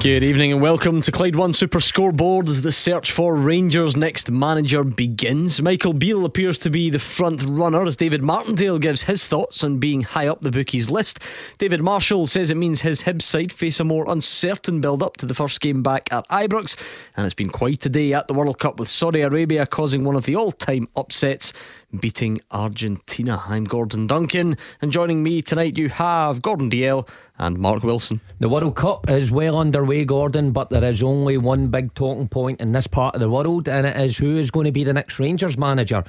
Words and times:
Good 0.00 0.24
evening 0.24 0.50
and 0.50 0.62
welcome 0.62 1.02
to 1.02 1.12
Clyde 1.12 1.36
One 1.36 1.52
Super 1.52 1.78
Scoreboard 1.78 2.48
as 2.48 2.62
the 2.62 2.72
search 2.72 3.12
for 3.12 3.36
Rangers' 3.36 3.98
next 3.98 4.30
manager 4.30 4.82
begins. 4.82 5.60
Michael 5.60 5.92
Beale 5.92 6.24
appears 6.24 6.58
to 6.60 6.70
be 6.70 6.88
the 6.88 6.98
front 6.98 7.42
runner 7.42 7.84
as 7.84 7.96
David 7.96 8.22
Martindale 8.22 8.78
gives 8.78 9.02
his 9.02 9.26
thoughts 9.26 9.62
on 9.62 9.78
being 9.78 10.00
high 10.00 10.26
up 10.26 10.40
the 10.40 10.50
bookies 10.50 10.88
list. 10.88 11.18
David 11.58 11.82
Marshall 11.82 12.26
says 12.26 12.50
it 12.50 12.56
means 12.56 12.80
his 12.80 13.02
Hibs 13.02 13.20
side 13.20 13.52
face 13.52 13.78
a 13.78 13.84
more 13.84 14.10
uncertain 14.10 14.80
build 14.80 15.02
up 15.02 15.18
to 15.18 15.26
the 15.26 15.34
first 15.34 15.60
game 15.60 15.82
back 15.82 16.10
at 16.10 16.26
Ibrox, 16.30 16.76
and 17.14 17.26
it's 17.26 17.34
been 17.34 17.50
quite 17.50 17.84
a 17.84 17.90
day 17.90 18.14
at 18.14 18.26
the 18.26 18.32
World 18.32 18.58
Cup 18.58 18.80
with 18.80 18.88
Saudi 18.88 19.20
Arabia 19.20 19.66
causing 19.66 20.02
one 20.02 20.16
of 20.16 20.24
the 20.24 20.34
all 20.34 20.50
time 20.50 20.88
upsets 20.96 21.52
beating 21.98 22.40
Argentina. 22.50 23.42
I'm 23.46 23.64
Gordon 23.64 24.06
Duncan, 24.06 24.56
and 24.80 24.92
joining 24.92 25.22
me 25.22 25.42
tonight 25.42 25.78
you 25.78 25.88
have 25.88 26.42
Gordon 26.42 26.70
Dalziel 26.70 27.08
and 27.38 27.58
Mark 27.58 27.82
Wilson. 27.82 28.20
The 28.38 28.48
World 28.48 28.76
Cup 28.76 29.08
is 29.08 29.30
well 29.30 29.58
underway, 29.58 30.04
Gordon, 30.04 30.52
but 30.52 30.70
there 30.70 30.84
is 30.84 31.02
only 31.02 31.36
one 31.36 31.68
big 31.68 31.94
talking 31.94 32.28
point 32.28 32.60
in 32.60 32.72
this 32.72 32.86
part 32.86 33.14
of 33.14 33.20
the 33.20 33.30
world, 33.30 33.68
and 33.68 33.86
it 33.86 33.96
is 33.96 34.18
who 34.18 34.36
is 34.36 34.50
going 34.50 34.66
to 34.66 34.72
be 34.72 34.84
the 34.84 34.94
next 34.94 35.18
Rangers 35.18 35.58
manager. 35.58 36.04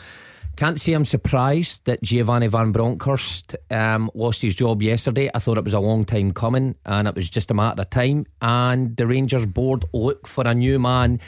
Can't 0.57 0.80
say 0.80 0.94
I'm 0.94 1.05
surprised 1.05 1.85
that 1.85 2.04
Giovanni 2.04 2.48
Van 2.48 2.71
Bronckhorst 2.71 3.55
um, 3.71 4.12
lost 4.13 4.41
his 4.41 4.55
job 4.55 4.82
yesterday. 4.82 5.29
I 5.34 5.40
thought 5.40 5.57
it 5.57 5.63
was 5.63 5.73
a 5.73 5.79
long 5.79 6.05
time 6.05 6.32
coming, 6.32 6.76
and 6.85 7.07
it 7.07 7.16
was 7.16 7.29
just 7.29 7.52
a 7.52 7.54
matter 7.54 7.82
of 7.82 7.90
time. 7.90 8.26
And 8.41 8.95
the 8.98 9.07
Rangers 9.07 9.45
board 9.45 9.85
look 9.93 10.27
for 10.27 10.46
a 10.46 10.54
new 10.54 10.77
man 10.77 11.20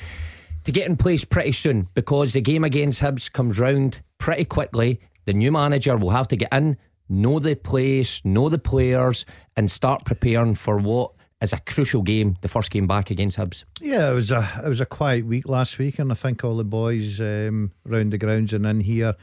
to 0.64 0.72
get 0.72 0.88
in 0.88 0.97
place 0.97 1.25
pretty 1.25 1.52
soon 1.52 1.89
because 1.94 2.33
the 2.33 2.42
game 2.42 2.64
against 2.64 3.02
Hibs 3.02 3.31
comes 3.31 3.59
round 3.59 4.02
pretty 4.17 4.45
quickly. 4.45 5.00
The 5.25 5.33
new 5.33 5.52
manager 5.52 5.97
will 5.97 6.11
have 6.11 6.28
to 6.30 6.36
get 6.36 6.53
in, 6.53 6.78
know 7.09 7.39
the 7.39 7.56
place, 7.56 8.23
know 8.25 8.50
the 8.50 8.59
players, 8.59 9.25
and 9.56 9.69
start 9.69 10.06
preparing 10.06 10.56
for 10.56 10.78
what 10.78 11.11
is 11.41 11.53
a 11.53 11.59
crucial 11.59 12.02
game, 12.02 12.38
the 12.41 12.47
first 12.47 12.72
game 12.72 12.88
back 12.88 13.11
against 13.11 13.38
Hibs. 13.38 13.64
Yeah, 13.81 14.11
it 14.11 14.14
was 14.14 14.31
a 14.31 14.61
it 14.66 14.69
was 14.69 14.81
a 14.81 14.86
quiet 14.86 15.25
week 15.25 15.47
last 15.47 15.78
week, 15.78 16.00
and 16.00 16.11
I 16.11 16.16
think 16.16 16.44
all 16.44 16.58
the 16.58 16.64
boys 16.64 17.19
um, 17.19 17.72
round 17.86 18.11
the 18.14 18.17
grounds 18.17 18.53
and 18.53 18.66
in 18.66 18.80
here 18.81 19.16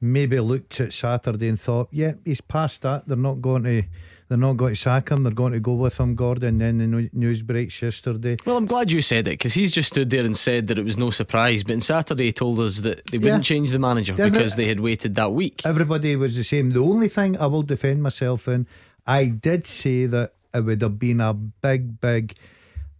maybe 0.00 0.40
looked 0.40 0.80
at 0.80 0.92
Saturday 0.92 1.48
and 1.48 1.60
thought, 1.60 1.88
yeah, 1.92 2.14
he's 2.24 2.40
past 2.40 2.82
that. 2.82 3.06
They're 3.06 3.16
not 3.16 3.40
going 3.40 3.62
to 3.62 3.84
they're 4.32 4.38
not 4.38 4.56
going 4.56 4.72
to 4.72 4.80
sack 4.80 5.10
him. 5.10 5.24
They're 5.24 5.32
going 5.32 5.52
to 5.52 5.60
go 5.60 5.74
with 5.74 6.00
him, 6.00 6.14
Gordon. 6.14 6.56
Then 6.56 6.78
the 6.78 7.10
news 7.12 7.42
breaks 7.42 7.82
yesterday. 7.82 8.38
Well, 8.46 8.56
I'm 8.56 8.64
glad 8.64 8.90
you 8.90 9.02
said 9.02 9.28
it 9.28 9.32
because 9.32 9.52
he's 9.52 9.70
just 9.70 9.88
stood 9.88 10.08
there 10.08 10.24
and 10.24 10.34
said 10.34 10.68
that 10.68 10.78
it 10.78 10.84
was 10.86 10.96
no 10.96 11.10
surprise. 11.10 11.62
But 11.64 11.74
on 11.74 11.80
Saturday, 11.82 12.24
he 12.24 12.32
told 12.32 12.58
us 12.58 12.78
that 12.78 13.04
they 13.10 13.18
wouldn't 13.18 13.44
yeah. 13.44 13.56
change 13.56 13.72
the 13.72 13.78
manager 13.78 14.14
Every, 14.14 14.30
because 14.30 14.56
they 14.56 14.68
had 14.68 14.80
waited 14.80 15.16
that 15.16 15.32
week. 15.32 15.60
Everybody 15.66 16.16
was 16.16 16.34
the 16.34 16.44
same. 16.44 16.70
The 16.70 16.80
only 16.80 17.08
thing 17.08 17.36
I 17.36 17.44
will 17.44 17.62
defend 17.62 18.02
myself 18.02 18.48
in, 18.48 18.66
I 19.06 19.26
did 19.26 19.66
say 19.66 20.06
that 20.06 20.32
it 20.54 20.64
would 20.64 20.80
have 20.80 20.98
been 20.98 21.20
a 21.20 21.34
big, 21.34 22.00
big 22.00 22.34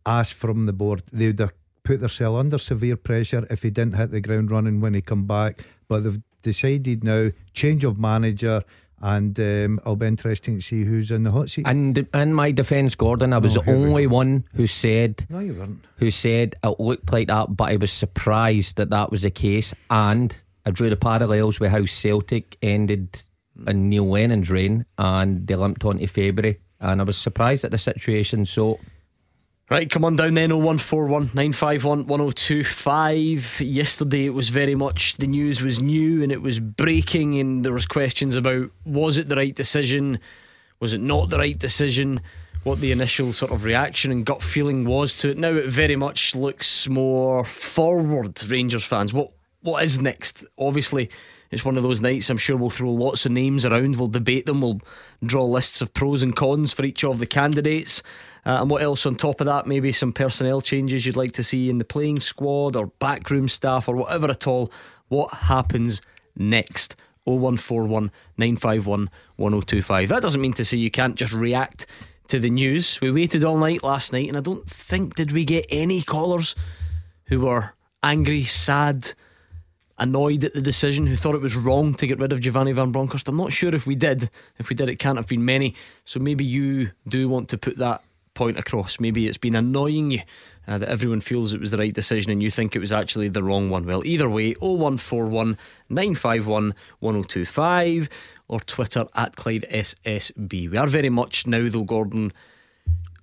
ask 0.05 0.37
from 0.37 0.67
the 0.67 0.75
board. 0.75 1.03
They 1.11 1.29
would 1.29 1.41
have 1.41 1.53
put 1.83 2.01
themselves 2.01 2.41
under 2.41 2.59
severe 2.59 2.97
pressure 2.97 3.47
if 3.49 3.63
he 3.63 3.71
didn't 3.71 3.97
hit 3.97 4.11
the 4.11 4.21
ground 4.21 4.51
running 4.51 4.83
when 4.83 4.93
he 4.93 5.01
come 5.01 5.27
back. 5.27 5.65
But 5.89 6.05
they've 6.05 6.21
decided 6.43 7.05
now 7.05 7.31
change 7.55 7.85
of 7.85 7.99
manager 7.99 8.65
and 9.03 9.39
um, 9.41 9.79
it'll 9.81 9.97
be 9.97 10.07
interesting 10.07 10.57
to 10.57 10.63
see 10.63 10.85
who's 10.85 11.11
in 11.11 11.25
the 11.25 11.33
hot 11.33 11.51
seat. 11.51 11.67
And 11.67 12.07
in 12.15 12.33
my 12.33 12.53
defence, 12.53 12.95
Gordon, 12.95 13.33
I 13.33 13.39
was 13.39 13.57
oh, 13.57 13.63
the 13.63 13.73
only 13.73 14.07
one 14.07 14.45
who 14.55 14.69
said, 14.69 15.27
no, 15.29 15.41
you 15.41 15.55
weren't, 15.55 15.85
who 15.97 16.11
said 16.11 16.55
it 16.63 16.81
looked 16.81 17.13
like 17.13 17.27
that, 17.27 17.57
but 17.57 17.71
I 17.71 17.77
was 17.77 17.91
surprised 17.93 18.77
that 18.77 18.91
that 18.91 19.11
was 19.11 19.23
the 19.23 19.31
case, 19.31 19.75
and 19.91 20.37
I 20.65 20.71
drew 20.71 20.89
the 20.89 20.97
parallels 20.97 21.59
with 21.59 21.73
how 21.73 21.85
Celtic 21.85 22.57
ended 22.63 23.23
in 23.67 23.89
Neil 23.89 24.09
Lennon's 24.09 24.51
reign, 24.51 24.87
and 24.97 25.47
they 25.47 25.57
limped 25.57 25.85
on 25.85 25.99
to 25.99 26.07
February, 26.07 26.61
and 26.81 27.01
I 27.01 27.05
was 27.05 27.19
surprised 27.19 27.65
at 27.65 27.73
the 27.73 27.79
situation. 27.79 28.47
So 28.47 28.79
Right, 29.73 29.89
come 29.89 30.05
on 30.05 30.17
down 30.17 30.35
then 30.35 30.51
0141 30.51 31.31
951 31.33 32.07
1025. 32.07 33.63
Yesterday 33.63 34.27
it 34.27 34.35
was 34.35 34.51
very 34.51 34.75
much 34.75 35.17
the 35.17 35.27
news 35.27 35.63
was 35.63 35.81
new 35.81 36.23
and 36.23 36.31
it 36.31 36.43
was 36.43 36.61
breaking, 36.61 37.41
and 37.41 37.65
there 37.65 37.73
was 37.73 37.87
questions 37.87 38.37
about 38.37 38.71
was 38.85 39.17
it 39.17 39.31
the 39.31 39.37
right 39.37 39.55
decision? 39.55 40.21
Was 40.79 40.93
it 40.93 41.01
not 41.01 41.31
the 41.31 41.39
right 41.39 41.59
decision? 41.59 42.21
What 42.65 42.81
the 42.81 42.93
initial 42.93 43.33
sort 43.33 43.51
of 43.51 43.65
reaction 43.65 44.13
and 44.13 44.27
gut 44.27 44.43
feeling 44.43 44.85
was 44.85 45.17
to 45.21 45.31
it. 45.31 45.39
Now 45.39 45.55
it 45.55 45.69
very 45.69 45.97
much 45.97 46.35
looks 46.35 46.87
more 46.87 47.43
forward, 47.47 48.45
Rangers 48.47 48.85
fans. 48.85 49.15
What 49.15 49.33
what 49.63 49.83
is 49.83 49.99
next? 49.99 50.45
Obviously, 50.59 51.09
it's 51.53 51.65
one 51.65 51.77
of 51.77 51.83
those 51.83 52.01
nights 52.01 52.31
I'm 52.31 52.39
sure 52.39 52.57
we'll 52.57 52.71
throw 52.71 52.91
lots 52.91 53.27
of 53.27 53.33
names 53.33 53.65
around, 53.65 53.97
we'll 53.97 54.09
debate 54.09 54.47
them, 54.47 54.63
we'll 54.63 54.81
draw 55.23 55.45
lists 55.45 55.81
of 55.81 55.93
pros 55.95 56.23
and 56.23 56.35
cons 56.35 56.73
for 56.73 56.85
each 56.85 57.05
of 57.05 57.19
the 57.19 57.27
candidates. 57.27 58.03
Uh, 58.45 58.59
and 58.61 58.71
what 58.71 58.83
else 58.83 59.07
on 59.07 59.15
top 59.15 59.41
of 59.41 59.47
that? 59.47 59.67
Maybe 59.67 59.93
some 59.93 60.13
personnel 60.13 60.61
changes 60.61 61.07
you'd 61.07 61.17
like 61.17 61.33
to 61.33 61.45
see 61.45 61.71
in 61.71 61.79
the 61.79 61.85
playing 61.85 62.21
squad 62.21 62.75
or 62.75 62.87
backroom 62.99 63.49
staff 63.49 63.87
or 63.87 63.95
whatever 63.95 64.29
at 64.31 64.47
all. 64.49 64.73
What 65.09 65.33
happens 65.33 66.01
next? 66.37 66.97
0141 67.25 68.11
951 68.37 69.11
1025. 69.37 70.09
That 70.09 70.23
doesn't 70.23 70.41
mean 70.41 70.55
to 70.55 70.65
say 70.65 70.77
you 70.79 70.91
can't 70.91 71.15
just 71.15 71.33
react 71.33 71.87
to 72.29 72.39
the 72.39 72.51
news. 72.51 73.01
We 73.01 73.13
waited 73.13 73.45
all 73.45 73.59
night 73.59 73.85
last 73.85 74.13
night, 74.13 74.27
and 74.27 74.37
I 74.37 74.41
don't 74.41 74.69
think 74.69 75.15
did 75.15 75.31
we 75.31 75.45
get 75.45 75.67
any 75.69 76.03
callers 76.03 76.57
who 77.27 77.41
were 77.41 77.75
angry, 78.03 78.45
sad, 78.45 79.13
annoyed 79.99 80.45
at 80.45 80.55
the 80.55 80.61
decision, 80.61 81.07
who 81.07 81.17
thought 81.17 81.35
it 81.35 81.41
was 81.41 81.57
wrong 81.57 81.95
to 81.95 82.07
get 82.07 82.19
rid 82.19 82.33
of 82.33 82.41
Giovanni 82.41 82.73
Van 82.73 82.93
Bronckhorst. 82.93 83.29
I'm 83.29 83.37
not 83.37 83.53
sure 83.53 83.75
if 83.75 83.87
we 83.87 83.95
did. 83.95 84.31
If 84.59 84.69
we 84.69 84.77
did, 84.77 84.89
it 84.89 84.97
can't 84.97 85.19
have 85.19 85.29
been 85.29 85.45
many. 85.45 85.75
So 86.05 86.21
maybe 86.21 86.45
you 86.45 86.91
do 87.07 87.29
want 87.29 87.49
to 87.51 87.59
put 87.59 87.79
that 87.79 88.03
point 88.35 88.59
across. 88.59 88.99
Maybe 88.99 89.27
it's 89.27 89.39
been 89.39 89.55
annoying 89.55 90.11
you 90.11 90.23
uh, 90.67 90.79
that 90.79 90.89
everyone 90.89 91.21
feels 91.21 91.53
it 91.53 91.61
was 91.61 91.71
the 91.71 91.79
right 91.79 91.93
decision 91.93 92.33
and 92.33 92.43
you 92.43 92.51
think 92.51 92.75
it 92.75 92.81
was 92.81 92.93
actually 92.93 93.29
the 93.29 93.43
wrong 93.43 93.71
one. 93.71 93.85
Well, 93.85 94.05
either 94.07 94.29
way, 94.29 94.55
0141 94.55 95.59
951 95.89 96.75
1025 97.01 98.09
or 98.49 98.61
Twitter 98.61 99.07
at 99.15 99.37
Clyde 99.37 99.67
SSB. 99.71 100.71
We 100.71 100.77
are 100.77 100.87
very 100.87 101.11
much 101.11 101.47
now, 101.47 101.69
though, 101.69 101.85
Gordon, 101.85 102.33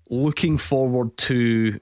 looking 0.10 0.58
forward 0.58 1.18
to 1.18 1.80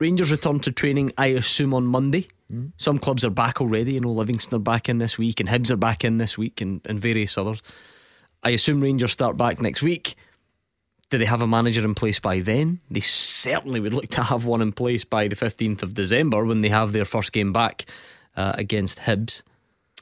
Rangers 0.00 0.32
return 0.32 0.60
to 0.60 0.72
training, 0.72 1.12
I 1.16 1.26
assume, 1.28 1.72
on 1.72 1.86
Monday. 1.86 2.28
Mm. 2.52 2.72
Some 2.76 2.98
clubs 2.98 3.24
are 3.24 3.30
back 3.30 3.60
already. 3.60 3.94
You 3.94 4.00
know, 4.00 4.12
Livingston 4.12 4.56
are 4.56 4.60
back 4.60 4.88
in 4.88 4.98
this 4.98 5.18
week, 5.18 5.40
and 5.40 5.48
Hibs 5.48 5.70
are 5.70 5.76
back 5.76 6.04
in 6.04 6.18
this 6.18 6.36
week, 6.36 6.60
and, 6.60 6.80
and 6.84 7.00
various 7.00 7.38
others. 7.38 7.62
I 8.42 8.50
assume 8.50 8.80
Rangers 8.80 9.12
start 9.12 9.36
back 9.36 9.60
next 9.60 9.82
week. 9.82 10.16
Do 11.10 11.18
they 11.18 11.24
have 11.24 11.42
a 11.42 11.46
manager 11.46 11.84
in 11.84 11.94
place 11.94 12.18
by 12.18 12.40
then? 12.40 12.80
They 12.90 13.00
certainly 13.00 13.80
would 13.80 13.94
look 13.94 14.08
to 14.08 14.22
have 14.22 14.44
one 14.44 14.60
in 14.60 14.72
place 14.72 15.04
by 15.04 15.28
the 15.28 15.36
15th 15.36 15.82
of 15.82 15.94
December 15.94 16.44
when 16.44 16.60
they 16.60 16.68
have 16.68 16.92
their 16.92 17.04
first 17.04 17.32
game 17.32 17.52
back 17.52 17.86
uh, 18.36 18.52
against 18.56 19.00
Hibs. 19.00 19.42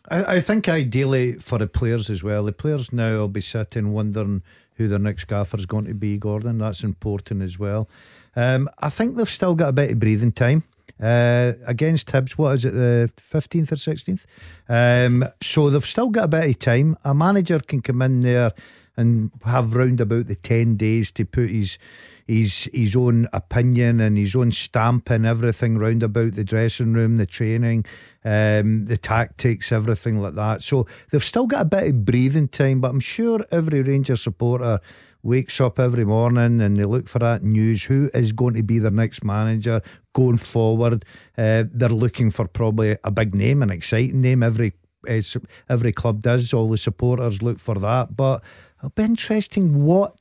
I, 0.08 0.36
I, 0.36 0.40
think 0.40 0.68
ideally 0.68 1.34
for 1.34 1.58
the 1.58 1.66
players 1.66 2.10
as 2.10 2.22
well. 2.22 2.44
The 2.44 2.52
players 2.52 2.92
now 2.92 3.18
will 3.18 3.28
be 3.28 3.40
sitting 3.40 3.92
wondering 3.92 4.42
who 4.76 4.88
their 4.88 4.98
next 4.98 5.26
gaffer 5.26 5.56
is 5.56 5.66
going 5.66 5.84
to 5.84 5.94
be, 5.94 6.18
Gordon. 6.18 6.58
That's 6.58 6.82
important 6.82 7.42
as 7.42 7.58
well. 7.58 7.88
Um, 8.34 8.68
I 8.78 8.88
think 8.88 9.16
they've 9.16 9.28
still 9.28 9.54
got 9.54 9.68
a 9.68 9.72
bit 9.72 9.92
of 9.92 10.00
breathing 10.00 10.32
time. 10.32 10.64
Uh, 11.02 11.54
against 11.66 12.06
Hibs, 12.06 12.32
what 12.32 12.54
is 12.54 12.64
it, 12.64 12.74
the 12.74 13.10
15th 13.16 13.72
or 13.72 13.76
16th? 13.76 14.24
Um, 14.68 15.28
so 15.42 15.68
they've 15.68 15.84
still 15.84 16.10
got 16.10 16.24
a 16.24 16.28
bit 16.28 16.50
of 16.50 16.58
time. 16.60 16.96
A 17.04 17.12
manager 17.12 17.58
can 17.58 17.82
come 17.82 18.02
in 18.02 18.20
there 18.20 18.52
and 18.96 19.32
have 19.44 19.74
round 19.74 20.00
about 20.00 20.28
the 20.28 20.36
10 20.36 20.76
days 20.76 21.10
to 21.12 21.24
put 21.24 21.48
his 21.48 21.78
his 22.28 22.68
his 22.72 22.94
own 22.94 23.28
opinion 23.32 24.00
and 24.00 24.16
his 24.16 24.36
own 24.36 24.52
stamp 24.52 25.10
and 25.10 25.26
everything 25.26 25.76
round 25.76 26.02
about 26.02 26.34
the 26.34 26.44
dressing 26.44 26.92
room, 26.92 27.16
the 27.16 27.26
training, 27.26 27.84
um, 28.24 28.86
the 28.86 28.96
tactics, 28.96 29.72
everything 29.72 30.20
like 30.20 30.34
that. 30.34 30.62
So 30.62 30.86
they've 31.10 31.24
still 31.24 31.46
got 31.46 31.62
a 31.62 31.66
bit 31.66 31.88
of 31.88 32.04
breathing 32.04 32.48
time, 32.48 32.80
but 32.80 32.90
I'm 32.90 33.00
sure 33.00 33.44
every 33.50 33.82
Ranger 33.82 34.16
supporter 34.16 34.80
wakes 35.22 35.60
up 35.60 35.78
every 35.78 36.04
morning 36.04 36.60
and 36.60 36.76
they 36.76 36.84
look 36.84 37.08
for 37.08 37.18
that 37.20 37.42
news. 37.42 37.84
Who 37.84 38.10
is 38.12 38.32
going 38.32 38.54
to 38.54 38.62
be 38.62 38.78
their 38.78 38.90
next 38.90 39.24
manager 39.24 39.80
going 40.12 40.38
forward? 40.38 41.04
Uh, 41.38 41.64
they're 41.72 41.88
looking 41.88 42.30
for 42.30 42.46
probably 42.48 42.96
a 43.04 43.10
big 43.10 43.34
name, 43.34 43.62
an 43.62 43.70
exciting 43.70 44.20
name. 44.20 44.42
Every 44.42 44.72
uh, 45.08 45.22
every 45.68 45.92
club 45.92 46.22
does. 46.22 46.52
All 46.52 46.68
the 46.68 46.78
supporters 46.78 47.42
look 47.42 47.58
for 47.58 47.74
that, 47.76 48.16
but 48.16 48.42
It'll 48.82 48.90
be 48.90 49.04
interesting 49.04 49.84
what 49.84 50.16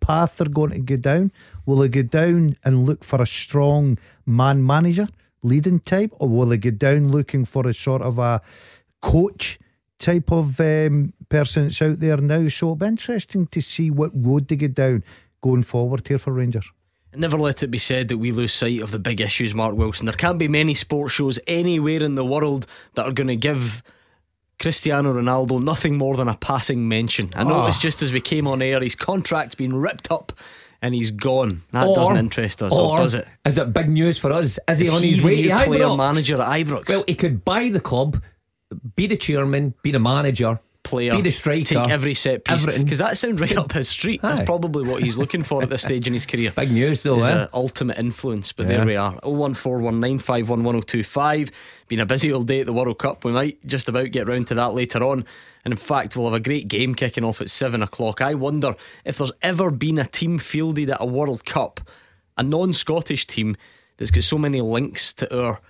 path 0.00 0.38
they're 0.38 0.48
going 0.48 0.70
to 0.70 0.78
go 0.78 0.96
down. 0.96 1.32
Will 1.66 1.76
they 1.76 1.88
go 1.88 2.00
down 2.00 2.56
and 2.64 2.86
look 2.86 3.04
for 3.04 3.20
a 3.20 3.26
strong 3.26 3.98
man 4.24 4.64
manager, 4.64 5.08
leading 5.42 5.80
type, 5.80 6.12
or 6.18 6.26
will 6.26 6.46
they 6.46 6.56
go 6.56 6.70
down 6.70 7.10
looking 7.10 7.44
for 7.44 7.68
a 7.68 7.74
sort 7.74 8.00
of 8.00 8.18
a 8.18 8.40
coach 9.02 9.58
type 9.98 10.32
of 10.32 10.58
um, 10.60 11.12
person 11.28 11.64
that's 11.64 11.82
out 11.82 12.00
there 12.00 12.16
now? 12.16 12.48
So 12.48 12.66
it'll 12.66 12.76
be 12.76 12.86
interesting 12.86 13.46
to 13.48 13.60
see 13.60 13.90
what 13.90 14.10
road 14.14 14.48
they 14.48 14.56
get 14.56 14.74
down 14.74 15.04
going 15.40 15.62
forward 15.62 16.06
here 16.06 16.18
for 16.18 16.32
Rangers. 16.32 16.70
Never 17.14 17.38
let 17.38 17.62
it 17.62 17.70
be 17.70 17.78
said 17.78 18.08
that 18.08 18.18
we 18.18 18.30
lose 18.30 18.52
sight 18.52 18.82
of 18.82 18.90
the 18.90 18.98
big 18.98 19.22
issues, 19.22 19.54
Mark 19.54 19.74
Wilson. 19.74 20.04
There 20.04 20.12
can't 20.12 20.38
be 20.38 20.48
many 20.48 20.74
sports 20.74 21.14
shows 21.14 21.38
anywhere 21.46 22.02
in 22.02 22.14
the 22.14 22.24
world 22.24 22.66
that 22.94 23.06
are 23.06 23.12
going 23.12 23.28
to 23.28 23.36
give 23.36 23.82
Cristiano 24.58 25.14
Ronaldo 25.14 25.62
nothing 25.62 25.96
more 25.96 26.16
than 26.16 26.28
a 26.28 26.34
passing 26.34 26.88
mention. 26.88 27.32
I 27.34 27.44
noticed 27.44 27.78
oh. 27.78 27.80
Ah. 27.80 27.82
just 27.82 28.02
as 28.02 28.12
we 28.12 28.20
came 28.20 28.46
on 28.46 28.60
air, 28.60 28.80
his 28.80 28.94
contract's 28.94 29.54
been 29.54 29.74
ripped 29.74 30.10
up 30.10 30.32
and 30.82 30.94
he's 30.94 31.10
gone. 31.10 31.62
That 31.72 31.86
or, 31.86 31.94
doesn't 31.94 32.16
interest 32.16 32.62
us, 32.62 32.72
or, 32.72 32.98
does 32.98 33.14
it? 33.14 33.26
Is 33.44 33.56
it 33.58 33.72
big 33.72 33.88
news 33.88 34.18
for 34.18 34.32
us? 34.32 34.58
Is, 34.68 34.80
is 34.80 34.90
he 34.90 34.96
on 34.96 35.02
his 35.02 35.22
way 35.22 35.42
to 35.42 35.64
player 35.64 35.96
manager 35.96 36.40
at 36.40 36.48
Ibrox? 36.48 36.88
Well, 36.88 37.04
he 37.06 37.14
could 37.14 37.44
buy 37.44 37.68
the 37.70 37.80
club, 37.80 38.22
be 38.94 39.06
the 39.06 39.16
chairman, 39.16 39.74
be 39.82 39.90
the 39.90 40.00
manager, 40.00 40.60
player, 40.86 41.12
be 41.12 41.20
the 41.22 41.30
striker, 41.30 41.64
take 41.64 41.88
every 41.88 42.12
set 42.14 42.44
piece. 42.44 42.64
Because 42.64 42.98
that 42.98 43.18
sounds 43.18 43.40
right 43.40 43.56
up 43.56 43.72
his 43.72 43.88
street. 43.88 44.22
That's 44.22 44.40
probably 44.40 44.88
what 44.88 45.02
he's 45.02 45.18
looking 45.18 45.42
for 45.42 45.60
at 45.62 45.70
this 45.70 45.82
stage 45.86 46.06
in 46.06 46.14
his 46.14 46.24
career. 46.26 46.52
Big 46.52 46.70
news, 46.70 47.02
though. 47.02 47.16
His, 47.16 47.28
eh? 47.28 47.48
ultimate 47.52 47.98
influence. 47.98 48.52
But 48.52 48.68
yeah. 48.68 48.76
there 48.76 48.86
we 48.86 48.94
are. 48.96 49.14
01419511025. 49.20 51.50
Been 51.88 52.00
a 52.00 52.06
busy 52.06 52.32
old 52.32 52.48
day 52.48 52.60
at 52.60 52.66
the 52.66 52.72
World 52.72 52.98
Cup. 52.98 53.24
We 53.24 53.32
might 53.32 53.66
just 53.66 53.88
about 53.88 54.12
get 54.12 54.28
round 54.28 54.46
to 54.48 54.54
that 54.54 54.74
later 54.74 55.02
on. 55.04 55.24
And 55.64 55.72
in 55.72 55.78
fact, 55.78 56.16
we'll 56.16 56.26
have 56.26 56.34
a 56.34 56.40
great 56.40 56.68
game 56.68 56.94
kicking 56.94 57.24
off 57.24 57.40
at 57.40 57.50
seven 57.50 57.82
o'clock. 57.82 58.20
I 58.22 58.34
wonder 58.34 58.76
if 59.04 59.18
there's 59.18 59.32
ever 59.42 59.72
been 59.72 59.98
a 59.98 60.06
team 60.06 60.38
fielded 60.38 60.90
at 60.90 61.00
a 61.00 61.06
World 61.06 61.44
Cup, 61.44 61.80
a 62.36 62.44
non-Scottish 62.44 63.26
team 63.26 63.56
that's 63.96 64.12
got 64.12 64.22
so 64.22 64.38
many 64.38 64.60
links 64.60 65.12
to 65.14 65.36
our 65.36 65.60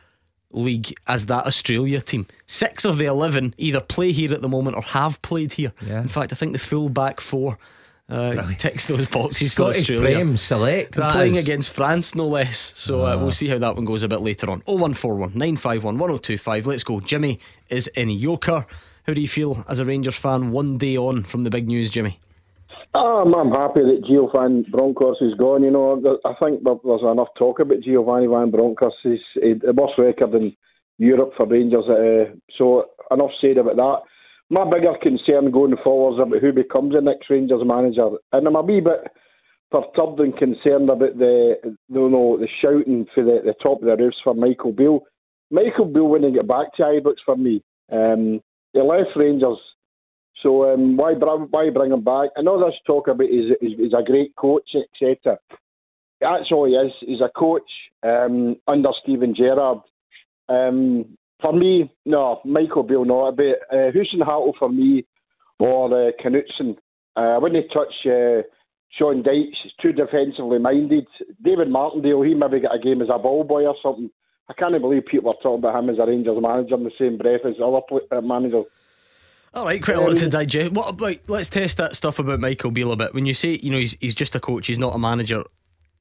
league 0.56 0.94
as 1.06 1.26
that 1.26 1.46
Australia 1.46 2.00
team. 2.00 2.26
Six 2.46 2.84
of 2.84 2.98
the 2.98 3.06
11 3.06 3.54
either 3.58 3.80
play 3.80 4.12
here 4.12 4.32
at 4.32 4.42
the 4.42 4.48
moment 4.48 4.76
or 4.76 4.82
have 4.82 5.20
played 5.22 5.52
here. 5.52 5.72
Yeah. 5.86 6.00
In 6.00 6.08
fact, 6.08 6.32
I 6.32 6.36
think 6.36 6.52
the 6.52 6.58
full 6.58 6.88
back 6.88 7.20
four 7.20 7.58
uh, 8.08 8.52
ticks 8.58 8.86
those 8.86 9.06
boxes 9.06 9.52
Scottish 9.52 9.86
for 9.86 9.94
Australia. 9.94 10.16
Prem 10.16 10.36
select. 10.36 10.92
playing 10.92 11.36
is. 11.36 11.44
against 11.44 11.72
France, 11.72 12.14
no 12.14 12.26
less. 12.26 12.72
So 12.76 13.04
uh, 13.06 13.16
we'll 13.16 13.32
see 13.32 13.48
how 13.48 13.58
that 13.58 13.76
one 13.76 13.84
goes 13.84 14.02
a 14.02 14.08
bit 14.08 14.20
later 14.20 14.50
on. 14.50 14.60
0141 14.66 15.30
951 15.30 15.98
1025. 15.98 16.66
Let's 16.66 16.84
go. 16.84 17.00
Jimmy 17.00 17.40
is 17.68 17.88
in 17.88 18.08
Yoker. 18.08 18.66
How 19.06 19.12
do 19.12 19.20
you 19.20 19.28
feel 19.28 19.64
as 19.68 19.78
a 19.78 19.84
Rangers 19.84 20.16
fan 20.16 20.50
one 20.50 20.78
day 20.78 20.96
on 20.96 21.22
from 21.22 21.42
the 21.44 21.50
big 21.50 21.68
news, 21.68 21.90
Jimmy? 21.90 22.20
Um, 22.94 23.34
I'm 23.34 23.50
happy 23.50 23.80
that 23.80 24.04
Giovanni 24.06 24.62
Van 24.62 24.70
Bronckhorst 24.70 25.20
is 25.20 25.34
gone. 25.34 25.62
You 25.62 25.70
know, 25.70 26.18
I 26.24 26.32
think 26.40 26.62
there's 26.64 27.02
enough 27.02 27.28
talk 27.38 27.60
about 27.60 27.80
Giovanni 27.80 28.26
Van 28.26 28.50
Bronckhorst. 28.50 28.96
He's 29.02 29.20
the 29.34 29.74
worst 29.76 29.94
record 29.98 30.34
in 30.34 30.56
Europe 30.98 31.32
for 31.36 31.46
Rangers. 31.46 31.84
Uh, 31.88 32.34
so 32.56 32.86
enough 33.10 33.30
said 33.40 33.58
about 33.58 33.76
that. 33.76 33.98
My 34.48 34.64
bigger 34.64 34.94
concern 35.02 35.50
going 35.50 35.76
forward 35.82 36.14
is 36.14 36.26
about 36.26 36.40
who 36.40 36.52
becomes 36.52 36.94
the 36.94 37.00
next 37.00 37.28
Rangers 37.28 37.62
manager, 37.64 38.08
and 38.32 38.46
I'm 38.46 38.56
a 38.56 38.62
wee 38.62 38.80
bit 38.80 39.10
perturbed 39.70 40.20
and 40.20 40.36
concerned 40.36 40.88
about 40.88 41.18
the 41.18 41.56
you 41.88 42.08
know 42.08 42.38
the 42.38 42.48
shouting 42.62 43.06
for 43.14 43.24
the, 43.24 43.40
the 43.44 43.54
top 43.62 43.82
of 43.82 43.86
the 43.86 43.96
roofs 43.96 44.18
for 44.22 44.34
Michael 44.34 44.72
Beale. 44.72 45.00
Michael 45.50 45.86
Beale 45.86 46.08
when 46.08 46.22
he 46.22 46.32
get 46.32 46.46
back 46.46 46.72
to 46.76 46.82
Ibrox 46.82 47.16
for 47.24 47.36
me. 47.36 47.62
Um, 47.90 48.40
he 48.72 48.80
left 48.80 49.16
Rangers 49.16 49.58
so 50.42 50.72
um, 50.72 50.96
why 50.96 51.14
why 51.14 51.70
bring 51.70 51.92
him 51.92 52.04
back? 52.04 52.30
I 52.36 52.42
know 52.42 52.60
there's 52.60 52.78
talk 52.86 53.08
about 53.08 53.28
he's, 53.28 53.52
he's, 53.60 53.76
he's 53.76 53.92
a 53.92 54.02
great 54.02 54.36
coach, 54.36 54.70
etc. 54.74 55.38
That's 56.20 56.50
all 56.52 56.66
he 56.66 56.74
is. 56.74 56.92
He's 57.00 57.20
a 57.20 57.30
coach 57.34 57.70
um, 58.10 58.56
under 58.66 58.90
Steven 59.02 59.34
Gerrard. 59.34 59.80
Um, 60.48 61.16
for 61.40 61.52
me, 61.52 61.92
no, 62.04 62.40
Michael 62.44 62.82
Beale 62.82 63.04
not. 63.04 63.36
But 63.36 63.60
uh, 63.70 63.90
Hasenhüttl 63.92 64.56
for 64.58 64.68
me 64.68 65.04
or 65.58 66.08
uh, 66.08 66.12
Knutsen. 66.22 66.76
Uh, 67.16 67.20
I 67.20 67.38
wouldn't 67.38 67.72
touch 67.72 67.94
uh, 68.06 68.42
Sean 68.90 69.22
Dyche. 69.22 69.56
He's 69.62 69.72
too 69.80 69.92
defensively 69.92 70.58
minded. 70.58 71.06
David 71.42 71.70
Martindale, 71.70 72.22
he 72.22 72.34
maybe 72.34 72.60
got 72.60 72.74
a 72.74 72.78
game 72.78 73.02
as 73.02 73.08
a 73.10 73.18
ball 73.18 73.44
boy 73.44 73.66
or 73.66 73.76
something. 73.82 74.10
I 74.48 74.54
can't 74.54 74.80
believe 74.80 75.06
people 75.06 75.30
are 75.30 75.42
talking 75.42 75.58
about 75.58 75.82
him 75.82 75.90
as 75.90 75.98
a 75.98 76.06
Rangers 76.06 76.40
manager 76.40 76.74
in 76.74 76.84
the 76.84 76.90
same 76.98 77.18
breath 77.18 77.40
as 77.44 77.54
other 77.62 77.80
uh, 78.12 78.20
managers. 78.20 78.66
All 79.56 79.64
right, 79.64 79.82
quite 79.82 79.96
a 79.96 80.00
lot 80.02 80.18
to 80.18 80.28
digest. 80.28 80.72
What 80.72 80.90
about? 80.90 81.16
Let's 81.28 81.48
test 81.48 81.78
that 81.78 81.96
stuff 81.96 82.18
about 82.18 82.40
Michael 82.40 82.70
Beale 82.70 82.92
a 82.92 82.96
bit. 82.96 83.14
When 83.14 83.24
you 83.24 83.32
say, 83.32 83.58
you 83.62 83.70
know, 83.70 83.78
he's 83.78 83.96
he's 84.00 84.14
just 84.14 84.34
a 84.34 84.40
coach, 84.40 84.66
he's 84.66 84.78
not 84.78 84.94
a 84.94 84.98
manager. 84.98 85.44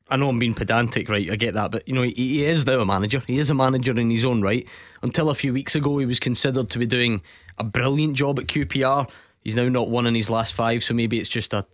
I 0.09 0.17
know 0.17 0.27
I'm 0.27 0.39
being 0.39 0.53
pedantic, 0.53 1.07
right? 1.07 1.31
I 1.31 1.37
get 1.37 1.53
that, 1.53 1.71
but 1.71 1.87
you 1.87 1.95
know, 1.95 2.01
he, 2.01 2.11
he 2.13 2.43
is 2.43 2.65
now 2.65 2.81
a 2.81 2.85
manager. 2.85 3.23
He 3.25 3.39
is 3.39 3.49
a 3.49 3.53
manager 3.53 3.97
in 3.97 4.09
his 4.09 4.25
own 4.25 4.41
right. 4.41 4.67
Until 5.01 5.29
a 5.29 5.35
few 5.35 5.53
weeks 5.53 5.73
ago, 5.73 5.97
he 5.99 6.05
was 6.05 6.19
considered 6.19 6.69
to 6.71 6.79
be 6.79 6.85
doing 6.85 7.21
a 7.57 7.63
brilliant 7.63 8.17
job 8.17 8.39
at 8.39 8.47
QPR. 8.47 9.09
He's 9.41 9.55
now 9.55 9.69
not 9.69 9.89
won 9.89 10.05
in 10.05 10.15
his 10.15 10.29
last 10.29 10.53
five, 10.53 10.83
so 10.83 10.93
maybe 10.93 11.17
it's 11.17 11.29
just 11.29 11.53
a 11.53 11.65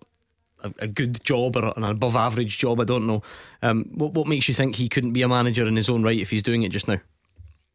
a, 0.63 0.71
a 0.81 0.87
good 0.87 1.23
job 1.23 1.57
or 1.57 1.73
an 1.75 1.83
above 1.83 2.15
average 2.15 2.59
job. 2.59 2.79
I 2.79 2.83
don't 2.83 3.07
know. 3.07 3.23
Um, 3.63 3.85
what 3.95 4.13
what 4.13 4.27
makes 4.27 4.47
you 4.47 4.53
think 4.53 4.75
he 4.75 4.87
couldn't 4.87 5.13
be 5.13 5.23
a 5.23 5.27
manager 5.27 5.65
in 5.65 5.77
his 5.77 5.89
own 5.89 6.03
right 6.03 6.19
if 6.19 6.29
he's 6.29 6.43
doing 6.43 6.61
it 6.61 6.69
just 6.69 6.87
now? 6.87 6.99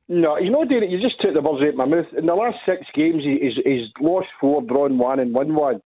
No, 0.09 0.39
you 0.39 0.51
know, 0.51 0.65
Derek, 0.65 0.91
you 0.91 1.01
just 1.01 1.21
took 1.21 1.35
the 1.35 1.41
words 1.41 1.63
out 1.63 1.71
of 1.71 1.75
my 1.77 1.85
mouth. 1.85 2.07
In 2.17 2.27
the 2.27 2.35
last 2.35 2.59
six 2.65 2.83
games, 2.95 3.25
he's, 3.25 3.55
he's 3.65 3.89
lost 4.01 4.29
four, 4.41 4.63
drawn 4.63 4.99
one, 4.99 5.19
and 5.19 5.35
won 5.35 5.55
one. 5.55 5.81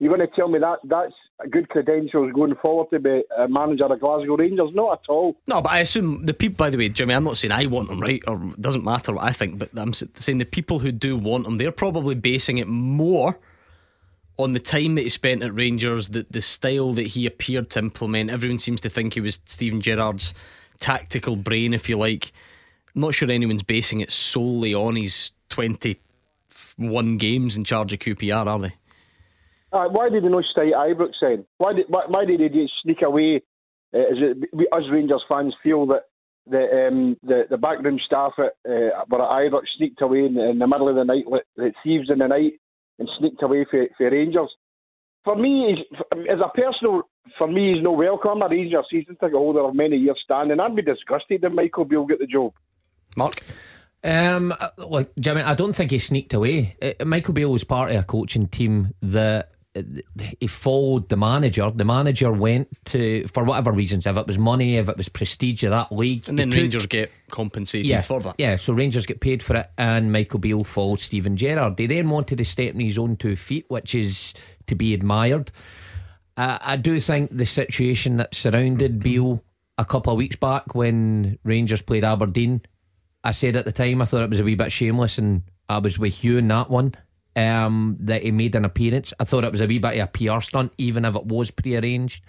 You're 0.00 0.16
going 0.16 0.26
to 0.26 0.34
tell 0.34 0.48
me 0.48 0.58
that 0.58 0.78
that's 0.84 1.12
a 1.44 1.48
good 1.48 1.68
credentials 1.68 2.32
going 2.32 2.54
forward 2.56 2.88
to 2.90 2.98
be 2.98 3.22
a 3.38 3.46
manager 3.46 3.84
of 3.84 4.00
Glasgow 4.00 4.36
Rangers? 4.36 4.70
Not 4.72 5.00
at 5.04 5.10
all. 5.10 5.36
No, 5.46 5.60
but 5.60 5.72
I 5.72 5.80
assume 5.80 6.24
the 6.24 6.34
people. 6.34 6.56
By 6.56 6.70
the 6.70 6.78
way, 6.78 6.88
Jimmy, 6.88 7.14
I'm 7.14 7.24
not 7.24 7.36
saying 7.36 7.52
I 7.52 7.66
want 7.66 7.88
them, 7.88 8.00
right? 8.00 8.22
Or 8.26 8.42
it 8.42 8.60
doesn't 8.60 8.82
matter 8.82 9.12
what 9.12 9.24
I 9.24 9.32
think, 9.32 9.58
but 9.58 9.68
I'm 9.76 9.92
saying 9.92 10.38
the 10.38 10.46
people 10.46 10.78
who 10.78 10.90
do 10.90 11.16
want 11.18 11.44
them, 11.44 11.58
they're 11.58 11.70
probably 11.70 12.14
basing 12.14 12.58
it 12.58 12.66
more 12.66 13.38
on 14.38 14.54
the 14.54 14.58
time 14.58 14.94
that 14.94 15.02
he 15.02 15.10
spent 15.10 15.42
at 15.42 15.54
Rangers, 15.54 16.08
the 16.08 16.26
the 16.30 16.40
style 16.40 16.94
that 16.94 17.08
he 17.08 17.26
appeared 17.26 17.68
to 17.70 17.78
implement. 17.78 18.30
Everyone 18.30 18.58
seems 18.58 18.80
to 18.80 18.88
think 18.88 19.14
he 19.14 19.20
was 19.20 19.38
Steven 19.44 19.82
Gerrard's 19.82 20.32
tactical 20.78 21.36
brain, 21.36 21.74
if 21.74 21.90
you 21.90 21.98
like. 21.98 22.32
I'm 22.94 23.00
not 23.00 23.14
sure 23.14 23.30
anyone's 23.30 23.62
basing 23.62 24.00
it 24.00 24.10
solely 24.10 24.74
on 24.74 24.96
his 24.96 25.32
21 25.50 27.16
games 27.18 27.56
in 27.56 27.64
charge 27.64 27.92
of 27.92 28.00
QPR, 28.00 28.46
are 28.46 28.58
they? 28.58 28.74
Uh, 29.72 29.88
why 29.88 30.08
did 30.08 30.24
they 30.24 30.28
not 30.28 30.44
stay 30.44 30.72
at 30.72 30.78
Ibrox 30.78 31.12
then? 31.20 31.46
Why 31.58 31.72
did 31.72 31.86
why, 31.88 32.04
why 32.08 32.24
did 32.24 32.40
they 32.40 32.68
sneak 32.82 33.02
away? 33.02 33.42
Uh, 33.94 33.98
is 33.98 34.18
it 34.18 34.48
we, 34.52 34.66
us 34.72 34.82
Rangers 34.90 35.24
fans 35.28 35.54
feel 35.62 35.86
that 35.86 36.06
the 36.46 36.88
um, 36.88 37.16
the, 37.22 37.46
the 37.48 37.56
backroom 37.56 38.00
staff 38.04 38.32
at 38.38 38.56
uh, 38.68 39.04
were 39.08 39.22
at 39.22 39.50
Ibrox 39.50 39.68
sneaked 39.76 40.02
away 40.02 40.24
in, 40.24 40.36
in, 40.38 40.58
the 40.58 40.66
middle 40.66 40.88
of 40.88 40.96
the 40.96 41.04
night, 41.04 41.24
like 41.28 41.74
thieves 41.84 42.10
in 42.10 42.18
the 42.18 42.26
night, 42.26 42.54
and 42.98 43.08
sneaked 43.18 43.42
away 43.42 43.64
for, 43.70 43.86
for 43.96 44.10
Rangers? 44.10 44.50
For 45.22 45.36
me, 45.36 45.86
as 46.28 46.40
a 46.40 46.48
personal, 46.48 47.02
for 47.38 47.46
me, 47.46 47.74
he's 47.74 47.82
no 47.82 47.92
welcome. 47.92 48.42
A 48.42 48.48
Rangers 48.48 48.86
season 48.90 49.16
ticket 49.16 49.34
holder 49.34 49.60
of 49.60 49.74
many 49.74 49.98
years 49.98 50.20
standing. 50.24 50.58
I'd 50.58 50.74
be 50.74 50.82
disgusted 50.82 51.44
if 51.44 51.52
Michael 51.52 51.84
Beale 51.84 52.06
get 52.06 52.18
the 52.18 52.26
job. 52.26 52.54
Mark? 53.16 53.42
Um, 54.02 54.54
look, 54.78 55.14
Jimmy, 55.18 55.42
I 55.42 55.54
don't 55.54 55.74
think 55.74 55.90
he 55.90 55.98
sneaked 55.98 56.32
away. 56.32 56.76
Uh, 56.80 57.04
Michael 57.04 57.34
Beale 57.34 57.52
was 57.52 57.64
part 57.64 57.90
of 57.90 58.00
a 58.00 58.02
coaching 58.02 58.46
team 58.46 58.94
that 59.02 59.52
uh, 59.76 59.82
he 60.40 60.46
followed 60.46 61.08
the 61.10 61.16
manager. 61.16 61.70
The 61.70 61.84
manager 61.84 62.32
went 62.32 62.68
to 62.86 63.26
for 63.28 63.44
whatever 63.44 63.72
reasons, 63.72 64.06
if 64.06 64.16
it 64.16 64.26
was 64.26 64.38
money, 64.38 64.78
if 64.78 64.88
it 64.88 64.96
was 64.96 65.08
prestige 65.08 65.62
of 65.64 65.70
that 65.70 65.92
league, 65.92 66.28
and 66.28 66.38
then 66.38 66.50
took, 66.50 66.60
Rangers 66.60 66.86
get 66.86 67.10
compensated 67.30 67.86
yeah, 67.86 68.00
for 68.00 68.20
that. 68.20 68.36
Yeah, 68.38 68.56
so 68.56 68.72
Rangers 68.72 69.04
get 69.04 69.20
paid 69.20 69.42
for 69.42 69.56
it, 69.56 69.70
and 69.76 70.10
Michael 70.10 70.40
Beale 70.40 70.64
followed 70.64 71.00
Steven 71.00 71.36
Gerrard. 71.36 71.76
They 71.76 71.86
then 71.86 72.08
wanted 72.08 72.38
to 72.38 72.44
step 72.44 72.74
on 72.74 72.80
his 72.80 72.98
own 72.98 73.16
two 73.16 73.36
feet, 73.36 73.66
which 73.68 73.94
is 73.94 74.34
to 74.66 74.74
be 74.74 74.94
admired. 74.94 75.52
Uh, 76.36 76.58
I 76.60 76.76
do 76.76 76.98
think 77.00 77.36
the 77.36 77.44
situation 77.44 78.16
that 78.16 78.34
surrounded 78.34 79.00
Beale 79.00 79.44
a 79.76 79.84
couple 79.84 80.12
of 80.12 80.16
weeks 80.16 80.36
back 80.36 80.74
when 80.74 81.38
Rangers 81.44 81.82
played 81.82 82.04
Aberdeen 82.04 82.62
I 83.22 83.32
said 83.32 83.56
at 83.56 83.64
the 83.64 83.72
time 83.72 84.00
I 84.00 84.04
thought 84.04 84.22
it 84.22 84.30
was 84.30 84.40
a 84.40 84.44
wee 84.44 84.54
bit 84.54 84.72
shameless, 84.72 85.18
and 85.18 85.42
I 85.68 85.78
was 85.78 85.98
with 85.98 86.24
you 86.24 86.38
in 86.38 86.48
that 86.48 86.70
one. 86.70 86.94
Um, 87.36 87.96
that 88.00 88.24
he 88.24 88.32
made 88.32 88.56
an 88.56 88.64
appearance. 88.64 89.14
I 89.20 89.24
thought 89.24 89.44
it 89.44 89.52
was 89.52 89.60
a 89.60 89.66
wee 89.66 89.78
bit 89.78 89.98
of 89.98 90.08
a 90.08 90.34
PR 90.34 90.40
stunt, 90.40 90.72
even 90.78 91.04
if 91.04 91.14
it 91.14 91.26
was 91.26 91.50
prearranged. 91.52 92.24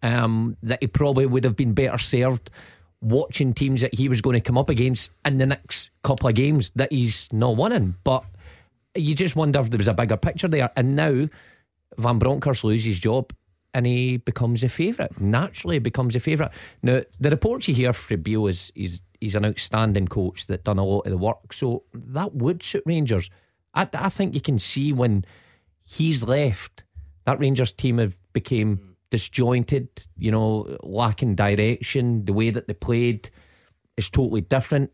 Um, 0.00 0.56
that 0.62 0.78
he 0.80 0.86
probably 0.86 1.26
would 1.26 1.44
have 1.44 1.56
been 1.56 1.72
better 1.72 1.98
served 1.98 2.50
watching 3.00 3.52
teams 3.52 3.82
that 3.82 3.94
he 3.94 4.08
was 4.08 4.20
going 4.20 4.34
to 4.34 4.40
come 4.40 4.56
up 4.56 4.70
against 4.70 5.10
in 5.24 5.38
the 5.38 5.46
next 5.46 5.90
couple 6.02 6.28
of 6.28 6.34
games 6.34 6.70
that 6.76 6.92
he's 6.92 7.32
not 7.32 7.56
winning. 7.56 7.96
But 8.04 8.24
you 8.94 9.14
just 9.14 9.36
wonder 9.36 9.60
if 9.60 9.70
there 9.70 9.78
was 9.78 9.88
a 9.88 9.94
bigger 9.94 10.16
picture 10.16 10.48
there. 10.48 10.70
And 10.76 10.96
now 10.96 11.28
Van 11.98 12.18
Bronckhorst 12.18 12.64
loses 12.64 12.86
his 12.86 13.00
job 13.00 13.32
and 13.74 13.86
he 13.86 14.16
becomes 14.18 14.62
a 14.62 14.68
favourite. 14.68 15.20
Naturally, 15.20 15.80
becomes 15.80 16.14
a 16.14 16.20
favourite. 16.20 16.52
Now, 16.82 17.02
the 17.18 17.30
reports 17.30 17.68
you 17.68 17.74
hear 17.74 17.92
from 17.92 18.22
Beale 18.22 18.46
is 18.46 18.72
he's 18.74 19.00
he's 19.20 19.34
an 19.34 19.44
outstanding 19.44 20.06
coach 20.06 20.46
that 20.46 20.64
done 20.64 20.78
a 20.78 20.84
lot 20.84 21.00
of 21.00 21.10
the 21.10 21.18
work. 21.18 21.52
So 21.52 21.82
that 21.92 22.34
would 22.34 22.62
suit 22.62 22.84
Rangers. 22.86 23.30
I, 23.74 23.88
I 23.92 24.08
think 24.08 24.34
you 24.34 24.40
can 24.40 24.58
see 24.58 24.92
when 24.92 25.24
he's 25.84 26.22
left, 26.22 26.84
that 27.24 27.40
Rangers 27.40 27.72
team 27.72 27.98
have 27.98 28.16
became 28.32 28.96
disjointed. 29.10 29.88
You 30.16 30.30
know, 30.30 30.78
lacking 30.82 31.34
direction. 31.34 32.24
The 32.24 32.32
way 32.32 32.50
that 32.50 32.68
they 32.68 32.74
played 32.74 33.30
is 33.96 34.08
totally 34.08 34.42
different. 34.42 34.92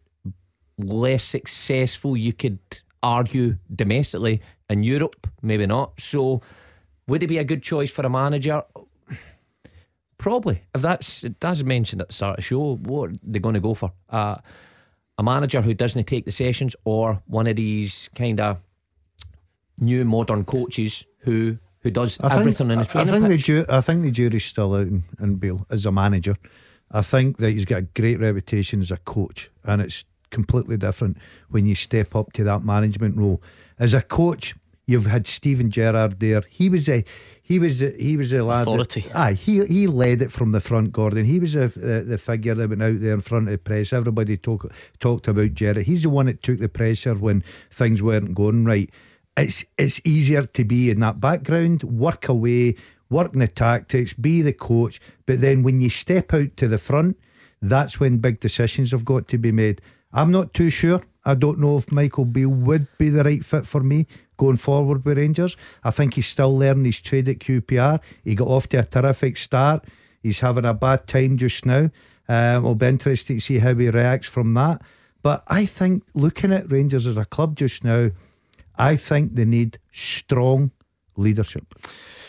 Less 0.79 1.25
successful, 1.25 2.17
you 2.17 2.33
could 2.33 2.59
argue 3.03 3.57
domestically 3.75 4.41
in 4.71 4.83
Europe, 4.83 5.27
maybe 5.43 5.67
not. 5.67 6.01
So 6.01 6.41
would 7.11 7.23
it 7.25 7.27
be 7.27 7.39
a 7.39 7.45
good 7.45 7.63
choice 7.63 7.91
for 7.91 8.07
a 8.07 8.09
manager? 8.11 8.63
Probably. 10.17 10.63
If 10.75 10.83
that's 10.83 11.25
as 11.43 11.65
mentioned 11.65 12.03
at 12.03 12.09
the 12.09 12.15
start 12.15 12.33
of 12.33 12.37
the 12.37 12.43
show, 12.43 12.77
what 12.77 13.11
are 13.11 13.15
they 13.25 13.39
going 13.39 13.55
to 13.55 13.61
go 13.61 13.75
for? 13.75 13.93
Uh, 14.09 14.37
a 15.19 15.23
manager 15.23 15.61
who 15.61 15.75
doesn't 15.75 16.05
take 16.07 16.25
the 16.25 16.31
sessions, 16.33 16.77
or 16.85 17.21
one 17.27 17.47
of 17.47 17.57
these 17.57 18.09
kind 18.15 18.41
of 18.41 18.59
new 19.79 20.05
modern 20.05 20.45
coaches 20.45 21.05
who 21.21 21.59
who 21.81 21.91
does 21.91 22.19
I 22.21 22.37
everything 22.39 22.69
think, 22.69 22.73
in 22.73 22.79
the 22.79 22.85
training 22.85 23.09
I 23.09 23.19
think 23.19 23.31
pitch. 23.31 23.47
the 23.47 23.65
ju- 23.65 23.67
I 23.69 23.81
think 23.81 24.03
the 24.03 24.11
jury's 24.11 24.45
still 24.45 24.75
out 24.75 24.87
in, 24.87 25.03
in 25.19 25.37
Beale 25.37 25.67
as 25.71 25.87
a 25.87 25.91
manager. 25.93 26.37
I 26.91 27.01
think 27.03 27.39
that 27.39 27.51
he's 27.51 27.65
got 27.65 27.79
a 27.79 27.83
great 27.83 28.21
reputation 28.21 28.81
as 28.81 28.91
a 28.91 28.99
coach, 28.99 29.51
and 29.65 29.81
it's 29.83 30.05
completely 30.31 30.77
different 30.77 31.17
when 31.49 31.67
you 31.67 31.75
step 31.75 32.15
up 32.15 32.33
to 32.35 32.45
that 32.45 32.63
management 32.65 33.17
role. 33.17 33.41
As 33.79 33.95
a 33.95 34.03
coach, 34.03 34.55
you've 34.91 35.07
had 35.07 35.27
Steven 35.27 35.71
Gerrard 35.71 36.21
there. 36.21 36.43
He 36.49 36.69
was 36.69 36.89
a 36.89 37.05
he 37.43 37.59
was 37.59 37.83
a, 37.83 37.91
he 37.91 38.17
was 38.17 38.33
a 38.33 38.43
lad. 38.43 38.63
Authority. 38.63 39.01
That, 39.01 39.17
aye, 39.17 39.33
he 39.33 39.65
he 39.67 39.87
led 39.87 40.23
it 40.23 40.33
from 40.33 40.53
the 40.53 40.61
front. 40.61 40.93
Gordon. 40.93 41.25
He 41.25 41.39
was 41.39 41.55
a, 41.55 41.69
the, 41.69 42.05
the 42.07 42.19
figure 42.19 42.55
that 42.55 42.69
went 42.69 42.83
out 42.83 43.01
there 43.01 43.15
in 43.15 43.21
front 43.21 43.49
of 43.49 43.53
the 43.53 43.59
press. 43.59 43.93
Everybody 43.93 44.37
talk, 44.37 44.73
talked 44.99 45.29
about 45.29 45.55
Gerrard. 45.55 45.87
He's 45.87 46.03
the 46.03 46.11
one 46.11 46.27
that 46.27 46.43
took 46.43 46.59
the 46.59 46.69
pressure 46.69 47.15
when 47.15 47.43
things 47.71 48.03
weren't 48.03 48.35
going 48.35 48.65
right 48.65 48.91
it's 49.37 49.65
it's 49.79 50.01
easier 50.05 50.45
to 50.45 50.65
be 50.65 50.91
in 50.91 51.01
that 51.01 51.21
background, 51.21 51.83
work 51.83 52.29
away, 52.29 52.77
work 53.09 53.33
in 53.33 53.41
the 53.41 53.49
tactics, 53.49 54.13
be 54.13 54.43
the 54.43 54.53
coach. 54.53 55.01
But 55.27 55.41
then 55.41 55.63
when 55.63 55.81
you 55.81 55.91
step 55.91 56.33
out 56.33 56.57
to 56.59 56.69
the 56.69 56.79
front, 56.79 57.19
that's 57.63 58.01
when 58.01 58.19
big 58.19 58.41
decisions 58.41 58.91
have 58.93 59.05
got 59.05 59.29
to 59.29 59.39
be 59.39 59.53
made. 59.53 59.81
I'm 60.13 60.31
not 60.31 60.55
too 60.55 60.71
sure. 60.71 61.03
I 61.25 61.35
don't 61.35 61.59
know 61.59 61.77
if 61.77 61.93
Michael 61.93 62.25
Beale 62.25 62.49
would 62.49 62.87
be 62.99 63.11
the 63.11 63.23
right 63.23 63.45
fit 63.45 63.67
for 63.67 63.83
me 63.83 64.07
going 64.41 64.57
forward 64.57 65.05
with 65.05 65.19
Rangers. 65.19 65.55
I 65.85 65.91
think 65.91 66.15
he's 66.15 66.27
still 66.27 66.57
learning 66.59 66.87
his 66.87 66.99
trade 66.99 67.29
at 67.29 67.41
QPR. 67.41 68.01
He 68.25 68.35
got 68.35 68.49
off 68.49 68.69
to 68.71 68.79
a 68.79 68.85
terrific 68.85 69.37
start. 69.37 69.85
He's 70.23 70.41
having 70.41 70.65
a 70.65 70.73
bad 70.73 71.07
time 71.07 71.37
just 71.37 71.67
now. 71.67 71.91
Um, 72.27 72.65
it'll 72.65 72.75
be 72.75 72.87
interesting 72.87 73.37
to 73.37 73.41
see 73.41 73.59
how 73.59 73.75
he 73.75 73.91
reacts 73.91 74.29
from 74.29 74.55
that. 74.55 74.81
But 75.23 75.45
I 75.47 75.67
think 75.67 76.05
looking 76.15 76.53
at 76.53 76.73
Rangers 76.73 77.07
as 77.07 77.19
a 77.19 77.27
club 77.27 77.57
just 77.57 77.85
now, 77.85 78.13
I 78.79 78.97
think 78.97 79.35
they 79.35 79.45
need 79.45 79.79
strong 79.93 80.71
leadership. 81.17 81.75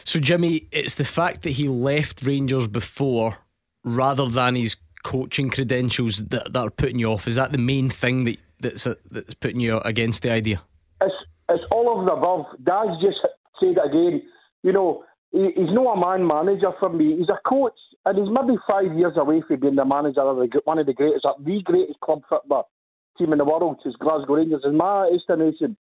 So, 0.03 0.19
Jimmy, 0.19 0.67
it's 0.71 0.95
the 0.95 1.05
fact 1.05 1.43
that 1.43 1.51
he 1.51 1.69
left 1.69 2.23
Rangers 2.23 2.67
before 2.67 3.37
rather 3.85 4.27
than 4.27 4.55
his 4.55 4.75
coaching 5.03 5.49
credentials 5.49 6.17
that, 6.17 6.51
that 6.51 6.59
are 6.59 6.69
putting 6.69 6.99
you 6.99 7.13
off. 7.13 7.25
Is 7.25 7.35
that 7.35 7.53
the 7.53 7.57
main 7.57 7.89
thing 7.89 8.25
that 8.25 8.37
that's, 8.59 8.85
uh, 8.85 8.95
that's 9.09 9.33
putting 9.33 9.61
you 9.61 9.77
against 9.79 10.23
the 10.23 10.31
idea? 10.31 10.61
It's, 10.99 11.15
it's 11.49 11.63
all 11.71 11.99
of 11.99 12.05
the 12.05 12.13
above. 12.13 12.45
Daz 12.63 12.97
just 13.01 13.17
said 13.59 13.77
it 13.77 13.85
again. 13.85 14.21
You 14.63 14.73
know, 14.73 15.03
he, 15.31 15.49
he's 15.55 15.73
not 15.73 15.97
a 15.97 15.99
man 15.99 16.27
manager 16.27 16.71
for 16.79 16.89
me. 16.89 17.17
He's 17.17 17.29
a 17.29 17.39
coach, 17.47 17.77
and 18.05 18.17
he's 18.17 18.27
maybe 18.31 18.57
five 18.67 18.97
years 18.97 19.13
away 19.17 19.41
from 19.47 19.59
being 19.59 19.75
the 19.75 19.85
manager 19.85 20.21
of 20.21 20.37
the, 20.37 20.61
one 20.65 20.79
of 20.79 20.85
the 20.85 20.93
greatest, 20.93 21.25
uh, 21.25 21.33
the 21.39 21.61
greatest 21.63 21.99
club 22.01 22.21
football 22.29 22.69
team 23.17 23.31
in 23.31 23.39
the 23.39 23.45
world, 23.45 23.79
is 23.85 23.95
Glasgow 23.99 24.35
Rangers, 24.35 24.61
in 24.63 24.77
my 24.77 25.09
estimation. 25.13 25.77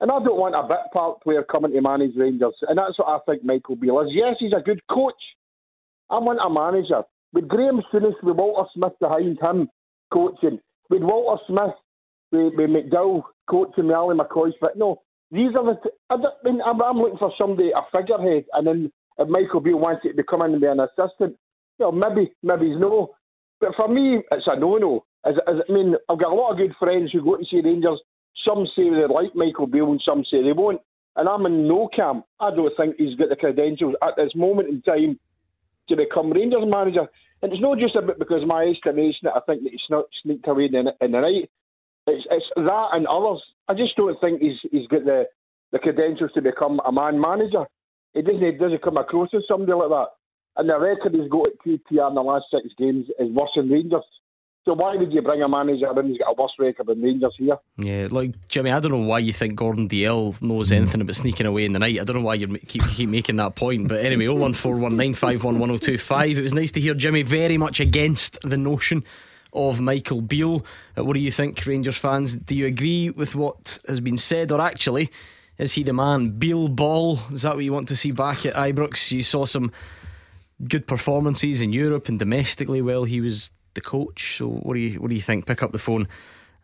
And 0.00 0.10
I 0.10 0.18
don't 0.24 0.38
want 0.38 0.54
a 0.54 0.66
bit 0.66 0.92
part 0.92 1.22
player 1.22 1.42
coming 1.42 1.72
to 1.72 1.80
manage 1.82 2.16
Rangers. 2.16 2.54
And 2.62 2.78
that's 2.78 2.98
what 2.98 3.08
I 3.08 3.18
think 3.26 3.44
Michael 3.44 3.76
Beale 3.76 4.00
is. 4.00 4.12
Yes, 4.12 4.36
he's 4.38 4.54
a 4.56 4.62
good 4.62 4.80
coach. 4.88 5.20
I 6.08 6.18
want 6.18 6.40
a 6.40 6.48
manager. 6.48 7.02
With 7.32 7.48
Graham 7.48 7.82
Souness, 7.92 8.14
with 8.22 8.36
Walter 8.36 8.68
Smith 8.74 8.94
behind 8.98 9.38
him 9.40 9.68
coaching, 10.12 10.58
with 10.88 11.02
Walter 11.02 11.42
Smith, 11.46 11.76
with, 12.32 12.54
with 12.56 12.70
McDowell 12.70 13.22
coaching, 13.50 13.88
with 13.88 13.96
Ali 13.96 14.16
McCoist. 14.16 14.54
But 14.60 14.78
no, 14.78 15.02
these 15.30 15.50
are 15.56 15.64
the. 15.64 15.80
T- 15.82 15.96
I, 16.08 16.16
mean, 16.44 16.60
I'm, 16.64 16.80
I'm 16.80 16.98
looking 16.98 17.18
for 17.18 17.32
somebody, 17.36 17.70
a 17.70 17.82
figurehead, 17.90 18.44
and 18.52 18.66
then 18.66 18.92
if 19.18 19.28
Michael 19.28 19.60
Beale 19.60 19.78
wants 19.78 20.02
it 20.04 20.16
to 20.16 20.22
come 20.22 20.42
in 20.42 20.52
and 20.52 20.60
be 20.60 20.66
an 20.66 20.80
assistant, 20.80 21.36
you 21.78 21.86
know, 21.86 21.92
maybe, 21.92 22.32
maybe 22.42 22.70
he's 22.70 22.78
no. 22.80 23.10
But 23.60 23.74
for 23.76 23.88
me, 23.88 24.22
it's 24.30 24.46
a 24.46 24.58
no-no. 24.58 25.04
As, 25.26 25.34
as, 25.46 25.56
I 25.68 25.72
mean, 25.72 25.94
I've 26.08 26.18
got 26.18 26.32
a 26.32 26.34
lot 26.34 26.52
of 26.52 26.58
good 26.58 26.74
friends 26.78 27.10
who 27.12 27.22
go 27.22 27.36
to 27.36 27.44
see 27.44 27.60
Rangers 27.62 28.00
some 28.46 28.66
say 28.74 28.88
they 28.88 29.12
like 29.12 29.34
Michael 29.34 29.66
Beale 29.66 29.90
and 29.90 30.02
some 30.04 30.24
say 30.24 30.42
they 30.42 30.52
won't. 30.52 30.80
And 31.16 31.28
I'm 31.28 31.46
in 31.46 31.68
no 31.68 31.88
camp. 31.94 32.24
I 32.38 32.50
don't 32.50 32.72
think 32.76 32.96
he's 32.96 33.16
got 33.16 33.28
the 33.28 33.36
credentials 33.36 33.94
at 34.02 34.14
this 34.16 34.34
moment 34.34 34.68
in 34.68 34.82
time 34.82 35.18
to 35.88 35.96
become 35.96 36.32
Rangers 36.32 36.64
manager. 36.66 37.06
And 37.42 37.52
it's 37.52 37.60
not 37.60 37.78
just 37.78 37.96
a 37.96 38.02
bit 38.02 38.18
because 38.18 38.46
my 38.46 38.64
estimation 38.64 39.20
that 39.24 39.36
I 39.36 39.40
think 39.40 39.62
that 39.62 39.72
not 39.90 40.04
sneaked 40.22 40.46
away 40.46 40.66
in 40.66 40.72
the, 40.84 40.94
in 41.00 41.12
the 41.12 41.20
night. 41.20 41.50
It's, 42.06 42.26
it's 42.30 42.46
that 42.56 42.88
and 42.92 43.06
others. 43.06 43.42
I 43.68 43.74
just 43.74 43.96
don't 43.96 44.20
think 44.20 44.40
he's 44.40 44.58
he's 44.70 44.86
got 44.88 45.04
the, 45.04 45.26
the 45.72 45.78
credentials 45.78 46.32
to 46.34 46.42
become 46.42 46.80
a 46.84 46.92
man 46.92 47.20
manager. 47.20 47.66
He 48.14 48.22
doesn't 48.22 48.42
he 48.42 48.52
doesn't 48.52 48.82
come 48.82 48.96
across 48.96 49.28
as 49.34 49.42
somebody 49.46 49.72
like 49.72 49.90
that. 49.90 50.08
And 50.56 50.68
the 50.68 50.78
record 50.78 51.14
he's 51.14 51.30
got 51.30 51.46
at 51.46 51.58
QPR 51.64 52.08
in 52.08 52.14
the 52.14 52.22
last 52.22 52.46
six 52.50 52.66
games 52.76 53.06
is 53.18 53.30
worse 53.30 53.50
than 53.54 53.70
Rangers. 53.70 54.04
So 54.66 54.74
why 54.74 54.94
would 54.94 55.10
you 55.10 55.22
bring 55.22 55.40
a 55.42 55.48
manager 55.48 55.88
in 55.88 55.96
who's 56.06 56.18
got 56.18 56.32
a 56.32 56.34
worse 56.34 56.52
record 56.58 56.86
than 56.86 57.00
Rangers 57.00 57.34
here? 57.38 57.56
Yeah, 57.78 58.08
like 58.10 58.34
Jimmy, 58.48 58.70
I 58.70 58.78
don't 58.80 58.92
know 58.92 58.98
why 58.98 59.20
you 59.20 59.32
think 59.32 59.54
Gordon 59.54 59.88
Dalziel 59.88 60.42
knows 60.42 60.68
hmm. 60.68 60.74
anything 60.76 61.00
about 61.00 61.16
sneaking 61.16 61.46
away 61.46 61.64
in 61.64 61.72
the 61.72 61.78
night. 61.78 61.98
I 61.98 62.04
don't 62.04 62.16
know 62.16 62.22
why 62.22 62.34
you 62.34 62.46
keep 62.58 62.86
keep 62.88 63.08
making 63.08 63.36
that 63.36 63.54
point. 63.54 63.88
But 63.88 64.04
anyway, 64.04 64.26
01419511025. 64.26 66.36
It 66.36 66.42
was 66.42 66.52
nice 66.52 66.72
to 66.72 66.80
hear 66.80 66.92
Jimmy 66.94 67.22
very 67.22 67.56
much 67.56 67.80
against 67.80 68.38
the 68.42 68.58
notion 68.58 69.02
of 69.52 69.80
Michael 69.80 70.20
Beale. 70.20 70.64
Uh, 70.96 71.04
what 71.04 71.14
do 71.14 71.20
you 71.20 71.30
think, 71.30 71.64
Rangers 71.66 71.96
fans? 71.96 72.34
Do 72.34 72.56
you 72.56 72.66
agree 72.66 73.10
with 73.10 73.34
what 73.34 73.78
has 73.88 74.00
been 74.00 74.16
said, 74.16 74.52
or 74.52 74.60
actually, 74.60 75.10
is 75.58 75.72
he 75.72 75.82
the 75.82 75.92
man? 75.92 76.38
Beale 76.38 76.68
ball? 76.68 77.18
Is 77.32 77.42
that 77.42 77.54
what 77.54 77.64
you 77.64 77.72
want 77.72 77.88
to 77.88 77.96
see 77.96 78.12
back 78.12 78.46
at 78.46 78.54
Ibrox? 78.54 79.10
You 79.10 79.22
saw 79.22 79.44
some 79.44 79.72
good 80.68 80.86
performances 80.86 81.62
in 81.62 81.72
Europe 81.72 82.08
and 82.08 82.18
domestically. 82.18 82.82
while 82.82 83.04
he 83.04 83.20
was 83.20 83.50
the 83.74 83.80
coach. 83.80 84.36
So 84.36 84.48
what 84.48 84.74
do 84.74 84.80
you 84.80 85.00
what 85.00 85.08
do 85.08 85.14
you 85.14 85.20
think? 85.20 85.46
Pick 85.46 85.62
up 85.62 85.72
the 85.72 85.78
phone 85.78 86.08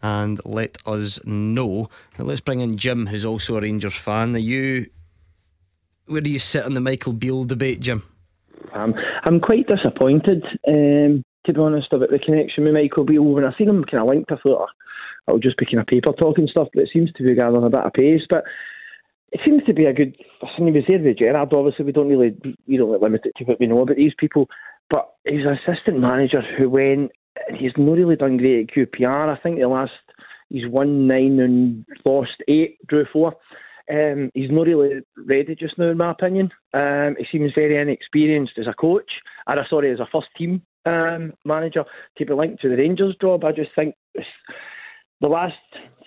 and 0.02 0.40
let 0.44 0.76
us 0.86 1.18
know. 1.24 1.88
Now 2.18 2.24
let's 2.24 2.40
bring 2.40 2.60
in 2.60 2.76
Jim, 2.76 3.06
who's 3.06 3.24
also 3.24 3.56
a 3.56 3.60
Rangers 3.60 3.96
fan. 3.96 4.34
Are 4.34 4.38
you 4.38 4.86
where 6.06 6.20
do 6.20 6.30
you 6.30 6.38
sit 6.38 6.64
on 6.64 6.74
the 6.74 6.80
Michael 6.80 7.12
Beale 7.12 7.44
debate, 7.44 7.80
Jim? 7.80 8.04
Um, 8.72 8.94
I'm 9.24 9.40
quite 9.40 9.66
disappointed, 9.66 10.44
um, 10.68 11.22
to 11.46 11.52
be 11.52 11.60
honest, 11.60 11.92
about 11.92 12.10
the 12.10 12.18
connection 12.18 12.64
with 12.64 12.74
Michael 12.74 13.04
Beale. 13.04 13.22
When 13.22 13.44
I 13.44 13.56
seen 13.56 13.68
him 13.68 13.84
kind 13.84 14.02
of 14.02 14.08
linked, 14.08 14.32
I 14.32 14.36
thought 14.36 14.68
oh, 14.68 15.32
I'll 15.32 15.38
just 15.38 15.56
be 15.56 15.66
kind 15.66 15.80
of 15.80 15.86
paper 15.86 16.12
talking 16.12 16.48
stuff, 16.48 16.68
but 16.74 16.82
it 16.82 16.90
seems 16.92 17.12
to 17.12 17.22
be 17.22 17.34
gathering 17.34 17.64
a 17.64 17.70
bit 17.70 17.86
of 17.86 17.92
pace. 17.92 18.22
But 18.28 18.44
it 19.32 19.40
seems 19.44 19.64
to 19.64 19.72
be 19.72 19.86
a 19.86 19.92
good. 19.92 20.16
I 20.42 20.60
mean, 20.60 20.74
he 20.74 20.80
was 20.80 20.84
there 20.88 20.98
with 20.98 21.18
Gerrard. 21.18 21.52
Obviously, 21.52 21.84
we 21.84 21.92
don't 21.92 22.08
really, 22.08 22.36
we 22.66 22.76
don't 22.76 23.02
limit 23.02 23.22
it 23.24 23.32
to 23.36 23.44
what 23.44 23.60
we 23.60 23.66
know 23.66 23.82
about 23.82 23.96
these 23.96 24.14
people. 24.18 24.48
But 24.88 25.08
he's 25.24 25.44
an 25.44 25.58
assistant 25.66 25.98
manager 26.00 26.42
who 26.56 26.70
went, 26.70 27.10
he's 27.58 27.72
not 27.76 27.96
really 27.96 28.16
done 28.16 28.36
great 28.36 28.70
at 28.70 28.74
QPR. 28.74 29.36
I 29.36 29.40
think 29.40 29.58
the 29.58 29.66
last, 29.66 29.92
he's 30.48 30.68
won 30.68 31.08
nine 31.08 31.40
and 31.40 31.84
lost 32.04 32.42
eight, 32.48 32.78
drew 32.86 33.04
four. 33.12 33.34
Um, 33.90 34.30
he's 34.34 34.50
not 34.50 34.66
really 34.66 35.00
ready 35.16 35.54
just 35.54 35.78
now, 35.78 35.90
in 35.90 35.96
my 35.96 36.10
opinion. 36.10 36.50
Um, 36.74 37.16
he 37.18 37.26
seems 37.30 37.52
very 37.54 37.80
inexperienced 37.80 38.58
as 38.58 38.66
a 38.66 38.74
coach, 38.74 39.10
or 39.46 39.56
sorry, 39.68 39.92
as 39.92 40.00
a 40.00 40.08
first 40.10 40.28
team 40.36 40.62
um, 40.86 41.34
manager 41.44 41.84
to 42.16 42.24
be 42.24 42.32
linked 42.32 42.62
to 42.62 42.68
the 42.68 42.76
Rangers 42.76 43.16
job. 43.20 43.44
I 43.44 43.52
just 43.52 43.74
think 43.74 43.94
the 45.20 45.28
last 45.28 45.54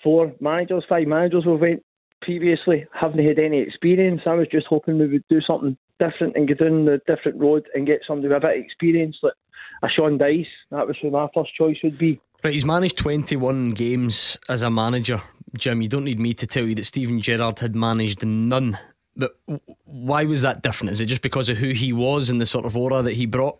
four 0.02 0.32
managers, 0.40 0.84
five 0.88 1.06
managers 1.06 1.44
we've 1.46 1.60
went 1.60 1.84
previously 2.22 2.86
haven't 2.92 3.24
had 3.24 3.38
any 3.38 3.60
experience. 3.60 4.22
I 4.26 4.34
was 4.34 4.48
just 4.50 4.66
hoping 4.66 4.98
we 4.98 5.06
would 5.06 5.24
do 5.28 5.40
something 5.40 5.76
different 5.98 6.36
and 6.36 6.48
go 6.48 6.54
down 6.54 6.84
the 6.86 7.00
different 7.06 7.38
road 7.38 7.66
and 7.74 7.86
get 7.86 8.00
somebody 8.06 8.28
with 8.28 8.38
a 8.38 8.40
bit 8.40 8.58
of 8.58 8.64
experience 8.64 9.18
like 9.22 9.34
a 9.82 9.88
Sean 9.88 10.18
Dyche. 10.18 10.46
That 10.70 10.86
was 10.86 10.96
who 11.00 11.10
my 11.10 11.28
first 11.34 11.54
choice 11.54 11.78
would 11.82 11.98
be. 11.98 12.20
Right, 12.42 12.54
he's 12.54 12.64
managed 12.64 12.96
21 12.96 13.72
games 13.72 14.38
as 14.48 14.62
a 14.62 14.70
manager. 14.70 15.20
Jim, 15.56 15.82
you 15.82 15.88
don't 15.88 16.04
need 16.04 16.18
me 16.20 16.32
to 16.34 16.46
tell 16.46 16.64
you 16.64 16.74
that 16.76 16.86
Steven 16.86 17.20
Gerrard 17.20 17.58
had 17.58 17.74
managed 17.74 18.24
none. 18.24 18.78
But 19.16 19.36
why 19.84 20.24
was 20.24 20.42
that 20.42 20.62
different? 20.62 20.92
Is 20.92 21.00
it 21.00 21.06
just 21.06 21.22
because 21.22 21.48
of 21.48 21.58
who 21.58 21.70
he 21.70 21.92
was 21.92 22.30
and 22.30 22.40
the 22.40 22.46
sort 22.46 22.64
of 22.64 22.76
aura 22.76 23.02
that 23.02 23.14
he 23.14 23.26
brought? 23.26 23.58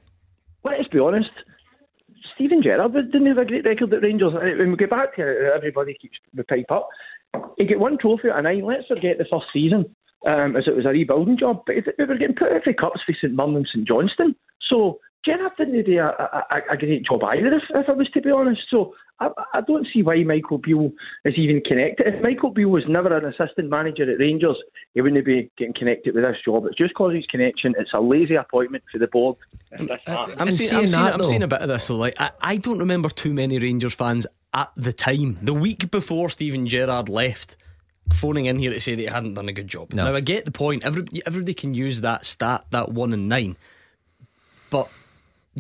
Let's 0.65 0.89
be 0.89 0.99
honest. 0.99 1.31
Steven 2.35 2.63
Gerrard 2.63 2.93
didn't 2.93 3.27
have 3.27 3.39
a 3.39 3.45
great 3.45 3.65
record 3.65 3.93
at 3.93 4.03
Rangers. 4.03 4.33
When 4.35 4.71
we 4.71 4.77
get 4.77 4.91
back 4.91 5.17
to 5.17 5.53
everybody 5.55 5.97
keeps 6.01 6.19
the 6.35 6.45
pipe 6.45 6.71
up. 6.71 6.89
He 7.59 7.65
got 7.65 7.79
one 7.79 7.99
trophy 7.99 8.29
at 8.29 8.39
a 8.39 8.43
night. 8.43 8.65
Let's 8.65 8.87
forget 8.87 9.19
the 9.19 9.27
first 9.31 9.47
season 9.53 9.95
um, 10.27 10.57
as 10.57 10.67
it 10.67 10.77
was 10.77 10.87
a 10.87 10.91
rebuilding 10.91 11.39
job. 11.39 11.63
But 11.67 11.77
they 11.97 12.05
were 12.05 12.17
getting 12.17 12.37
put 12.37 12.53
every 12.53 12.75
cups 12.75 13.01
for 13.05 13.13
St 13.13 13.35
Mirren 13.35 13.57
and 13.57 13.69
St 13.69 13.87
Johnstone. 13.87 14.35
So 14.69 15.01
Gerrard 15.25 15.53
didn't 15.59 15.85
do 15.85 15.99
a, 15.99 16.07
a, 16.09 16.63
a, 16.73 16.77
great 16.77 17.05
job 17.05 17.23
either, 17.25 17.55
if, 17.55 17.63
if 17.71 17.89
I 17.89 17.93
was 17.93 18.09
to 18.11 18.23
be 18.23 18.31
honest. 18.31 18.63
So 18.71 18.95
I, 19.21 19.29
I 19.53 19.61
don't 19.61 19.87
see 19.93 20.03
why 20.03 20.23
Michael 20.23 20.59
Beale 20.59 20.93
is 21.25 21.35
even 21.37 21.61
connected. 21.61 22.07
If 22.07 22.23
Michael 22.23 22.51
Beale 22.51 22.71
was 22.71 22.85
never 22.89 23.15
an 23.15 23.27
assistant 23.27 23.69
manager 23.69 24.11
at 24.11 24.19
Rangers, 24.19 24.57
he 24.95 25.03
wouldn't 25.03 25.25
be 25.25 25.51
getting 25.59 25.75
connected 25.75 26.15
with 26.15 26.25
this 26.25 26.39
job. 26.43 26.65
It's 26.67 26.77
just 26.77 26.93
because 26.93 27.13
he's 27.13 27.27
connection. 27.27 27.75
It's 27.79 27.93
a 27.93 28.01
lazy 28.01 28.37
appointment 28.37 28.85
for 28.91 28.99
the 28.99 29.09
board. 29.09 29.37
I'm, 29.79 29.91
I'm, 30.39 30.53
seeing, 30.53 30.75
I'm, 30.75 30.87
seeing, 30.87 31.03
I'm 31.03 31.25
seeing 31.25 31.43
a 31.43 31.49
bit 31.49 31.61
of 31.61 31.69
this. 31.69 31.85
So 31.85 31.97
like, 31.97 32.19
I, 32.19 32.31
I 32.41 32.57
don't 32.57 32.79
remember 32.79 33.11
too 33.11 33.35
many 33.35 33.59
Rangers 33.59 33.95
fans 33.95 34.27
at 34.55 34.73
the 34.75 34.93
time. 34.93 35.39
The 35.43 35.55
week 35.55 35.91
before 35.91 36.31
Steven 36.31 36.67
Gerrard 36.67 37.11
left 37.11 37.57
phoning 38.15 38.47
in 38.47 38.59
here 38.59 38.73
to 38.73 38.81
say 38.81 38.95
that 38.95 39.03
he 39.03 39.07
hadn't 39.07 39.35
done 39.35 39.49
a 39.51 39.53
good 39.53 39.69
job. 39.69 39.93
No. 39.93 40.05
Now 40.05 40.15
I 40.15 40.21
get 40.21 40.47
the 40.47 40.51
point. 40.51 40.83
Everybody, 40.85 41.23
everybody 41.27 41.55
can 41.55 41.75
use 41.75 42.01
that 42.01 42.25
stat, 42.25 42.65
that 42.71 42.91
one 42.91 43.13
and 43.13 43.29
nine, 43.29 43.57
but 44.71 44.91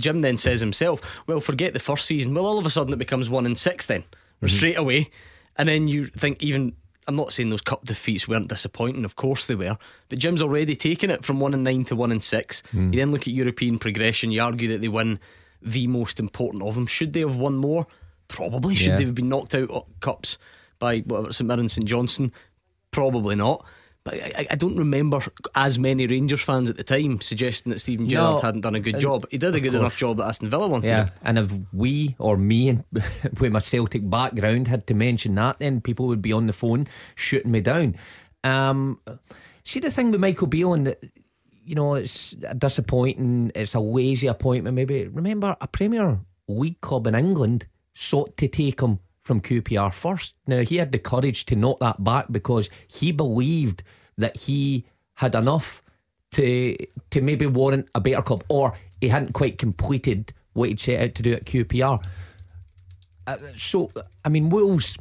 Jim 0.00 0.20
then 0.20 0.38
says 0.38 0.60
himself, 0.60 1.00
well, 1.26 1.40
forget 1.40 1.72
the 1.72 1.80
first 1.80 2.06
season. 2.06 2.34
Well, 2.34 2.46
all 2.46 2.58
of 2.58 2.66
a 2.66 2.70
sudden 2.70 2.92
it 2.92 2.98
becomes 2.98 3.30
one 3.30 3.46
in 3.46 3.56
six 3.56 3.86
then, 3.86 4.02
mm-hmm. 4.02 4.46
straight 4.48 4.78
away. 4.78 5.10
And 5.56 5.68
then 5.68 5.88
you 5.88 6.06
think 6.06 6.42
even 6.42 6.74
I'm 7.06 7.16
not 7.16 7.32
saying 7.32 7.50
those 7.50 7.60
cup 7.60 7.84
defeats 7.84 8.28
weren't 8.28 8.48
disappointing, 8.48 9.04
of 9.04 9.16
course 9.16 9.46
they 9.46 9.56
were, 9.56 9.76
but 10.08 10.18
Jim's 10.18 10.42
already 10.42 10.76
taken 10.76 11.10
it 11.10 11.24
from 11.24 11.40
one 11.40 11.54
and 11.54 11.64
nine 11.64 11.84
to 11.86 11.96
one 11.96 12.12
and 12.12 12.22
six. 12.22 12.62
Mm. 12.72 12.92
You 12.92 13.00
then 13.00 13.10
look 13.10 13.22
at 13.22 13.34
European 13.34 13.78
progression, 13.78 14.30
you 14.30 14.40
argue 14.40 14.68
that 14.68 14.80
they 14.80 14.88
win 14.88 15.18
the 15.60 15.86
most 15.88 16.20
important 16.20 16.62
of 16.62 16.74
them. 16.76 16.86
Should 16.86 17.12
they 17.12 17.20
have 17.20 17.36
won 17.36 17.56
more? 17.56 17.86
Probably. 18.28 18.74
Should 18.76 18.86
yeah. 18.88 18.96
they 18.96 19.04
have 19.04 19.14
been 19.14 19.28
knocked 19.28 19.54
out 19.54 19.70
of 19.70 19.86
cups 20.00 20.38
by 20.78 21.00
whatever 21.00 21.32
St 21.32 21.48
Mirren 21.48 21.68
St 21.68 21.86
Johnstone? 21.86 22.32
Probably 22.92 23.34
not. 23.34 23.64
I, 24.12 24.46
I, 24.50 24.54
don't 24.56 24.76
remember 24.76 25.20
as 25.54 25.78
many 25.78 26.06
Rangers 26.06 26.42
fans 26.42 26.70
at 26.70 26.76
the 26.76 26.84
time 26.84 27.20
suggesting 27.20 27.70
that 27.70 27.80
Steven 27.80 28.08
Gerrard 28.08 28.36
no, 28.36 28.40
hadn't 28.40 28.62
done 28.62 28.74
a 28.74 28.80
good 28.80 28.98
job. 28.98 29.26
He 29.30 29.38
did 29.38 29.54
a 29.54 29.60
good 29.60 29.72
course. 29.72 29.80
enough 29.80 29.96
job 29.96 30.16
that 30.18 30.26
Aston 30.26 30.50
Villa 30.50 30.68
wanted. 30.68 30.88
Yeah, 30.88 31.10
and 31.22 31.38
if 31.38 31.52
we 31.72 32.16
or 32.18 32.36
me, 32.36 32.78
with 33.40 33.52
my 33.52 33.58
Celtic 33.58 34.08
background, 34.08 34.68
had 34.68 34.86
to 34.88 34.94
mention 34.94 35.34
that, 35.36 35.58
then 35.58 35.80
people 35.80 36.06
would 36.06 36.22
be 36.22 36.32
on 36.32 36.46
the 36.46 36.52
phone 36.52 36.88
shooting 37.14 37.52
me 37.52 37.60
down. 37.60 37.96
Um, 38.44 39.00
see 39.64 39.80
the 39.80 39.90
thing 39.90 40.10
with 40.10 40.20
Michael 40.20 40.46
Beale 40.46 40.74
and 40.74 40.96
you 41.64 41.74
know 41.74 41.94
it's 41.94 42.32
disappointing. 42.58 43.52
It's 43.54 43.74
a 43.74 43.80
lazy 43.80 44.26
appointment. 44.26 44.74
Maybe 44.74 45.06
remember 45.06 45.56
a 45.60 45.66
Premier 45.66 46.20
League 46.48 46.80
club 46.80 47.06
in 47.06 47.14
England 47.14 47.66
sought 47.94 48.36
to 48.38 48.48
take 48.48 48.80
him 48.80 48.98
from 49.20 49.40
QPR 49.40 49.92
first. 49.92 50.34
Now, 50.46 50.62
he 50.62 50.76
had 50.76 50.92
the 50.92 50.98
courage 50.98 51.44
to 51.46 51.56
knock 51.56 51.78
that 51.80 52.02
back 52.02 52.26
because 52.30 52.68
he 52.88 53.12
believed 53.12 53.82
that 54.20 54.36
he 54.36 54.84
had 55.14 55.34
enough 55.34 55.82
to 56.32 56.76
to 57.10 57.20
maybe 57.20 57.46
warrant 57.46 57.88
a 57.94 58.00
better 58.00 58.22
club, 58.22 58.44
or 58.48 58.74
he 59.00 59.08
hadn't 59.08 59.32
quite 59.32 59.58
completed 59.58 60.32
what 60.52 60.68
he'd 60.68 60.80
set 60.80 61.00
out 61.02 61.14
to 61.16 61.22
do 61.22 61.32
at 61.32 61.44
QPR. 61.44 62.04
Uh, 63.26 63.36
so, 63.54 63.90
I 64.24 64.28
mean, 64.28 64.50
Wolves, 64.50 64.96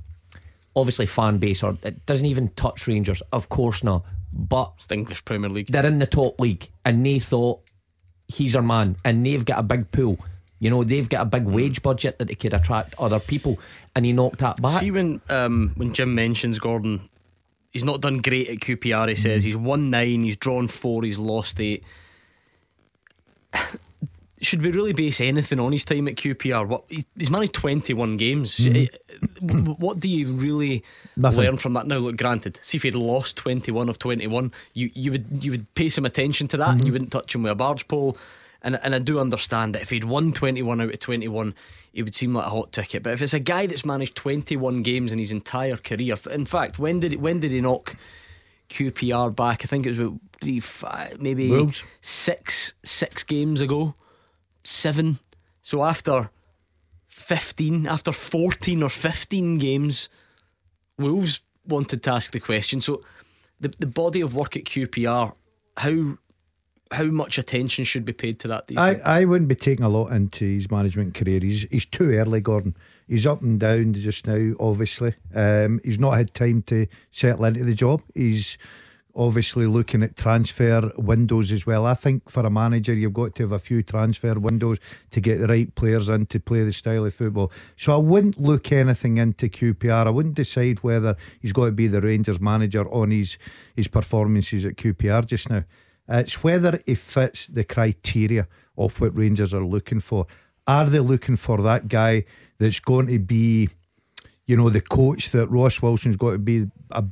obviously, 0.76 1.06
fan 1.06 1.38
base, 1.38 1.64
or 1.64 1.78
it 1.84 2.06
doesn't 2.06 2.26
even 2.26 2.50
touch 2.50 2.88
Rangers, 2.88 3.22
of 3.32 3.50
course 3.50 3.84
not. 3.84 4.06
But 4.32 4.74
it's 4.78 4.86
the 4.88 4.96
English 4.96 5.26
Premier 5.26 5.50
League. 5.50 5.68
They're 5.68 5.86
in 5.86 6.00
the 6.00 6.06
top 6.06 6.40
league, 6.40 6.70
and 6.86 7.06
they 7.06 7.20
thought 7.20 7.62
he's 8.28 8.56
our 8.56 8.62
man, 8.62 8.96
and 9.04 9.26
they've 9.26 9.44
got 9.46 9.60
a 9.60 9.64
big 9.64 9.92
pool. 9.92 10.18
You 10.60 10.70
know, 10.70 10.84
they've 10.84 11.08
got 11.08 11.22
a 11.22 11.26
big 11.26 11.46
wage 11.46 11.82
budget 11.82 12.20
that 12.20 12.28
they 12.28 12.36
could 12.36 12.54
attract 12.54 12.94
other 13.00 13.20
people, 13.20 13.60
and 13.96 14.06
he 14.06 14.14
knocked 14.14 14.40
that 14.40 14.62
back. 14.62 14.82
See, 14.82 14.92
when 14.92 15.22
um, 15.30 15.72
when 15.78 15.94
Jim 15.94 16.14
mentions 16.14 16.60
Gordon, 16.60 17.10
he's 17.70 17.84
not 17.84 18.02
done 18.02 18.18
great 18.18 18.50
at 18.50 18.60
QPR. 18.60 19.10
He 19.10 19.16
says 19.16 19.44
mm. 19.44 19.48
he's 19.48 19.58
won 19.58 19.90
nine, 19.90 20.24
he's 20.24 20.38
drawn 20.38 20.68
four, 20.68 21.04
he's 21.04 21.20
lost 21.20 21.60
eight. 21.60 21.84
Should 24.42 24.62
we 24.62 24.72
really 24.72 24.94
base 24.94 25.20
anything 25.20 25.60
on 25.60 25.74
his 25.74 25.84
time 25.84 26.08
at 26.08 26.16
QPR? 26.16 26.66
What 26.66 26.86
he's 26.88 27.30
managed 27.30 27.54
twenty 27.54 27.94
one 27.94 28.16
games. 28.16 28.58
Mm. 28.58 29.78
What 29.80 30.00
do 30.00 30.08
you 30.08 30.34
really 30.34 30.82
Nothing. 31.18 31.42
learn 31.42 31.58
from 31.58 31.74
that? 31.74 31.88
Now, 31.88 31.98
look, 31.98 32.16
granted, 32.16 32.58
see 32.62 32.78
if 32.78 32.84
he'd 32.84 32.96
lost 32.96 33.36
twenty 33.36 33.72
one 33.74 33.90
of 33.90 34.00
twenty 34.00 34.28
one, 34.28 34.54
you 34.74 34.92
you 34.94 35.12
would 35.12 35.44
you 35.44 35.52
would 35.52 35.74
pay 35.76 35.90
some 35.90 36.06
attention 36.06 36.48
to 36.50 36.58
that, 36.58 36.70
mm-hmm. 36.70 36.78
and 36.78 36.88
you 36.88 36.94
wouldn't 36.94 37.12
touch 37.12 37.36
him 37.36 37.44
with 37.44 37.52
a 37.52 37.56
barge 37.56 37.86
pole. 37.90 38.18
And 38.62 38.80
and 38.84 38.94
I 38.94 39.00
do 39.00 39.20
understand 39.20 39.76
that 39.76 39.82
if 39.82 39.90
he'd 39.90 40.04
won 40.04 40.34
21 40.34 40.82
out 40.82 40.94
of 40.94 41.00
21, 41.00 41.56
he 41.94 42.04
would 42.04 42.16
seem 42.16 42.34
like 42.34 42.46
a 42.46 42.50
hot 42.50 42.72
ticket. 42.72 43.04
But 43.04 43.14
if 43.14 43.22
it's 43.22 43.34
a 43.34 43.40
guy 43.40 43.68
that's 43.68 43.86
managed 43.86 44.16
21 44.16 44.84
games 44.84 45.12
in 45.12 45.20
his 45.20 45.32
entire 45.32 45.78
career, 45.78 46.18
in 46.30 46.46
fact, 46.46 46.78
when 46.80 47.00
did 47.00 47.22
when 47.22 47.40
did 47.40 47.52
he 47.52 47.62
knock 47.62 47.96
QPR 48.70 49.36
back? 49.36 49.64
I 49.64 49.68
think 49.68 49.86
it 49.86 49.90
was 49.90 50.00
about 50.00 50.20
three, 50.42 50.60
five, 50.60 51.22
maybe 51.22 51.50
Wolves. 51.50 51.84
six 52.02 52.74
six 52.84 53.24
games 53.24 53.62
ago, 53.62 53.96
seven. 54.64 55.20
So 55.62 55.84
after 55.84 56.30
15, 57.08 57.86
after 57.88 58.12
14 58.12 58.82
or 58.82 58.90
15 58.90 59.58
games, 59.58 60.10
Wolves 60.98 61.42
wanted 61.68 62.02
to 62.04 62.12
ask 62.12 62.32
the 62.32 62.40
question. 62.40 62.82
So 62.82 63.04
the 63.60 63.74
the 63.80 63.88
body 63.88 64.22
of 64.22 64.34
work 64.34 64.56
at 64.58 64.66
QPR, 64.66 65.34
how 65.78 66.18
how 66.92 67.06
much 67.06 67.38
attention 67.38 67.86
should 67.86 68.06
be 68.06 68.14
paid 68.14 68.40
to 68.40 68.48
that? 68.48 68.66
I, 68.76 68.96
I 68.96 69.26
wouldn't 69.26 69.48
be 69.48 69.56
taking 69.56 69.86
a 69.86 69.90
lot 69.90 70.12
into 70.12 70.46
his 70.46 70.72
management 70.72 71.14
career. 71.14 71.40
He's 71.40 71.64
he's 71.70 71.86
too 71.86 72.12
early, 72.14 72.42
Gordon. 72.42 72.76
He's 73.08 73.26
up 73.26 73.42
and 73.42 73.60
down 73.60 73.94
just 73.94 74.28
now. 74.28 74.56
Obviously, 74.60 75.16
um, 75.34 75.80
he's 75.84 76.00
not 76.00 76.12
had 76.12 76.34
time 76.34 76.62
to 76.64 76.88
settle 77.12 77.46
into 77.46 77.64
the 77.64 77.74
job. 77.74 78.02
He's 78.14 78.58
obviously 79.16 79.66
looking 79.66 80.02
at 80.02 80.16
transfer 80.16 80.92
windows 80.98 81.52
as 81.52 81.66
well. 81.66 81.86
I 81.86 81.94
think 81.94 82.30
for 82.30 82.46
a 82.46 82.50
manager, 82.50 82.94
you've 82.94 83.14
got 83.14 83.36
to 83.36 83.44
have 83.44 83.52
a 83.52 83.60
few 83.60 83.84
transfer 83.84 84.36
windows 84.36 84.78
to 85.12 85.20
get 85.20 85.40
the 85.40 85.48
right 85.48 85.74
players 85.76 86.10
in 86.10 86.26
to 86.28 86.40
play 86.40 86.64
the 86.64 86.72
style 86.72 87.06
of 87.06 87.14
football. 87.14 87.52
So 87.76 87.94
I 87.94 87.98
wouldn't 87.98 88.40
look 88.40 88.72
anything 88.72 89.18
into 89.18 89.50
QPR. 89.50 90.08
I 90.08 90.12
wouldn't 90.12 90.36
decide 90.36 90.80
whether 90.84 91.18
he's 91.42 91.54
got 91.54 91.66
to 91.66 91.72
be 91.72 91.88
the 91.88 92.02
Rangers 92.02 92.40
manager 92.40 92.90
on 92.92 93.12
his 93.12 93.38
his 93.76 93.88
performances 93.88 94.66
at 94.66 94.76
QPR 94.76 95.26
just 95.26 95.50
now. 95.50 95.64
It's 96.10 96.44
whether 96.44 96.82
he 96.86 96.96
fits 96.96 97.46
the 97.46 97.64
criteria 97.64 98.48
of 98.78 99.00
what 99.00 99.16
Rangers 99.16 99.54
are 99.54 99.64
looking 99.64 100.00
for. 100.00 100.26
Are 100.66 100.90
they 100.90 101.00
looking 101.00 101.36
for 101.36 101.62
that 101.62 101.88
guy 101.88 102.26
that's 102.58 102.80
going 102.80 103.08
to 103.08 103.20
be, 103.20 103.70
you 104.48 104.58
know, 104.58 104.70
the 104.70 104.82
coach 104.82 105.32
that 105.32 105.48
Ross 105.48 105.82
Wilson's 105.82 106.16
got 106.16 106.32
to 106.32 106.38
be 106.40 106.68
a, 106.92 107.04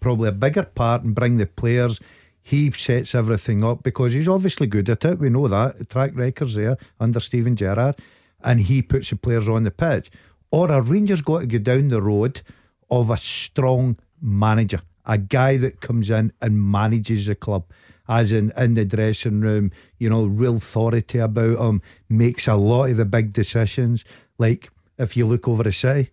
probably 0.00 0.28
a 0.28 0.32
bigger 0.32 0.64
part 0.64 1.02
and 1.02 1.14
bring 1.14 1.38
the 1.38 1.46
players? 1.46 1.98
He 2.42 2.70
sets 2.70 3.14
everything 3.14 3.64
up 3.64 3.82
because 3.82 4.12
he's 4.12 4.28
obviously 4.28 4.66
good 4.66 4.88
at 4.90 5.04
it. 5.04 5.18
We 5.18 5.30
know 5.30 5.48
that. 5.48 5.78
The 5.78 5.84
track 5.84 6.12
record's 6.14 6.54
there 6.54 6.76
under 7.00 7.20
Steven 7.20 7.56
Gerrard. 7.56 7.96
And 8.44 8.60
he 8.60 8.82
puts 8.82 9.10
the 9.10 9.16
players 9.16 9.48
on 9.48 9.64
the 9.64 9.70
pitch. 9.70 10.10
Or 10.50 10.70
are 10.70 10.82
Rangers 10.82 11.22
got 11.22 11.40
to 11.40 11.46
go 11.46 11.58
down 11.58 11.88
the 11.88 12.02
road 12.02 12.42
of 12.90 13.10
a 13.10 13.16
strong 13.16 13.98
manager, 14.20 14.82
a 15.06 15.18
guy 15.18 15.56
that 15.56 15.80
comes 15.80 16.10
in 16.10 16.32
and 16.40 16.70
manages 16.70 17.26
the 17.26 17.34
club? 17.34 17.64
As 18.08 18.32
in 18.32 18.52
in 18.56 18.74
the 18.74 18.84
dressing 18.84 19.40
room, 19.40 19.70
you 19.98 20.08
know, 20.10 20.24
real 20.24 20.56
authority 20.56 21.18
about 21.18 21.58
him, 21.58 21.82
makes 22.08 22.46
a 22.46 22.54
lot 22.54 22.90
of 22.90 22.96
the 22.96 23.04
big 23.04 23.32
decisions. 23.32 24.04
Like 24.38 24.70
if 24.98 25.16
you 25.16 25.26
look 25.26 25.48
over 25.48 25.62
the 25.62 25.72
city, 25.72 26.10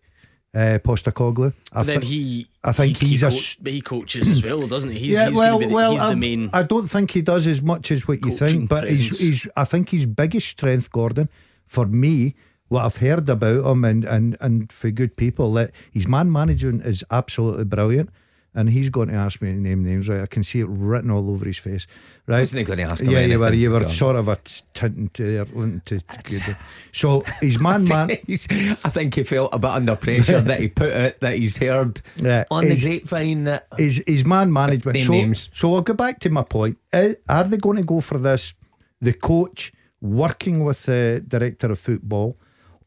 uh, 0.53 0.79
Postecoglou. 0.83 1.53
I 1.71 1.83
then 1.83 2.01
he, 2.01 2.47
I 2.63 2.71
think 2.71 2.97
he, 2.97 3.07
he's 3.07 3.21
he, 3.21 3.29
co- 3.29 3.69
he 3.71 3.81
coaches 3.81 4.27
as 4.29 4.43
well, 4.43 4.67
doesn't 4.67 4.91
he? 4.91 4.99
He's, 4.99 5.13
yeah, 5.15 5.29
he's 5.29 5.37
well, 5.37 5.59
the, 5.59 5.67
well, 5.67 5.93
he's 5.93 6.01
the 6.01 6.15
main. 6.15 6.49
I 6.53 6.63
don't 6.63 6.87
think 6.87 7.11
he 7.11 7.21
does 7.21 7.47
as 7.47 7.61
much 7.61 7.91
as 7.91 8.07
what 8.07 8.23
you 8.23 8.31
think, 8.31 8.69
but 8.69 8.89
he's, 8.89 9.19
he's. 9.19 9.47
I 9.55 9.63
think 9.63 9.89
his 9.89 10.05
biggest 10.05 10.47
strength, 10.47 10.91
Gordon, 10.91 11.29
for 11.65 11.85
me, 11.85 12.35
what 12.67 12.85
I've 12.85 12.97
heard 12.97 13.27
about 13.29 13.65
him 13.65 13.83
and 13.83 14.05
and 14.05 14.37
and 14.39 14.71
for 14.71 14.91
good 14.91 15.15
people, 15.15 15.53
that 15.53 15.71
his 15.91 16.07
man 16.07 16.31
management 16.31 16.85
is 16.85 17.03
absolutely 17.09 17.65
brilliant 17.65 18.09
and 18.55 18.69
he's 18.69 18.89
going 18.89 19.07
to 19.09 19.15
ask 19.15 19.41
me 19.41 19.51
to 19.51 19.59
name 19.59 19.83
names, 19.83 20.07
right? 20.07 20.21
I 20.21 20.25
can 20.25 20.43
see 20.43 20.59
it 20.59 20.67
written 20.67 21.09
all 21.09 21.29
over 21.29 21.45
his 21.45 21.57
face, 21.57 21.87
right? 22.27 22.39
Wasn't 22.39 22.59
he 22.59 22.63
going 22.63 22.79
to 22.79 22.85
ask 22.85 23.03
Yeah, 23.03 23.21
you 23.21 23.39
were, 23.39 23.53
you 23.53 23.71
were 23.71 23.83
sort 23.85 24.15
of 24.15 24.27
a 24.27 24.37
tinting 24.73 25.09
to 25.13 25.23
there, 25.23 25.45
to, 25.45 26.57
So 26.91 27.21
his 27.41 27.59
man, 27.59 27.85
man. 27.85 28.11
I 28.11 28.89
think 28.89 29.15
he 29.15 29.23
felt 29.23 29.53
a 29.53 29.59
bit 29.59 29.71
under 29.71 29.95
pressure 29.95 30.41
that 30.41 30.59
he 30.59 30.67
put 30.67 30.89
it 30.89 31.19
that 31.21 31.37
he's 31.37 31.57
heard 31.57 32.01
yeah, 32.15 32.45
on 32.51 32.67
his, 32.67 32.83
the 32.83 32.99
grapevine 32.99 33.45
that 33.45 33.67
his 33.77 34.03
his 34.05 34.25
man 34.25 34.53
management. 34.53 34.95
Name 34.95 35.05
so, 35.05 35.11
names. 35.13 35.49
So 35.53 35.75
I'll 35.75 35.81
go 35.81 35.93
back 35.93 36.19
to 36.19 36.29
my 36.29 36.43
point. 36.43 36.77
Eh, 36.91 37.15
are 37.27 37.45
they 37.45 37.57
going 37.57 37.77
to 37.77 37.83
go 37.83 38.01
for 38.01 38.19
this? 38.19 38.53
The 39.01 39.13
coach 39.13 39.73
working 39.99 40.63
with 40.63 40.83
the 40.83 41.23
director 41.27 41.71
of 41.71 41.79
football, 41.79 42.37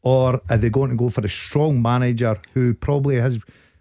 or 0.01 0.41
are 0.49 0.57
they 0.57 0.69
going 0.69 0.91
to 0.91 0.95
go 0.95 1.09
for 1.09 1.21
a 1.21 1.29
strong 1.29 1.81
manager 1.81 2.39
who 2.53 2.73
probably 2.73 3.17
has 3.17 3.39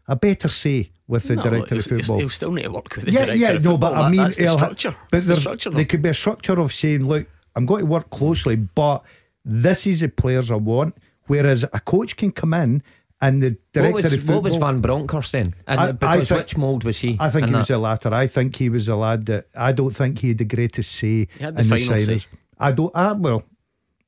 a 0.09 0.17
better 0.17 0.49
say? 0.49 0.91
with 1.09 1.25
the 1.29 1.37
no, 1.37 1.43
director 1.43 1.77
of 1.77 1.85
football. 1.85 2.19
He'll 2.19 2.29
still 2.29 2.53
need 2.53 2.65
to 2.65 2.71
work 2.71 2.95
with 2.97 3.05
the 3.05 3.13
yeah, 3.13 3.27
director 3.27 3.41
yeah, 3.41 3.51
of 3.51 3.65
no, 3.65 3.79
but 3.79 3.95
I 3.95 4.11
mean, 4.11 4.23
that's 4.23 4.37
the 4.37 4.51
structure. 4.51 4.97
But 5.11 5.23
the 5.23 5.37
structure, 5.37 5.71
there 5.71 5.85
could 5.85 6.03
be 6.03 6.09
a 6.09 6.15
structure 6.15 6.59
of 6.59 6.73
saying, 6.73 7.07
look, 7.07 7.29
I'm 7.55 7.67
going 7.67 7.81
to 7.81 7.87
work 7.87 8.11
closely, 8.11 8.57
but 8.57 9.05
this 9.45 9.87
is 9.87 10.01
the 10.01 10.09
players 10.09 10.51
I 10.51 10.57
want. 10.57 10.97
Whereas 11.27 11.65
a 11.65 11.81
coach 11.81 12.17
can 12.17 12.31
come 12.33 12.55
in 12.55 12.83
and 13.21 13.43
the 13.43 13.57
director 13.73 13.93
what 13.93 14.03
was, 14.05 14.13
of 14.13 14.21
football. 14.21 14.37
What 14.37 14.45
was 14.45 14.57
Van 14.57 14.81
Bronckhorst 14.81 15.33
then? 15.33 15.55
And 15.67 15.81
I, 15.81 15.93
because 15.93 16.31
I 16.31 16.35
think, 16.37 16.41
which 16.41 16.57
mould 16.57 16.85
was 16.85 17.01
he? 17.01 17.17
I 17.19 17.31
think 17.31 17.47
he 17.47 17.55
was 17.55 17.69
the 17.69 17.79
latter. 17.79 18.15
I 18.15 18.27
think 18.27 18.57
he 18.57 18.69
was 18.69 18.89
a 18.89 18.97
lad 18.97 19.27
that 19.27 19.47
I 19.57 19.73
don't 19.73 19.91
think 19.91 20.21
he 20.21 20.29
had 20.29 20.39
the 20.39 20.45
greatest 20.45 20.93
say 20.93 21.07
he 21.07 21.29
had 21.41 21.57
the 21.57 21.63
in 21.63 21.69
final 21.69 21.97
the 21.97 22.21
say. 22.21 22.27
I 22.59 22.73
don't. 22.73 22.95
I, 22.95 23.13
well, 23.13 23.43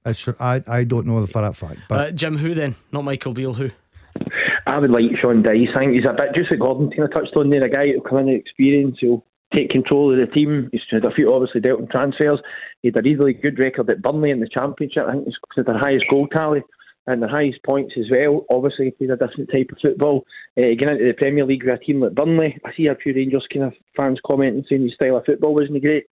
I, 0.05 0.63
I 0.67 0.85
don't 0.85 1.07
know 1.07 1.27
for 1.27 1.43
that 1.43 1.57
fact. 1.57 1.81
But 1.89 2.01
uh, 2.01 2.11
Jim, 2.13 2.39
who 2.39 2.55
then? 2.55 2.77
Not 2.93 3.05
Michael 3.05 3.33
Beale. 3.33 3.55
Who? 3.55 3.71
I 4.69 4.79
would 4.79 4.91
like 4.91 5.17
Sean 5.21 5.43
Dyche. 5.43 5.75
I 5.75 5.81
think 5.81 5.95
he's 5.95 6.05
a 6.05 6.13
bit 6.13 6.35
just 6.35 6.51
like 6.51 6.61
Gordon 6.61 6.91
kind 6.91 7.05
of 7.05 7.13
touched 7.13 7.35
on 7.37 7.49
there, 7.49 7.65
a 7.65 7.71
guy 7.71 7.89
who'll 7.89 8.03
come 8.03 8.19
in 8.19 8.29
experience, 8.29 8.99
who'll 9.01 9.25
take 9.55 9.71
control 9.71 10.13
of 10.13 10.19
the 10.19 10.33
team. 10.33 10.69
He's 10.73 10.83
had 10.91 11.07
a 11.07 11.11
few 11.11 11.33
obviously 11.33 11.63
dealt 11.63 11.81
in 11.81 11.89
transfers. 11.89 12.41
He 12.83 12.89
had 12.89 12.99
a 12.99 13.01
really 13.01 13.33
good 13.33 13.59
record 13.59 13.89
at 13.89 14.03
Burnley 14.03 14.31
in 14.31 14.41
the 14.41 14.49
championship. 14.49 15.05
I 15.09 15.13
think 15.13 15.25
he's 15.25 15.65
their 15.65 15.79
highest 15.79 16.05
goal 16.11 16.29
tally 16.29 16.63
and 17.07 17.23
the 17.23 17.29
highest 17.29 17.63
points 17.65 17.95
as 17.99 18.11
well. 18.11 18.45
Obviously, 18.51 18.85
he 18.85 18.91
plays 18.91 19.11
a 19.11 19.17
different 19.17 19.51
type 19.51 19.71
of 19.73 19.79
football. 19.81 20.27
Uh, 20.59 20.77
getting 20.79 21.01
into 21.01 21.07
the 21.07 21.15
Premier 21.17 21.47
League 21.47 21.65
with 21.65 21.81
a 21.81 21.83
team 21.83 22.03
like 22.03 22.15
Burnley, 22.15 22.59
I 22.67 22.71
see 22.77 22.89
a 22.89 22.95
few 22.95 23.15
Rangers 23.15 23.47
kind 23.51 23.65
of 23.65 23.73
fans 23.97 24.21
commenting 24.27 24.67
saying 24.69 24.83
his 24.83 24.95
style 24.95 25.17
of 25.17 25.25
football 25.25 25.55
wasn't 25.55 25.81
great. 25.81 26.05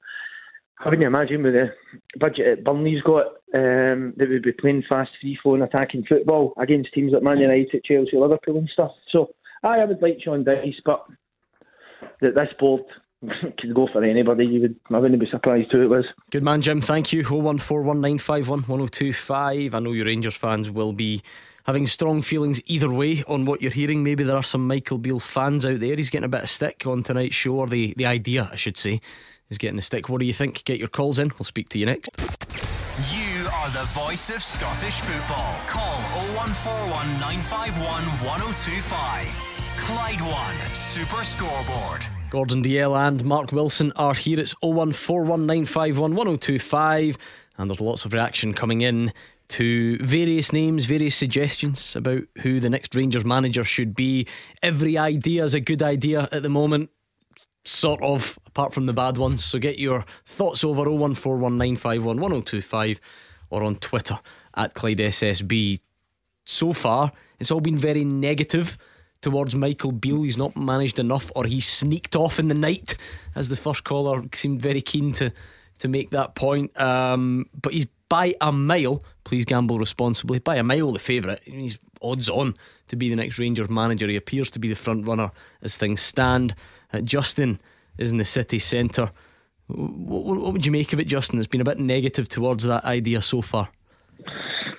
I 0.78 0.88
wouldn't 0.88 1.06
imagine 1.06 1.42
with 1.42 1.54
the 1.54 1.70
budget 2.18 2.46
that 2.46 2.64
Burnley's 2.64 3.02
got, 3.02 3.26
um, 3.54 4.12
they 4.16 4.26
would 4.26 4.42
be 4.42 4.52
playing 4.52 4.84
fast, 4.88 5.10
free 5.20 5.38
flowing, 5.42 5.62
attacking 5.62 6.04
football 6.06 6.52
against 6.58 6.92
teams 6.92 7.12
like 7.12 7.22
Man 7.22 7.38
United, 7.38 7.82
Chelsea, 7.84 8.16
Liverpool, 8.16 8.58
and 8.58 8.68
stuff. 8.68 8.92
So, 9.10 9.30
I, 9.62 9.80
I 9.80 9.84
would 9.86 10.02
like 10.02 10.18
Sean 10.22 10.44
Dyche, 10.44 10.74
but 10.84 11.06
that 12.20 12.34
this 12.34 12.48
board 12.58 12.82
could 13.58 13.74
go 13.74 13.88
for 13.92 14.04
anybody. 14.04 14.46
You 14.46 14.60
would, 14.62 14.76
I 14.90 14.98
wouldn't 14.98 15.20
be 15.20 15.28
surprised 15.30 15.70
who 15.72 15.82
it 15.82 15.88
was. 15.88 16.04
Good 16.30 16.42
man, 16.42 16.60
Jim. 16.60 16.80
Thank 16.80 17.12
you. 17.12 17.22
01419511025. 17.24 19.74
I 19.74 19.78
know 19.78 19.92
your 19.92 20.06
Rangers 20.06 20.36
fans 20.36 20.68
will 20.70 20.92
be 20.92 21.22
having 21.64 21.86
strong 21.86 22.22
feelings 22.22 22.60
either 22.66 22.92
way 22.92 23.22
on 23.26 23.44
what 23.44 23.62
you're 23.62 23.72
hearing. 23.72 24.04
Maybe 24.04 24.24
there 24.24 24.36
are 24.36 24.42
some 24.42 24.66
Michael 24.66 24.98
Beale 24.98 25.18
fans 25.18 25.66
out 25.66 25.80
there. 25.80 25.96
He's 25.96 26.10
getting 26.10 26.26
a 26.26 26.28
bit 26.28 26.44
of 26.44 26.50
stick 26.50 26.86
on 26.86 27.02
tonight's 27.02 27.34
show, 27.34 27.54
or 27.54 27.66
the, 27.66 27.94
the 27.96 28.06
idea, 28.06 28.48
I 28.52 28.56
should 28.56 28.76
say, 28.76 29.00
is 29.50 29.58
getting 29.58 29.76
the 29.76 29.82
stick. 29.82 30.08
What 30.08 30.20
do 30.20 30.26
you 30.26 30.32
think? 30.32 30.64
Get 30.64 30.78
your 30.78 30.88
calls 30.88 31.18
in. 31.18 31.32
We'll 31.38 31.44
speak 31.44 31.68
to 31.70 31.78
you 31.78 31.86
next. 31.86 32.10
You 33.12 33.48
are 33.52 33.68
the 33.70 33.84
voice 33.90 34.30
of 34.30 34.40
Scottish 34.42 35.00
football. 35.00 35.54
Call 35.66 35.98
0141 36.34 37.20
951 37.20 38.04
1025. 38.24 39.26
Clyde 39.76 40.22
One 40.22 40.56
Super 40.74 41.22
Scoreboard. 41.22 42.06
Gordon 42.30 42.62
Dalziel 42.62 42.96
and 43.06 43.22
Mark 43.24 43.52
Wilson 43.52 43.92
are 43.96 44.14
here. 44.14 44.40
It's 44.40 44.54
01419511025. 44.54 47.16
And 47.58 47.70
there's 47.70 47.80
lots 47.80 48.04
of 48.04 48.12
reaction 48.12 48.52
coming 48.54 48.80
in 48.80 49.12
to 49.48 49.96
various 49.98 50.52
names, 50.52 50.86
various 50.86 51.14
suggestions 51.14 51.94
about 51.94 52.24
who 52.42 52.58
the 52.58 52.70
next 52.70 52.92
Rangers 52.94 53.24
manager 53.24 53.62
should 53.62 53.94
be. 53.94 54.26
Every 54.62 54.98
idea 54.98 55.44
is 55.44 55.54
a 55.54 55.60
good 55.60 55.82
idea 55.82 56.28
at 56.32 56.42
the 56.42 56.48
moment 56.48 56.90
sort 57.66 58.02
of, 58.02 58.38
apart 58.46 58.72
from 58.72 58.86
the 58.86 58.92
bad 58.92 59.18
ones. 59.18 59.44
So 59.44 59.58
get 59.58 59.78
your 59.78 60.04
thoughts 60.24 60.64
over 60.64 60.84
01419511025 60.84 62.98
or 63.50 63.62
on 63.62 63.76
Twitter 63.76 64.18
at 64.54 64.74
Clyde 64.74 64.98
SSB. 64.98 65.80
So 66.44 66.72
far, 66.72 67.12
it's 67.38 67.50
all 67.50 67.60
been 67.60 67.78
very 67.78 68.04
negative 68.04 68.78
towards 69.20 69.54
Michael 69.54 69.92
Beale. 69.92 70.22
He's 70.22 70.38
not 70.38 70.56
managed 70.56 70.98
enough, 70.98 71.30
or 71.34 71.44
he 71.44 71.60
sneaked 71.60 72.14
off 72.14 72.38
in 72.38 72.48
the 72.48 72.54
night, 72.54 72.96
as 73.34 73.48
the 73.48 73.56
first 73.56 73.84
caller 73.84 74.24
seemed 74.32 74.62
very 74.62 74.80
keen 74.80 75.12
to 75.14 75.32
to 75.78 75.88
make 75.88 76.10
that 76.10 76.34
point. 76.34 76.78
Um, 76.80 77.46
but 77.60 77.74
he's 77.74 77.86
by 78.08 78.34
a 78.40 78.52
mile. 78.52 79.02
Please 79.24 79.44
gamble 79.44 79.78
responsibly. 79.78 80.38
By 80.38 80.56
a 80.56 80.62
mile, 80.62 80.92
the 80.92 80.98
favourite. 80.98 81.42
He's 81.42 81.78
odds 82.00 82.28
on 82.28 82.54
to 82.88 82.96
be 82.96 83.10
the 83.10 83.16
next 83.16 83.38
Rangers 83.38 83.68
manager. 83.68 84.06
He 84.06 84.16
appears 84.16 84.50
to 84.52 84.58
be 84.58 84.68
the 84.68 84.76
front 84.76 85.06
runner 85.06 85.32
as 85.62 85.76
things 85.76 86.00
stand. 86.00 86.54
Justin 87.04 87.60
is 87.98 88.12
in 88.12 88.18
the 88.18 88.24
city 88.24 88.58
centre. 88.58 89.10
What, 89.68 90.38
what, 90.38 90.52
would 90.52 90.66
you 90.66 90.72
make 90.72 90.92
of 90.92 91.00
it, 91.00 91.06
Justin? 91.06 91.38
It's 91.38 91.48
been 91.48 91.60
a 91.60 91.64
bit 91.64 91.78
negative 91.78 92.28
towards 92.28 92.64
that 92.64 92.84
idea 92.84 93.22
so 93.22 93.42
far. 93.42 93.68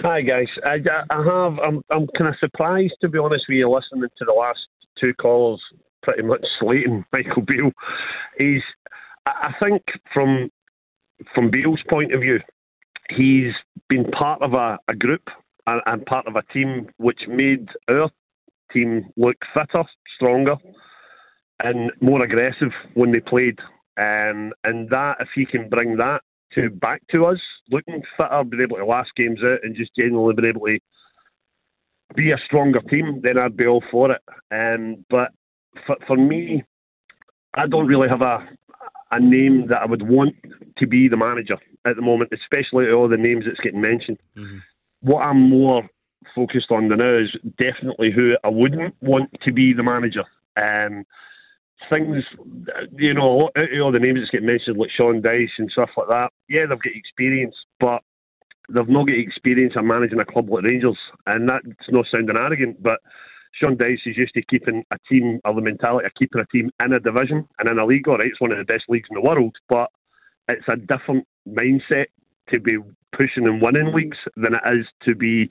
Hi 0.01 0.21
guys, 0.21 0.47
I, 0.63 0.79
I 1.09 1.23
have. 1.23 1.59
I'm 1.59 1.81
I'm 1.89 2.07
kind 2.17 2.29
of 2.29 2.35
surprised 2.39 2.93
to 3.01 3.09
be 3.09 3.17
honest 3.17 3.45
with 3.49 3.57
you, 3.57 3.65
listening 3.67 4.09
to 4.17 4.25
the 4.25 4.31
last 4.31 4.59
two 4.99 5.13
calls, 5.15 5.61
pretty 6.03 6.21
much 6.21 6.45
slating 6.59 7.03
Michael 7.11 7.41
Beale. 7.41 7.71
He's, 8.37 8.61
I 9.25 9.53
think 9.59 9.81
from 10.13 10.49
from 11.33 11.49
Beale's 11.49 11.81
point 11.89 12.13
of 12.13 12.21
view, 12.21 12.39
he's 13.09 13.53
been 13.89 14.05
part 14.11 14.41
of 14.41 14.53
a, 14.53 14.77
a 14.87 14.95
group 14.95 15.29
and, 15.65 15.81
and 15.85 16.05
part 16.05 16.27
of 16.27 16.35
a 16.35 16.43
team 16.53 16.87
which 16.97 17.27
made 17.27 17.67
our 17.89 18.09
team 18.71 19.09
look 19.17 19.37
fitter, 19.53 19.83
stronger, 20.15 20.55
and 21.59 21.91
more 22.01 22.23
aggressive 22.23 22.71
when 22.93 23.11
they 23.11 23.19
played. 23.19 23.59
Um, 23.97 24.53
and 24.63 24.89
that, 24.89 25.17
if 25.19 25.29
he 25.33 25.45
can 25.45 25.69
bring 25.69 25.97
that 25.97 26.21
to 26.53 26.69
back 26.69 27.01
to 27.11 27.25
us, 27.25 27.39
looking 27.69 28.01
fitter, 28.15 28.43
being 28.43 28.63
able 28.63 28.77
to 28.77 28.85
last 28.85 29.09
games 29.15 29.39
out, 29.43 29.59
and 29.63 29.75
just 29.75 29.95
generally 29.95 30.33
being 30.33 30.49
able 30.55 30.67
to 30.67 30.79
be 32.15 32.31
a 32.31 32.37
stronger 32.45 32.79
team, 32.81 33.21
then 33.23 33.37
I'd 33.37 33.57
be 33.57 33.65
all 33.65 33.83
for 33.91 34.11
it. 34.11 34.21
Um, 34.51 35.05
but 35.09 35.31
for, 35.85 35.97
for 36.05 36.15
me, 36.15 36.63
I 37.53 37.67
don't 37.67 37.87
really 37.87 38.09
have 38.09 38.21
a 38.21 38.47
a 39.11 39.19
name 39.19 39.67
that 39.69 39.81
I 39.81 39.85
would 39.85 40.07
want 40.07 40.35
to 40.77 40.87
be 40.87 41.07
the 41.07 41.17
manager 41.17 41.57
at 41.85 41.95
the 41.95 42.01
moment, 42.01 42.31
especially 42.33 42.91
all 42.91 43.07
the 43.07 43.17
names 43.17 43.45
that's 43.45 43.59
getting 43.61 43.81
mentioned. 43.81 44.17
Mm-hmm. 44.37 44.57
What 45.01 45.21
I'm 45.21 45.49
more 45.49 45.83
focused 46.35 46.71
on 46.71 46.89
now 46.89 47.17
is 47.17 47.35
definitely 47.57 48.11
who 48.11 48.35
I 48.43 48.49
wouldn't 48.49 48.95
want 49.01 49.29
to 49.43 49.51
be 49.53 49.73
the 49.73 49.83
manager. 49.83 50.25
Um, 50.57 51.05
things, 51.89 52.23
you 52.97 53.13
know, 53.13 53.49
all 53.81 53.91
the 53.91 53.99
names 53.99 54.21
that 54.21 54.31
get 54.31 54.43
mentioned, 54.43 54.77
like 54.77 54.89
Sean 54.91 55.21
Dyche 55.21 55.57
and 55.57 55.71
stuff 55.71 55.89
like 55.97 56.07
that, 56.07 56.31
yeah, 56.49 56.61
they've 56.61 56.69
got 56.81 56.93
experience, 56.93 57.55
but 57.79 58.01
they've 58.69 58.89
not 58.89 59.07
got 59.07 59.17
experience 59.17 59.73
of 59.75 59.85
managing 59.85 60.19
a 60.19 60.25
club 60.25 60.49
like 60.49 60.63
Rangers. 60.63 60.97
And 61.25 61.47
that's 61.49 61.89
not 61.89 62.05
sounding 62.11 62.35
arrogant, 62.35 62.81
but 62.81 62.99
Sean 63.53 63.77
Dyche 63.77 64.05
is 64.05 64.17
used 64.17 64.33
to 64.33 64.41
keeping 64.43 64.83
a 64.91 64.97
team, 65.09 65.39
or 65.45 65.53
the 65.53 65.61
mentality 65.61 66.05
of 66.05 66.13
keeping 66.15 66.41
a 66.41 66.45
team 66.47 66.69
in 66.83 66.93
a 66.93 66.99
division 66.99 67.47
and 67.59 67.69
in 67.69 67.79
a 67.79 67.85
league. 67.85 68.07
All 68.07 68.17
right, 68.17 68.27
it's 68.27 68.41
one 68.41 68.51
of 68.51 68.57
the 68.57 68.65
best 68.65 68.85
leagues 68.89 69.07
in 69.09 69.15
the 69.15 69.21
world, 69.21 69.55
but 69.69 69.89
it's 70.47 70.67
a 70.67 70.75
different 70.75 71.25
mindset 71.47 72.07
to 72.49 72.59
be 72.59 72.77
pushing 73.15 73.45
and 73.45 73.61
winning 73.61 73.93
leagues 73.93 74.17
than 74.35 74.53
it 74.53 74.77
is 74.77 74.85
to 75.03 75.15
be 75.15 75.49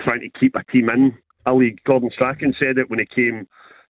trying 0.00 0.20
to 0.20 0.30
keep 0.38 0.54
a 0.54 0.64
team 0.70 0.88
in 0.90 1.16
a 1.46 1.54
league. 1.54 1.80
Gordon 1.84 2.10
Strachan 2.12 2.54
said 2.58 2.78
it 2.78 2.90
when 2.90 2.98
he 2.98 3.06
came 3.06 3.48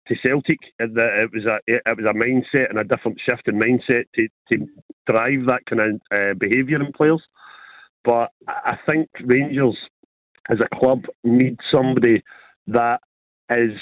to 0.08 0.16
Celtic. 0.22 0.60
That 0.80 0.96
it 0.96 1.32
was 1.34 1.46
a 1.46 1.60
it 1.68 1.82
was 1.86 2.06
a 2.06 2.14
mindset 2.14 2.70
and 2.70 2.80
a 2.80 2.84
different 2.84 3.20
shift 3.20 3.48
in 3.48 3.56
mindset 3.56 4.06
to, 4.16 4.28
to 4.50 4.68
drive 5.06 5.46
that 5.46 5.66
kind 5.70 5.82
of 5.82 6.02
uh, 6.12 6.34
behaviour 6.36 6.82
in 6.84 6.92
players. 6.94 7.24
But 8.04 8.32
I 8.48 8.78
think 8.86 9.10
Rangers 9.24 9.78
as 10.50 10.60
a 10.60 10.76
club 10.76 11.06
need 11.24 11.58
somebody 11.70 12.24
that 12.68 13.02
is 13.50 13.78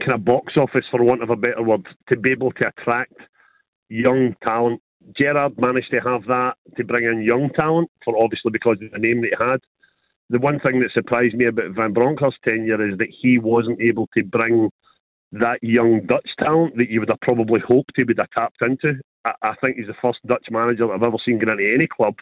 kind 0.00 0.12
of 0.12 0.24
box 0.24 0.56
office, 0.56 0.86
for 0.90 1.02
want 1.02 1.22
of 1.22 1.30
a 1.30 1.36
better 1.36 1.62
word, 1.62 1.86
to 2.08 2.16
be 2.16 2.30
able 2.30 2.52
to 2.52 2.68
attract 2.68 3.14
young 3.88 4.34
talent. 4.42 4.80
Gerrard 5.16 5.58
managed 5.58 5.90
to 5.90 6.00
have 6.00 6.24
that 6.26 6.54
to 6.76 6.84
bring 6.84 7.04
in 7.04 7.22
young 7.22 7.50
talent, 7.50 7.90
for 8.04 8.16
obviously 8.22 8.50
because 8.50 8.78
of 8.80 8.90
the 8.90 8.98
name 8.98 9.20
that 9.20 9.34
he 9.38 9.44
had. 9.44 9.60
The 10.30 10.38
one 10.38 10.58
thing 10.58 10.80
that 10.80 10.92
surprised 10.92 11.34
me 11.34 11.44
about 11.44 11.72
Van 11.72 11.92
Bronckhorst's 11.92 12.40
tenure 12.42 12.88
is 12.88 12.96
that 12.96 13.10
he 13.10 13.38
wasn't 13.38 13.80
able 13.82 14.08
to 14.16 14.24
bring 14.24 14.70
that 15.34 15.58
young 15.62 16.00
Dutch 16.06 16.30
talent 16.38 16.76
that 16.76 16.90
you 16.90 17.00
would 17.00 17.08
have 17.08 17.20
probably 17.20 17.60
hoped 17.60 17.92
he 17.96 18.04
would 18.04 18.18
have 18.18 18.30
tapped 18.30 18.62
into. 18.62 19.00
I, 19.24 19.32
I 19.42 19.54
think 19.60 19.76
he's 19.76 19.86
the 19.86 19.94
first 20.00 20.18
Dutch 20.26 20.46
manager 20.50 20.92
I've 20.92 21.02
ever 21.02 21.16
seen 21.24 21.38
get 21.38 21.48
into 21.48 21.72
any 21.74 21.86
club 21.86 22.14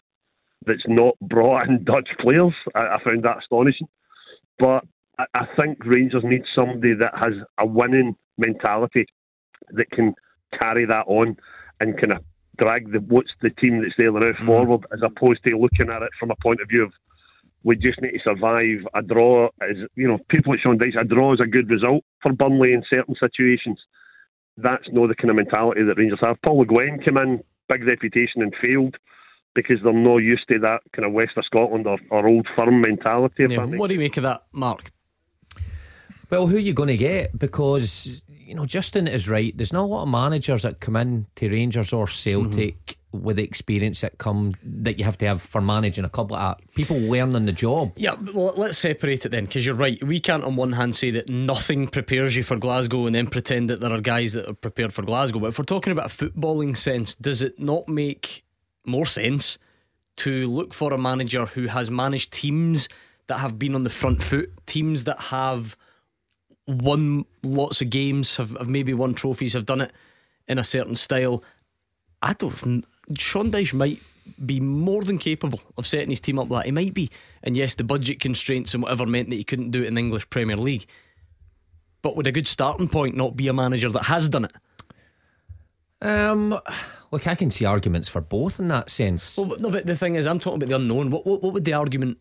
that's 0.66 0.85
not 0.87 1.14
brought 1.20 1.68
in 1.68 1.85
Dutch 1.85 2.09
players. 2.20 2.55
I, 2.75 2.96
I 2.96 2.98
found 3.05 3.25
that 3.25 3.38
astonishing. 3.38 3.88
But 4.59 4.85
I, 5.18 5.25
I 5.35 5.46
think 5.57 5.85
Rangers 5.85 6.25
need 6.25 6.44
somebody 6.55 6.94
that 6.94 7.12
has 7.18 7.35
a 7.59 7.66
winning 7.66 8.16
mentality 8.38 9.07
that 9.70 9.90
can 9.90 10.14
carry 10.59 10.87
that 10.87 11.05
on 11.07 11.37
and 11.81 11.98
kind 11.98 12.12
of 12.12 12.25
drag 12.59 12.92
the 12.92 12.98
what's 12.98 13.31
the 13.40 13.51
team 13.51 13.83
that's 13.83 13.94
there 13.96 14.12
now 14.12 14.20
mm. 14.20 14.46
forward 14.46 14.85
as 14.92 15.01
opposed 15.03 15.42
to 15.44 15.57
looking 15.57 15.90
at 15.90 16.03
it 16.03 16.11
from 16.18 16.31
a 16.31 16.37
point 16.42 16.61
of 16.61 16.68
view 16.68 16.85
of 16.85 16.92
we 17.64 17.77
just 17.77 18.01
need 18.01 18.12
to 18.12 18.18
survive. 18.22 18.87
A 18.94 19.03
draw 19.03 19.48
is, 19.68 19.88
you 19.94 20.09
know, 20.09 20.18
people 20.29 20.53
at 20.53 20.61
Sean 20.61 20.79
Dyche, 20.79 21.01
a 21.01 21.05
draw 21.05 21.33
is 21.33 21.40
a 21.40 21.46
good 21.46 21.70
result 21.70 22.05
for 22.22 22.33
Burnley 22.33 22.72
in 22.72 22.83
certain 22.88 23.14
situations. 23.18 23.81
That's 24.57 24.85
not 24.92 25.09
the 25.09 25.14
kind 25.14 25.31
of 25.31 25.37
mentality 25.37 25.83
that 25.85 25.96
Rangers 25.96 26.20
have. 26.20 26.40
Paul 26.42 26.59
Le 26.59 26.66
Guen 26.66 27.03
came 27.03 27.16
in, 27.16 27.42
big 27.68 27.85
reputation, 27.85 28.42
and 28.42 28.55
failed 28.61 28.96
because 29.55 29.79
they're 29.83 29.92
not 29.92 30.18
used 30.18 30.48
to 30.48 30.59
that 30.61 30.81
kind 30.92 31.07
of 31.07 31.12
West 31.12 31.37
of 31.37 31.44
Scotland 31.44 31.87
or, 31.87 31.98
or 32.11 32.27
old 32.27 32.46
firm 32.57 32.81
mentality. 32.81 33.46
Yeah, 33.48 33.64
what 33.64 33.88
do 33.88 33.94
you 33.94 34.01
make 34.01 34.16
of 34.16 34.22
that, 34.25 34.44
Mark? 34.53 34.92
Well, 36.31 36.46
who 36.46 36.57
are 36.57 36.61
you 36.61 36.72
going 36.72 36.88
to 36.88 36.96
get? 36.96 37.38
Because 37.38 38.22
you 38.29 38.55
know, 38.55 38.64
Justin 38.64 39.07
is 39.07 39.29
right. 39.29 39.57
There's 39.57 39.72
not 39.72 39.85
a 39.85 39.87
lot 39.87 40.03
of 40.03 40.09
managers 40.09 40.62
that 40.62 40.81
come 40.81 40.96
in 40.96 41.27
to 41.37 41.48
Rangers 41.48 41.92
or 41.92 42.07
Celtic 42.07 42.87
mm-hmm. 42.87 43.01
With 43.12 43.37
the 43.37 43.44
experience 43.44 44.01
that 44.01 44.18
come 44.18 44.55
that 44.62 44.98
you 44.98 45.05
have 45.05 45.18
to 45.18 45.27
have 45.27 45.42
for 45.42 45.61
managing 45.61 46.05
a 46.05 46.22
like 46.22 46.29
that. 46.59 46.75
People 46.75 46.98
learning 46.98 47.44
the 47.44 47.53
job. 47.53 47.92
Yeah, 47.96 48.14
well, 48.33 48.55
let's 48.57 48.79
separate 48.79 49.27
it 49.27 49.29
then, 49.29 49.44
because 49.44 49.64
you're 49.64 49.75
right. 49.75 50.03
We 50.03 50.18
can't, 50.18 50.42
on 50.44 50.57
one 50.57 50.72
hand, 50.72 50.96
say 50.96 51.11
that 51.12 51.29
nothing 51.29 51.88
prepares 51.88 52.35
you 52.35 52.42
for 52.42 52.57
Glasgow 52.57 53.07
and 53.07 53.14
then 53.14 53.27
pretend 53.27 53.68
that 53.70 53.81
there 53.81 53.92
are 53.92 54.01
guys 54.01 54.33
that 54.33 54.48
are 54.48 54.55
prepared 54.55 54.92
for 54.94 55.03
Glasgow. 55.03 55.40
But 55.40 55.48
if 55.48 55.59
we're 55.59 55.64
talking 55.64 55.92
about 55.92 56.07
a 56.07 56.14
footballing 56.14 56.77
sense, 56.77 57.14
does 57.14 57.42
it 57.42 57.59
not 57.59 57.88
make 57.88 58.44
more 58.85 59.07
sense 59.07 59.59
to 60.16 60.46
look 60.46 60.75
for 60.75 60.92
a 60.92 60.98
manager 60.98 61.46
who 61.46 61.66
has 61.68 61.90
managed 61.90 62.33
teams 62.33 62.88
that 63.29 63.38
have 63.38 63.59
been 63.59 63.75
on 63.75 63.83
the 63.83 63.90
front 63.90 64.22
foot, 64.22 64.51
teams 64.66 65.05
that 65.05 65.20
have 65.20 65.77
won 66.66 67.25
lots 67.42 67.81
of 67.81 67.90
games, 67.90 68.37
have, 68.37 68.51
have 68.59 68.68
maybe 68.68 68.94
won 68.94 69.14
trophies, 69.14 69.53
have 69.53 69.66
done 69.66 69.81
it 69.81 69.92
in 70.48 70.59
a 70.59 70.64
certain 70.64 70.96
style. 70.96 71.42
I 72.20 72.35
don't. 72.35 72.87
Sean 73.18 73.50
Dyche 73.50 73.74
might 73.74 74.00
be 74.44 74.60
more 74.60 75.02
than 75.02 75.18
capable 75.18 75.60
of 75.76 75.86
setting 75.86 76.10
his 76.10 76.20
team 76.20 76.38
up 76.38 76.50
like 76.50 76.66
he 76.66 76.70
might 76.70 76.94
be. 76.94 77.10
And 77.42 77.56
yes, 77.56 77.74
the 77.74 77.84
budget 77.84 78.20
constraints 78.20 78.74
and 78.74 78.82
whatever 78.82 79.06
meant 79.06 79.30
that 79.30 79.36
he 79.36 79.44
couldn't 79.44 79.70
do 79.70 79.82
it 79.82 79.86
in 79.86 79.94
the 79.94 80.00
English 80.00 80.30
Premier 80.30 80.56
League. 80.56 80.86
But 82.02 82.16
would 82.16 82.26
a 82.26 82.32
good 82.32 82.46
starting 82.46 82.88
point 82.88 83.16
not 83.16 83.36
be 83.36 83.48
a 83.48 83.52
manager 83.52 83.88
that 83.90 84.04
has 84.04 84.28
done 84.28 84.44
it? 84.46 84.52
Um, 86.00 86.58
Look, 87.12 87.26
I 87.26 87.34
can 87.34 87.50
see 87.50 87.64
arguments 87.64 88.08
for 88.08 88.20
both 88.20 88.58
in 88.58 88.68
that 88.68 88.90
sense. 88.90 89.36
Well, 89.36 89.56
no, 89.58 89.70
but 89.70 89.86
the 89.86 89.96
thing 89.96 90.16
is, 90.16 90.26
I'm 90.26 90.40
talking 90.40 90.56
about 90.56 90.68
the 90.68 90.76
unknown. 90.76 91.10
What, 91.10 91.26
what, 91.26 91.42
what 91.42 91.52
would 91.52 91.64
the 91.64 91.74
argument? 91.74 92.18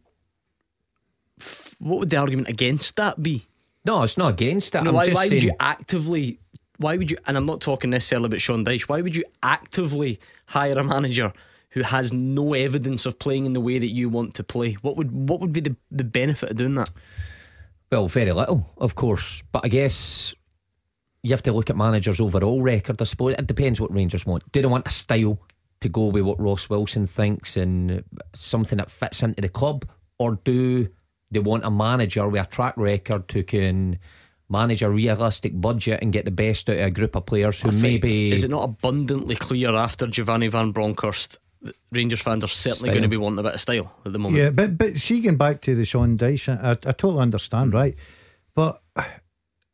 What 1.80 2.00
would 2.00 2.10
the 2.10 2.18
argument 2.18 2.50
against 2.50 2.96
that 2.98 3.24
be? 3.24 3.48
No, 3.86 4.04
it's 4.04 4.18
not 4.18 4.34
against 4.34 4.76
it. 4.76 4.84
No, 4.84 4.90
I'm 4.90 4.96
why, 4.96 5.08
why 5.08 5.26
saying. 5.26 5.38
would 5.38 5.44
you 5.44 5.54
actively? 5.60 6.40
Why 6.82 6.98
would 6.98 7.12
you? 7.12 7.18
And 7.28 7.38
I'm 7.38 7.46
not 7.46 7.62
talking 7.62 7.92
necessarily 7.92 8.28
about 8.28 8.42
Sean 8.42 8.66
Dyche. 8.66 8.84
Why 8.84 9.02
would 9.02 9.16
you 9.16 9.24
actively 9.44 10.20
hire 10.48 10.78
a 10.78 10.84
manager 10.84 11.32
who 11.72 11.84
has 11.84 12.12
no 12.12 12.54
evidence 12.54 13.06
of 13.06 13.20
playing 13.20 13.46
in 13.46 13.54
the 13.54 13.62
way 13.62 13.80
that 13.80 13.92
you 13.92 14.10
want 14.10 14.34
to 14.36 14.44
play? 14.44 14.74
What 14.82 14.98
would 14.98 15.12
what 15.12 15.40
would 15.40 15.54
be 15.54 15.62
the, 15.62 15.76
the 15.92 16.04
benefit 16.04 16.52
of 16.52 16.58
doing 16.58 16.76
that? 16.76 16.90
Well, 17.92 18.08
very 18.08 18.32
little, 18.32 18.70
of 18.78 18.96
course. 18.96 19.44
But 19.52 19.66
I 19.66 19.68
guess 19.68 20.34
you 21.24 21.32
have 21.32 21.44
to 21.44 21.52
look 21.52 21.70
at 21.70 21.78
managers' 21.78 22.20
overall 22.20 22.62
record. 22.62 23.02
I 23.02 23.06
suppose 23.06 23.36
it 23.38 23.48
depends 23.48 23.80
what 23.80 23.94
Rangers 23.94 24.26
want. 24.26 24.52
Do 24.52 24.62
they 24.62 24.68
want 24.68 24.88
a 24.88 24.92
style 24.92 25.40
to 25.82 25.90
go 25.90 26.06
with 26.08 26.24
what 26.24 26.42
Ross 26.42 26.70
Wilson 26.70 27.06
thinks 27.06 27.58
and 27.58 28.04
something 28.34 28.78
that 28.78 28.92
fits 28.92 29.24
into 29.24 29.42
the 29.42 29.50
club, 29.50 29.86
or 30.18 30.40
do 30.44 30.90
they 31.32 31.40
want 31.40 31.66
a 31.66 31.72
manager 31.72 32.28
with 32.28 32.42
a 32.42 32.46
track 32.46 32.76
record 32.78 33.32
who 33.32 33.44
can 33.44 34.00
manage 34.52 34.84
a 34.84 34.90
realistic 34.90 35.60
budget 35.60 36.00
and 36.02 36.12
get 36.14 36.26
the 36.26 36.32
best 36.32 36.70
out 36.70 36.76
of 36.78 36.86
a 36.86 36.92
group 36.92 37.16
of 37.16 37.26
players 37.26 37.62
who 37.62 37.70
I 37.70 37.72
think- 37.72 37.82
maybe 37.84 38.32
is 38.32 38.44
it 38.44 38.50
not 38.52 38.64
abundantly 38.64 39.36
clear 39.36 39.74
after 39.76 40.06
Giovanni 40.08 40.48
Van 40.48 40.72
Bronckhorst? 40.72 41.38
that 41.64 41.76
Rangers 41.92 42.22
fans 42.22 42.44
are 42.44 42.48
certainly 42.48 42.88
Style. 42.88 42.94
going 42.94 43.04
to 43.04 43.08
be 43.08 43.18
wanting 43.18 43.38
a 43.38 43.44
bit 43.44 43.54
of 43.54 43.62
style 43.62 43.94
at 44.04 44.14
the 44.14 44.18
moment. 44.18 44.42
Yeah, 44.44 44.50
but 44.50 44.80
but 44.80 44.98
see, 44.98 45.22
going 45.22 45.38
back 45.38 45.62
to 45.62 45.76
the 45.76 45.86
Sean 45.86 46.18
Dyche, 46.18 46.50
I, 46.50 46.72
I 46.72 46.74
totally 46.92 47.18
Mm. 47.18 47.22
understand, 47.22 47.74
right? 47.76 47.96
But 48.56 48.82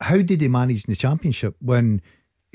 how 0.02 0.18
did 0.18 0.42
he 0.42 0.50
manage 0.50 0.84
in 0.86 0.92
the 0.92 0.98
championship 0.98 1.56
when 1.62 2.02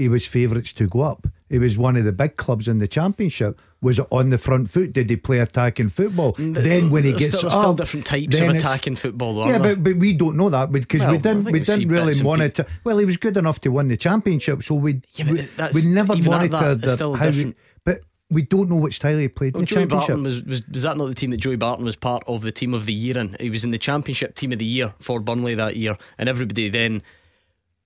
he 0.03 0.09
was 0.09 0.27
favourites 0.27 0.73
to 0.75 0.87
go 0.87 1.01
up? 1.01 1.27
He 1.49 1.59
was 1.59 1.77
one 1.79 1.97
of 1.97 2.05
the 2.05 2.13
big 2.13 2.37
clubs 2.37 2.67
in 2.67 2.79
the 2.79 2.89
championship. 2.89 3.61
Was 3.81 3.99
it 3.99 4.07
on 4.11 4.31
the 4.31 4.39
front 4.39 4.71
foot? 4.71 4.93
Did 4.93 5.11
he 5.11 5.17
play 5.17 5.39
attacking 5.39 5.91
football? 5.91 6.31
Uh, 6.39 6.61
then 6.61 6.89
when 6.91 7.05
he 7.05 7.13
gets 7.13 7.37
still, 7.37 7.43
there's 7.43 7.53
still 7.55 7.75
different 7.75 8.07
types 8.07 8.41
of 8.41 8.49
attacking 8.49 8.97
football. 8.97 9.47
Yeah, 9.47 9.59
but, 9.59 9.83
but 9.83 9.97
we 9.97 10.13
don't 10.15 10.37
know 10.37 10.49
that 10.51 10.73
because 10.73 11.01
Well, 11.01 11.11
we 11.11 11.19
didn't 11.19 11.45
we 11.45 11.53
we 11.53 11.61
didn't 11.61 11.89
really 11.89 12.23
monitor. 12.23 12.65
Well, 12.85 12.99
he 12.99 13.05
was 13.05 13.17
good 13.17 13.37
enough 13.37 13.59
to 13.61 13.71
win 13.71 13.89
the 13.89 13.97
championship, 13.97 14.63
so 14.63 14.75
we 14.77 15.03
Yeah, 15.15 15.31
we, 15.31 15.49
we 15.75 15.87
never 15.87 16.15
at 16.15 16.51
that, 16.51 16.81
the- 16.81 17.13
how 17.17 17.27
different. 17.31 17.57
but 17.85 18.01
we 18.31 18.43
don't 18.43 18.71
know 18.71 18.77
which 18.77 18.97
style 18.97 19.19
he 19.19 19.29
played 19.29 19.53
Well, 19.55 19.61
in 19.61 19.65
the 19.65 19.75
Joey 19.75 19.81
championship. 19.83 20.09
Barton 20.09 20.23
was, 20.25 20.43
was 20.45 20.67
was 20.69 20.83
that 20.85 20.97
not 20.97 21.07
the 21.09 21.15
team 21.15 21.31
that 21.33 21.37
Joey 21.37 21.57
Barton 21.57 21.85
was 21.85 21.97
part 21.97 22.23
of 22.27 22.43
the 22.43 22.53
team 22.53 22.73
of 22.73 22.87
the 22.87 22.95
year 22.95 23.19
in? 23.19 23.37
He 23.39 23.51
was 23.51 23.63
in 23.63 23.73
the 23.73 23.79
championship 23.79 24.37
team 24.37 24.53
of 24.53 24.59
the 24.59 24.65
year 24.65 24.95
for 25.01 25.21
Burnley 25.21 25.55
that 25.55 25.77
year, 25.77 25.99
and 26.17 26.29
everybody 26.31 26.71
then 26.71 27.03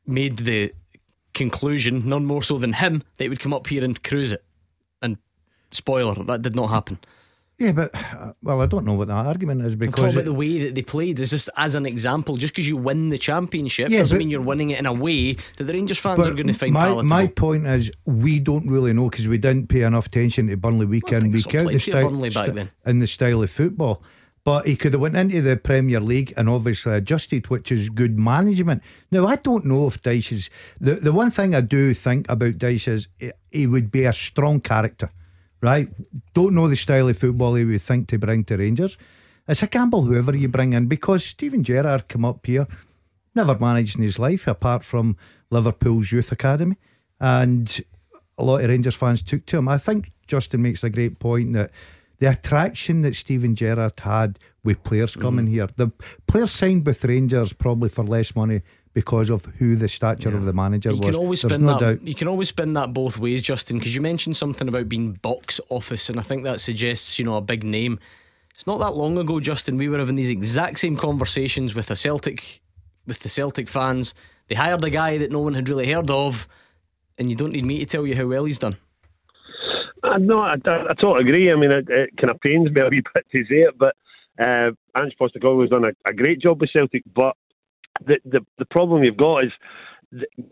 made 0.07 0.37
the 0.39 0.73
conclusion, 1.37 2.09
none 2.09 2.27
more 2.27 2.43
so 2.43 2.59
than 2.59 2.73
him, 2.73 3.05
that 3.17 3.25
he 3.25 3.29
would 3.29 3.39
come 3.41 3.55
up 3.55 3.69
here 3.69 3.85
and 3.85 4.03
cruise 4.03 4.33
it. 4.33 4.43
And 5.01 5.19
spoiler, 5.71 6.15
that 6.25 6.43
did 6.43 6.57
not 6.57 6.69
happen. 6.71 6.99
Yeah, 7.59 7.73
but 7.73 7.95
uh, 7.95 8.33
well, 8.43 8.61
I 8.61 8.67
don't 8.67 8.85
know 8.85 8.93
what 8.93 9.09
that 9.09 9.15
argument 9.27 9.63
is 9.65 9.73
I'm 9.73 9.79
talking 9.79 9.91
because 9.91 10.13
about 10.13 10.21
it- 10.21 10.25
the 10.27 10.33
way 10.35 10.59
that 10.65 10.75
they 10.75 10.83
played. 10.83 11.19
Is 11.19 11.31
just 11.31 11.49
as 11.57 11.75
an 11.75 11.87
example, 11.87 12.37
just 12.37 12.53
because 12.53 12.69
you 12.69 12.77
win 12.77 13.09
the 13.09 13.17
championship 13.17 13.89
Yeah, 13.89 14.01
doesn't 14.01 14.15
but- 14.15 14.19
mean 14.19 14.29
you're 14.31 14.43
winning 14.43 14.71
it 14.71 14.79
in 14.79 14.85
a 14.85 14.93
way 14.93 15.33
that 15.57 15.65
the 15.65 15.73
Rangers 15.73 15.97
fans 15.99 16.27
are 16.27 16.35
going 16.35 16.49
to 16.49 16.53
find 16.53 16.75
my 16.75 16.81
palatable. 16.81 17.05
my 17.05 17.27
point 17.29 17.67
is 17.67 17.91
we 18.05 18.41
don't 18.41 18.69
really 18.69 18.93
know 18.93 19.09
because 19.09 19.27
we 19.27 19.39
didn't 19.39 19.69
pay 19.69 19.83
enough 19.83 20.05
attention 20.07 20.49
to 20.49 20.57
Burnley 20.59 20.85
week 20.85 21.11
Well, 21.11 21.25
in 21.25 21.31
week 21.31 21.55
out 21.55 21.69
the 21.73 21.79
style 21.79 22.09
Burnley 22.09 22.29
back 22.29 22.53
then. 22.53 22.71
and 22.85 23.01
the 23.01 23.07
style 23.07 23.43
of 23.43 23.51
football. 23.51 24.03
But 24.47 24.69
he 24.69 24.77
could 24.77 24.93
have 24.93 25.03
went 25.03 25.17
into 25.17 25.43
the 25.43 25.57
Premier 25.57 25.99
League 25.99 26.33
and 26.37 26.49
obviously 26.49 26.93
adjusted, 26.93 27.49
which 27.51 27.73
is 27.73 27.89
good 27.89 28.17
management. 28.17 28.81
Now 29.11 29.27
I 29.27 29.35
don't 29.35 29.65
know 29.67 29.89
if 29.89 30.01
Dyche 30.01 30.31
is 30.31 30.51
the 30.81 30.95
the 30.95 31.13
one 31.13 31.33
thing 31.33 31.53
I 31.53 31.63
do 31.63 31.93
think 31.93 32.31
about 32.31 32.53
Dyche 32.59 32.87
is 32.87 33.09
he- 33.19 33.33
he 33.51 33.67
would 33.67 33.91
be 33.91 34.05
a 34.05 34.13
strong 34.13 34.61
character, 34.61 35.11
right? 35.61 35.89
Don't 36.33 36.55
know 36.55 36.69
the 36.69 36.77
style 36.77 37.09
of 37.09 37.19
football 37.19 37.57
he 37.57 37.65
would 37.65 37.83
think 37.83 38.07
to 38.09 38.19
bring 38.19 38.45
to 38.45 38.57
Rangers. 38.57 38.97
It's 39.49 39.65
a 39.65 39.67
gamble 39.67 40.05
whoever 40.05 40.37
you 40.37 40.49
bring 40.49 40.75
in 40.75 40.87
because 40.87 41.25
Steven 41.25 41.65
Gerrard 41.65 42.07
come 42.07 42.25
up 42.25 42.47
here 42.47 42.69
never 43.35 43.59
managed 43.59 43.97
in 43.97 44.05
his 44.05 44.19
life 44.19 44.47
apart 44.47 44.85
from 44.85 45.17
Liverpool's 45.51 46.13
youth 46.13 46.31
academy, 46.31 46.77
and 47.19 47.83
a 48.39 48.45
lot 48.45 48.63
of 48.63 48.71
Rangers 48.71 48.95
fans 48.95 49.23
took 49.23 49.45
to 49.47 49.59
him. 49.59 49.69
I 49.69 49.79
think 49.79 50.13
Justin 50.29 50.63
makes 50.63 50.85
a 50.85 50.91
great 50.91 51.19
point 51.19 51.53
that 51.55 51.71
the 52.19 52.31
attraction 52.31 53.03
that 53.03 53.15
Steven 53.15 53.55
Gerrard 53.55 54.01
had 54.01 54.39
with 54.65 54.83
players 54.83 55.13
Mm-hmm. 55.13 55.21
coming 55.23 55.47
here, 55.47 55.69
the 55.77 55.89
players 56.27 56.53
signed 56.53 56.87
with 56.87 57.05
Rangers 57.05 57.53
probably 57.53 57.89
for 57.89 58.05
less 58.05 58.35
money 58.35 58.63
because 58.95 59.29
of 59.31 59.45
who 59.59 59.77
the 59.77 59.89
stature 59.89 60.35
of 60.35 60.45
the 60.47 60.53
manager 60.55 60.91
You 60.91 60.97
was. 60.97 61.07
can 61.11 61.15
always 61.17 61.43
There's 61.43 61.53
spin 61.55 61.67
no 61.67 61.79
that. 61.79 61.81
doubt. 61.99 62.09
You 62.09 62.15
can 62.15 62.29
always 62.29 62.49
spin 62.49 62.73
that 62.73 62.95
both 62.95 63.19
ways, 63.19 63.43
Justin, 63.43 63.79
because 63.79 63.95
you 63.95 64.01
mentioned 64.01 64.37
something 64.39 64.67
about 64.69 64.89
being 64.89 65.13
box 65.13 65.61
office, 65.69 66.09
and 66.09 66.19
I 66.19 66.23
think 66.23 66.45
that 66.45 66.61
suggests 66.61 67.19
you 67.19 67.25
know 67.27 67.37
a 67.37 67.43
big 67.43 67.63
name. 67.63 67.99
It's 68.55 68.67
not 68.67 68.79
that 68.79 68.97
long 68.97 69.19
ago, 69.19 69.39
Justin. 69.39 69.77
We 69.77 69.91
were 69.91 69.99
having 69.99 70.15
these 70.17 70.31
exact 70.31 70.79
same 70.79 70.97
conversations 70.97 71.75
with 71.75 71.91
a 71.91 71.97
Celtic, 71.97 72.63
with 73.07 73.21
the 73.21 73.29
Celtic 73.29 73.69
fans. 73.69 74.15
They 74.49 74.55
hired 74.55 74.83
a 74.83 74.89
guy 74.89 75.19
that 75.19 75.31
no 75.31 75.41
one 75.41 75.53
had 75.53 75.69
really 75.69 75.93
heard 75.93 76.11
of, 76.11 76.49
and 77.19 77.29
you 77.29 77.37
don't 77.37 77.53
need 77.53 77.67
me 77.67 77.81
to 77.81 77.85
tell 77.87 78.07
you 78.07 78.17
how 78.17 78.27
well 78.27 78.47
he's 78.47 78.59
done. 78.59 78.77
Uh, 80.17 80.19
no, 80.19 80.41
I, 80.41 80.55
I, 80.65 80.85
I 80.91 80.95
totally 80.95 81.23
agree. 81.29 81.53
I 81.53 81.57
mean, 81.57 81.71
it, 81.71 81.87
it 81.89 82.11
kind 82.19 82.31
of 82.31 82.41
pains 82.41 82.71
me 82.71 82.81
a 82.81 82.89
wee 82.89 83.03
bit 83.15 83.27
to 83.33 83.45
say 83.45 83.63
it, 83.63 83.79
but 83.79 83.95
uh, 84.41 84.71
Ange 84.97 85.15
has 85.21 85.71
done 85.71 85.85
a, 85.85 86.11
a 86.11 86.15
great 86.15 86.41
job 86.41 86.61
with 86.61 86.71
Celtic. 86.73 87.03
But 87.15 87.37
the 88.05 88.19
the, 88.25 88.41
the 88.59 88.67
problem 88.67 89.05
you've 89.05 89.17
got 89.17 89.45
is, 89.45 89.53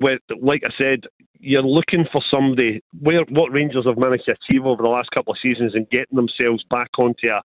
like 0.01 0.63
I 0.65 0.71
said, 0.79 1.05
you're 1.41 1.63
looking 1.63 2.07
for 2.13 2.23
somebody 2.31 2.83
where 3.01 3.25
what 3.31 3.53
Rangers 3.53 3.87
have 3.87 3.99
managed 3.99 4.27
to 4.27 4.33
achieve 4.35 4.67
over 4.67 4.83
the 4.83 4.89
last 4.89 5.11
couple 5.11 5.33
of 5.33 5.39
seasons 5.43 5.75
and 5.75 5.89
getting 5.91 6.17
themselves 6.17 6.65
back 6.71 6.91
onto 6.99 7.29
a 7.29 7.43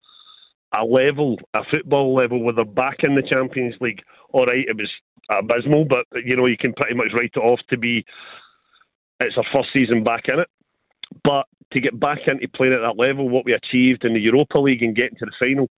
a 0.74 0.85
level, 0.85 1.38
a 1.55 1.62
football 1.70 2.14
level, 2.14 2.42
where 2.42 2.52
they're 2.55 2.64
back 2.64 2.98
in 3.02 3.14
the 3.14 3.22
Champions 3.22 3.76
League. 3.81 4.02
All 4.33 4.46
right, 4.46 4.66
it 4.68 4.76
was 4.76 4.90
abysmal, 5.31 5.85
but 5.87 6.07
you 6.24 6.37
know 6.37 6.46
you 6.46 6.57
can 6.59 6.72
pretty 6.74 6.94
much 6.94 7.12
write 7.14 7.33
it 7.35 7.40
off 7.40 7.61
to 7.70 7.79
be 7.79 8.05
it's 9.20 9.37
our 9.38 9.44
first 9.52 9.70
season 9.72 10.05
back 10.05 10.24
in 10.29 10.40
it. 10.40 10.48
But 11.24 11.46
to 11.72 11.81
get 11.81 11.98
back 11.98 12.20
into 12.26 12.48
playing 12.48 12.74
at 12.74 12.81
that 12.81 12.98
level, 12.98 13.29
what 13.29 13.44
we 13.44 13.52
achieved 13.52 14.05
in 14.05 14.14
the 14.14 14.20
Europa 14.20 14.59
League 14.59 14.83
and 14.83 14.96
getting 14.96 15.18
to 15.18 15.26
the 15.26 15.33
final, 15.38 15.68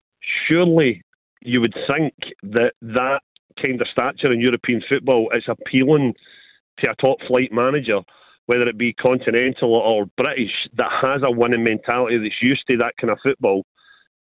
surely 0.46 1.02
you 1.40 1.60
would 1.60 1.74
think 1.86 2.14
that 2.42 2.72
that 2.82 3.22
kind 3.60 3.80
of 3.80 3.88
stature 3.88 4.32
in 4.32 4.40
European 4.40 4.82
football 4.88 5.30
is 5.34 5.44
appealing 5.48 6.14
to 6.78 6.90
a 6.90 6.94
top 6.96 7.18
flight 7.26 7.52
manager, 7.52 8.00
whether 8.46 8.68
it 8.68 8.78
be 8.78 8.92
continental 8.92 9.74
or 9.74 10.06
British, 10.16 10.68
that 10.76 10.90
has 11.02 11.22
a 11.22 11.30
winning 11.30 11.64
mentality 11.64 12.18
that's 12.18 12.42
used 12.42 12.66
to 12.68 12.76
that 12.76 12.94
kind 13.00 13.10
of 13.10 13.18
football, 13.22 13.64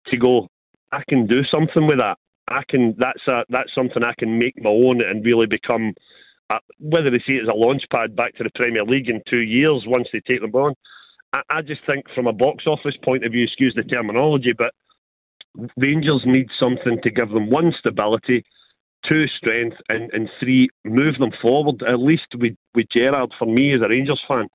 to 0.07 0.17
go, 0.17 0.49
I 0.93 1.03
can 1.09 1.27
do 1.27 1.43
something 1.45 1.87
with 1.87 1.99
that. 1.99 2.19
I 2.49 2.63
can. 2.69 2.95
That's 2.97 3.27
a 3.27 3.45
that's 3.49 3.75
something 3.75 4.05
I 4.05 4.15
can 4.19 4.39
make 4.39 4.55
my 4.63 4.71
own 4.71 5.03
and 5.03 5.25
really 5.25 5.47
become. 5.47 5.95
Whether 6.79 7.11
they 7.11 7.19
see 7.27 7.35
it 7.35 7.43
as 7.43 7.49
a 7.49 7.55
launch 7.55 7.83
pad 7.91 8.15
back 8.15 8.37
to 8.37 8.45
the 8.45 8.51
Premier 8.55 8.85
League 8.85 9.09
in 9.09 9.21
two 9.29 9.41
years 9.41 9.83
once 9.85 10.07
they 10.13 10.21
take 10.21 10.43
them 10.43 10.55
on, 10.55 10.75
I, 11.49 11.63
just 11.63 11.85
think 11.87 12.07
from 12.15 12.27
a 12.27 12.33
box 12.33 12.67
office 12.67 12.97
point 13.03 13.25
of 13.25 13.33
view, 13.33 13.45
excuse 13.45 13.75
the 13.75 13.83
terminology, 13.83 14.53
but 14.53 14.75
Rangers 15.77 16.23
need 16.27 16.49
something 16.59 17.01
to 17.03 17.11
give 17.11 17.31
them 17.31 17.51
one 17.51 17.73
stability, 17.79 18.45
two 19.07 19.27
strength, 19.29 19.77
and, 19.89 20.11
and 20.13 20.31
three 20.39 20.69
move 20.85 21.19
them 21.19 21.33
forward. 21.41 21.83
At 21.83 22.01
least 22.01 22.27
with 22.35 22.57
with 22.75 22.89
Gerrard, 22.91 23.33
for 23.39 23.47
me 23.47 23.75
as 23.75 23.81
a 23.81 23.89
Rangers 23.89 24.23
fan, 24.27 24.49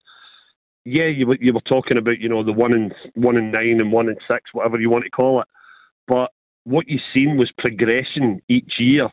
yeah, 0.86 1.08
you 1.08 1.28
were 1.28 1.38
you 1.40 1.54
were 1.54 1.62
talking 1.62 1.98
about 1.98 2.20
you 2.20 2.30
know 2.30 2.44
the 2.44 2.52
one 2.52 2.74
and 2.74 2.94
one 3.16 3.38
and 3.38 3.52
nine 3.52 3.80
and 3.80 3.92
one 3.92 4.10
and 4.10 4.18
six, 4.28 4.54
whatever 4.54 4.80
you 4.80 4.90
want 4.90 5.04
to 5.06 5.10
call 5.10 5.42
it, 5.42 5.48
but 6.08 6.32
what 6.64 6.88
you've 6.88 7.02
seen 7.14 7.38
was 7.38 7.52
progression 7.58 8.42
each 8.48 8.80
year. 8.80 9.10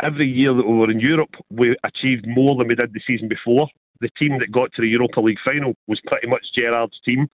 Every 0.00 0.28
year 0.28 0.54
that 0.54 0.66
we 0.66 0.76
were 0.76 0.90
in 0.90 1.00
Europe, 1.00 1.34
we 1.50 1.76
achieved 1.82 2.26
more 2.28 2.54
than 2.56 2.68
we 2.68 2.76
did 2.76 2.92
the 2.92 3.00
season 3.04 3.28
before. 3.28 3.68
The 4.00 4.10
team 4.18 4.38
that 4.38 4.52
got 4.52 4.72
to 4.74 4.82
the 4.82 4.88
Europa 4.88 5.20
League 5.20 5.40
final 5.44 5.74
was 5.86 6.00
pretty 6.06 6.28
much 6.28 6.52
Gerrard's 6.54 7.00
team 7.04 7.28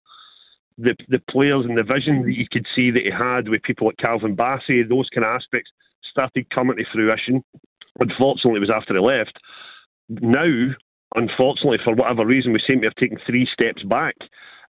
the 0.79 0.96
the 1.09 1.20
players 1.31 1.64
and 1.64 1.79
the 1.79 1.83
vision 1.83 2.22
that 2.22 2.37
you 2.37 2.46
could 2.50 2.66
see 2.74 2.90
that 2.90 3.03
he 3.03 3.11
had 3.11 3.48
with 3.48 3.62
people 3.62 3.87
like 3.87 3.96
Calvin 3.98 4.37
Bassey, 4.37 4.88
those 4.88 5.09
kind 5.09 5.24
of 5.24 5.35
aspects 5.35 5.70
started 6.03 6.50
coming 6.50 6.77
to 6.77 6.85
fruition. 6.92 7.42
Unfortunately, 8.00 8.59
it 8.59 8.61
was 8.61 8.70
after 8.70 8.94
he 8.94 9.00
left. 9.00 9.38
Now, 10.09 10.74
unfortunately, 11.14 11.79
for 11.83 11.94
whatever 11.94 12.27
reason, 12.27 12.53
we 12.53 12.61
seem 12.61 12.81
to 12.81 12.88
have 12.88 12.96
taken 12.96 13.18
three 13.24 13.46
steps 13.46 13.83
back 13.85 14.16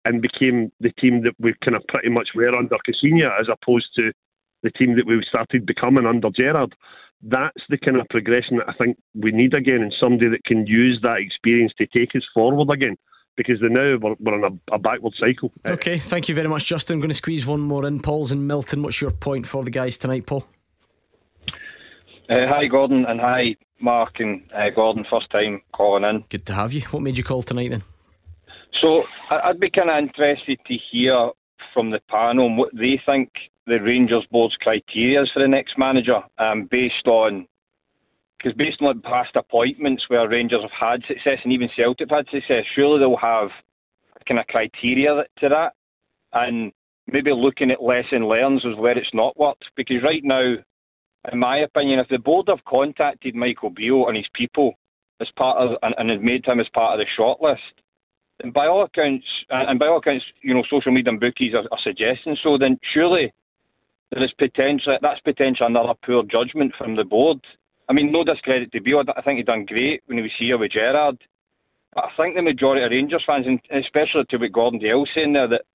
and 0.06 0.21
became 0.21 0.71
the 0.82 0.91
team 0.99 1.23
that 1.23 1.34
we 1.39 1.53
kind 1.63 1.75
of 1.75 1.84
pretty 1.88 2.10
much 2.10 2.29
were 2.36 2.53
under 2.53 2.75
Caixinha 2.86 3.39
as 3.39 3.47
opposed 3.47 3.95
to 3.95 4.12
the 4.63 4.71
team 4.71 4.95
that 4.95 5.06
we've 5.06 5.23
started 5.23 5.65
becoming 5.65 6.06
under 6.06 6.30
Gerrard. 6.30 6.73
That's 7.21 7.62
the 7.69 7.78
kind 7.78 7.97
of 7.97 8.08
progression 8.10 8.58
that 8.58 8.69
I 8.69 8.73
think 8.73 8.97
we 9.13 9.32
need 9.32 9.54
again, 9.54 9.82
and 9.82 9.93
somebody 9.99 10.30
that 10.30 10.43
can 10.45 10.65
use 10.65 10.99
that 11.04 11.19
experience 11.19 11.73
to 11.78 11.88
take 11.88 12.15
us 12.15 12.23
forward 12.34 12.73
again. 12.73 12.97
Because 13.36 13.60
the 13.62 13.69
now 13.69 13.97
we're, 13.99 14.15
we're 14.19 14.45
on 14.45 14.60
a, 14.69 14.76
a 14.76 14.78
backward 14.78 15.13
cycle. 15.19 15.52
Okay, 15.65 15.97
thank 15.97 16.30
you 16.30 16.36
very 16.36 16.47
much, 16.47 16.65
Justin. 16.65 16.95
I'm 16.95 16.99
going 16.99 17.10
to 17.10 17.15
squeeze 17.15 17.47
one 17.47 17.62
more 17.62 17.86
in. 17.86 17.99
Paul's 17.99 18.32
in 18.32 18.45
Milton. 18.45 18.84
What's 18.84 19.02
your 19.02 19.10
point 19.10 19.47
for 19.47 19.63
the 19.63 19.71
guys 19.71 19.97
tonight, 19.97 20.28
Paul? 20.28 20.45
Uh, 22.30 22.47
hi, 22.47 22.67
Gordon, 22.67 23.06
and 23.06 23.19
hi, 23.19 23.56
Mark 23.80 24.19
and 24.19 24.43
uh, 24.54 24.69
Gordon. 24.69 25.06
First 25.10 25.32
time 25.32 25.62
calling 25.71 26.04
in. 26.04 26.23
Good 26.30 26.45
to 26.45 26.54
have 26.54 26.73
you. 26.73 26.82
What 26.91 27.02
made 27.02 27.17
you 27.17 27.23
call 27.23 27.41
tonight 27.41 27.71
then? 27.71 27.84
So 28.80 29.04
I'd 29.32 29.60
be 29.60 29.71
kind 29.71 29.89
of 29.89 29.97
interested 29.97 30.60
to 30.67 30.78
hear 30.91 31.32
from 31.73 31.89
the 31.89 32.02
panel 32.10 32.45
and 32.45 32.58
what 32.58 32.69
they 32.76 33.02
think 33.04 33.32
the 33.65 33.80
Rangers 33.80 34.26
board's 34.32 34.58
criteria 34.58 35.26
for 35.34 35.39
the 35.39 35.47
next 35.47 35.78
manager, 35.78 36.21
um, 36.38 36.65
based 36.65 37.08
on 37.08 37.47
because 38.38 38.58
based 38.58 38.82
on 38.82 39.02
past 39.02 39.36
appointments 39.36 40.10
where 40.10 40.28
Rangers 40.28 40.62
have 40.62 40.71
had 40.71 41.06
success 41.06 41.39
and 41.43 41.54
even 41.54 41.69
Celtic 41.76 42.10
have 42.10 42.26
had 42.26 42.30
success, 42.30 42.65
surely 42.76 42.99
they'll 42.99 43.15
have 43.15 43.52
kind 44.28 44.39
of 44.39 44.47
criteria 44.47 45.23
to 45.39 45.49
that, 45.49 45.73
and 46.34 46.71
maybe 47.08 47.32
looking 47.32 47.71
at 47.71 47.82
lesson 47.82 48.28
learns 48.28 48.65
as 48.65 48.76
where 48.76 48.97
it's 48.97 49.13
not 49.13 49.38
worked. 49.38 49.65
Because 49.76 50.04
right 50.04 50.23
now, 50.23 50.56
in 51.32 51.39
my 51.39 51.58
opinion, 51.58 51.99
if 51.99 52.10
the 52.10 52.19
board 52.19 52.47
have 52.49 52.63
contacted 52.65 53.36
Michael 53.36 53.69
Beale 53.69 54.08
and 54.08 54.17
his 54.17 54.30
people 54.34 54.73
as 55.19 55.32
part 55.32 55.58
of 55.58 55.78
and, 55.82 55.95
and 55.97 56.21
made 56.21 56.45
him 56.45 56.60
as 56.60 56.69
part 56.69 56.99
of 56.99 57.06
the 57.06 57.12
shortlist, 57.17 57.60
then 58.39 58.52
by 58.52 58.67
all 58.67 58.84
accounts, 58.84 59.26
and 59.49 59.80
by 59.80 59.88
all 59.88 59.97
accounts, 59.97 60.26
you 60.41 60.54
know, 60.54 60.63
social 60.69 60.91
media 60.91 61.12
and 61.12 61.19
bookies 61.19 61.54
are, 61.54 61.65
are 61.71 61.80
suggesting 61.82 62.38
so, 62.41 62.58
then 62.58 62.78
surely 62.93 63.32
there 64.13 64.23
is 64.23 64.34
potential. 64.34 64.97
That's 65.02 65.19
potentially 65.21 65.67
another 65.67 65.93
poor 66.06 66.23
judgment 66.23 66.73
from 66.78 66.95
the 66.95 67.04
board. 67.04 67.39
I 67.89 67.93
mean, 67.93 68.12
no 68.12 68.23
discredit 68.23 68.71
to 68.71 68.80
Beale. 68.80 69.04
I 69.15 69.21
think 69.21 69.38
he 69.38 69.43
done 69.43 69.65
great 69.65 70.04
when 70.06 70.17
he 70.17 70.21
was 70.21 70.32
here 70.38 70.58
with 70.58 70.71
Gerrard. 70.71 71.17
But 71.95 72.06
I 72.06 72.10
think 72.15 72.36
the 72.36 72.43
majority 72.43 72.84
of 72.84 72.91
Rangers 72.91 73.23
fans, 73.26 73.47
and 73.47 73.60
especially 73.71 74.26
to 74.26 74.38
what 74.38 74.52
Gordon 74.52 74.80
Dalziel 74.80 75.08
saying 75.13 75.34
there, 75.34 75.47
that 75.47 75.65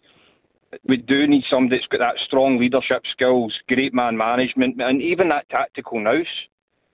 we 0.85 0.99
do 0.99 1.27
need 1.27 1.45
somebody 1.51 1.79
that's 1.79 1.89
got 1.89 1.99
that 1.99 2.23
strong 2.25 2.59
leadership 2.59 3.03
skills, 3.11 3.59
great 3.69 3.93
man 3.93 4.17
management, 4.17 4.81
and 4.81 5.03
even 5.03 5.29
that 5.31 5.49
tactical 5.49 6.01
nous. 6.01 6.29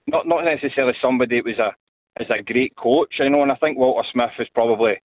Not 0.07 0.27
not 0.27 0.45
necessarily 0.45 0.93
somebody 1.01 1.37
that 1.37 1.45
was 1.45 1.59
a 1.59 1.75
is 2.21 2.29
a 2.29 2.41
great 2.41 2.75
coach, 2.75 3.15
you 3.19 3.29
know. 3.29 3.43
And 3.43 3.51
I 3.51 3.55
think 3.55 3.77
Walter 3.77 4.07
Smith 4.11 4.31
is 4.39 4.47
probably 4.53 4.99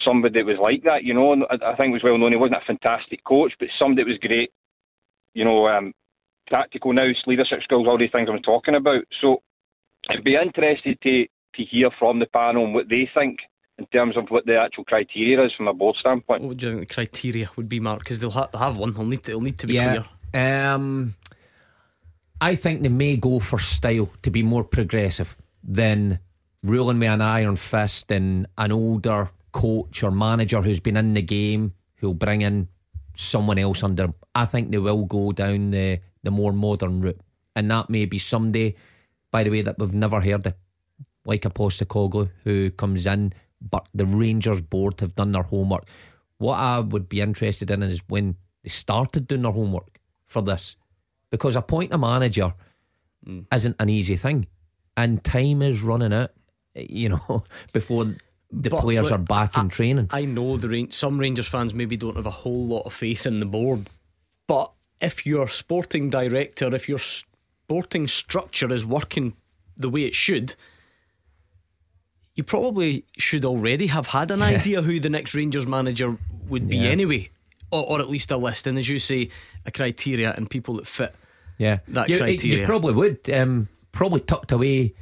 somebody 0.00 0.40
that 0.40 0.46
was 0.46 0.58
like 0.58 0.82
that, 0.84 1.04
you 1.04 1.14
know. 1.14 1.46
I 1.50 1.74
think 1.76 1.90
it 1.90 1.92
was 1.92 2.02
well 2.02 2.18
known 2.18 2.32
he 2.32 2.38
wasn't 2.38 2.62
a 2.62 2.66
fantastic 2.66 3.24
coach, 3.24 3.52
but 3.58 3.68
somebody 3.78 4.02
that 4.02 4.10
was 4.10 4.18
great 4.18 4.50
you 5.34 5.44
know, 5.44 5.68
um, 5.68 5.92
tactical 6.48 6.92
nous, 6.92 7.22
leadership 7.26 7.62
skills, 7.62 7.86
all 7.86 7.98
these 7.98 8.10
things 8.10 8.28
I'm 8.30 8.42
talking 8.42 8.74
about. 8.74 9.04
So 9.20 9.42
I'd 10.08 10.24
be 10.24 10.36
interested 10.36 11.00
to, 11.02 11.26
to 11.56 11.64
hear 11.64 11.90
from 11.98 12.18
the 12.18 12.26
panel 12.26 12.72
what 12.72 12.88
they 12.88 13.08
think 13.12 13.40
in 13.78 13.86
terms 13.86 14.16
of 14.16 14.28
what 14.28 14.46
the 14.46 14.56
actual 14.56 14.84
criteria 14.84 15.44
is 15.44 15.52
from 15.52 15.68
a 15.68 15.74
board 15.74 15.96
standpoint. 15.96 16.42
What 16.42 16.48
would 16.48 16.62
you 16.62 16.76
think 16.76 16.88
the 16.88 16.94
criteria 16.94 17.50
would 17.56 17.68
be, 17.68 17.80
Mark? 17.80 18.00
Because 18.00 18.20
they'll, 18.20 18.30
ha- 18.30 18.48
they'll 18.52 18.62
have 18.62 18.76
one. 18.76 18.92
They'll 18.92 19.04
need 19.04 19.22
to, 19.24 19.32
they'll 19.32 19.40
need 19.40 19.58
to 19.58 19.66
be 19.66 19.74
yeah, 19.74 20.04
clear. 20.32 20.72
Um, 20.72 21.14
I 22.40 22.54
think 22.54 22.82
they 22.82 22.88
may 22.88 23.16
go 23.16 23.40
for 23.40 23.58
style 23.58 24.10
to 24.22 24.30
be 24.30 24.42
more 24.42 24.64
progressive 24.64 25.36
than 25.62 26.20
ruling 26.62 26.98
with 26.98 27.08
an 27.08 27.20
iron 27.20 27.56
fist 27.56 28.10
and 28.10 28.46
an 28.58 28.72
older 28.72 29.30
coach 29.52 30.02
or 30.02 30.10
manager 30.10 30.62
who's 30.62 30.80
been 30.80 30.96
in 30.96 31.14
the 31.14 31.22
game 31.22 31.74
who'll 31.96 32.14
bring 32.14 32.42
in 32.42 32.68
someone 33.14 33.58
else 33.58 33.82
under 33.82 34.12
I 34.34 34.46
think 34.46 34.70
they 34.70 34.78
will 34.78 35.04
go 35.04 35.32
down 35.32 35.70
the, 35.70 36.00
the 36.22 36.30
more 36.30 36.52
modern 36.52 37.00
route. 37.00 37.20
And 37.56 37.70
that 37.70 37.88
may 37.88 38.04
be 38.04 38.18
someday, 38.18 38.74
by 39.30 39.44
the 39.44 39.50
way, 39.50 39.62
that 39.62 39.78
we've 39.78 39.94
never 39.94 40.20
heard 40.20 40.46
of, 40.46 40.54
like 41.24 41.44
a 41.44 41.50
Postecoglou 41.50 42.30
who 42.42 42.70
comes 42.72 43.06
in, 43.06 43.32
but 43.60 43.86
the 43.94 44.06
Rangers 44.06 44.60
board 44.60 45.00
have 45.00 45.14
done 45.14 45.32
their 45.32 45.44
homework. 45.44 45.86
What 46.38 46.56
I 46.56 46.80
would 46.80 47.08
be 47.08 47.20
interested 47.20 47.70
in 47.70 47.82
is 47.82 48.02
when 48.08 48.36
they 48.62 48.68
started 48.68 49.28
doing 49.28 49.42
their 49.42 49.52
homework 49.52 50.00
for 50.26 50.42
this. 50.42 50.76
Because 51.30 51.56
appointing 51.56 51.94
a 51.94 51.98
manager 51.98 52.54
mm. 53.26 53.46
isn't 53.52 53.76
an 53.78 53.88
easy 53.88 54.16
thing. 54.16 54.46
And 54.96 55.22
time 55.24 55.62
is 55.62 55.82
running 55.82 56.12
out, 56.12 56.30
you 56.74 57.08
know, 57.08 57.44
before 57.72 58.14
the 58.62 58.70
but, 58.70 58.80
players 58.80 59.10
are 59.10 59.18
back 59.18 59.56
in 59.56 59.68
training. 59.68 60.08
I 60.10 60.24
know 60.24 60.56
the 60.56 60.86
some 60.90 61.18
Rangers 61.18 61.48
fans 61.48 61.74
maybe 61.74 61.96
don't 61.96 62.16
have 62.16 62.26
a 62.26 62.30
whole 62.30 62.66
lot 62.66 62.82
of 62.82 62.92
faith 62.92 63.26
in 63.26 63.40
the 63.40 63.46
board, 63.46 63.90
but 64.46 64.70
if 65.00 65.26
your 65.26 65.48
sporting 65.48 66.10
director, 66.10 66.74
if 66.74 66.88
your 66.88 66.98
sporting 66.98 68.08
structure 68.08 68.72
is 68.72 68.86
working 68.86 69.34
the 69.76 69.88
way 69.88 70.04
it 70.04 70.14
should, 70.14 70.54
you 72.34 72.44
probably 72.44 73.04
should 73.18 73.44
already 73.44 73.88
have 73.88 74.08
had 74.08 74.30
an 74.30 74.40
yeah. 74.40 74.46
idea 74.46 74.82
who 74.82 75.00
the 75.00 75.10
next 75.10 75.34
Rangers 75.34 75.66
manager 75.66 76.16
would 76.48 76.68
be 76.68 76.78
yeah. 76.78 76.90
anyway, 76.90 77.30
or, 77.70 77.84
or, 77.84 78.00
at 78.00 78.08
least 78.08 78.30
a 78.30 78.36
list, 78.36 78.66
and 78.66 78.78
as 78.78 78.88
you 78.88 78.98
say, 78.98 79.30
a 79.66 79.70
criteria 79.70 80.32
and 80.36 80.48
people 80.48 80.76
that 80.76 80.86
fit. 80.86 81.14
Yeah, 81.58 81.78
that 81.88 82.08
you, 82.08 82.18
criteria. 82.18 82.58
You 82.58 82.66
probably 82.66 82.94
would. 82.94 83.30
Um, 83.30 83.68
probably 83.92 84.20
tucked 84.20 84.50
away 84.50 84.92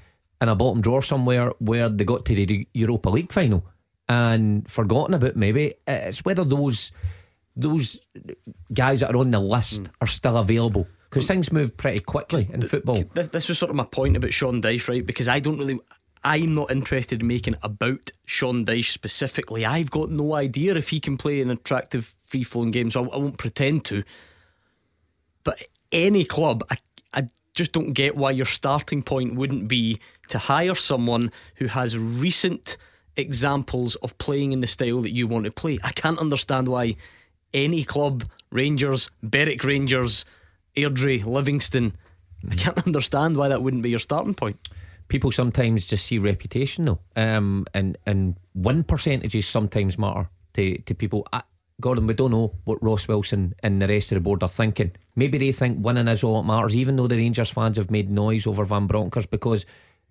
in 0.42 0.48
a 0.48 0.56
bottom 0.56 0.80
drawer 0.80 1.02
somewhere 1.02 1.52
where 1.60 1.88
they 1.88 2.04
got 2.04 2.24
to 2.26 2.34
the 2.34 2.68
Europa 2.74 3.08
League 3.08 3.32
final 3.32 3.64
and 4.08 4.68
forgotten 4.68 5.14
about 5.14 5.36
maybe. 5.36 5.74
It's 5.86 6.24
whether 6.24 6.44
those 6.44 6.92
those 7.54 7.98
guys 8.72 9.00
that 9.00 9.14
are 9.14 9.18
on 9.18 9.30
the 9.30 9.38
list 9.38 9.84
mm. 9.84 9.88
are 10.00 10.06
still 10.06 10.36
available 10.36 10.86
because 11.08 11.26
things 11.26 11.52
move 11.52 11.76
pretty 11.76 12.00
quickly 12.00 12.48
in 12.50 12.62
football. 12.62 13.04
This, 13.14 13.26
this 13.28 13.48
was 13.48 13.58
sort 13.58 13.70
of 13.70 13.76
my 13.76 13.84
point 13.84 14.16
about 14.16 14.32
Sean 14.32 14.62
Dyche, 14.62 14.88
right? 14.88 15.04
Because 15.06 15.28
I 15.28 15.38
don't 15.38 15.58
really. 15.58 15.78
I'm 16.24 16.54
not 16.54 16.70
interested 16.70 17.20
in 17.20 17.26
making 17.26 17.56
about 17.62 18.10
Sean 18.24 18.64
Dyche 18.64 18.92
specifically. 18.92 19.66
I've 19.66 19.90
got 19.90 20.10
no 20.10 20.34
idea 20.34 20.74
if 20.76 20.90
he 20.90 21.00
can 21.00 21.16
play 21.16 21.40
an 21.40 21.50
attractive 21.50 22.14
free 22.24 22.44
flowing 22.44 22.70
game, 22.70 22.90
so 22.90 23.04
I, 23.04 23.14
I, 23.14 23.16
won't 23.18 23.38
pretend 23.38 23.84
to. 23.86 24.04
But 25.42 25.62
any 25.90 26.24
club, 26.24 26.64
I, 26.70 26.76
I 27.12 27.26
just 27.54 27.72
don't 27.72 27.92
get 27.92 28.16
why 28.16 28.30
your 28.30 28.46
starting 28.46 29.02
point 29.02 29.34
wouldn't 29.34 29.66
be 29.66 29.98
to 30.32 30.38
hire 30.38 30.74
someone 30.74 31.30
who 31.56 31.66
has 31.66 31.96
recent 31.96 32.78
examples 33.16 33.96
of 33.96 34.16
playing 34.16 34.52
in 34.52 34.62
the 34.62 34.66
style 34.66 35.02
that 35.02 35.12
you 35.12 35.26
want 35.26 35.44
to 35.44 35.50
play. 35.50 35.78
I 35.82 35.92
can't 35.92 36.18
understand 36.18 36.68
why 36.68 36.96
any 37.52 37.84
club, 37.84 38.24
Rangers, 38.50 39.10
Berwick 39.22 39.62
Rangers, 39.62 40.24
Airdrie, 40.74 41.22
Livingston, 41.22 41.94
I 42.50 42.54
can't 42.54 42.78
understand 42.86 43.36
why 43.36 43.48
that 43.48 43.62
wouldn't 43.62 43.82
be 43.82 43.90
your 43.90 43.98
starting 43.98 44.34
point. 44.34 44.56
People 45.08 45.30
sometimes 45.30 45.86
just 45.86 46.06
see 46.06 46.18
reputation 46.18 46.86
though, 46.86 47.00
um, 47.14 47.66
and 47.74 47.98
and 48.06 48.36
win 48.54 48.84
percentages 48.84 49.46
sometimes 49.46 49.98
matter 49.98 50.30
to 50.54 50.78
to 50.78 50.94
people. 50.94 51.28
I, 51.30 51.42
Gordon, 51.78 52.06
we 52.06 52.14
don't 52.14 52.30
know 52.30 52.54
what 52.64 52.82
Ross 52.82 53.06
Wilson 53.06 53.54
and 53.62 53.82
the 53.82 53.88
rest 53.88 54.12
of 54.12 54.16
the 54.16 54.22
board 54.22 54.42
are 54.42 54.48
thinking. 54.48 54.92
Maybe 55.14 55.36
they 55.36 55.52
think 55.52 55.84
winning 55.84 56.08
is 56.08 56.24
all 56.24 56.40
that 56.40 56.46
matters, 56.46 56.74
even 56.74 56.96
though 56.96 57.08
the 57.08 57.16
Rangers 57.16 57.50
fans 57.50 57.76
have 57.76 57.90
made 57.90 58.10
noise 58.10 58.46
over 58.46 58.64
Van 58.64 58.86
Bronckhorst. 58.86 59.30
Because 59.30 59.66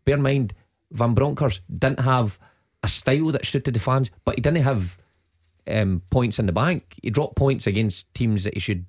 bear 0.06 0.16
in 0.16 0.22
mind, 0.22 0.54
Van 0.92 1.14
Bronckhorst 1.14 1.62
didn't 1.70 2.00
have 2.00 2.38
a 2.84 2.88
style 2.88 3.32
that 3.32 3.46
suited 3.46 3.74
the 3.74 3.80
fans, 3.80 4.12
but 4.26 4.36
he 4.36 4.42
didn't 4.42 4.64
have 4.64 4.98
um, 5.68 6.02
points 6.10 6.40
in 6.40 6.46
the 6.46 6.52
bank. 6.52 6.96
He 7.02 7.10
dropped 7.10 7.36
points 7.36 7.68
against 7.68 8.12
teams 8.14 8.44
that 8.44 8.56
he 8.56 8.60
should, 8.60 8.86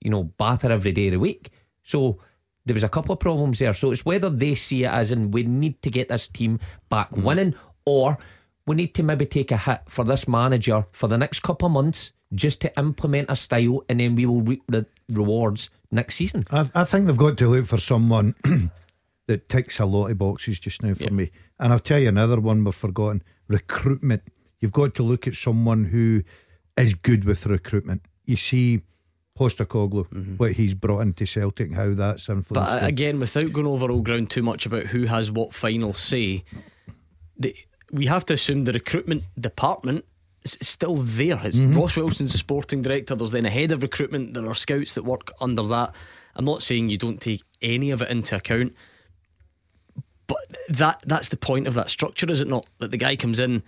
you 0.00 0.10
know, 0.10 0.24
batter 0.24 0.70
every 0.70 0.92
day 0.92 1.08
of 1.08 1.12
the 1.12 1.18
week. 1.18 1.50
So 1.82 2.20
there 2.64 2.74
was 2.74 2.84
a 2.84 2.88
couple 2.88 3.12
of 3.12 3.20
problems 3.20 3.58
there. 3.58 3.74
So 3.74 3.90
it's 3.90 4.04
whether 4.04 4.30
they 4.30 4.54
see 4.54 4.84
it 4.84 4.90
as 4.90 5.12
in 5.12 5.30
we 5.30 5.44
need 5.44 5.80
to 5.82 5.90
get 5.90 6.08
this 6.08 6.28
team 6.28 6.60
back 6.88 7.10
mm. 7.10 7.22
winning 7.22 7.54
or 7.84 8.18
we 8.66 8.74
need 8.74 8.94
to 8.94 9.02
maybe 9.02 9.26
take 9.26 9.52
a 9.52 9.56
hit 9.56 9.82
for 9.88 10.04
this 10.04 10.26
manager 10.26 10.86
for 10.92 11.06
the 11.06 11.18
next 11.18 11.40
couple 11.40 11.66
of 11.66 11.72
months 11.72 12.12
just 12.34 12.60
to 12.60 12.78
implement 12.78 13.30
a 13.30 13.36
style 13.36 13.84
and 13.88 14.00
then 14.00 14.16
we 14.16 14.26
will 14.26 14.40
reap 14.40 14.62
the 14.68 14.84
rewards 15.08 15.70
next 15.92 16.16
season. 16.16 16.44
I, 16.50 16.68
I 16.74 16.84
think 16.84 17.06
they've 17.06 17.16
got 17.16 17.38
to 17.38 17.48
look 17.48 17.66
for 17.66 17.78
someone 17.78 18.34
that 19.26 19.48
ticks 19.48 19.80
a 19.80 19.86
lot 19.86 20.08
of 20.08 20.18
boxes 20.18 20.60
just 20.60 20.82
now 20.82 20.94
for 20.94 21.12
me. 21.12 21.30
And 21.58 21.72
I'll 21.72 21.78
tell 21.78 21.98
you 21.98 22.08
another 22.08 22.40
one 22.40 22.64
we've 22.64 22.74
forgotten 22.74 23.22
recruitment. 23.48 24.22
You've 24.60 24.72
got 24.72 24.94
to 24.96 25.02
look 25.02 25.26
at 25.26 25.34
someone 25.34 25.84
who 25.84 26.22
is 26.76 26.94
good 26.94 27.24
with 27.24 27.46
recruitment. 27.46 28.02
You 28.24 28.36
see. 28.36 28.82
Postecoglou, 29.38 30.08
mm-hmm. 30.08 30.36
what 30.36 30.52
he's 30.52 30.72
brought 30.72 31.00
into 31.00 31.26
Celtic, 31.26 31.74
how 31.74 31.92
that's 31.92 32.30
influenced. 32.30 32.54
But 32.54 32.82
uh, 32.82 32.86
again, 32.86 33.20
without 33.20 33.52
going 33.52 33.66
over 33.66 33.90
all 33.90 34.00
ground 34.00 34.30
too 34.30 34.42
much 34.42 34.64
about 34.64 34.84
who 34.86 35.04
has 35.04 35.30
what 35.30 35.52
final 35.52 35.92
say, 35.92 36.42
the, 37.36 37.54
we 37.92 38.06
have 38.06 38.24
to 38.24 38.32
assume 38.32 38.64
the 38.64 38.72
recruitment 38.72 39.24
department 39.38 40.06
is 40.42 40.56
still 40.62 40.96
there. 40.96 41.38
It's 41.44 41.58
mm-hmm. 41.58 41.78
Ross 41.78 41.98
Wilson's 41.98 42.32
the 42.32 42.38
sporting 42.38 42.80
director. 42.80 43.14
There's 43.14 43.32
then 43.32 43.44
a 43.44 43.50
head 43.50 43.72
of 43.72 43.82
recruitment. 43.82 44.32
There 44.32 44.48
are 44.48 44.54
scouts 44.54 44.94
that 44.94 45.02
work 45.02 45.30
under 45.38 45.64
that. 45.64 45.94
I'm 46.34 46.46
not 46.46 46.62
saying 46.62 46.88
you 46.88 46.96
don't 46.96 47.20
take 47.20 47.42
any 47.60 47.90
of 47.90 48.00
it 48.00 48.08
into 48.08 48.36
account, 48.36 48.74
but 50.26 50.38
that 50.68 51.02
that's 51.06 51.28
the 51.28 51.36
point 51.36 51.66
of 51.66 51.74
that 51.74 51.90
structure, 51.90 52.30
is 52.30 52.40
it 52.40 52.48
not? 52.48 52.66
That 52.78 52.90
the 52.90 52.96
guy 52.96 53.16
comes 53.16 53.38
in 53.38 53.62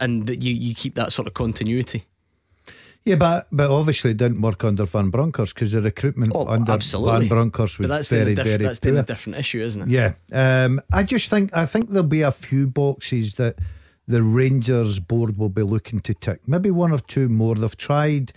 and 0.00 0.26
that 0.26 0.42
you, 0.42 0.52
you 0.54 0.74
keep 0.74 0.94
that 0.94 1.12
sort 1.12 1.26
of 1.26 1.34
continuity. 1.34 2.04
Yeah, 3.04 3.14
but 3.14 3.46
but 3.52 3.70
obviously 3.70 4.10
it 4.10 4.16
didn't 4.16 4.40
work 4.40 4.64
under 4.64 4.84
Van 4.84 5.10
Bronckhorst 5.10 5.54
because 5.54 5.70
the 5.70 5.80
recruitment 5.80 6.32
oh, 6.34 6.48
under 6.48 6.72
absolutely. 6.72 7.20
Van 7.20 7.28
Bronckhorst 7.28 7.78
was 7.78 7.88
that's 7.88 8.08
very, 8.08 8.34
diff- 8.34 8.44
very 8.44 8.64
That's 8.64 8.80
poor. 8.80 8.96
a 8.96 9.02
different 9.02 9.38
issue, 9.38 9.62
isn't 9.62 9.82
it? 9.82 9.88
Yeah. 9.88 10.14
Um, 10.32 10.80
I 10.92 11.04
just 11.04 11.30
think 11.30 11.56
I 11.56 11.66
think 11.66 11.90
there'll 11.90 12.08
be 12.08 12.22
a 12.22 12.32
few 12.32 12.66
boxes 12.66 13.34
that 13.34 13.60
the 14.08 14.24
Rangers 14.24 14.98
board 14.98 15.38
will 15.38 15.48
be 15.48 15.62
looking 15.62 16.00
to 16.00 16.14
tick. 16.14 16.48
Maybe 16.48 16.70
one 16.72 16.90
or 16.90 16.98
two 16.98 17.28
more. 17.28 17.54
They've 17.54 17.76
tried, 17.76 18.32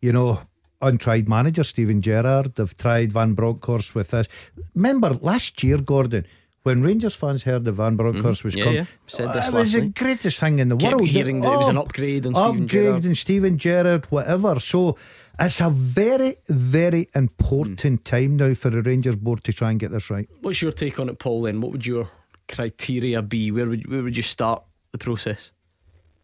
you 0.00 0.12
know, 0.12 0.40
untried 0.86 1.28
manager 1.28 1.64
Steven 1.64 2.00
Gerrard. 2.02 2.54
They've 2.54 2.76
tried 2.78 3.12
Van 3.12 3.34
Bronckhorst 3.34 3.94
with 3.94 4.10
this. 4.10 4.28
Remember 4.74 5.10
last 5.14 5.62
year, 5.62 5.78
Gordon, 5.78 6.26
when 6.62 6.82
Rangers 6.82 7.14
fans 7.14 7.42
heard 7.44 7.64
the 7.64 7.72
Van 7.72 7.96
Bronckhorst 7.96 8.40
Mhm. 8.40 8.44
was 8.44 8.54
Yeah, 8.54 8.64
coming, 8.64 8.78
yeah. 8.78 8.86
Said 9.06 9.28
this 9.34 9.48
it 9.48 9.52
last 9.52 9.52
was 9.52 9.72
the 9.72 9.80
night. 9.82 9.94
greatest 9.94 10.40
thing 10.40 10.58
in 10.60 10.68
the 10.68 10.76
Kept 10.76 10.94
world. 10.96 11.08
hearing 11.08 11.40
that 11.42 11.52
it 11.52 11.58
was 11.58 11.68
an 11.68 11.76
Oh, 11.78 11.82
upgrade 11.82 12.26
on 12.26 12.34
Steven 12.34 12.68
Gerrard. 12.68 13.04
and 13.04 13.18
Steven 13.18 13.58
Gerrard, 13.58 14.06
whatever. 14.10 14.58
So 14.60 14.96
it's 15.38 15.60
a 15.60 15.68
very, 15.70 16.36
very 16.48 17.08
important 17.14 17.82
Hmm. 17.82 17.96
time 17.96 18.36
now 18.36 18.54
for 18.54 18.70
the 18.70 18.80
Rangers 18.82 19.16
board 19.16 19.44
to 19.44 19.52
try 19.52 19.70
and 19.72 19.78
get 19.80 19.90
this 19.90 20.08
right. 20.10 20.28
What's 20.40 20.62
your 20.62 20.72
take 20.72 20.98
on 20.98 21.08
it, 21.08 21.18
Paul? 21.18 21.42
Then, 21.42 21.60
what 21.60 21.72
would 21.72 21.86
your 21.86 22.08
criteria 22.48 23.20
be? 23.22 23.50
Where 23.50 23.66
would 23.68 23.86
where 23.90 24.02
would 24.02 24.16
you 24.16 24.22
start 24.22 24.62
the 24.92 24.98
process? 24.98 25.50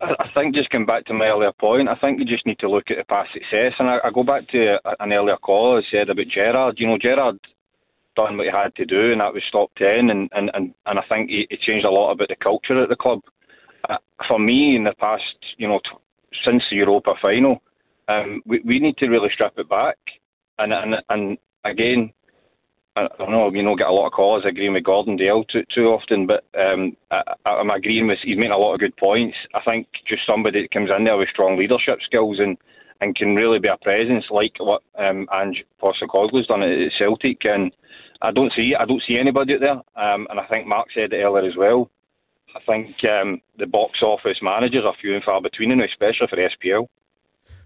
I 0.01 0.31
think 0.33 0.55
just 0.55 0.71
going 0.71 0.87
back 0.87 1.05
to 1.07 1.15
my 1.15 1.27
earlier 1.27 1.53
point, 1.53 1.89
I 1.89 1.95
think 1.95 2.19
you 2.19 2.25
just 2.25 2.47
need 2.47 2.59
to 2.61 2.71
look 2.71 2.91
at 2.91 2.97
the 2.97 3.05
past 3.05 3.33
success. 3.33 3.75
And 3.79 3.89
I, 3.89 3.99
I 4.03 4.11
go 4.11 4.23
back 4.23 4.49
to 4.49 4.79
an 4.99 5.13
earlier 5.13 5.37
call 5.37 5.77
I 5.77 5.83
said 5.91 6.09
about 6.09 6.29
Gerrard. 6.29 6.79
You 6.79 6.87
know, 6.87 6.99
Gerrard 6.99 7.39
done 8.17 8.39
what 8.39 8.47
he 8.47 8.53
had 8.53 8.75
to 8.77 8.87
do, 8.87 9.13
and 9.13 9.21
that 9.21 9.35
was 9.35 9.43
top 9.53 9.71
10. 9.77 10.09
And, 10.11 10.31
and, 10.33 10.51
and, 10.55 10.75
and 10.87 10.99
I 10.99 11.03
think 11.09 11.29
he, 11.29 11.47
he 11.51 11.57
changed 11.59 11.85
a 11.85 11.91
lot 11.91 12.13
about 12.13 12.29
the 12.29 12.37
culture 12.37 12.83
at 12.83 12.89
the 12.89 12.97
club. 12.97 13.21
Uh, 13.89 13.99
for 14.27 14.39
me, 14.39 14.75
in 14.75 14.85
the 14.85 14.95
past, 14.95 15.37
you 15.59 15.69
know, 15.69 15.81
t- 15.85 15.91
since 16.45 16.65
the 16.71 16.77
Europa 16.77 17.15
final, 17.21 17.63
um, 18.09 18.43
we, 18.47 18.61
we 18.61 18.79
need 18.79 18.97
to 18.99 19.09
really 19.09 19.31
strip 19.31 19.59
it 19.59 19.69
back. 19.69 19.99
And, 20.59 20.73
and, 20.73 20.97
and 21.11 21.39
again, 21.65 22.13
I 23.01 23.17
don't 23.19 23.31
know, 23.31 23.51
you 23.53 23.63
know, 23.63 23.77
get 23.77 23.89
a 23.89 23.93
lot 23.93 24.07
of 24.07 24.13
calls 24.13 24.45
agreeing 24.45 24.75
with 24.75 24.85
Gordon 24.85 25.17
Dale 25.17 25.45
too, 25.45 25.65
too 25.75 25.87
often, 25.87 26.27
but 26.27 26.45
um, 26.59 26.97
I, 27.11 27.23
I'm 27.45 27.71
agreeing 27.71 28.07
with, 28.07 28.19
he's 28.23 28.37
making 28.37 28.53
a 28.53 28.59
lot 28.59 28.75
of 28.75 28.81
good 28.81 28.97
points. 28.97 29.37
I 29.55 29.61
think 29.63 29.89
just 30.07 30.27
somebody 30.27 30.63
that 30.63 30.71
comes 30.71 30.91
in 30.91 31.05
there 31.05 31.17
with 31.17 31.29
strong 31.29 31.57
leadership 31.57 32.01
skills 32.03 32.39
and, 32.39 32.59
and 33.01 33.17
can 33.17 33.35
really 33.35 33.59
be 33.59 33.69
a 33.69 33.77
presence 33.77 34.27
like 34.31 34.57
what 34.59 34.83
um, 34.99 35.29
Ange 35.33 35.65
Postecoglou's 35.81 36.47
done 36.47 36.63
at 36.63 36.93
Celtic. 36.99 37.45
And 37.45 37.73
I 38.23 38.31
don't 38.31 38.53
see, 38.53 38.75
I 38.75 38.85
don't 38.85 39.03
see 39.03 39.19
anybody 39.19 39.55
out 39.55 39.61
there. 39.61 40.05
Um, 40.05 40.27
and 40.31 40.39
I 40.39 40.47
think 40.47 40.67
Mark 40.67 40.89
said 40.93 41.13
it 41.13 41.23
earlier 41.23 41.49
as 41.49 41.57
well. 41.57 41.91
I 42.55 42.61
think 42.67 43.05
um, 43.05 43.41
the 43.59 43.67
box 43.67 44.03
office 44.03 44.39
managers 44.43 44.85
are 44.85 44.95
few 45.01 45.15
and 45.15 45.25
far 45.25 45.41
between, 45.41 45.77
now, 45.77 45.85
especially 45.85 46.27
for 46.27 46.37
the 46.37 46.51
SPL. 46.51 46.89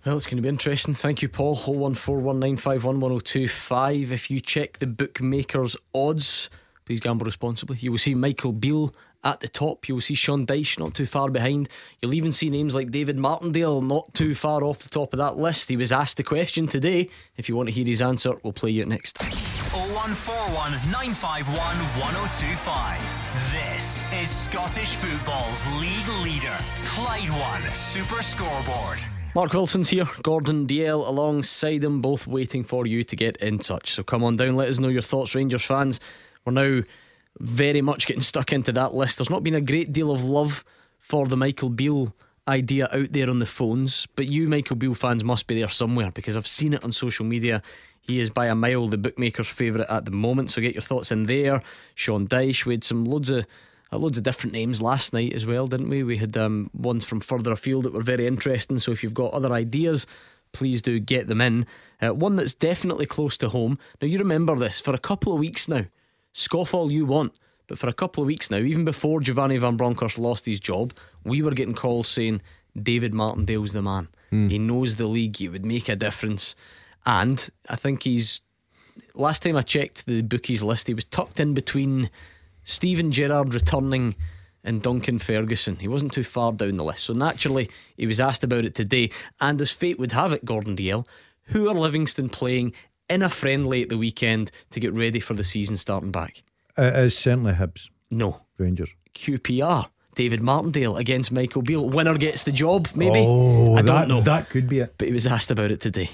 Well, 0.05 0.17
it's 0.19 0.27
going 0.27 0.37
to 0.37 0.43
be 0.43 0.51
interesting. 0.51 0.95
Thank 0.95 1.23
you, 1.23 1.31
Paul. 1.31 1.57
01419511025. 1.57 4.11
If 4.11 4.31
you 4.31 4.39
check 4.39 4.77
the 4.79 4.87
bookmakers' 4.87 5.79
odds, 5.95 6.51
please 6.85 7.01
gamble 7.01 7.25
responsibly. 7.25 7.79
You 7.79 7.91
will 7.91 7.99
see 7.99 8.15
Michael 8.15 8.53
Beale 8.53 8.95
at 9.25 9.41
the 9.41 9.49
top. 9.49 9.89
You 9.89 9.95
will 9.95 10.03
see 10.03 10.15
Sean 10.15 10.47
Dyche 10.47 10.79
not 10.79 10.93
too 10.93 11.07
far 11.07 11.31
behind. 11.31 11.71
You'll 12.03 12.13
even 12.13 12.33
see 12.33 12.51
names 12.51 12.75
like 12.75 12.91
David 12.91 13.17
Martindale 13.17 13.81
not 13.81 14.13
too 14.13 14.35
far 14.35 14.63
off 14.63 14.81
the 14.81 14.91
top 14.91 15.15
of 15.15 15.19
that 15.21 15.39
list. 15.39 15.71
He 15.71 15.79
was 15.79 15.91
asked 15.91 16.19
the 16.19 16.23
question 16.23 16.69
today. 16.69 17.09
If 17.39 17.49
you 17.49 17.57
want 17.57 17.71
to 17.71 17.75
hear 17.75 17.87
his 17.87 18.03
answer, 18.03 18.35
we'll 18.43 18.53
play 18.53 18.73
you 18.73 18.83
it 18.83 18.89
next. 18.89 19.23
0141 19.23 20.73
951 20.93 21.57
1025. 21.57 23.01
This 23.51 24.05
is 24.13 24.29
Scottish 24.29 24.97
football's 24.97 25.67
league 25.81 26.09
leader, 26.23 26.59
Clyde 26.85 27.31
One 27.31 27.63
Super 27.73 28.23
Scoreboard. 28.23 29.03
Mark 29.35 29.53
Wilson's 29.53 29.89
here, 29.89 30.09
Gordon 30.23 30.65
Dalziel 30.65 31.09
alongside 31.09 31.81
them, 31.81 32.01
both 32.01 32.25
waiting 32.25 32.63
for 32.63 32.87
you 32.87 33.03
to 33.03 33.17
get 33.17 33.37
in 33.39 33.59
touch. 33.59 33.93
So 33.93 34.05
come 34.05 34.23
on 34.23 34.37
down, 34.37 34.55
let 34.55 34.69
us 34.69 34.79
know 34.79 34.87
your 34.87 35.03
thoughts, 35.03 35.35
Rangers 35.35 35.65
fans. 35.65 35.99
We're 36.45 36.53
now 36.53 36.83
very 37.41 37.81
much 37.81 38.07
getting 38.07 38.23
stuck 38.23 38.53
into 38.53 38.71
that 38.71 38.95
list. 38.95 39.19
There's 39.19 39.31
not 39.31 39.43
been 39.43 39.57
a 39.57 39.61
great 39.61 39.93
deal 39.93 40.13
of 40.13 40.23
love 40.23 40.65
for 41.01 41.27
the 41.27 41.37
Michael 41.37 41.69
Beale 41.69 42.15
idea 42.47 42.89
out 42.93 43.11
there 43.11 43.29
on 43.29 43.41
the 43.41 43.47
phones, 43.47 44.07
but 44.15 44.29
you, 44.29 44.49
Michael 44.49 44.77
Beale 44.77 44.95
fans, 44.95 45.25
must 45.25 45.49
be 45.49 45.59
there 45.59 45.69
somewhere 45.69 46.13
because 46.13 46.37
I've 46.37 46.47
seen 46.47 46.73
it 46.73 46.85
on 46.85 46.93
social 46.93 47.27
media. 47.27 47.61
He 48.03 48.21
is 48.21 48.31
by 48.31 48.47
a 48.47 48.55
mile 48.55 48.87
the 48.87 48.99
bookmakers' 48.99 49.49
favourite 49.49 49.91
at 49.91 50.05
the 50.05 50.13
moment. 50.13 50.53
So 50.53 50.63
get 50.63 50.75
your 50.75 50.83
thoughts 50.83 51.11
in 51.11 51.25
there. 51.25 51.61
Sean 51.97 52.29
Dyche, 52.29 52.67
we 52.67 52.75
had 52.75 52.85
some 52.85 53.05
loads 53.05 53.31
of 53.31 53.47
uh, 53.93 53.99
loads 53.99 54.19
of 54.19 54.25
different 54.25 54.53
names 54.53 54.83
last 54.83 55.13
night 55.13 55.33
as 55.33 55.47
well, 55.47 55.67
didn't 55.67 55.89
we? 55.89 56.03
We 56.03 56.17
had 56.19 56.37
um, 56.37 56.71
ones 56.75 57.05
from 57.05 57.21
further 57.21 57.53
afield 57.53 57.85
that 57.85 57.93
were 57.93 58.03
very 58.03 58.27
interesting. 58.27 58.79
So 58.79 58.93
if 58.93 59.03
you've 59.03 59.15
got 59.15 59.33
other 59.33 59.53
ideas, 59.53 60.07
please 60.53 60.83
do 60.83 60.99
get 60.99 61.27
them 61.29 61.41
in. 61.41 61.67
Uh, 62.03 62.15
one 62.15 62.37
that's 62.37 62.55
definitely 62.55 63.07
close 63.07 63.37
to 63.39 63.49
home. 63.49 63.79
Now, 64.01 64.09
you 64.09 64.19
remember 64.19 64.57
this 64.57 64.81
for 64.81 64.95
a 64.95 64.99
couple 64.99 65.33
of 65.33 65.39
weeks 65.39 65.69
now. 65.69 65.87
Scoff 66.33 66.75
all 66.75 66.91
you 66.91 67.07
want, 67.07 67.33
but 67.67 67.79
for 67.79 67.89
a 67.89 67.93
couple 67.93 68.23
of 68.23 68.27
weeks 68.27 68.51
now, 68.51 68.59
even 68.59 68.85
before 68.85 69.21
Giovanni 69.21 69.57
Van 69.59 69.77
Bronckhorst 69.77 70.19
lost 70.19 70.47
his 70.47 70.61
job, 70.61 70.93
we 71.25 71.43
were 71.43 71.53
getting 71.53 71.75
calls 71.75 72.09
saying 72.09 72.43
David 72.81 73.15
Martindale's 73.15 73.73
the 73.73 73.83
man. 73.83 74.09
He 74.49 74.59
knows 74.59 74.97
the 74.97 75.07
league, 75.07 75.37
he 75.37 75.49
would 75.49 75.65
make 75.65 75.89
a 75.89 75.95
difference. 75.95 76.57
And 77.07 77.49
I 77.69 77.77
think 77.77 78.03
he's. 78.03 78.41
Last 79.15 79.43
time 79.43 79.57
I 79.57 79.63
checked 79.63 80.07
the 80.07 80.23
bookies 80.23 80.63
list, 80.63 80.89
he 80.89 80.95
was 80.95 81.05
tucked 81.05 81.39
in 81.39 81.55
between 81.55 82.11
Steven 82.65 83.13
Gerrard 83.13 83.55
returning 83.55 84.15
and 84.63 84.83
Duncan 84.83 85.19
Ferguson. 85.19 85.77
He 85.77 85.89
wasn't 85.89 86.13
too 86.13 86.25
far 86.25 86.53
down 86.53 86.77
the 86.77 86.85
list. 86.85 87.05
So 87.05 87.13
naturally, 87.13 87.69
he 87.97 88.07
was 88.07 88.21
asked 88.21 88.43
about 88.43 88.65
it 88.65 88.75
today. 88.75 89.11
And 89.41 89.61
as 89.61 89.71
fate 89.71 89.99
would 89.99 90.13
have 90.13 90.33
it, 90.33 90.45
Gordon 90.45 90.77
Dalziel, 90.77 91.07
who 91.49 91.69
are 91.69 91.75
Livingston 91.75 92.31
playing 92.31 92.73
in 93.11 93.23
a 93.23 93.29
friendly 93.29 93.83
at 93.83 93.91
the 93.91 93.99
weekend 93.99 94.51
to 94.71 94.81
get 94.81 94.95
ready 94.95 95.21
for 95.21 95.35
the 95.35 95.45
season 95.45 95.77
starting 95.77 96.11
back? 96.11 96.43
It 96.77 96.97
is 96.97 97.17
certainly 97.17 97.53
Hibs, 97.53 97.91
No. 98.11 98.41
Rangers. 98.59 98.91
QPR. 99.15 99.89
David 100.15 100.43
Martindale 100.43 100.97
against 100.97 101.33
Michael 101.33 101.63
Beale. 101.63 101.89
Winner 101.89 102.17
gets 102.17 102.45
the 102.45 102.53
job, 102.53 102.89
maybe? 102.95 103.19
Oh, 103.27 103.75
I 103.75 103.83
don't 103.83 103.87
that, 103.87 104.09
know. 104.09 104.21
That 104.21 104.49
could 104.49 104.69
be 104.69 104.79
it. 104.79 104.95
But 104.97 105.09
he 105.09 105.13
was 105.13 105.27
asked 105.27 105.51
about 105.51 105.73
it 105.73 105.81
today. 105.81 106.09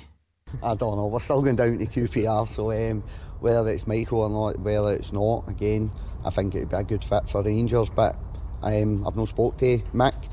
I 0.63 0.75
don't 0.75 0.97
know. 0.97 1.07
We're 1.07 1.21
still 1.21 1.43
going 1.43 1.57
down 1.57 1.79
to 1.79 1.87
QPR, 1.87 2.49
so 2.49 2.73
um, 2.73 3.05
whether 3.41 3.69
it's 3.69 3.87
Michael 3.87 4.21
or 4.21 4.31
not, 4.31 4.59
whether 4.59 4.93
it's 4.93 5.13
not, 5.13 5.47
again, 5.49 5.91
I 6.25 6.31
think 6.31 6.55
it'd 6.55 6.69
be 6.71 6.77
a 6.77 6.83
good 6.83 7.05
fit 7.05 7.29
for 7.29 7.43
Rangers. 7.43 7.89
But 7.91 8.17
um, 8.63 9.07
I've 9.07 9.17
not 9.17 9.29
spoke 9.29 9.59
to 9.59 9.79
Mick. 9.95 10.29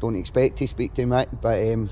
Don't 0.00 0.16
expect 0.16 0.58
to 0.58 0.68
speak 0.68 0.94
to 0.94 1.02
Mick, 1.02 1.26
but 1.40 1.72
um, 1.72 1.90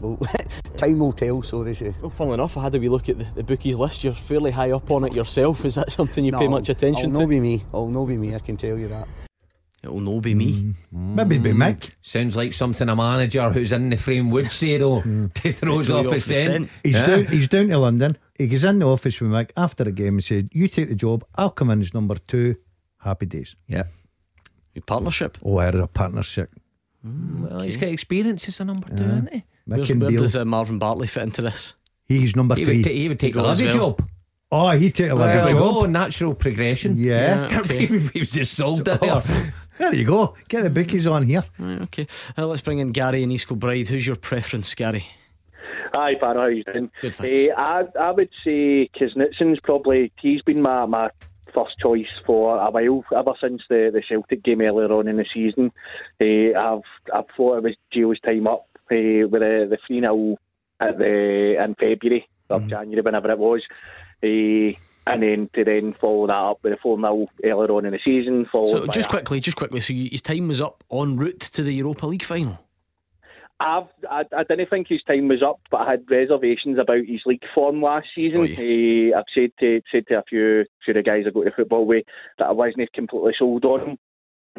well, 0.00 0.18
time 0.76 0.98
will 0.98 1.12
tell. 1.12 1.42
So 1.42 1.64
they 1.64 1.74
say. 1.74 1.94
Well, 2.00 2.10
funnily 2.10 2.34
enough, 2.34 2.56
I 2.56 2.62
had 2.62 2.74
a 2.74 2.78
wee 2.78 2.88
look 2.88 3.08
at 3.08 3.18
the, 3.18 3.24
the 3.34 3.42
bookies 3.44 3.76
list. 3.76 4.04
You're 4.04 4.14
fairly 4.14 4.50
high 4.50 4.70
up 4.72 4.90
on 4.90 5.04
it 5.04 5.12
yourself. 5.14 5.64
Is 5.64 5.74
that 5.76 5.90
something 5.90 6.24
you 6.24 6.32
pay 6.32 6.48
much 6.48 6.68
attention 6.68 7.06
It'll 7.06 7.14
to? 7.14 7.20
not 7.22 7.28
be 7.30 7.40
me. 7.40 7.64
It'll 7.68 7.88
not 7.88 8.04
be 8.06 8.16
me. 8.18 8.34
I 8.34 8.38
can 8.38 8.56
tell 8.56 8.78
you 8.78 8.88
that. 8.88 9.08
It'll 9.82 10.00
no 10.00 10.20
be 10.20 10.34
me. 10.34 10.74
Maybe 10.90 11.36
it'd 11.36 11.44
be 11.44 11.52
Mick. 11.52 11.90
Sounds 12.02 12.34
like 12.36 12.52
something 12.54 12.88
a 12.88 12.96
manager 12.96 13.50
who's 13.50 13.72
in 13.72 13.88
the 13.90 13.96
frame 13.96 14.30
would 14.30 14.50
say 14.50 14.78
though 14.78 15.00
to 15.34 15.52
throw 15.52 15.78
us 15.80 15.86
throw 15.88 15.98
off 15.98 16.02
you 16.04 16.08
off 16.08 16.14
the 16.14 16.20
scent. 16.20 16.68
scent. 16.68 16.70
He's 16.82 16.94
Yeah. 16.94 17.06
down. 17.06 17.26
He's 17.26 17.48
down 17.48 17.68
to 17.68 17.78
London. 17.78 18.18
He 18.38 18.46
goes 18.46 18.64
in 18.64 18.78
the 18.80 18.86
office 18.86 19.20
with 19.20 19.30
Mick 19.30 19.50
after 19.56 19.84
the 19.84 19.92
game 19.92 20.14
and 20.14 20.24
said, 20.24 20.48
"You 20.52 20.68
take 20.68 20.88
the 20.88 20.94
job. 20.94 21.24
I'll 21.36 21.50
come 21.50 21.70
in 21.70 21.80
as 21.80 21.94
number 21.94 22.16
two. 22.26 22.56
Happy 22.98 23.26
days." 23.26 23.56
Yeah. 23.66 23.84
Your 24.74 24.82
partnership. 24.82 25.38
Oh, 25.42 25.56
I 25.58 25.64
had 25.66 25.74
a 25.74 25.86
partnership. 25.86 26.50
Well, 27.02 27.60
he's 27.60 27.76
got 27.76 27.88
experience 27.88 28.48
as 28.48 28.60
a 28.60 28.64
number 28.64 28.88
two, 28.88 29.02
hasn't 29.04 29.32
he? 29.32 29.38
Mick 29.38 29.76
Where's, 29.76 29.90
and 29.90 30.00
where 30.02 30.10
Beale. 30.10 30.20
does 30.22 30.36
uh, 30.36 30.44
Marvin 30.44 30.78
Bartley 30.78 31.06
fit 31.06 31.22
into 31.22 31.40
this? 31.42 31.72
He's 32.04 32.34
number 32.36 32.54
He 32.56 32.64
three. 32.64 32.76
would, 32.78 32.84
ta- 32.84 32.90
he 32.90 33.08
would 33.08 33.20
take 33.20 33.34
He 33.34 33.40
a 33.40 33.42
goes 33.42 33.60
well. 33.62 33.70
job. 33.70 34.08
oh, 34.52 34.70
he'd 34.70 34.94
take 34.94 35.06
a 35.10 35.14
There 35.14 35.26
living 35.26 35.44
we 35.44 35.50
job. 35.52 35.74
go, 35.74 35.86
natural 35.86 36.34
progression. 36.34 36.96
Yeah. 36.98 37.48
Yeah, 37.50 37.60
okay. 37.60 37.86
We've 38.14 38.28
just 38.28 38.54
solved 38.54 38.86
it 38.88 39.00
there. 39.00 39.12
Oh, 39.14 39.50
there 39.78 39.94
you 39.94 40.04
go. 40.04 40.34
Get 40.48 40.62
the 40.62 40.70
bookies 40.70 41.06
on 41.06 41.24
here. 41.26 41.44
Right, 41.58 41.80
okay. 41.82 42.06
Uh, 42.36 42.46
let's 42.46 42.60
bring 42.60 42.78
in 42.78 42.88
Gary 42.92 43.22
and 43.22 43.32
East 43.32 43.46
Kilbride. 43.48 43.88
Who's 43.88 44.06
your 44.06 44.16
preference, 44.16 44.74
Gary? 44.74 45.06
Hi, 45.96 46.14
Pan, 46.14 46.36
how 46.36 46.46
you 46.46 46.62
doing? 46.62 46.90
Good, 47.00 47.14
thanks. 47.14 47.34
Eh, 47.34 47.48
I, 47.56 47.84
I 47.98 48.10
would 48.10 48.28
say 48.44 48.90
Knutsen's 48.94 49.60
probably, 49.60 50.12
he's 50.20 50.42
been 50.42 50.60
my, 50.60 50.84
my 50.84 51.08
first 51.54 51.78
choice 51.80 52.06
for 52.26 52.58
a 52.58 52.70
while, 52.70 53.04
ever 53.16 53.32
since 53.40 53.62
the, 53.70 53.90
the 53.92 54.02
Celtic 54.06 54.42
game 54.42 54.60
earlier 54.60 54.92
on 54.92 55.08
in 55.08 55.16
the 55.16 55.24
season. 55.32 55.72
Eh, 56.20 56.52
I've 56.56 56.82
I've 57.14 57.24
thought 57.34 57.58
it 57.58 57.62
was 57.62 57.76
Gio's 57.94 58.20
time 58.20 58.46
up 58.46 58.68
eh, 58.90 59.24
with 59.24 59.40
the, 59.40 59.66
the 59.70 59.78
3 59.86 60.00
0 60.00 60.36
at 60.80 60.98
the, 60.98 61.64
in 61.64 61.74
February 61.76 62.28
or 62.50 62.60
January, 62.60 63.00
whenever 63.00 63.30
it 63.30 63.38
was. 63.38 63.62
Eh, 64.22 64.72
and 65.08 65.22
then 65.22 65.48
to 65.54 65.64
then 65.64 65.94
follow 65.98 66.26
that 66.26 66.32
up 66.32 66.58
with 66.62 66.74
the 66.74 66.78
4 66.82 66.98
0 66.98 67.26
earlier 67.44 67.70
on 67.72 67.86
in 67.86 67.92
the 67.92 68.00
season. 68.04 68.46
So 68.52 68.86
just 68.88 69.08
quickly, 69.08 69.40
just 69.40 69.56
quickly. 69.56 69.80
So 69.80 69.94
you, 69.94 70.10
his 70.10 70.20
time 70.20 70.48
was 70.48 70.60
up 70.60 70.84
en 70.92 71.16
route 71.16 71.40
to 71.40 71.62
the 71.62 71.72
Europa 71.72 72.06
League 72.06 72.24
final. 72.24 72.65
I've, 73.58 73.84
I, 74.10 74.24
I 74.36 74.44
didn't 74.44 74.68
think 74.68 74.88
his 74.88 75.02
time 75.04 75.28
was 75.28 75.42
up, 75.42 75.60
but 75.70 75.78
I 75.78 75.92
had 75.92 76.10
reservations 76.10 76.78
about 76.78 77.06
his 77.06 77.22
league 77.24 77.42
form 77.54 77.80
last 77.80 78.08
season. 78.14 78.42
Eh, 78.42 79.16
I've 79.16 79.24
said 79.34 79.50
to 79.60 79.80
said 79.90 80.06
to 80.08 80.18
a 80.18 80.22
few, 80.28 80.64
few 80.84 80.92
of 80.92 80.96
the 80.96 81.02
guys 81.02 81.24
I 81.26 81.30
go 81.30 81.42
to 81.42 81.50
football 81.50 81.86
with 81.86 82.04
that 82.38 82.48
I 82.48 82.52
wasn't 82.52 82.92
completely 82.92 83.32
sold 83.38 83.64
on 83.64 83.80
him. 83.80 83.98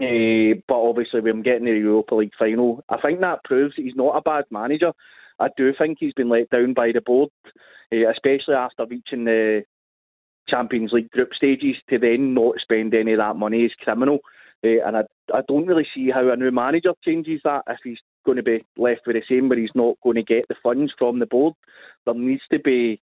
Eh, 0.01 0.59
but 0.67 0.81
obviously, 0.81 1.21
when 1.21 1.37
I'm 1.37 1.43
getting 1.43 1.65
to 1.65 1.73
the 1.73 1.79
Europa 1.79 2.15
League 2.15 2.33
final, 2.37 2.83
I 2.89 2.97
think 2.99 3.19
that 3.19 3.43
proves 3.43 3.75
that 3.75 3.83
he's 3.83 3.95
not 3.95 4.15
a 4.15 4.21
bad 4.21 4.45
manager. 4.49 4.93
I 5.39 5.49
do 5.55 5.73
think 5.77 5.97
he's 5.99 6.13
been 6.13 6.29
let 6.29 6.49
down 6.49 6.73
by 6.73 6.91
the 6.91 7.01
board, 7.01 7.29
eh, 7.91 8.03
especially 8.09 8.55
after 8.55 8.85
reaching 8.85 9.25
the 9.25 9.63
Champions 10.47 10.91
League 10.91 11.11
group 11.11 11.33
stages 11.35 11.75
to 11.89 11.99
then 11.99 12.33
not 12.33 12.59
spend 12.59 12.93
any 12.93 13.13
of 13.13 13.19
that 13.19 13.35
money 13.35 13.63
is 13.63 13.73
criminal. 13.79 14.19
Eh, 14.63 14.77
and 14.83 14.97
I, 14.97 15.01
I 15.33 15.41
don't 15.47 15.67
really 15.67 15.87
see 15.93 16.09
how 16.09 16.29
a 16.31 16.35
new 16.35 16.51
manager 16.51 16.93
changes 17.05 17.41
that 17.43 17.63
if 17.67 17.77
he's 17.83 17.99
going 18.28 18.36
to 18.36 18.43
be 18.43 18.63
left 18.78 19.07
with 19.07 19.15
the 19.15 19.23
same, 19.28 19.47
where 19.49 19.57
he's 19.57 19.69
not 19.73 19.95
going 20.03 20.17
to 20.17 20.23
get 20.23 20.45
the 20.47 20.55
funds 20.61 20.93
from 20.99 21.17
the 21.17 21.25
board. 21.25 21.53
There 22.05 22.13
needs 22.13 22.43
to 22.51 22.59
be 22.59 23.01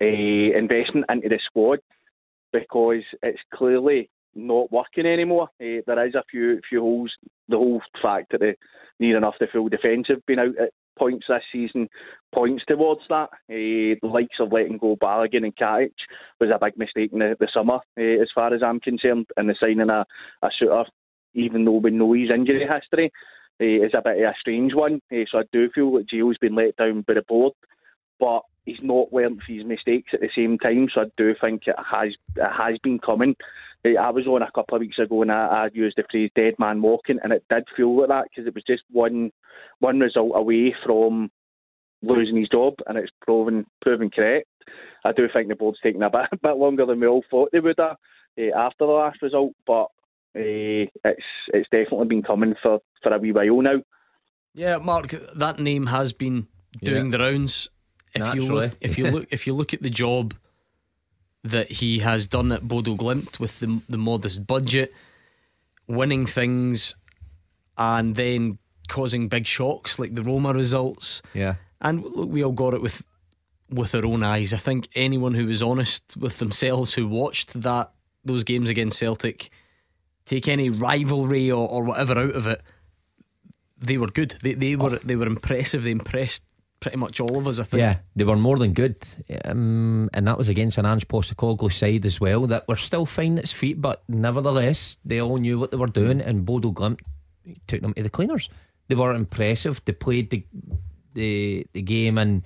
a 0.00 0.52
investment 0.56 1.06
into 1.08 1.28
the 1.28 1.38
squad 1.46 1.78
because 2.52 3.04
it's 3.22 3.40
clearly 3.54 4.10
not 4.34 4.72
working 4.72 5.06
anymore. 5.06 5.48
Uh, 5.60 5.80
there 5.86 6.06
is 6.06 6.14
a 6.14 6.24
few 6.30 6.60
few 6.68 6.80
holes. 6.80 7.12
The 7.48 7.56
whole 7.56 7.82
fact 8.02 8.32
that 8.32 8.40
they 8.40 8.56
near 8.98 9.16
enough 9.16 9.34
the 9.38 9.46
full 9.46 9.68
defensive 9.68 10.24
been 10.26 10.38
out 10.38 10.58
at 10.58 10.72
points 10.98 11.26
this 11.28 11.42
season 11.50 11.88
points 12.34 12.64
towards 12.66 13.02
that. 13.08 13.28
Uh, 13.48 13.96
the 14.02 14.08
likes 14.08 14.40
of 14.40 14.52
letting 14.52 14.78
go 14.78 14.96
Balogun 14.96 15.44
and 15.44 15.56
Katic 15.56 15.92
was 16.40 16.50
a 16.50 16.58
big 16.58 16.76
mistake 16.76 17.12
in 17.12 17.20
the, 17.20 17.36
the 17.38 17.48
summer, 17.52 17.80
uh, 17.98 18.22
as 18.22 18.28
far 18.34 18.52
as 18.52 18.62
I'm 18.62 18.80
concerned, 18.80 19.26
and 19.36 19.48
the 19.48 19.54
signing 19.58 19.90
a, 19.90 20.04
a 20.42 20.50
Souttar, 20.60 20.86
even 21.34 21.64
though 21.64 21.78
we 21.78 21.90
know 21.90 22.12
his 22.12 22.30
injury 22.30 22.66
history, 22.68 23.12
is 23.62 23.92
a 23.94 24.02
bit 24.02 24.18
of 24.18 24.30
a 24.30 24.34
strange 24.40 24.74
one. 24.74 25.00
Uh, 25.10 25.24
so 25.30 25.38
I 25.38 25.42
do 25.52 25.70
feel 25.74 25.92
that 25.92 26.08
Gio's 26.08 26.38
been 26.38 26.54
let 26.54 26.76
down 26.76 27.02
by 27.02 27.14
the 27.14 27.22
board, 27.22 27.52
but 28.18 28.42
he's 28.64 28.78
not 28.82 29.12
learnt 29.12 29.40
his 29.46 29.64
mistakes 29.64 30.10
at 30.12 30.20
the 30.20 30.30
same 30.34 30.58
time. 30.58 30.88
So 30.92 31.02
I 31.02 31.04
do 31.16 31.34
think 31.40 31.62
it 31.66 31.76
has 31.78 32.12
it 32.36 32.50
has 32.50 32.78
been 32.82 32.98
coming. 32.98 33.36
I 33.84 34.10
was 34.10 34.28
on 34.28 34.42
a 34.42 34.50
couple 34.52 34.76
of 34.76 34.80
weeks 34.80 34.98
ago 35.00 35.22
and 35.22 35.32
I, 35.32 35.64
I 35.64 35.68
used 35.72 35.96
the 35.96 36.04
phrase 36.10 36.30
"dead 36.36 36.54
man 36.58 36.82
walking," 36.82 37.18
and 37.22 37.32
it 37.32 37.44
did 37.50 37.64
feel 37.76 37.98
like 37.98 38.08
that 38.08 38.26
because 38.30 38.46
it 38.46 38.54
was 38.54 38.64
just 38.64 38.82
one 38.90 39.30
one 39.80 39.98
result 39.98 40.32
away 40.34 40.74
from 40.84 41.30
losing 42.02 42.36
his 42.36 42.48
job, 42.48 42.74
and 42.86 42.96
it's 42.98 43.12
proven 43.20 43.66
proven 43.80 44.10
correct. 44.10 44.48
I 45.04 45.12
do 45.12 45.28
think 45.32 45.48
the 45.48 45.56
board's 45.56 45.80
taken 45.82 46.02
a 46.02 46.10
bit, 46.10 46.28
a 46.32 46.36
bit 46.36 46.56
longer 46.56 46.86
than 46.86 47.00
we 47.00 47.06
all 47.06 47.24
thought 47.28 47.50
they 47.52 47.60
would 47.60 47.76
have 47.78 47.96
uh, 48.38 48.56
after 48.56 48.86
the 48.86 48.92
last 48.92 49.20
result, 49.22 49.52
but 49.66 49.88
uh, 50.34 50.86
it's 51.04 51.26
it's 51.48 51.68
definitely 51.70 52.06
been 52.06 52.22
coming 52.22 52.54
for, 52.62 52.80
for 53.02 53.12
a 53.12 53.18
wee 53.18 53.32
while 53.32 53.62
now. 53.62 53.82
Yeah, 54.54 54.78
Mark, 54.78 55.14
that 55.34 55.58
name 55.58 55.86
has 55.86 56.12
been 56.12 56.46
doing 56.82 57.06
yeah. 57.06 57.18
the 57.18 57.24
rounds. 57.24 57.68
If 58.14 58.20
Naturally. 58.20 58.46
you 58.46 58.54
look, 58.54 58.72
if 58.80 58.98
you 58.98 59.10
look 59.10 59.26
if 59.30 59.46
you 59.46 59.54
look 59.54 59.74
at 59.74 59.82
the 59.82 59.90
job 59.90 60.34
that 61.44 61.70
he 61.70 61.98
has 62.00 62.26
done 62.26 62.52
at 62.52 62.66
Bodo 62.68 62.94
Glimt 62.94 63.38
with 63.40 63.60
the 63.60 63.82
the 63.88 63.98
modest 63.98 64.46
budget, 64.46 64.92
winning 65.86 66.26
things, 66.26 66.94
and 67.76 68.16
then 68.16 68.58
causing 68.88 69.28
big 69.28 69.46
shocks 69.46 69.98
like 69.98 70.14
the 70.14 70.22
Roma 70.22 70.52
results. 70.52 71.22
Yeah, 71.34 71.56
and 71.80 72.02
look, 72.02 72.28
we 72.28 72.44
all 72.44 72.52
got 72.52 72.74
it 72.74 72.82
with 72.82 73.02
with 73.70 73.94
our 73.94 74.04
own 74.04 74.22
eyes. 74.22 74.52
I 74.52 74.58
think 74.58 74.88
anyone 74.94 75.34
who 75.34 75.46
was 75.46 75.62
honest 75.62 76.16
with 76.16 76.38
themselves 76.38 76.94
who 76.94 77.08
watched 77.08 77.60
that 77.62 77.90
those 78.24 78.44
games 78.44 78.68
against 78.68 78.98
Celtic, 78.98 79.50
take 80.26 80.48
any 80.48 80.70
rivalry 80.70 81.50
or, 81.50 81.68
or 81.68 81.84
whatever 81.84 82.18
out 82.18 82.34
of 82.34 82.46
it, 82.46 82.62
they 83.78 83.98
were 83.98 84.08
good. 84.08 84.36
They 84.42 84.54
they 84.54 84.76
were 84.76 84.98
they 84.98 85.16
were 85.16 85.26
impressive. 85.26 85.84
They 85.84 85.90
impressed 85.90 86.44
pretty 86.80 86.96
much 86.96 87.20
all 87.20 87.38
of 87.38 87.46
us, 87.46 87.58
I 87.58 87.64
think. 87.64 87.80
Yeah, 87.80 87.98
they 88.16 88.24
were 88.24 88.36
more 88.36 88.58
than 88.58 88.72
good. 88.72 88.96
Um, 89.44 90.10
and 90.12 90.26
that 90.26 90.38
was 90.38 90.48
against 90.48 90.78
an 90.78 90.86
Ange 90.86 91.06
Postecoglou 91.08 91.72
side 91.72 92.06
as 92.06 92.20
well 92.20 92.46
that 92.46 92.66
were 92.68 92.76
still 92.76 93.06
fine 93.06 93.38
its 93.38 93.52
feet, 93.52 93.80
but 93.80 94.02
nevertheless, 94.08 94.96
they 95.04 95.20
all 95.20 95.38
knew 95.38 95.58
what 95.58 95.70
they 95.70 95.76
were 95.76 95.86
doing, 95.86 96.20
and 96.20 96.44
Bodo 96.44 96.72
Glimt 96.72 97.00
took 97.66 97.80
them 97.80 97.94
to 97.94 98.02
the 98.02 98.10
cleaners. 98.10 98.48
They 98.88 98.94
were 98.94 99.14
impressive. 99.14 99.80
They 99.84 99.92
played 99.92 100.30
the 100.30 100.44
the, 101.14 101.66
the 101.72 101.82
game 101.82 102.16
and 102.16 102.42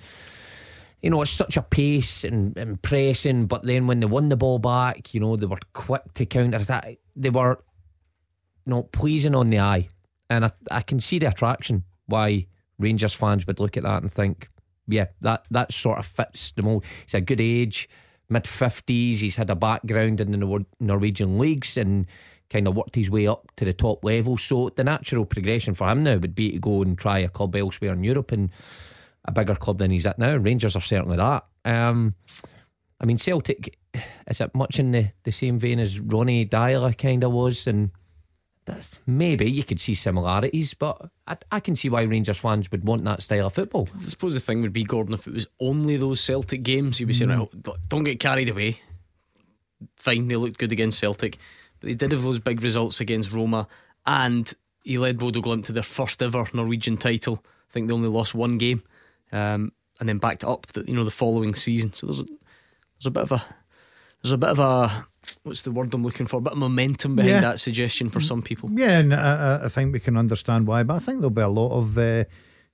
you 1.01 1.11
know, 1.11 1.21
it's 1.21 1.31
such 1.31 1.57
a 1.57 1.61
pace 1.61 2.23
and, 2.23 2.57
and 2.57 2.81
pressing, 2.81 3.45
but 3.45 3.63
then 3.63 3.87
when 3.87 3.99
they 3.99 4.07
won 4.07 4.29
the 4.29 4.35
ball 4.35 4.59
back, 4.59 5.13
you 5.13 5.19
know, 5.19 5.35
they 5.35 5.45
were 5.45 5.59
quick 5.73 6.01
to 6.15 6.25
counter 6.25 6.57
attack. 6.57 6.97
They 7.15 7.29
were, 7.29 7.63
you 8.67 8.71
know, 8.71 8.83
pleasing 8.83 9.33
on 9.33 9.47
the 9.47 9.59
eye. 9.59 9.87
And 10.29 10.43
I, 10.43 10.51
I 10.69 10.81
can 10.81 10.99
see 10.99 11.19
the 11.19 11.29
attraction 11.29 11.85
why 12.05 12.47
Rangers 12.77 13.13
fans 13.13 13.47
would 13.47 13.61
look 13.61 13.77
at 13.77 13.83
that 13.83 14.01
and 14.01 14.11
think, 14.11 14.49
yeah, 14.87 15.05
that, 15.21 15.47
that 15.51 15.71
sort 15.71 15.99
of 15.99 16.05
fits 16.05 16.51
the 16.51 16.63
mold. 16.63 16.83
He's 17.05 17.13
a 17.13 17.21
good 17.21 17.39
age, 17.39 17.89
mid 18.29 18.43
50s. 18.43 19.19
He's 19.19 19.37
had 19.37 19.49
a 19.49 19.55
background 19.55 20.19
in 20.19 20.31
the 20.31 20.65
Norwegian 20.81 21.39
leagues 21.39 21.77
and 21.77 22.07
kind 22.49 22.67
of 22.67 22.75
worked 22.75 22.95
his 22.95 23.09
way 23.09 23.25
up 23.25 23.49
to 23.55 23.63
the 23.63 23.71
top 23.71 24.03
level. 24.03 24.37
So 24.37 24.69
the 24.75 24.83
natural 24.83 25.25
progression 25.25 25.73
for 25.73 25.87
him 25.87 26.03
now 26.03 26.17
would 26.17 26.35
be 26.35 26.51
to 26.51 26.59
go 26.59 26.81
and 26.81 26.97
try 26.97 27.19
a 27.19 27.29
club 27.29 27.55
elsewhere 27.55 27.93
in 27.93 28.03
Europe 28.03 28.33
and 28.33 28.49
a 29.23 29.31
bigger 29.31 29.55
club 29.55 29.79
than 29.79 29.91
he's 29.91 30.05
at 30.05 30.19
now. 30.19 30.35
Rangers 30.35 30.75
are 30.75 30.81
certainly 30.81 31.17
that. 31.17 31.45
Um, 31.63 32.15
I 32.99 33.05
mean, 33.05 33.17
Celtic, 33.17 33.77
is 34.29 34.41
it 34.41 34.53
much 34.53 34.77
in 34.77 34.91
the, 34.91 35.11
the 35.23 35.31
same 35.31 35.57
vein 35.57 35.79
as 35.79 36.01
Ronnie 36.01 36.45
Deila 36.45 36.97
kind 36.97 37.23
of 37.23 37.31
was? 37.31 37.65
And 37.65 37.91
maybe 39.05 39.49
you 39.49 39.63
could 39.63 39.79
see 39.79 39.95
similarities, 39.95 40.73
but 40.73 41.09
I, 41.27 41.37
I, 41.51 41.59
can 41.59 41.75
see 41.75 41.89
why 41.89 42.01
Rangers 42.03 42.37
fans 42.37 42.69
would 42.71 42.85
want 42.85 43.03
that 43.05 43.21
style 43.21 43.47
of 43.47 43.53
football. 43.53 43.87
I 43.95 44.03
suppose 44.03 44.33
the 44.33 44.39
thing 44.39 44.61
would 44.61 44.73
be, 44.73 44.83
Gordon, 44.83 45.13
if 45.13 45.27
it 45.27 45.33
was 45.33 45.47
only 45.59 45.97
those 45.97 46.21
Celtic 46.21 46.63
games, 46.63 46.99
you'd 46.99 47.07
be 47.07 47.13
saying, 47.13 47.31
mm. 47.31 47.67
right, 47.67 47.77
don't 47.87 48.03
get 48.03 48.19
carried 48.19 48.49
away. 48.49 48.79
Fine, 49.95 50.27
they 50.27 50.35
looked 50.35 50.57
good 50.57 50.71
against 50.71 50.99
Celtic, 50.99 51.37
but 51.79 51.87
they 51.87 51.93
did 51.93 52.11
have 52.11 52.23
those 52.23 52.39
big 52.39 52.63
results 52.63 52.99
against 52.99 53.31
Roma, 53.31 53.67
and 54.05 54.53
he 54.83 54.97
led 54.97 55.19
Bodo 55.19 55.41
Glimt 55.41 55.65
to 55.65 55.71
their 55.71 55.83
first 55.83 56.21
ever 56.21 56.47
Norwegian 56.53 56.97
title. 56.97 57.43
I 57.69 57.73
think 57.73 57.87
they 57.87 57.93
only 57.93 58.09
lost 58.09 58.33
one 58.33 58.57
game, 58.57 58.83
um, 59.31 59.71
and 59.99 60.07
then 60.07 60.17
backed 60.17 60.43
up 60.43 60.67
the, 60.67 60.83
you 60.87 60.93
know 60.93 61.03
the 61.03 61.11
following 61.11 61.53
season. 61.53 61.93
So 61.93 62.07
there's 62.07 62.21
a, 62.21 62.23
there's 62.25 63.05
a 63.05 63.11
bit 63.11 63.23
of 63.23 63.31
a 63.33 63.45
there's 64.21 64.31
a 64.31 64.37
bit 64.37 64.49
of 64.49 64.59
a 64.59 65.05
what's 65.43 65.61
the 65.61 65.71
word 65.71 65.93
I'm 65.93 66.03
looking 66.03 66.25
for? 66.25 66.37
A 66.37 66.41
bit 66.41 66.53
of 66.53 66.59
momentum 66.59 67.15
behind 67.15 67.31
yeah. 67.31 67.41
that 67.41 67.59
suggestion 67.59 68.09
for 68.09 68.19
some 68.19 68.41
people. 68.41 68.69
Yeah, 68.73 68.99
and 68.99 69.13
I, 69.13 69.61
I, 69.63 69.67
think 69.67 69.93
we 69.93 69.99
can 69.99 70.17
understand 70.17 70.67
why, 70.67 70.83
but 70.83 70.95
I 70.95 70.99
think 70.99 71.19
there'll 71.19 71.29
be 71.29 71.41
a 71.41 71.47
lot 71.47 71.71
of 71.71 71.97
uh, 71.97 72.25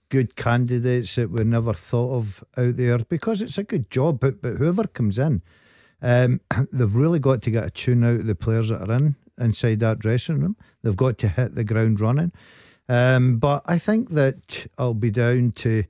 good 0.10 0.36
candidates 0.36 1.16
that 1.16 1.32
we 1.32 1.44
never 1.44 1.74
thought 1.74 2.16
of 2.16 2.44
out 2.58 2.78
there 2.78 3.00
because 3.00 3.42
it's 3.42 3.58
a 3.58 3.64
good 3.64 3.90
job. 3.90 4.20
But 4.20 4.42
but 4.42 4.58
whoever 4.58 4.86
comes 4.86 5.18
in, 5.18 5.42
um, 6.02 6.42
they've 6.72 6.96
really 6.96 7.20
got 7.20 7.42
to 7.44 7.52
get 7.52 7.66
a 7.66 7.72
tune 7.72 8.04
out 8.04 8.22
of 8.22 8.26
the 8.26 8.36
players 8.36 8.70
that 8.70 8.90
are 8.90 8.94
in 8.94 9.16
inside 9.40 9.80
that 9.80 10.00
dressing 10.00 10.40
room. 10.40 10.56
They've 10.84 10.96
got 10.96 11.18
to 11.20 11.28
hit 11.28 11.56
the 11.56 11.64
ground 11.64 12.00
running. 12.00 12.32
Um, 12.90 13.38
but 13.38 13.64
I 13.66 13.78
think 13.78 14.10
that 14.12 14.68
I'll 14.78 14.94
be 14.94 15.10
down 15.10 15.52
to 15.58 15.84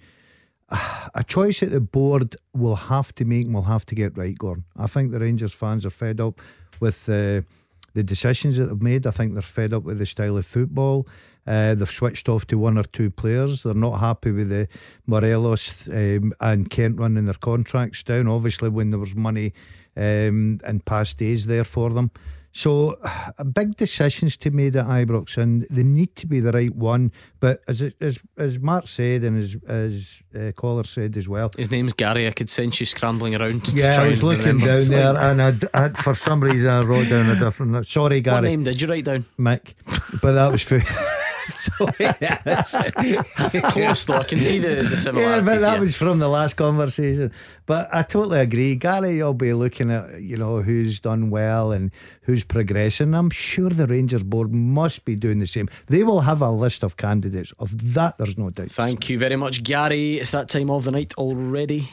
a 1.16 1.24
choice 1.24 1.60
that 1.60 1.72
the 1.72 1.80
board 1.80 2.36
will 2.54 2.76
have 2.76 3.14
to 3.16 3.26
make 3.26 3.46
and 3.46 3.54
will 3.54 3.64
have 3.64 3.86
to 3.88 3.96
get 3.96 4.18
right, 4.18 4.38
Gordon. 4.38 4.66
I 4.78 4.88
think 4.88 5.12
the 5.12 5.20
Rangers 5.20 5.54
fans 5.54 5.86
are 5.86 5.92
fed 5.92 6.20
up 6.20 6.42
with 6.80 7.06
the 7.06 7.46
the 7.94 8.04
decisions 8.04 8.58
that 8.58 8.66
they've 8.66 8.82
made. 8.82 9.06
I 9.06 9.12
think 9.12 9.34
they're 9.34 9.42
fed 9.44 9.72
up 9.72 9.84
with 9.84 10.00
the 10.00 10.06
style 10.08 10.38
of 10.38 10.46
football. 10.48 11.08
Uh, 11.46 11.76
they've 11.76 11.92
switched 11.92 12.28
off 12.28 12.48
to 12.48 12.58
one 12.58 12.78
or 12.78 12.84
two 12.84 13.12
players. 13.12 13.64
They're 13.64 13.74
not 13.74 14.00
happy 14.00 14.32
with 14.32 14.50
the 14.50 14.68
Morelos 15.06 15.88
um, 15.90 16.34
and 16.40 16.70
Kent 16.70 16.98
running 16.98 17.26
their 17.26 17.36
contracts 17.36 18.02
down. 18.02 18.28
Obviously, 18.28 18.70
when 18.70 18.90
there 18.90 19.00
was 19.00 19.14
money 19.14 19.54
um, 19.96 20.60
in 20.66 20.82
past 20.86 21.18
days 21.18 21.46
there 21.46 21.64
for 21.64 21.92
them. 21.92 22.12
So, 22.56 23.00
big 23.52 23.76
decisions 23.78 24.38
to 24.38 24.52
be 24.52 24.58
made 24.58 24.76
at 24.76 24.86
Ibrox, 24.86 25.38
and 25.38 25.66
they 25.72 25.82
need 25.82 26.16
to 26.18 26.28
be 26.28 26.40
the 26.40 26.52
right 26.52 26.74
one. 26.74 27.12
But 27.40 27.62
as 27.68 27.82
it, 27.82 27.96
as 28.00 28.20
as 28.38 28.60
Mark 28.60 28.88
said, 28.88 29.24
and 29.24 29.40
as 29.40 29.58
as 29.68 30.22
uh, 30.40 30.52
caller 30.52 30.84
said 30.84 31.18
as 31.18 31.28
well, 31.28 31.50
his 31.58 31.72
name's 31.72 31.94
Gary. 31.94 32.28
I 32.28 32.32
could 32.32 32.52
sense 32.52 32.80
you 32.80 32.86
scrambling 32.86 33.36
around. 33.36 33.68
Yeah, 33.74 34.02
I 34.02 34.08
was 34.08 34.22
looking 34.22 34.60
down 34.60 34.86
there, 34.86 35.18
and 35.18 35.42
I'd, 35.42 35.76
I'd, 35.76 35.98
for 35.98 36.14
some 36.14 36.44
reason 36.44 36.70
I 36.70 36.82
wrote 36.82 37.10
down 37.10 37.30
a 37.30 37.40
different. 37.40 37.88
Sorry, 37.88 38.22
Gary. 38.22 38.36
What 38.36 38.44
name 38.44 38.64
did 38.64 38.80
you 38.80 38.88
write 38.88 39.06
down? 39.06 39.26
Mick, 39.40 39.74
but 40.22 40.34
that 40.34 40.52
was 40.52 40.62
for. 40.62 40.80
so, 41.76 41.90
yeah, 42.00 42.64
close 43.72 44.06
though. 44.06 44.14
I 44.14 44.24
can 44.24 44.40
see 44.40 44.60
the, 44.60 44.88
the 44.90 44.98
similarities. 44.98 45.46
Yeah, 45.46 45.54
but 45.54 45.62
that 45.62 45.74
yeah. 45.76 45.80
was 45.80 45.96
from 45.96 46.20
the 46.20 46.28
last 46.30 46.56
conversation. 46.56 47.32
But 47.66 47.94
I 47.94 48.04
totally 48.04 48.40
agree. 48.40 48.76
Gary, 48.76 49.18
you'll 49.18 49.34
be 49.34 49.54
looking 49.54 49.92
at 49.92 50.22
you 50.22 50.38
know 50.38 50.62
who's 50.62 51.00
done 51.00 51.30
well 51.30 51.72
and 51.72 51.92
who's 52.22 52.44
progressing. 52.44 53.14
I'm 53.14 53.30
sure 53.30 53.70
the 53.70 53.88
Rangers 53.88 54.24
board 54.24 54.54
must 54.54 55.06
be 55.06 55.16
doing 55.16 55.40
the 55.40 55.48
same. 55.48 55.70
They 55.88 56.04
will 56.04 56.22
have 56.22 56.42
a 56.42 56.52
list 56.52 56.84
of 56.84 56.98
candidates. 56.98 57.54
Of 57.60 57.94
that, 57.94 58.18
there's 58.18 58.38
no 58.38 58.50
doubt. 58.50 58.72
Thank 58.72 59.10
you 59.10 59.20
very 59.20 59.36
much, 59.36 59.64
Gary. 59.64 60.20
It's 60.20 60.32
that 60.32 60.50
time 60.50 60.70
of 60.70 60.86
the 60.86 60.92
night 60.92 61.14
already. 61.18 61.90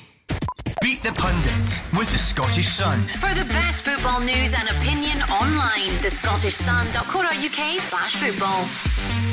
Beat 0.83 1.03
the 1.03 1.13
Pundit 1.13 1.83
with 1.99 2.11
the 2.13 2.19
Scottish 2.19 2.69
Sun. 2.69 3.01
For 3.19 3.35
the 3.35 3.45
best 3.47 3.85
football 3.85 4.21
news 4.21 4.55
and 4.55 4.69
opinion 4.69 5.21
online, 5.23 5.89
The 6.01 6.09
thescottishsun.co.uk 6.09 7.81
slash 7.81 8.17
football. 8.17 9.30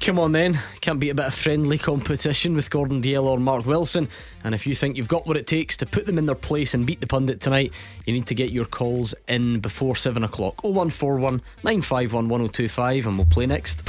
Come 0.00 0.18
on 0.18 0.32
then, 0.32 0.58
can't 0.80 0.98
beat 0.98 1.10
a 1.10 1.14
bit 1.14 1.26
of 1.26 1.34
friendly 1.34 1.76
competition 1.76 2.56
with 2.56 2.70
Gordon 2.70 3.02
Dalziel 3.02 3.24
or 3.24 3.38
Mark 3.38 3.66
Wilson. 3.66 4.08
And 4.42 4.54
if 4.54 4.66
you 4.66 4.74
think 4.74 4.96
you've 4.96 5.08
got 5.08 5.26
what 5.26 5.36
it 5.36 5.46
takes 5.46 5.76
to 5.76 5.84
put 5.84 6.06
them 6.06 6.16
in 6.16 6.24
their 6.24 6.34
place 6.34 6.72
and 6.72 6.86
beat 6.86 7.02
the 7.02 7.06
pundit 7.06 7.42
tonight, 7.42 7.74
you 8.06 8.14
need 8.14 8.26
to 8.28 8.34
get 8.34 8.50
your 8.50 8.64
calls 8.64 9.14
in 9.28 9.60
before 9.60 9.94
7 9.96 10.24
o'clock. 10.24 10.64
0141 10.64 11.42
951 11.62 12.30
1025 12.30 13.06
and 13.08 13.18
we'll 13.18 13.26
play 13.26 13.44
next. 13.44 13.84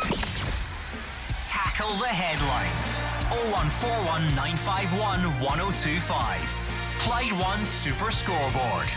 Tackle 1.48 1.94
the 1.96 2.08
headlines. 2.08 2.98
0141 3.54 4.22
951 4.36 5.22
1025. 5.42 6.98
Clyde 7.00 7.32
One 7.40 7.64
Super 7.64 8.12
Scoreboard. 8.12 8.92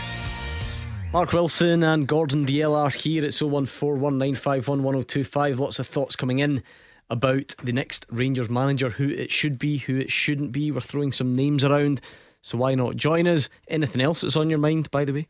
Mark 1.13 1.31
Wilson 1.31 1.81
and 1.81 2.09
Gordon 2.09 2.45
Dalziel 2.45 2.75
are 2.75 2.89
here. 2.89 3.23
It's 3.23 3.41
0141 3.41 4.17
951 4.17 4.83
1025. 4.83 5.61
Lots 5.61 5.79
of 5.79 5.87
thoughts 5.87 6.17
coming 6.17 6.39
in 6.39 6.61
about 7.09 7.55
the 7.63 7.73
next 7.73 8.05
Rangers 8.09 8.49
manager, 8.49 8.89
who 8.89 9.09
it 9.09 9.31
should 9.31 9.59
be, 9.59 9.77
who 9.77 9.97
it 9.97 10.11
shouldn't 10.11 10.51
be. 10.51 10.71
We're 10.71 10.81
throwing 10.81 11.11
some 11.11 11.35
names 11.35 11.63
around, 11.63 12.01
so 12.41 12.57
why 12.57 12.75
not 12.75 12.95
join 12.95 13.27
us? 13.27 13.49
Anything 13.67 14.01
else 14.01 14.21
that's 14.21 14.35
on 14.35 14.49
your 14.49 14.59
mind, 14.59 14.91
by 14.91 15.05
the 15.05 15.13
way? 15.13 15.27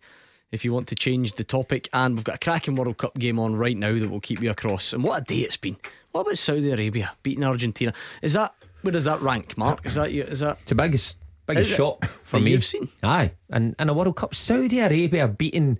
if 0.51 0.63
you 0.63 0.71
want 0.71 0.87
to 0.87 0.95
change 0.95 1.33
the 1.33 1.43
topic. 1.43 1.89
And 1.93 2.15
we've 2.15 2.23
got 2.23 2.35
a 2.35 2.39
cracking 2.39 2.75
World 2.75 2.97
Cup 2.97 3.15
game 3.15 3.39
on 3.39 3.55
right 3.55 3.77
now 3.77 3.93
that 3.93 4.09
will 4.09 4.21
keep 4.21 4.41
you 4.41 4.49
across. 4.49 4.93
And 4.93 5.03
what 5.03 5.21
a 5.21 5.25
day 5.25 5.39
it's 5.39 5.57
been. 5.57 5.77
What 6.11 6.21
about 6.21 6.37
Saudi 6.37 6.71
Arabia 6.71 7.13
beating 7.23 7.43
Argentina? 7.43 7.93
Is 8.21 8.33
that 8.33 8.55
where 8.81 8.91
does 8.91 9.03
that 9.03 9.21
rank, 9.21 9.57
Mark? 9.57 9.85
Is 9.85 9.95
that 9.95 10.11
you? 10.11 10.23
Is 10.23 10.39
that 10.39 10.59
the 10.65 10.75
biggest 10.75 11.17
biggest 11.45 11.71
shock 11.71 12.09
for 12.23 12.39
me. 12.39 12.51
you've 12.51 12.63
seen? 12.63 12.89
Aye, 13.03 13.31
and 13.49 13.75
in 13.79 13.89
a 13.89 13.93
World 13.93 14.15
Cup, 14.15 14.33
Saudi 14.33 14.79
Arabia 14.79 15.27
beating 15.27 15.79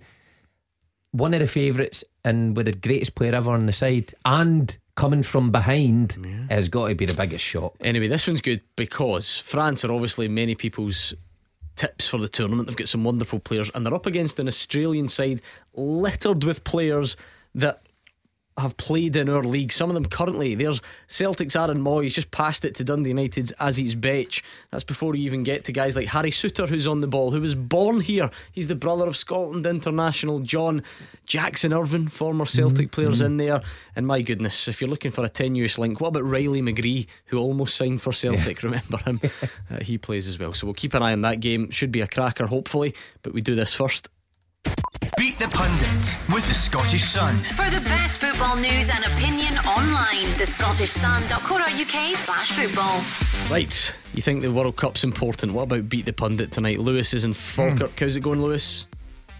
one 1.12 1.32
of 1.32 1.40
the 1.40 1.46
favourites 1.46 2.04
and 2.24 2.56
with 2.56 2.66
the 2.66 2.72
greatest 2.72 3.14
player 3.14 3.34
ever 3.34 3.50
on 3.50 3.66
the 3.66 3.72
side, 3.72 4.12
and 4.24 4.76
coming 4.96 5.22
from 5.22 5.50
behind 5.50 6.16
has 6.50 6.68
got 6.68 6.88
to 6.88 6.94
be 6.94 7.06
the 7.06 7.14
biggest 7.14 7.44
shock. 7.44 7.74
Anyway, 7.80 8.08
this 8.08 8.26
one's 8.26 8.40
good 8.40 8.62
because 8.74 9.38
France 9.38 9.84
are 9.84 9.92
obviously 9.92 10.26
many 10.26 10.54
people's 10.54 11.14
tips 11.76 12.08
for 12.08 12.18
the 12.18 12.28
tournament. 12.28 12.66
They've 12.66 12.76
got 12.76 12.88
some 12.88 13.04
wonderful 13.04 13.38
players, 13.38 13.70
and 13.74 13.84
they're 13.84 13.94
up 13.94 14.06
against 14.06 14.38
an 14.38 14.48
Australian 14.48 15.08
side 15.08 15.42
littered 15.74 16.44
with 16.44 16.64
players 16.64 17.16
that 17.54 17.85
have 18.58 18.76
played 18.76 19.16
in 19.16 19.28
our 19.28 19.42
league. 19.42 19.72
Some 19.72 19.90
of 19.90 19.94
them 19.94 20.06
currently. 20.06 20.54
There's 20.54 20.80
Celtic's 21.08 21.54
Aaron 21.54 21.82
Mooy. 21.82 22.04
He's 22.04 22.14
just 22.14 22.30
passed 22.30 22.64
it 22.64 22.74
to 22.76 22.84
Dundee 22.84 23.10
United's 23.10 23.52
Aziz 23.60 23.94
Behich. 23.94 24.42
That's 24.70 24.84
before 24.84 25.14
you 25.14 25.24
even 25.24 25.42
get 25.42 25.64
to 25.64 25.72
guys 25.72 25.94
like 25.94 26.08
Harry 26.08 26.30
Souttar, 26.30 26.68
who's 26.68 26.86
on 26.86 27.00
the 27.00 27.06
ball, 27.06 27.32
who 27.32 27.40
was 27.40 27.54
born 27.54 28.00
here. 28.00 28.30
He's 28.52 28.66
the 28.66 28.74
brother 28.74 29.06
of 29.06 29.16
Scotland 29.16 29.66
international 29.66 30.40
John 30.40 30.82
Jackson 31.26 31.72
Irvine, 31.72 32.08
former 32.08 32.46
Celtic 32.46 32.92
players 32.92 33.20
in 33.20 33.36
there. 33.36 33.60
And 33.94 34.06
my 34.06 34.22
goodness, 34.22 34.68
if 34.68 34.80
you're 34.80 34.90
looking 34.90 35.10
for 35.10 35.24
a 35.24 35.28
tenuous 35.28 35.78
link, 35.78 36.00
what 36.00 36.08
about 36.08 36.24
Riley 36.24 36.62
McGree, 36.62 37.06
who 37.26 37.38
almost 37.38 37.76
signed 37.76 38.00
for 38.00 38.12
Celtic? 38.12 38.62
Remember 38.62 38.98
him? 38.98 39.20
Uh, 39.68 39.82
he 39.82 39.98
plays 39.98 40.28
as 40.28 40.38
well. 40.38 40.52
So 40.52 40.66
we'll 40.66 40.74
keep 40.74 40.94
an 40.94 41.02
eye 41.02 41.12
on 41.12 41.22
that 41.22 41.40
game. 41.40 41.70
Should 41.70 41.90
be 41.90 42.00
a 42.00 42.06
cracker, 42.06 42.46
hopefully. 42.46 42.94
But 43.22 43.32
we 43.32 43.40
do 43.40 43.54
this 43.54 43.72
first. 43.74 44.08
Beat 45.18 45.38
the 45.38 45.48
Pundit 45.48 46.16
with 46.34 46.46
the 46.46 46.54
Scottish 46.54 47.04
Sun. 47.04 47.36
For 47.54 47.70
the 47.70 47.80
best 47.84 48.20
football 48.20 48.56
news 48.56 48.90
and 48.90 49.04
opinion 49.06 49.56
online, 49.58 50.26
thescottishsun.co.uk 50.36 52.16
slash 52.16 52.52
football. 52.52 53.00
Right, 53.50 53.94
you 54.14 54.20
think 54.22 54.42
the 54.42 54.52
World 54.52 54.76
Cup's 54.76 55.04
important? 55.04 55.52
What 55.54 55.62
about 55.64 55.88
beat 55.88 56.04
the 56.04 56.12
pundit 56.12 56.52
tonight? 56.52 56.80
Lewis 56.80 57.14
is 57.14 57.24
in 57.24 57.32
Falkirk. 57.32 57.90
Hmm. 57.98 58.04
How's 58.04 58.16
it 58.16 58.20
going, 58.20 58.42
Lewis? 58.42 58.86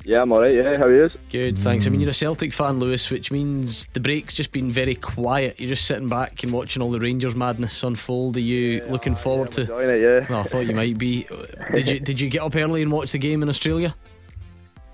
Yeah, 0.04 0.22
I'm 0.22 0.30
alright, 0.32 0.54
yeah. 0.54 0.76
How 0.76 0.84
are 0.84 0.94
you? 0.94 1.10
Good, 1.32 1.58
thanks. 1.58 1.84
I 1.86 1.90
mean, 1.90 2.00
you're 2.00 2.10
a 2.10 2.14
Celtic 2.14 2.52
fan, 2.52 2.78
Lewis, 2.78 3.10
which 3.10 3.32
means 3.32 3.86
the 3.92 3.98
break's 3.98 4.34
just 4.34 4.52
been 4.52 4.70
very 4.70 4.94
quiet. 4.94 5.58
You're 5.58 5.70
just 5.70 5.84
sitting 5.86 6.08
back 6.08 6.44
and 6.44 6.52
watching 6.52 6.80
all 6.80 6.92
the 6.92 7.00
Rangers 7.00 7.34
madness 7.34 7.82
unfold. 7.82 8.36
Are 8.36 8.40
you 8.40 8.84
looking 8.84 9.16
forward 9.16 9.50
to? 9.52 9.62
Enjoying 9.62 9.90
it, 9.90 10.00
yeah. 10.00 10.26
Well, 10.30 10.40
I 10.40 10.44
thought 10.44 10.60
you 10.60 10.74
might 10.74 10.96
be. 10.96 11.26
Did 11.74 11.90
you 11.90 11.98
Did 11.98 12.20
you 12.20 12.30
get 12.30 12.42
up 12.42 12.54
early 12.54 12.82
and 12.82 12.92
watch 12.92 13.10
the 13.10 13.18
game 13.18 13.42
in 13.42 13.48
Australia? 13.48 13.96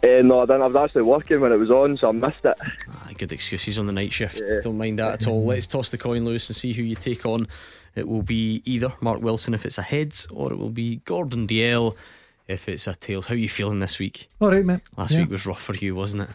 Uh, 0.03 0.21
no, 0.23 0.41
I 0.41 0.47
didn't. 0.47 0.63
I 0.63 0.67
was 0.67 0.77
actually 0.77 1.03
working 1.03 1.41
when 1.41 1.53
it 1.53 1.57
was 1.57 1.71
on, 1.71 1.97
so 1.97 2.09
I 2.09 2.13
missed 2.13 2.45
it. 2.45 2.57
Ah, 2.91 3.11
good 3.17 3.31
excuse. 3.33 3.63
He's 3.63 3.79
on 3.79 3.87
the 3.87 3.93
night 3.93 4.13
shift. 4.13 4.41
Don't 4.65 4.77
mind 4.79 4.99
that 4.99 5.23
at 5.23 5.29
all. 5.29 5.45
Let's 5.45 5.67
toss 5.69 5.91
the 5.91 5.99
coin, 5.99 6.25
Lewis, 6.25 6.49
and 6.49 6.57
see 6.57 6.73
who 6.73 6.83
you 6.83 6.97
take 6.97 7.25
on. 7.25 7.47
It 7.95 8.09
will 8.09 8.23
be 8.23 8.63
either 8.65 8.93
Mark 9.01 9.21
Wilson 9.23 9.55
if 9.55 9.65
it's 9.65 9.79
a 9.79 9.83
heads, 9.83 10.27
or 10.33 10.53
it 10.53 10.57
will 10.59 10.71
be 10.71 10.97
Gordon 11.05 11.47
Dalziel 11.47 11.95
if 12.49 12.69
it's 12.69 12.87
a 12.89 12.95
tails. 12.95 13.27
How 13.27 13.35
are 13.35 13.39
you 13.39 13.49
feeling 13.49 13.79
this 13.79 13.99
week? 14.01 14.29
All 14.41 14.51
right, 14.51 14.65
mate. 14.65 14.81
Last 14.97 15.13
Yeah. 15.13 15.21
week 15.21 15.31
was 15.31 15.47
rough 15.47 15.63
for 15.63 15.75
you, 15.77 15.95
wasn't 15.95 16.23
it? 16.25 16.31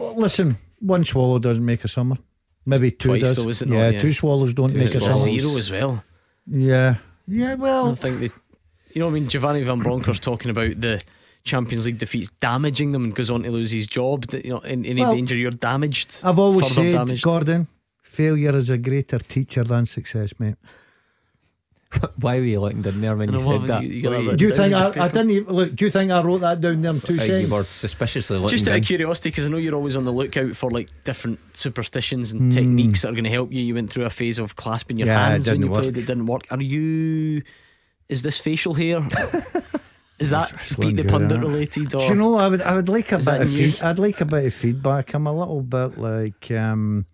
Well, 0.00 0.16
listen, 0.18 0.58
one 0.80 1.04
swallow 1.04 1.38
doesn't 1.38 1.64
make 1.64 1.84
a 1.84 1.88
summer. 1.88 2.16
Maybe 2.64 2.90
two 2.90 3.10
Twice 3.10 3.22
does. 3.22 3.36
though, 3.36 3.48
is 3.48 3.62
it 3.62 3.68
not? 3.68 3.76
yeah, 3.76 3.88
Yeah. 3.90 4.00
two 4.00 4.12
swallows 4.12 4.52
don't 4.52 4.72
Two 4.72 4.78
make 4.78 4.94
a 4.94 4.98
summer. 5.00 5.14
Zero 5.14 5.56
as 5.56 5.70
well. 5.70 6.02
Yeah, 6.48 6.96
yeah. 7.28 7.54
well. 7.54 7.92
I 7.92 7.94
think 7.94 8.18
they, 8.18 8.30
you 8.92 9.00
know, 9.00 9.06
what 9.06 9.10
I 9.12 9.14
mean, 9.14 9.28
Giovanni 9.28 9.62
Van 9.62 9.78
Bronckhorst 9.78 10.22
talking 10.24 10.50
about 10.50 10.80
the 10.80 11.00
Champions 11.46 11.86
League 11.86 11.98
defeats 11.98 12.28
damaging 12.40 12.92
them 12.92 13.04
and 13.04 13.14
goes 13.14 13.30
on 13.30 13.42
to 13.44 13.50
lose 13.50 13.70
his 13.70 13.86
job. 13.86 14.26
You 14.32 14.50
know, 14.50 14.58
in 14.58 14.84
any 14.84 15.00
Well, 15.00 15.14
danger, 15.14 15.34
you're 15.36 15.50
damaged. 15.52 16.16
I've 16.24 16.38
always 16.38 16.66
said, 16.74 16.92
damaged. 16.92 17.22
Gordon, 17.22 17.68
failure 18.02 18.54
is 18.56 18.68
a 18.68 18.76
greater 18.78 19.18
teacher 19.18 19.64
than 19.64 19.86
success, 19.86 20.32
mate. 20.38 20.56
Why 22.20 22.38
were 22.40 22.44
you 22.44 22.60
looking 22.60 22.82
down 22.82 23.00
there 23.00 23.16
when 23.16 23.32
you 23.32 23.40
said 23.40 23.62
that? 23.68 23.82
you- 23.84 23.88
you 23.88 24.02
got 24.02 24.10
that 24.10 24.18
Wait, 24.18 24.24
written 24.24 24.38
Do 24.38 24.46
you 24.48 24.52
think 24.54 24.74
I, 24.74 25.04
I 25.04 25.08
didn't 25.08 25.30
even 25.30 25.54
look? 25.54 25.74
Do 25.76 25.84
you 25.84 25.90
think 25.90 26.10
I 26.10 26.20
wrote 26.22 26.40
that 26.40 26.60
down 26.60 26.82
there 26.82 26.90
in 26.92 27.00
two 27.00 27.12
uh, 27.14 27.22
you 27.22 27.28
seconds? 27.30 27.50
were 27.50 27.64
suspiciously 27.64 28.36
looking 28.38 28.50
Just 28.50 28.66
out 28.66 28.72
down. 28.72 28.80
of 28.80 28.86
curiosity, 28.86 29.30
because 29.30 29.46
I 29.46 29.48
know 29.50 29.56
you're 29.56 29.74
always 29.76 29.96
on 29.96 30.04
the 30.04 30.12
lookout 30.12 30.56
for 30.56 30.68
like 30.70 30.90
different 31.04 31.38
superstitions 31.56 32.32
and 32.32 32.40
Hmm. 32.40 32.50
techniques 32.50 33.02
that 33.02 33.08
are 33.10 33.12
going 33.12 33.24
to 33.24 33.30
help 33.30 33.52
you. 33.52 33.62
You 33.62 33.74
went 33.74 33.90
through 33.90 34.04
a 34.04 34.10
phase 34.10 34.38
of 34.40 34.56
clasping 34.56 34.98
your 34.98 35.06
Yeah, 35.06 35.28
hands 35.28 35.48
when 35.48 35.62
you 35.62 35.68
work. 35.70 35.82
played. 35.84 35.96
It 35.96 36.06
didn't 36.06 36.26
work. 36.26 36.42
Are 36.50 36.60
you? 36.60 37.42
Is 38.08 38.22
this 38.22 38.36
facial 38.38 38.74
hair? 38.74 39.06
Is 40.18 40.30
that 40.30 40.50
beat 40.80 40.96
the 40.96 41.04
pundit 41.04 41.38
huh? 41.38 41.46
related? 41.46 41.94
Or 41.94 41.98
Do 42.00 42.06
you 42.06 42.14
know? 42.14 42.36
I 42.36 42.48
would. 42.48 42.62
I 42.62 42.74
would 42.76 42.88
like 42.88 43.12
a 43.12 43.18
bit 43.18 43.40
of. 43.42 43.50
new? 43.52 43.70
Feed, 43.72 43.82
I'd 43.82 43.98
like 43.98 44.20
a 44.20 44.24
bit 44.24 44.46
of 44.46 44.54
feedback. 44.54 45.14
I'm 45.14 45.26
a 45.26 45.32
little 45.32 45.62
bit 45.62 45.98
like. 45.98 46.50
um 46.50 47.06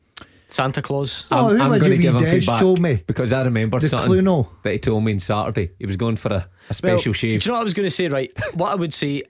Santa 0.48 0.82
Claus? 0.82 1.24
Oh, 1.30 1.48
who 1.48 1.55
was 1.55 1.59
gonna 1.59 1.74
it? 1.76 1.88
Wee 1.88 1.96
give 1.96 2.14
him 2.14 2.20
Des 2.20 2.30
feedback 2.30 2.61
told 2.61 2.78
me. 2.78 3.03
because 3.07 3.32
I 3.32 3.42
remember 3.42 3.80
The 3.80 3.88
something 3.88 4.12
Cluno. 4.12 4.48
that 4.62 4.72
he 4.72 4.78
told 4.78 5.03
me 5.03 5.12
on 5.14 5.18
Saturday. 5.20 5.70
He 5.78 5.86
was 5.86 5.96
going 5.96 6.16
for 6.16 6.28
a, 6.30 6.48
a 6.68 6.74
special 6.74 7.11
well, 7.11 7.14
shave. 7.14 7.40
Do 7.40 7.46
you 7.46 7.50
know 7.50 7.55
what 7.55 7.62
I 7.62 7.64
was 7.64 7.74
going 7.74 7.86
to 7.86 7.90
say? 7.90 8.09
Right, 8.09 8.30
what 8.55 8.70
I 8.70 8.74
would 8.74 8.92
say. 8.92 9.22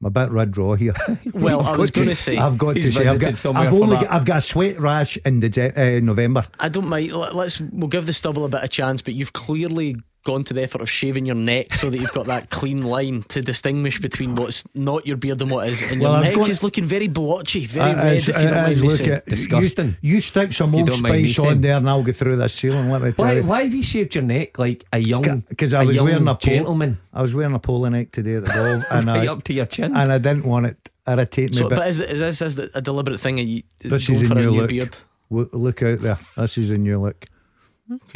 I'm 0.00 0.06
a 0.08 0.10
bit 0.10 0.30
red 0.32 0.56
raw 0.58 0.74
here. 0.74 0.92
Well, 1.32 1.64
I 1.64 1.76
was 1.76 1.92
going 1.92 2.08
to 2.08 2.16
say. 2.16 2.36
I've 2.36 2.58
got 2.58 2.74
to 2.74 2.92
say, 2.92 3.06
I've 3.06 3.20
got, 3.20 3.36
somewhere 3.36 3.68
I've 3.68 3.72
only 3.72 3.96
got, 3.96 4.10
I've 4.10 4.24
got 4.24 4.38
a 4.38 4.40
sweat 4.40 4.80
rash 4.80 5.16
in 5.18 5.38
the 5.40 5.48
Je- 5.48 5.70
uh, 5.98 6.00
November. 6.00 6.44
I 6.58 6.68
don't 6.68 6.88
mind. 6.88 7.12
Let's 7.12 7.60
we'll 7.60 7.88
give 7.88 8.06
the 8.06 8.12
stubble 8.12 8.44
a 8.44 8.48
bit 8.48 8.64
of 8.64 8.70
chance, 8.70 9.00
but 9.00 9.14
you've 9.14 9.32
clearly 9.32 9.96
gone 10.24 10.42
to 10.44 10.54
the 10.54 10.62
effort 10.62 10.80
of 10.80 10.90
shaving 10.90 11.26
your 11.26 11.34
neck 11.36 11.74
so 11.74 11.90
that 11.90 11.98
you've 11.98 12.12
got 12.12 12.26
that 12.26 12.50
clean 12.50 12.78
line 12.82 13.22
to 13.28 13.42
distinguish 13.42 14.00
between 14.00 14.34
what's 14.34 14.64
not 14.74 15.06
your 15.06 15.16
beard 15.16 15.40
and 15.42 15.50
what 15.50 15.68
is. 15.68 15.82
And 15.82 16.00
your 16.00 16.10
I've 16.10 16.22
neck 16.24 16.34
gone- 16.34 16.50
is 16.50 16.62
looking 16.62 16.86
very 16.86 17.08
blotchy, 17.08 17.66
very 17.66 17.92
Uh, 17.92 17.96
red. 17.96 18.16
it's- 18.16 18.28
If 18.28 18.36
you 18.36 18.42
don't 18.42 18.52
it 18.52 18.62
mind 18.62 18.80
me 18.80 18.88
look 18.88 19.00
at- 19.08 19.26
Disgusting. 19.26 19.96
You, 20.00 20.14
you 20.16 20.20
stick 20.20 20.52
some 20.52 20.70
If 20.70 20.74
you 20.74 20.80
old 20.80 20.88
don't 20.90 21.02
mind 21.02 21.22
me 21.22 21.28
spice 21.28 21.46
on 21.46 21.60
there, 21.60 21.76
and 21.76 21.88
I'll 21.88 22.02
go 22.02 22.12
through 22.12 22.36
this 22.36 22.54
ceiling. 22.54 22.90
Let 22.90 23.02
me 23.02 23.12
tell 23.12 23.24
Why, 23.26 23.32
you. 23.34 23.42
why 23.44 23.62
have 23.64 23.74
you 23.74 23.82
shaved 23.82 24.14
your 24.14 24.24
neck 24.24 24.58
like 24.58 24.84
a 24.92 24.98
young, 24.98 25.44
Because 25.48 25.74
I 25.74 25.82
a 25.82 25.86
was 25.86 25.96
young 25.96 26.04
wearing 26.06 26.22
a 26.22 26.34
polo, 26.34 26.36
gentleman 26.38 26.98
I 27.12 27.22
was 27.22 27.34
wearing 27.34 27.54
a 27.54 27.58
polo 27.58 27.88
neck 27.90 28.10
today 28.12 28.36
at 28.36 28.46
the 28.46 28.52
golf, 28.52 28.84
and 28.90 29.06
right 29.06 29.28
I 29.28 29.32
up 29.32 29.44
to 29.44 29.52
your 29.52 29.66
chin? 29.66 29.94
and 29.94 30.10
I 30.10 30.18
didn't 30.18 30.44
want 30.46 30.66
it 30.66 30.88
irritate 31.06 31.50
me. 31.50 31.56
So, 31.58 31.68
but 31.68 31.76
but 31.76 31.88
is, 31.88 32.00
is 32.00 32.18
this 32.18 32.40
is 32.40 32.58
a 32.74 32.80
deliberate 32.80 33.20
thing? 33.20 33.38
Are 33.38 33.42
you 33.42 33.62
this 33.80 34.08
going 34.08 34.20
is 34.20 34.26
a 34.30 34.34
for 34.34 34.38
a 34.38 34.42
new 34.42 34.50
new 34.50 34.60
look. 34.62 34.70
beard? 34.70 34.96
W- 35.30 35.50
Look 35.52 35.82
out 35.82 36.00
there. 36.00 36.18
This 36.36 36.56
is 36.58 36.70
a 36.70 36.78
new 36.78 37.00
look. 37.02 37.26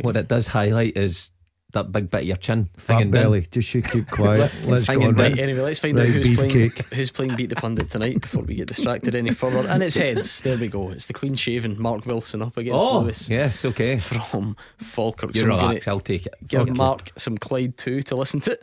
What 0.01 0.17
it 0.17 0.29
does 0.29 0.47
highlight 0.49 0.97
is 0.97 1.31
that 1.73 1.93
big 1.93 2.11
bit 2.11 2.23
of 2.23 2.27
your 2.27 2.37
chin 2.39 2.71
Fat 2.79 2.95
hanging 2.95 3.11
down. 3.11 3.23
belly. 3.25 3.49
Just 3.51 3.75
you 3.75 3.83
keep 3.83 4.09
quiet. 4.11 4.51
Let's 4.65 4.87
go 4.87 4.95
on. 4.95 5.15
Right, 5.15 5.33
Right. 5.33 5.39
anyway, 5.39 5.61
let's 5.61 5.79
find 5.79 5.99
out 5.99 6.07
who's 6.07 6.35
playing, 6.37 6.51
beefcake. 6.71 6.93
who's 6.95 7.11
playing 7.11 7.37
Beat 7.37 7.51
the 7.51 7.57
Pundit 7.57 7.91
tonight 7.91 8.21
before 8.23 8.43
we 8.43 8.55
get 8.55 8.69
distracted 8.69 9.15
any 9.15 9.33
further. 9.35 9.69
And 9.69 9.83
it's 9.83 9.95
heads. 9.97 10.41
There 10.41 10.57
we 10.57 10.69
go. 10.69 10.91
It's 10.91 11.07
the 11.07 11.13
clean 11.13 11.35
shaven 11.35 11.81
Mark 11.81 12.07
Wilson 12.07 12.41
up 12.41 12.57
against 12.57 12.79
Oh, 12.81 13.01
Lewis 13.01 13.29
yes, 13.29 13.65
okay. 13.67 13.99
from 13.99 14.57
Falkirk. 14.79 15.35
You 15.35 15.43
So 15.43 15.47
relaxed, 15.49 15.89
I'll 15.89 16.01
take 16.01 16.25
it. 16.27 16.35
Give 16.47 16.61
Fuck 16.61 16.69
you. 16.69 16.75
Mark 16.75 17.11
some 17.17 17.37
Clyde 17.37 17.77
too 17.77 18.01
to 18.03 18.15
listen 18.15 18.41
to. 18.41 18.59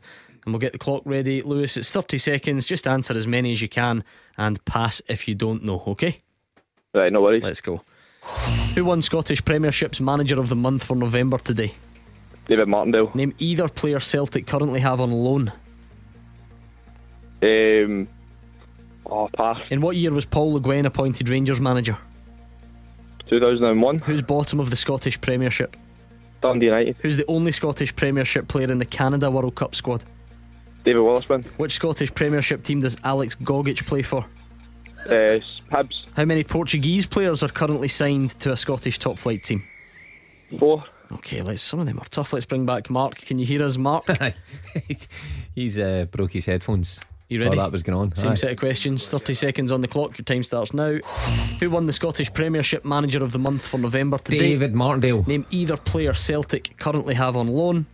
And 0.46 0.54
we'll 0.54 0.60
get 0.60 0.74
the 0.74 0.80
clock 0.80 1.02
ready. 1.06 1.42
Lewis, 1.44 1.78
it's 1.78 1.92
30 1.92 2.18
seconds. 2.18 2.66
Just 2.66 2.88
answer 2.88 3.16
as 3.16 3.26
many 3.28 3.52
as 3.52 3.62
you 3.62 3.70
can 3.70 4.04
and 4.38 4.64
pass 4.66 5.02
if 5.08 5.28
you 5.28 5.34
don't 5.36 5.64
know, 5.64 5.84
okay? 5.88 6.22
Right, 6.94 7.12
no 7.12 7.22
worries. 7.22 7.44
Let's 7.44 7.62
go. 7.62 7.82
Who 8.74 8.86
won 8.86 9.02
Scottish 9.02 9.44
Premiership's 9.46 10.00
Manager 10.00 10.40
of 10.40 10.50
the 10.50 10.56
Month 10.56 10.84
for 10.84 10.96
November 10.96 11.38
today? 11.40 11.74
David 12.48 12.68
Martindale. 12.68 13.12
Name 13.16 13.34
either 13.40 13.68
player 13.68 14.00
Celtic 14.00 14.46
currently 14.46 14.80
have 14.80 15.02
on 15.02 15.12
loan. 15.12 15.52
Um, 17.42 18.08
oh, 19.06 19.30
pass. 19.36 19.60
In 19.70 19.82
what 19.82 19.96
year 19.96 20.12
was 20.12 20.26
Paul 20.26 20.54
Le 20.54 20.60
Guen 20.60 20.86
appointed 20.86 21.30
Rangers 21.30 21.60
manager? 21.60 21.98
2001. 23.30 24.00
Who's 24.00 24.22
bottom 24.22 24.60
of 24.60 24.70
the 24.70 24.76
Scottish 24.76 25.20
Premiership? 25.20 25.76
Dundee 26.42 26.68
United. 26.68 26.96
Who's 27.00 27.18
the 27.18 27.26
only 27.28 27.52
Scottish 27.52 27.96
Premiership 27.96 28.48
player 28.48 28.72
in 28.72 28.78
the 28.78 28.86
Canada 28.86 29.32
World 29.32 29.56
Cup 29.56 29.74
squad? 29.74 30.04
David 30.84 31.02
Willisman. 31.02 31.46
Which 31.58 31.74
Scottish 31.74 32.14
Premiership 32.14 32.64
team 32.64 32.80
does 32.80 32.96
Alex 33.04 33.36
Gogic 33.36 33.86
play 33.88 34.04
for? 34.04 34.26
Uh, 35.08 35.40
Hibs. 35.72 36.06
How 36.16 36.26
many 36.26 36.44
Portuguese 36.44 37.08
players 37.08 37.42
are 37.42 37.50
currently 37.50 37.88
signed 37.88 38.40
to 38.40 38.52
a 38.52 38.58
Scottish 38.58 39.00
top 39.00 39.18
flight 39.18 39.44
team? 39.44 39.64
Four. 40.60 40.84
Okay, 41.12 41.42
let's. 41.42 41.62
Some 41.62 41.80
of 41.80 41.86
them 41.86 42.00
are 42.00 42.06
tough. 42.06 42.34
Let's 42.34 42.46
bring 42.46 42.66
back 42.66 42.90
Mark. 42.90 43.16
Can 43.18 43.40
you 43.40 43.46
hear 43.46 43.64
us, 43.64 43.78
Mark? 43.78 44.06
He's 45.56 45.80
uh, 45.80 46.06
broke 46.12 46.34
his 46.34 46.46
headphones. 46.46 47.00
You 47.30 47.40
ready? 47.40 47.56
While 47.58 47.66
that 47.66 47.72
was 47.72 47.82
going 47.82 47.98
on. 47.98 48.14
Same 48.16 48.34
Aye. 48.34 48.36
set 48.36 48.52
of 48.52 48.58
questions. 48.58 49.10
Thirty 49.10 49.34
seconds 49.34 49.72
on 49.72 49.82
the 49.82 49.88
clock. 49.88 50.16
Your 50.18 50.26
time 50.26 50.44
starts 50.44 50.72
now. 50.74 50.98
Who 51.60 51.70
won 51.72 51.88
the 51.88 51.94
Scottish 51.94 52.32
Premiership 52.34 52.86
Manager 52.86 53.24
of 53.24 53.32
the 53.32 53.40
Month 53.40 53.66
for 53.66 53.80
November 53.80 54.20
today? 54.20 54.38
David 54.40 54.76
Martindale. 54.76 55.24
Name 55.24 55.46
either 55.50 55.78
player 55.78 56.14
Celtic 56.14 56.78
currently 56.78 57.16
have 57.16 57.36
on 57.36 57.48
loan. 57.48 57.88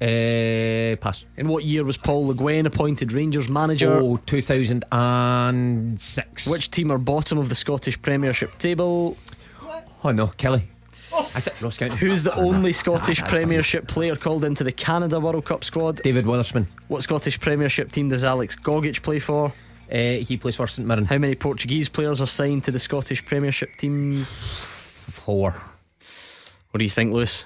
Uh, 0.00 0.96
pass. 0.96 1.24
In 1.38 1.48
what 1.48 1.64
year 1.64 1.84
was 1.84 1.96
Paul 1.96 2.26
Le 2.26 2.34
Guen 2.34 2.66
appointed 2.66 3.12
Rangers 3.12 3.48
manager? 3.48 3.94
Oh, 3.94 4.18
2006. 4.26 6.46
Which 6.48 6.70
team 6.70 6.92
are 6.92 6.98
bottom 6.98 7.38
of 7.38 7.48
the 7.48 7.54
Scottish 7.54 8.02
Premiership 8.02 8.58
table? 8.58 9.16
Oh 10.02 10.10
no, 10.10 10.26
Kelly. 10.26 10.68
That's 11.32 11.46
it, 11.46 11.60
Ross 11.62 11.78
County. 11.78 11.96
Who's 11.96 12.22
the 12.22 12.34
only 12.34 12.72
Scottish 12.72 13.18
That's 13.18 13.30
fine. 13.30 13.40
Premiership 13.40 13.86
player 13.88 14.16
called 14.16 14.44
into 14.44 14.64
the 14.64 14.72
Canada 14.72 15.20
World 15.20 15.44
Cup 15.44 15.64
squad? 15.64 15.96
David 16.02 16.24
Willisman. 16.24 16.66
What 16.88 17.02
Scottish 17.02 17.38
Premiership 17.40 17.92
team 17.92 18.08
does 18.08 18.24
Alex 18.24 18.56
Gogic 18.56 19.02
play 19.02 19.18
for? 19.18 19.52
Uh, 19.92 19.96
he 19.96 20.36
plays 20.36 20.56
for 20.56 20.66
St 20.66 20.86
Mirren. 20.88 21.04
How 21.04 21.18
many 21.18 21.34
Portuguese 21.34 21.88
players 21.88 22.20
are 22.20 22.26
signed 22.26 22.64
to 22.64 22.70
the 22.70 22.78
Scottish 22.78 23.24
Premiership 23.24 23.76
teams? 23.76 24.28
Four. 24.28 25.50
What 26.70 26.78
do 26.78 26.84
you 26.84 26.90
think, 26.90 27.12
Lewis? 27.12 27.44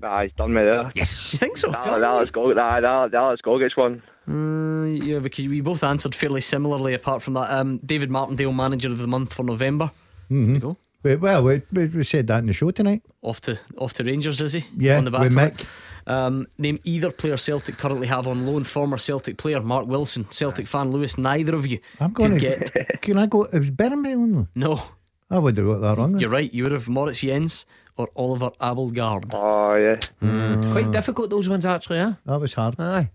Nah, 0.00 0.22
he's 0.22 0.32
done 0.32 0.52
me 0.52 0.62
there. 0.62 0.90
Yes. 0.94 1.32
You 1.32 1.38
think 1.38 1.56
so? 1.56 1.70
Nah, 1.70 1.96
nah, 1.98 2.18
let's 2.18 2.30
go. 2.30 2.44
Let's 2.44 3.76
one. 3.76 4.02
Uh, 4.28 4.86
yeah, 4.86 5.18
because 5.18 5.46
we 5.48 5.60
both 5.60 5.84
answered 5.84 6.14
fairly 6.14 6.40
similarly. 6.40 6.94
Apart 6.94 7.22
from 7.22 7.34
that, 7.34 7.50
um, 7.50 7.78
David 7.84 8.10
Martindale, 8.10 8.52
manager 8.52 8.88
of 8.88 8.98
the 8.98 9.06
month 9.06 9.32
for 9.34 9.42
November. 9.44 9.90
Mhm. 10.30 10.46
There 10.46 10.54
you 10.54 10.58
go. 10.60 10.76
We- 11.04 11.14
Well, 11.16 11.44
we, 11.44 11.62
we, 11.72 11.86
we 11.86 12.02
said 12.02 12.26
that 12.26 12.38
in 12.38 12.46
the 12.46 12.52
show 12.52 12.70
tonight. 12.72 13.02
Off 13.22 13.40
to 13.42 13.58
off 13.78 13.92
to 13.94 14.02
Rangers, 14.04 14.40
is 14.40 14.54
he? 14.54 14.64
Yeah, 14.76 14.98
on 14.98 15.04
the 15.04 15.10
back 15.12 15.20
with. 15.20 15.32
Mick. 15.32 15.66
Um, 16.06 16.46
name 16.58 16.78
either 16.84 17.10
player 17.12 17.36
Celtic 17.36 17.76
currently 17.78 18.08
have 18.08 18.26
on 18.26 18.44
loan. 18.46 18.64
Former 18.64 18.98
Celtic 18.98 19.36
player 19.38 19.60
Mark 19.62 19.86
Wilson, 19.86 20.26
Celtic 20.30 20.66
fan 20.66 20.90
Lewis. 20.90 21.16
Neither 21.16 21.54
of 21.54 21.66
you 21.66 21.78
I'm 22.00 22.12
going 22.12 22.32
could 22.32 22.40
to 22.40 22.72
get. 22.72 23.00
Can 23.02 23.16
I 23.18 23.26
go? 23.26 23.44
It 23.44 23.58
was 23.58 23.70
Birmingham 23.70 24.22
only. 24.22 24.46
No, 24.54 24.82
I 25.30 25.38
would 25.38 25.56
have 25.56 25.66
got 25.66 25.80
that 25.80 25.96
wrong. 25.96 26.18
you're 26.18 26.30
right. 26.30 26.52
You 26.52 26.64
would 26.64 26.72
have 26.72 26.88
Moritz 26.88 27.20
Jenz 27.20 27.64
or 27.96 28.08
Oliver 28.16 28.50
Abildgaard. 28.60 29.30
Oh 29.32 29.74
yeah. 29.76 30.72
Quite 30.72 30.90
difficult 30.90 31.30
those 31.30 31.48
ones 31.48 31.64
actually, 31.64 31.98
yeah. 31.98 32.14
That 32.26 32.40
was 32.40 32.52
hard. 32.54 32.78
Aye. 32.80 33.10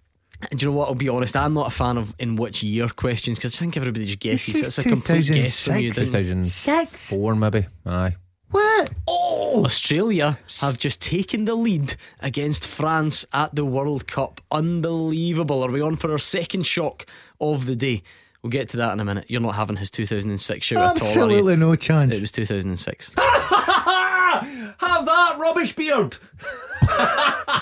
And 0.49 0.59
do 0.59 0.65
you 0.65 0.71
know 0.71 0.77
what? 0.77 0.87
I'll 0.87 0.95
be 0.95 1.09
honest. 1.09 1.35
I'm 1.35 1.53
not 1.53 1.67
a 1.67 1.69
fan 1.71 1.97
of 1.97 2.13
in 2.17 2.35
which 2.35 2.63
year 2.63 2.87
questions 2.87 3.37
because 3.37 3.55
I 3.55 3.59
think 3.59 3.75
everybody 3.77 4.05
just 4.05 4.19
guesses. 4.19 4.55
It's 4.55 4.77
a 4.77 4.83
complete 4.83 5.25
guess 5.27 5.65
from 5.65 5.77
you. 5.79 5.91
didn't 5.91 6.09
it? 6.09 6.11
2004 6.11 7.35
maybe. 7.35 7.67
Aye. 7.85 8.15
What? 8.51 8.89
Oh, 9.07 9.63
Australia 9.65 10.39
have 10.61 10.79
just 10.79 11.01
taken 11.01 11.45
the 11.45 11.53
lead 11.55 11.95
against 12.19 12.65
France 12.65 13.25
at 13.31 13.53
the 13.53 13.63
World 13.65 14.07
Cup. 14.07 14.41
Unbelievable. 14.51 15.63
Are 15.63 15.69
we 15.69 15.81
on 15.81 15.97
for 15.97 16.11
our 16.11 16.17
second 16.17 16.65
shock 16.65 17.05
of 17.39 17.67
the 17.67 17.75
day? 17.75 18.01
We'll 18.41 18.49
get 18.49 18.69
to 18.69 18.77
that 18.77 18.93
in 18.93 18.99
a 19.01 19.05
minute. 19.05 19.25
You're 19.27 19.41
not 19.41 19.55
having 19.55 19.75
his 19.75 19.91
2006 19.91 20.65
shout 20.65 20.77
at 20.77 20.83
all, 20.83 21.07
Absolutely 21.07 21.57
no 21.57 21.75
chance. 21.75 22.13
It 22.13 22.21
was 22.21 22.31
2006. 22.31 23.11
Have 24.77 25.05
that 25.05 25.37
rubbish 25.39 25.75
beard. 25.75 26.17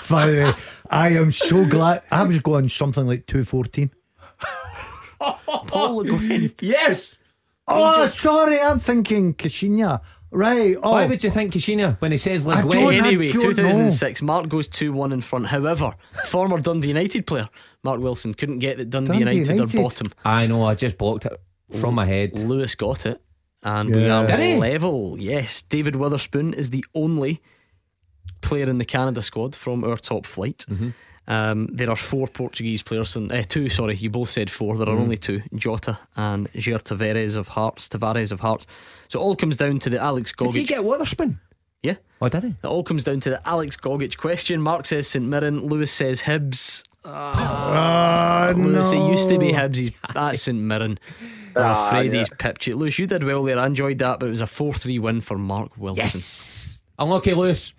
By 0.08 0.26
the 0.26 0.56
I 0.90 1.10
am 1.10 1.32
so 1.32 1.64
glad. 1.66 2.02
I 2.10 2.22
was 2.24 2.38
going 2.38 2.68
something 2.68 3.06
like 3.06 3.26
214. 3.26 3.90
Paul 5.66 5.96
Le 5.96 6.04
Guen. 6.04 6.52
Yes. 6.60 7.18
Oh, 7.66 8.06
sorry. 8.08 8.60
I'm 8.60 8.80
thinking 8.80 9.34
Caixinha. 9.34 10.00
Right. 10.30 10.76
Oh, 10.82 10.92
Why 10.92 11.06
would 11.06 11.24
you 11.24 11.30
think 11.30 11.52
Caixinha 11.52 12.00
when 12.00 12.12
he 12.12 12.18
says 12.18 12.46
I 12.46 12.62
Le 12.62 12.70
Guen? 12.70 12.94
Anyway, 12.94 13.28
don't 13.30 13.42
2006, 13.42 14.22
Mark 14.22 14.48
goes 14.48 14.68
2 14.68 14.92
1 14.92 15.12
in 15.12 15.20
front. 15.20 15.46
However, 15.46 15.94
former 16.26 16.58
Dundee 16.60 16.88
United 16.88 17.26
player 17.26 17.48
Mark 17.82 18.00
Wilson 18.00 18.34
couldn't 18.34 18.58
get 18.58 18.78
that 18.78 18.90
Dundee, 18.90 19.12
Dundee 19.12 19.34
United, 19.36 19.54
United. 19.54 19.74
are 19.78 19.82
bottom. 19.82 20.08
I 20.24 20.46
know, 20.46 20.64
I 20.66 20.74
just 20.74 20.98
blocked 20.98 21.26
it 21.26 21.40
from 21.80 21.94
my 21.94 22.06
head. 22.06 22.38
Lewis 22.38 22.74
got 22.74 23.06
it, 23.06 23.20
and 23.62 23.94
we 23.94 24.04
Yeah. 24.06 24.18
are 24.22 24.26
Did 24.26 24.40
he? 24.40 24.56
level. 24.56 25.16
Yes, 25.18 25.62
David 25.62 25.94
Wotherspoon 25.96 26.54
is 26.54 26.70
the 26.70 26.84
only 26.94 27.40
player 28.40 28.68
in 28.70 28.78
the 28.78 28.84
Canada 28.84 29.20
squad 29.22 29.54
from 29.56 29.84
our 29.84 29.96
top 29.96 30.26
flight. 30.26 30.64
Mm-hmm. 30.68 30.90
Um, 31.30 31.66
there 31.70 31.90
are 31.90 31.96
four 31.96 32.26
Portuguese 32.26 32.82
players, 32.82 33.14
and 33.14 33.30
uh, 33.30 33.42
two. 33.42 33.68
Sorry, 33.68 33.94
you 33.96 34.08
both 34.08 34.30
said 34.30 34.50
four. 34.50 34.76
There 34.78 34.88
are 34.88 34.92
Mm-hmm. 34.92 35.02
only 35.02 35.16
two: 35.18 35.42
Jota 35.54 35.98
and 36.16 36.50
Jair 36.52 36.82
Tavares 36.82 37.36
of 37.36 37.48
Hearts. 37.48 37.88
Tavares 37.88 38.32
of 38.32 38.40
Hearts. 38.40 38.66
So 39.08 39.20
it 39.20 39.22
all 39.22 39.36
comes 39.36 39.56
down 39.58 39.78
to 39.80 39.90
the 39.90 39.98
Alex 40.00 40.32
Gogic. 40.32 40.52
Did 40.52 40.60
he 40.60 40.64
get 40.64 40.84
Wotherspoon? 40.84 41.38
yeah, 41.82 41.96
Oh, 42.22 42.28
did 42.30 42.42
he? 42.44 42.48
it 42.48 42.66
all 42.66 42.82
comes 42.82 43.04
down 43.04 43.20
to 43.20 43.30
the 43.30 43.46
Alex 43.48 43.76
Gogic 43.76 44.16
question. 44.16 44.62
Mark 44.62 44.86
says 44.86 45.06
St 45.08 45.24
Mirren. 45.24 45.60
Lewis 45.66 45.92
says 45.92 46.22
Hibs. 46.22 46.82
Ah, 47.04 48.52
Lewis, 48.56 48.92
it 48.92 48.98
used 49.10 49.28
to 49.28 49.38
be 49.38 49.52
no. 49.52 49.58
Hibs. 49.58 49.76
He's 49.76 49.90
at 50.14 50.36
St 50.36 50.58
Mirren. 50.58 50.98
I'm 51.56 51.62
Ah, 51.64 51.88
afraid 51.88 52.12
yeah. 52.12 52.18
he's 52.20 52.30
pipped 52.38 52.66
you. 52.66 52.76
Lewis, 52.76 52.98
you 52.98 53.06
did 53.06 53.24
well 53.24 53.42
there. 53.44 53.58
I 53.58 53.66
enjoyed 53.66 53.98
that, 53.98 54.20
but 54.20 54.26
it 54.26 54.30
was 54.30 54.40
a 54.40 54.46
4 54.46 54.74
3 54.74 54.98
win 54.98 55.20
for 55.20 55.38
Mark 55.38 55.76
Wilson. 55.76 56.04
Yes. 56.04 56.80
Unlucky, 56.98 57.34
Lewis. 57.34 57.72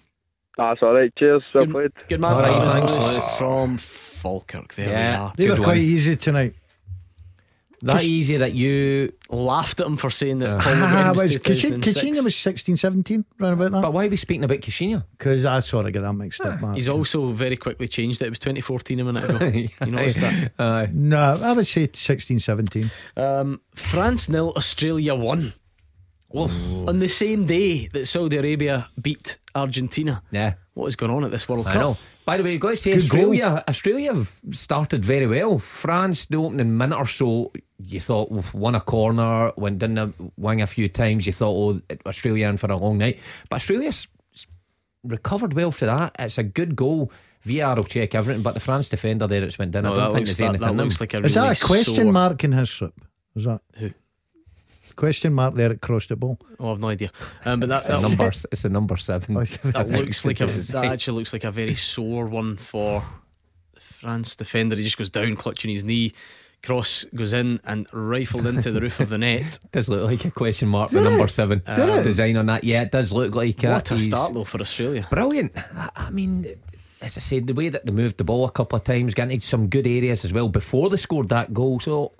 That's 0.57 0.82
all 0.82 0.93
right. 0.93 1.11
Cheers. 1.17 1.43
Well 1.53 1.65
Good, 1.65 1.72
played. 1.74 1.91
good 2.09 2.20
man. 2.22 2.34
All 2.34 2.41
right, 2.41 2.59
That 2.59 2.72
thanks, 2.74 2.91
Lewis 2.93 3.17
Lewis. 3.17 3.38
from 3.38 3.78
Falkirk. 3.78 4.74
There 4.76 4.89
Yeah. 4.89 5.09
we 5.20 5.24
are. 5.26 5.34
They 5.38 5.45
Good 5.47 5.59
were 5.59 5.63
quite 5.65 5.78
one. 5.78 5.86
easy 5.86 6.15
tonight. 6.15 6.53
That 7.82 8.03
easy 8.03 8.38
that 8.38 8.53
you. 8.53 9.13
Laughed 9.30 9.80
at 9.80 9.86
him 9.88 9.95
for 9.95 10.09
saying 10.09 10.39
that 10.39 10.49
Uh, 10.51 10.59
Paul 10.61 10.73
Le 10.73 10.80
Guen 10.80 10.93
Ah, 11.05 11.11
was 11.11 11.21
was 11.21 11.32
2006. 11.41 11.97
Caixinha 12.01 12.23
was 12.23 12.36
16, 12.36 12.77
17, 12.77 13.25
round 13.39 13.53
about 13.53 13.71
that. 13.71 13.82
But 13.82 13.93
why 13.93 14.05
are 14.05 14.09
we 14.09 14.17
speaking 14.17 14.43
about 14.43 14.57
Caixinha? 14.59 15.03
Because 15.17 15.45
I 15.45 15.59
sort 15.61 15.86
of 15.86 15.93
get 15.93 16.01
that 16.01 16.13
mixed 16.13 16.41
up, 16.41 16.59
man. 16.61 16.73
He's 16.75 16.89
also 16.89 17.32
very 17.32 17.55
quickly 17.55 17.88
changed 17.88 18.21
it. 18.21 18.25
It 18.25 18.30
was 18.32 18.39
2014 18.39 18.99
a 18.99 19.03
minute 19.05 19.30
ago. 19.30 19.45
you 19.86 19.91
noticed 19.91 20.19
that? 20.19 20.51
Aye. 20.59 20.89
No, 20.93 21.39
I 21.41 21.53
would 21.53 21.67
say 21.67 21.89
16, 21.93 22.39
17. 22.39 22.89
Um, 23.15 23.61
France 23.75 24.27
nil, 24.30 24.51
Australia 24.57 25.13
one. 25.15 25.53
Well, 26.32 26.51
on 26.89 26.99
the 26.99 27.07
same 27.09 27.45
day 27.47 27.88
that 27.88 28.07
Saudi 28.07 28.38
Arabia 28.38 28.89
beat 29.01 29.38
Argentina. 29.55 30.21
Yeah. 30.32 30.55
What 30.73 30.88
is 30.88 30.95
going 30.95 31.11
on 31.11 31.23
at 31.23 31.32
this 31.32 31.47
World 31.49 31.65
I 31.67 31.71
Cup? 31.73 31.82
know. 31.82 31.97
By 32.30 32.38
the 32.38 32.43
way, 32.43 32.51
you've 32.51 32.61
got 32.61 32.69
to 32.69 32.75
say 32.75 32.91
Good 32.91 32.99
Australia. 33.01 33.63
Australia 33.67 34.13
have 34.13 34.32
started 34.51 35.03
very 35.03 35.25
well. 35.25 35.57
France, 35.57 36.25
the 36.25 36.38
opening 36.38 36.77
minute 36.77 36.95
or 36.95 37.07
so, 37.07 37.51
you 37.80 37.99
thought 37.99 38.32
"Oof, 38.32 38.53
won 38.53 38.75
a 38.75 38.80
corner, 38.82 39.51
went 39.57 39.80
down 39.80 39.95
the 39.95 40.13
wing 40.38 40.61
a 40.61 40.67
few 40.67 40.89
times. 40.89 41.25
You 41.25 41.34
thought, 41.34 41.55
oh, 41.89 41.95
Australia 42.05 42.47
in 42.47 42.57
for 42.57 42.69
a 42.71 42.77
long 42.77 42.99
night. 42.99 43.17
But 43.49 43.55
Australia's 43.55 44.07
recovered 45.03 45.53
well 45.53 45.71
for 45.71 45.88
that. 45.88 46.15
It's 46.19 46.38
a 46.38 46.43
good 46.43 46.75
goal. 46.75 47.11
VR 47.47 47.75
will 47.77 47.84
check 47.86 48.13
everything, 48.13 48.43
but 48.43 48.53
the 48.53 48.59
France 48.59 48.89
defender 48.89 49.25
there, 49.25 49.43
it's 49.43 49.57
went 49.57 49.71
down. 49.71 49.84
No, 49.86 49.93
I 49.93 49.95
don't 49.95 50.13
think 50.13 50.27
looks, 50.27 50.38
there's 50.38 50.38
that, 50.38 50.49
anything. 50.49 50.77
that 50.77 50.84
looks 50.84 50.99
like 51.01 51.13
a 51.15 51.25
Is 51.25 51.34
that 51.34 51.59
a 51.59 51.65
question 51.65 51.95
sore- 51.95 52.11
mark 52.11 52.43
in 52.43 52.51
his 52.51 52.69
slip? 52.69 52.93
Is 53.36 53.45
that 53.45 53.61
Who? 53.77 53.89
Question 55.00 55.34
mark 55.34 55.56
there 55.56 55.72
across 55.72 56.08
the 56.08 56.16
ball? 56.18 56.38
Oh, 56.60 56.74
I've 56.74 56.80
no 56.80 56.89
idea. 56.89 57.10
Um, 57.45 57.62
but 57.62 57.70
that, 57.70 57.78
It's 57.80 57.89
a 57.89 58.02
number. 58.02 58.28
It's 58.28 58.66
a 58.66 58.70
number 58.70 58.97
seven. 58.97 59.38
Oh, 59.38 59.43
that 59.43 59.89
looks 59.89 60.26
like 60.26 60.41
a, 60.41 60.47
that 60.47 60.86
actually 60.86 61.18
looks 61.20 61.32
like 61.32 61.45
a 61.45 61.52
very 61.52 61.76
sore 61.76 62.26
one 62.28 62.58
for 62.58 63.02
the 63.74 63.80
France 63.82 64.36
defender. 64.36 64.76
He 64.76 64.84
just 64.84 64.97
goes 64.97 65.10
down, 65.10 65.36
clutching 65.38 65.72
his 65.72 65.84
knee. 65.86 66.14
Cross 66.62 67.06
goes 67.16 67.32
in 67.32 67.62
and 67.64 67.88
rifled 67.93 68.45
into 68.45 68.74
the 68.74 68.82
roof 68.82 69.00
of 69.00 69.08
the 69.08 69.18
net. 69.18 69.60
does 69.72 69.88
look 69.88 70.04
like 70.04 70.26
a 70.26 70.32
question 70.32 70.68
mark 70.68 70.91
for 70.91 71.00
number 71.00 71.30
seven. 71.30 71.62
Did 71.66 71.88
it? 71.88 72.04
Design 72.04 72.36
on 72.36 72.47
that, 72.47 72.66
yeah, 72.66 72.82
it 72.82 72.91
does 72.91 73.14
look 73.14 73.34
like 73.34 73.64
it. 73.64 73.70
What 73.70 73.89
a 73.91 73.93
He's- 73.93 74.08
start 74.08 74.34
though 74.34 74.43
for 74.43 74.60
Australia. 74.60 75.08
Brilliant. 75.10 75.54
I, 75.56 75.89
I 75.95 76.10
mean, 76.10 76.45
as 77.02 77.16
I 77.18 77.22
said, 77.22 77.47
the 77.47 77.54
way 77.54 77.70
that 77.70 77.86
they 77.86 77.93
moved 77.93 78.18
the 78.18 78.26
ball 78.26 78.43
a 78.43 78.52
couple 78.52 78.76
of 78.78 78.84
times, 78.84 79.14
getting 79.14 79.36
into 79.36 79.45
some 79.47 79.70
good 79.70 79.88
areas 79.88 80.26
as 80.26 80.34
well 80.34 80.50
before 80.50 80.89
they 80.89 80.97
scored 80.97 81.30
that 81.30 81.54
goal. 81.54 81.80
So 81.80 82.12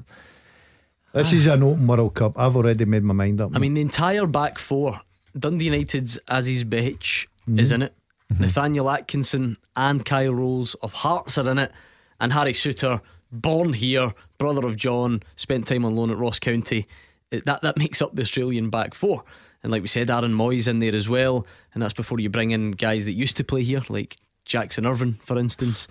This 1.14 1.34
is 1.34 1.48
an 1.48 1.64
open 1.64 1.88
World 1.88 2.14
Cup. 2.14 2.38
I've 2.38 2.56
already 2.56 2.86
made 2.86 3.04
my 3.04 3.14
mind 3.14 3.42
up. 3.42 3.52
I 3.56 3.60
mean, 3.60 3.74
the 3.74 3.82
entire 3.82 4.28
back 4.28 4.60
four, 4.60 5.02
Dundee 5.38 5.66
United's 5.66 6.20
Aziz 6.28 6.64
Behich 6.64 7.26
is 7.56 7.72
mm-hmm. 7.72 7.76
in 7.76 7.82
it. 7.84 7.96
Mm-hmm. 8.32 8.44
Nathaniel 8.44 8.90
Atkinson 8.90 9.58
and 9.76 10.06
Kyle 10.06 10.34
Rowles 10.34 10.76
of 10.76 10.94
Hearts 10.94 11.38
are 11.38 11.50
in 11.50 11.58
it. 11.58 11.72
And 12.20 12.34
Harry 12.34 12.54
Souttar, 12.54 13.02
born 13.32 13.74
here, 13.74 14.14
brother 14.38 14.68
of 14.68 14.76
John, 14.76 15.24
spent 15.36 15.68
time 15.68 15.84
on 15.84 15.96
loan 15.96 16.12
at 16.12 16.18
Ross 16.18 16.38
County. 16.38 16.88
It- 17.32 17.46
That, 17.46 17.62
that 17.62 17.78
makes 17.78 18.02
up 18.02 18.16
the 18.16 18.22
Australian 18.22 18.70
back 18.70 18.94
four. 18.94 19.24
And 19.64 19.72
like 19.72 19.82
we 19.82 19.88
said, 19.88 20.10
Aaron 20.10 20.34
Mooy's 20.34 20.68
in 20.68 20.80
there 20.80 20.96
as 20.96 21.10
well. 21.10 21.46
And 21.74 21.82
that's 21.82 21.94
before 21.94 22.20
you 22.20 22.30
bring 22.30 22.52
in 22.52 22.72
guys 22.72 23.06
that 23.06 23.14
used 23.14 23.36
to 23.38 23.44
play 23.44 23.64
here, 23.64 23.82
like 23.90 24.16
Jackson 24.46 24.86
Irvine, 24.86 25.20
for 25.26 25.38
instance. 25.40 25.88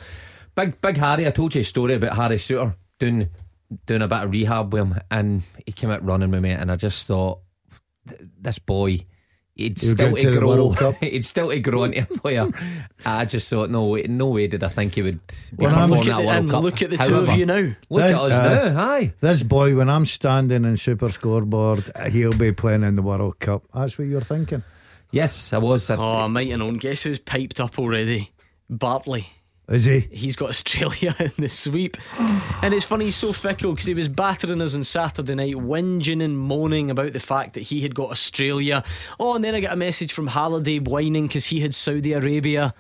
big, 0.54 0.80
big 0.80 0.96
Harry. 0.96 1.26
I 1.26 1.30
told 1.30 1.54
you 1.54 1.60
a 1.60 1.64
story 1.64 1.94
about 1.94 2.16
Harry 2.16 2.36
Souttar 2.36 2.76
doing 2.98 3.28
doing 3.86 4.02
a 4.02 4.08
bit 4.08 4.18
of 4.24 4.30
rehab 4.30 4.72
with 4.72 4.82
him, 4.82 4.94
and 5.10 5.42
he 5.66 5.72
came 5.72 5.90
out 5.90 6.04
running 6.04 6.30
with 6.30 6.42
me, 6.42 6.50
and 6.50 6.70
I 6.70 6.76
just 6.76 7.06
thought, 7.06 7.40
this 8.40 8.58
boy. 8.58 9.04
He'd 9.54 9.80
He'll 9.80 9.90
still 9.90 10.14
get 10.14 10.22
to 10.22 10.30
to 10.34 10.38
grow. 10.38 10.92
He'd 11.00 11.24
still 11.24 11.48
to 11.50 11.58
grow 11.58 11.82
into 11.82 12.02
a 12.02 12.06
player. 12.18 12.48
I 13.04 13.24
just 13.24 13.50
thought, 13.50 13.70
no 13.70 13.86
way, 13.86 14.02
no 14.04 14.28
way 14.28 14.46
did 14.46 14.62
I 14.62 14.68
think 14.68 14.94
he 14.94 15.02
would 15.02 15.20
be 15.56 15.66
Well, 15.66 15.74
I'm- 15.74 15.88
performing 15.90 16.06
Look 16.06 16.14
at 16.14 16.20
at 16.20 16.22
the, 16.22 16.26
World 16.28 16.50
Cup. 16.50 16.62
look 16.62 16.82
at 16.82 16.90
the 16.90 16.96
two 16.98 17.16
of 17.16 17.32
you 17.36 17.44
now. 17.44 17.72
Look 17.90 18.02
at 18.04 18.14
us 18.14 18.38
uh, 18.38 18.68
now. 18.68 18.74
Hi. 18.74 19.14
this 19.20 19.42
boy, 19.42 19.74
when 19.74 19.90
I'm 19.90 20.06
standing 20.06 20.64
in 20.64 20.76
Super 20.76 21.08
Scoreboard, 21.08 21.90
he'll 22.12 22.30
be 22.38 22.52
playing 22.52 22.84
in 22.84 22.94
the 22.94 23.02
World 23.02 23.40
Cup. 23.40 23.64
That's 23.74 23.98
what 23.98 24.06
you're 24.06 24.20
thinking. 24.20 24.62
Yes, 25.10 25.52
I 25.52 25.58
was. 25.58 25.90
Oh, 25.90 26.00
I 26.18 26.28
might 26.28 26.50
have 26.50 26.60
known. 26.60 26.76
Guess 26.76 27.02
who's 27.02 27.18
piped 27.18 27.58
up 27.58 27.80
already? 27.80 28.30
Bartley. 28.70 29.26
Is 29.68 29.84
he? 29.84 30.00
He's 30.10 30.36
got 30.36 30.48
Australia 30.48 31.14
in 31.20 31.32
the 31.36 31.48
sweep. 31.48 31.96
and 32.62 32.72
it's 32.72 32.86
funny, 32.86 33.06
he's 33.06 33.16
so 33.16 33.32
fickle 33.34 33.72
because 33.72 33.86
he 33.86 33.94
was 33.94 34.08
battering 34.08 34.62
us 34.62 34.74
on 34.74 34.82
Saturday 34.82 35.34
night, 35.34 35.56
whinging 35.56 36.22
and 36.24 36.38
moaning 36.38 36.90
about 36.90 37.12
the 37.12 37.20
fact 37.20 37.54
that 37.54 37.60
he 37.64 37.82
had 37.82 37.94
got 37.94 38.10
Australia. 38.10 38.82
Oh, 39.20 39.34
and 39.34 39.44
then 39.44 39.54
I 39.54 39.60
got 39.60 39.74
a 39.74 39.76
message 39.76 40.12
from 40.12 40.28
Halliday 40.28 40.78
whining 40.78 41.26
because 41.26 41.46
he 41.46 41.60
had 41.60 41.74
Saudi 41.74 42.14
Arabia. 42.14 42.72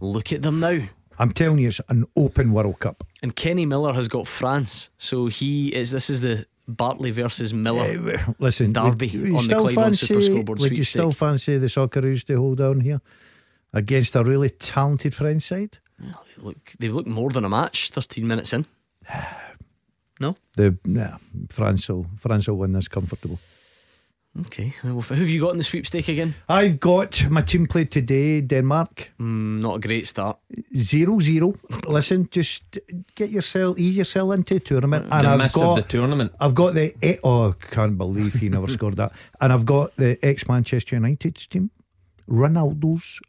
Look 0.00 0.32
at 0.32 0.40
them 0.40 0.60
now. 0.60 0.80
I'm 1.18 1.32
telling 1.32 1.58
you, 1.58 1.68
it's 1.68 1.80
an 1.90 2.06
open 2.16 2.52
World 2.52 2.78
Cup. 2.78 3.06
And 3.22 3.36
Kenny 3.36 3.66
Miller 3.66 3.92
has 3.92 4.08
got 4.08 4.26
France. 4.26 4.88
So 4.96 5.26
he 5.26 5.74
is, 5.74 5.90
this 5.90 6.08
is 6.08 6.22
the 6.22 6.46
Bartley 6.66 7.10
versus 7.10 7.52
Miller. 7.52 7.84
Eh, 7.84 8.32
Listen, 8.38 8.72
Derby 8.72 9.06
would 9.06 9.12
you 9.12 9.36
on 9.36 9.46
the 9.46 9.72
fancy, 9.74 10.06
Super 10.06 10.22
Scoreboard 10.22 10.60
Would 10.60 10.78
you 10.78 10.84
still 10.84 11.12
fancy 11.12 11.58
the 11.58 11.66
Socceroos 11.66 12.24
to 12.24 12.38
hold 12.38 12.58
down 12.58 12.80
here 12.80 13.02
against 13.74 14.16
a 14.16 14.24
really 14.24 14.48
talented 14.48 15.14
French 15.14 15.42
side? 15.42 15.78
Look, 16.38 16.72
they've 16.78 16.94
looked 16.94 17.08
more 17.08 17.30
than 17.30 17.44
a 17.44 17.48
match 17.48 17.90
13 17.90 18.26
minutes 18.26 18.52
in. 18.52 18.66
No? 20.22 20.36
The 20.54 20.76
nah, 20.84 21.16
France 21.48 21.88
will 21.88 22.04
France 22.18 22.46
will 22.46 22.58
win 22.58 22.74
this 22.74 22.88
comfortable. 22.88 23.38
Okay. 24.38 24.72
Well, 24.84 25.00
who 25.00 25.14
have 25.14 25.28
you 25.28 25.40
got 25.40 25.52
in 25.52 25.58
the 25.58 25.64
sweepstake 25.64 26.06
again? 26.08 26.34
I've 26.48 26.78
got 26.78 27.28
my 27.28 27.42
team 27.42 27.66
played 27.66 27.90
today, 27.90 28.40
Denmark. 28.40 29.12
Mm, 29.18 29.60
not 29.60 29.76
a 29.76 29.80
great 29.80 30.06
start. 30.06 30.38
Zero 30.76 31.18
zero. 31.18 31.54
Listen, 31.88 32.28
just 32.30 32.62
get 33.16 33.30
yourself 33.30 33.76
ease 33.78 33.96
yourself 33.96 34.34
into 34.34 34.54
the 34.54 34.60
tournament. 34.60 35.08
The 35.08 35.16
I've 35.16 35.38
miss 35.38 35.56
of 35.56 35.62
got 35.62 35.74
the 35.76 35.82
tournament. 35.82 36.32
I've 36.38 36.54
got 36.54 36.74
the 36.74 36.94
oh, 37.24 37.48
I 37.48 37.66
can't 37.74 37.98
believe 37.98 38.34
he 38.34 38.48
never 38.48 38.68
scored 38.76 38.96
that. 38.96 39.12
And 39.40 39.52
I've 39.52 39.66
got 39.66 39.96
the 39.96 40.16
ex 40.22 40.46
Manchester 40.46 40.96
United 40.96 41.34
team, 41.50 41.70
Ronaldo's 42.28 43.20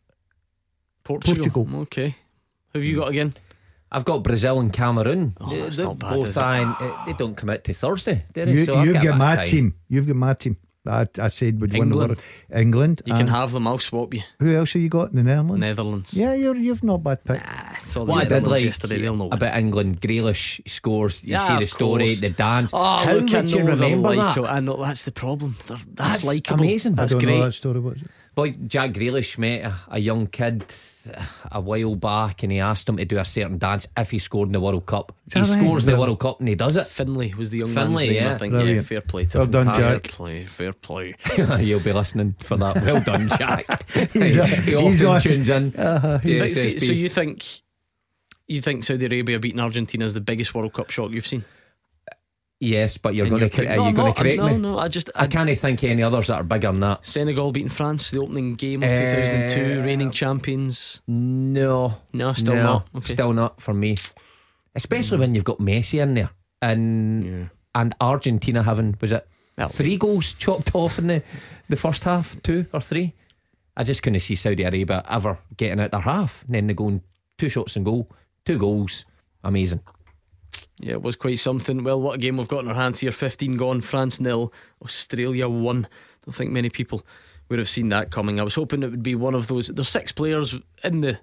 Portugal. 1.03 1.35
Portugal. 1.35 1.81
Okay. 1.81 2.15
Who 2.73 2.79
have 2.79 2.85
you 2.85 2.97
got 2.97 3.09
again? 3.09 3.33
I've 3.91 4.05
got 4.05 4.23
Brazil 4.23 4.59
and 4.59 4.71
Cameroon. 4.71 5.35
Oh, 5.41 5.49
They- 5.49 5.59
that's 5.61 5.75
they're 5.77 5.85
not 5.85 5.99
bad, 5.99 6.13
both 6.13 6.29
is 6.29 6.37
it? 6.37 6.43
eyeing- 6.43 6.75
eh, 6.79 6.91
they 7.07 7.13
don't 7.13 7.35
commit 7.35 7.63
to 7.65 7.73
Thursday. 7.73 8.23
do? 8.33 8.49
You, 8.49 8.65
So 8.65 8.75
I've 8.77 8.85
you've 8.85 8.93
got 8.95 9.03
got 9.03 9.17
my 9.17 9.35
time. 9.35 9.45
team. 9.47 9.73
You've 9.89 10.07
got 10.07 10.15
my 10.15 10.33
team. 10.33 10.57
I, 10.87 11.07
I 11.19 11.27
said 11.27 11.61
would 11.61 11.73
win 11.73 11.79
the 11.79 11.85
England. 11.85 12.09
world. 12.09 12.21
England. 12.55 13.01
You 13.05 13.13
can 13.13 13.27
have 13.27 13.51
them. 13.51 13.67
I'll 13.67 13.77
swap 13.77 14.15
you. 14.15 14.21
Who 14.39 14.55
else 14.55 14.73
have 14.73 14.81
you 14.81 14.89
got 14.89 15.11
in 15.11 15.17
the 15.17 15.23
Netherlands? 15.23 15.59
Netherlands. 15.59 16.13
Yeah, 16.15 16.33
you're 16.33 16.55
you've 16.55 16.83
not 16.83 17.03
bad 17.03 17.23
pick. 17.23 17.45
Nah, 17.45 17.51
it's 17.83 17.95
all 17.95 18.05
What 18.07 18.15
I 18.15 18.23
the 18.23 18.23
did 18.23 18.33
Netherlands 18.35 18.49
like 18.51 18.65
yesterday. 18.65 19.01
They'll 19.01 19.15
know. 19.15 19.29
about 19.29 19.55
England, 19.59 20.01
Grealish 20.01 20.59
scores. 20.67 21.23
You 21.23 21.33
Yeah, 21.33 21.39
see 21.47 21.59
the 21.59 21.67
story, 21.67 22.05
course. 22.15 22.19
the 22.21 22.29
dance. 22.31 22.71
Oh, 22.73 22.79
How 22.81 23.13
look, 23.13 23.31
I 23.31 23.41
would 23.41 23.51
you 23.51 23.59
remember 23.63 24.15
like, 24.15 24.35
that? 24.35 24.49
I 24.49 24.59
know 24.59 24.81
that's 24.81 25.03
the 25.03 25.11
problem. 25.11 25.55
They're, 25.67 25.77
that's 25.93 26.21
That's 26.21 26.25
likeable. 26.25 26.63
amazing. 26.63 26.95
That's 26.95 27.11
I 27.13 27.13
don't 27.19 27.25
great. 27.25 27.37
know 27.37 27.45
that 27.45 27.53
story. 27.53 27.79
What's 27.79 28.01
it? 28.01 28.07
Boy, 28.33 28.51
Jack 28.65 28.91
Grealish 28.91 29.37
met 29.37 29.63
a, 29.65 29.75
a 29.91 29.99
young 29.99 30.25
kid 30.27 30.63
uh, 31.13 31.21
a 31.51 31.59
while 31.59 31.95
back 31.95 32.43
and 32.43 32.51
he 32.51 32.59
asked 32.61 32.87
him 32.87 32.95
to 32.95 33.03
do 33.03 33.17
a 33.17 33.25
certain 33.25 33.57
dance 33.57 33.87
if 33.97 34.11
he 34.11 34.19
scored 34.19 34.47
in 34.47 34.53
the 34.53 34.61
World 34.61 34.85
Cup. 34.85 35.13
He 35.33 35.39
right? 35.39 35.45
scores 35.45 35.83
in 35.85 35.91
the 35.91 35.99
World 35.99 36.17
Cup 36.19 36.39
and 36.39 36.47
he 36.47 36.55
does 36.55 36.77
it. 36.77 36.87
Finley 36.87 37.33
was 37.33 37.49
the 37.49 37.57
young 37.59 37.67
Finley, 37.67 37.93
man's 37.93 38.01
name, 38.09 38.13
yeah. 38.13 38.33
I 38.33 38.37
think. 38.37 38.53
Yeah, 38.53 38.81
fair 38.83 39.01
play 39.01 39.25
to 39.25 39.37
Well 39.39 39.45
him. 39.47 39.51
done, 39.51 39.65
Fair 39.73 39.93
Jack. 39.99 40.03
play, 40.03 40.45
fair 40.45 40.71
play. 40.71 41.15
You'll 41.59 41.81
be 41.81 41.91
listening 41.91 42.35
for 42.39 42.55
that. 42.55 42.75
Well 42.83 43.01
done, 43.01 43.27
Jack. 43.37 43.89
He's 44.13 44.37
a- 44.37 44.47
he 44.47 44.77
he's 44.79 45.03
often 45.03 45.07
on- 45.07 45.21
tunes 45.21 45.49
in. 45.49 45.75
Uh-huh. 45.75 46.19
to 46.19 46.39
Like, 46.39 46.51
so 46.51 46.67
you 46.93 47.09
think 47.09 47.45
you 48.47 48.61
think 48.61 48.83
Saudi 48.85 49.05
Arabia 49.07 49.39
beating 49.39 49.59
Argentina 49.59 50.05
is 50.05 50.13
the 50.13 50.21
biggest 50.21 50.55
World 50.55 50.71
Cup 50.73 50.89
shock 50.89 51.11
you've 51.11 51.27
seen? 51.27 51.43
Yes, 52.61 52.97
but 52.97 53.13
you're 53.15 53.27
going 53.27 53.49
to 53.49 53.61
are 53.67 53.75
No, 53.75 53.87
you 53.87 53.93
going 53.93 54.13
to 54.13 54.21
correct 54.21 54.37
no, 54.37 54.45
me? 54.47 54.51
No, 54.53 54.57
no, 54.73 54.79
I 54.79 54.87
just 54.87 55.09
I 55.15 55.23
I, 55.23 55.27
can't 55.27 55.57
think 55.59 55.83
of 55.83 55.89
any 55.89 56.03
others 56.03 56.27
that 56.27 56.35
are 56.35 56.43
bigger 56.43 56.71
than 56.71 56.79
that. 56.79 57.05
Senegal 57.05 57.51
beating 57.51 57.69
France, 57.69 58.11
the 58.11 58.19
opening 58.21 58.55
game 58.55 58.83
of 58.83 58.91
Uh, 58.91 58.95
2002, 58.95 59.81
reigning 59.83 60.11
champions. 60.11 61.01
No, 61.07 61.95
No, 62.13 62.31
still 62.33 62.55
no, 62.55 62.63
not. 62.63 62.87
Okay. 62.95 63.11
Still 63.13 63.33
not 63.33 63.61
for 63.61 63.73
me. 63.73 63.97
Especially 64.75 65.17
when 65.17 65.35
you've 65.35 65.43
got 65.43 65.57
Messi 65.59 66.01
in 66.01 66.13
there 66.13 66.29
and 66.61 67.25
Yeah. 67.25 67.45
and 67.75 67.93
Argentina 67.99 68.63
having 68.63 68.95
was 69.01 69.11
it 69.11 69.27
Well- 69.57 69.67
three 69.67 69.97
goals 69.97 70.33
chopped 70.33 70.73
off 70.73 70.97
in 70.99 71.07
the 71.07 71.23
the 71.67 71.75
first 71.75 72.03
half, 72.05 72.41
two 72.43 72.65
or 72.73 72.81
three. 72.81 73.13
I 73.75 73.83
just 73.83 74.03
couldn't 74.03 74.19
see 74.19 74.35
Saudi 74.35 74.63
Arabia 74.63 75.03
ever 75.09 75.39
getting 75.57 75.79
out 75.79 75.91
their 75.91 76.01
half. 76.01 76.43
And 76.45 76.55
then 76.55 76.67
they're 76.67 76.75
going 76.75 77.01
two 77.37 77.47
shots 77.49 77.75
and 77.77 77.85
goal, 77.85 78.09
two 78.45 78.57
goals. 78.57 79.05
Amazing. 79.43 79.79
Yeah, 80.79 80.93
it 80.93 81.01
was 81.01 81.15
quite 81.15 81.39
something. 81.39 81.83
Well, 81.83 82.01
what 82.01 82.15
a 82.15 82.17
game 82.17 82.37
we've 82.37 82.47
got 82.47 82.63
in 82.63 82.69
our 82.69 82.75
hands 82.75 82.99
here. 82.99 83.11
15 83.11 83.55
gone, 83.57 83.81
France 83.81 84.19
nil, 84.19 84.51
Australia 84.83 85.47
1. 85.47 85.87
Don't 86.25 86.33
think 86.33 86.51
many 86.51 86.69
people 86.69 87.05
would 87.49 87.59
have 87.59 87.69
seen 87.69 87.89
that 87.89 88.11
coming. 88.11 88.39
I 88.39 88.43
was 88.43 88.55
hoping 88.55 88.83
it 88.83 88.91
would 88.91 89.03
be 89.03 89.15
one 89.15 89.35
of 89.35 89.47
those. 89.47 89.67
There's 89.67 89.89
six 89.89 90.11
players 90.11 90.55
in 90.83 91.01
the 91.01 91.19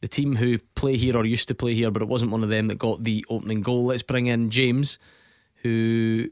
the 0.00 0.08
team 0.08 0.36
who 0.36 0.58
play 0.74 0.96
here 0.96 1.16
or 1.16 1.26
used 1.26 1.48
to 1.48 1.54
play 1.54 1.74
here, 1.74 1.90
but 1.90 2.02
it 2.02 2.08
wasn't 2.08 2.30
one 2.30 2.42
of 2.42 2.48
them 2.48 2.68
that 2.68 2.78
got 2.78 3.04
the 3.04 3.24
opening 3.28 3.60
goal. 3.60 3.84
Let's 3.84 4.02
bring 4.02 4.26
in 4.26 4.50
James, 4.50 4.98
who 5.62 6.28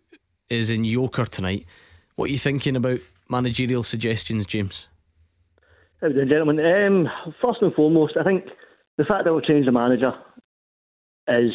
is 0.48 0.70
in 0.70 0.84
Yoker 0.84 1.28
tonight. 1.28 1.66
What 2.16 2.30
are 2.30 2.32
you 2.32 2.38
thinking 2.38 2.76
about 2.76 3.00
managerial 3.28 3.82
suggestions, 3.82 4.46
James? 4.46 4.88
You 6.02 6.24
gentlemen? 6.24 6.60
Um, 6.60 7.08
first 7.42 7.60
and 7.60 7.74
foremost, 7.74 8.14
I 8.18 8.24
think 8.24 8.44
the 8.96 9.04
fact 9.04 9.24
that 9.24 9.34
we've 9.34 9.44
changed 9.44 9.68
the 9.68 9.72
manager 9.72 10.12
is, 11.28 11.52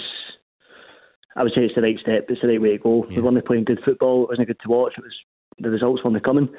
I 1.36 1.44
would 1.44 1.54
say, 1.54 1.62
it's 1.62 1.76
the 1.76 1.82
right 1.82 2.00
step. 2.00 2.26
It's 2.30 2.42
the 2.42 2.48
right 2.48 2.62
way 2.62 2.78
to 2.78 2.78
go. 2.78 3.06
We 3.10 3.22
weren't 3.22 3.46
playing 3.46 3.66
good 3.66 3.82
football. 3.84 4.24
It 4.24 4.30
wasn't 4.30 4.48
good 4.48 4.60
to 4.62 4.70
watch. 4.70 4.94
It 4.98 5.04
was 5.04 5.14
the 5.60 5.70
results 5.70 6.04
weren't 6.04 6.24
coming. 6.24 6.50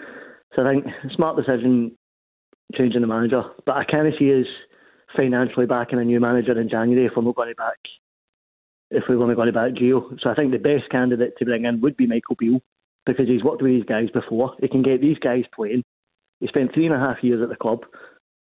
So 0.55 0.67
I 0.67 0.73
think 0.73 0.87
smart 1.15 1.37
decision 1.37 1.93
changing 2.75 3.01
the 3.01 3.07
manager. 3.07 3.43
But 3.67 3.77
I 3.77 3.85
kind 3.85 4.07
of 4.07 4.15
see 4.19 4.33
us 4.41 4.47
financially 5.17 5.67
backing 5.67 5.99
a 5.99 6.05
new 6.05 6.21
manager 6.21 6.59
in 6.61 6.69
January 6.69 7.07
if 7.07 7.13
we're 7.17 7.23
not 7.23 7.37
going 7.37 7.51
to 7.51 7.55
back 7.55 7.79
if 8.95 9.05
we're 9.09 9.21
only 9.21 9.35
going 9.35 9.47
to 9.47 9.53
back 9.53 9.73
Gio. 9.73 10.19
So 10.21 10.31
I 10.31 10.35
think 10.35 10.53
the 10.53 10.59
best 10.59 10.89
candidate 10.91 11.35
to 11.39 11.45
bring 11.45 11.65
in 11.65 11.81
would 11.81 11.97
be 11.97 12.07
Michael 12.07 12.37
Beale 12.37 12.63
because 13.07 13.27
he's 13.29 13.43
worked 13.43 13.63
with 13.63 13.73
these 13.73 13.85
guys 13.85 14.09
before. 14.11 14.55
He 14.61 14.69
can 14.69 14.83
get 14.83 15.01
these 15.01 15.19
guys 15.19 15.45
playing. 15.55 15.83
He 16.41 16.47
spent 16.47 16.73
three 16.73 16.87
and 16.87 16.95
a 16.95 16.99
half 16.99 17.23
years 17.23 17.43
at 17.43 17.49
the 17.49 17.57
club. 17.57 17.85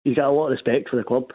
He's 0.04 0.16
got 0.16 0.28
a 0.28 0.30
lot 0.30 0.46
of 0.46 0.52
respect 0.52 0.88
for 0.88 0.96
the 0.96 1.04
club. 1.04 1.32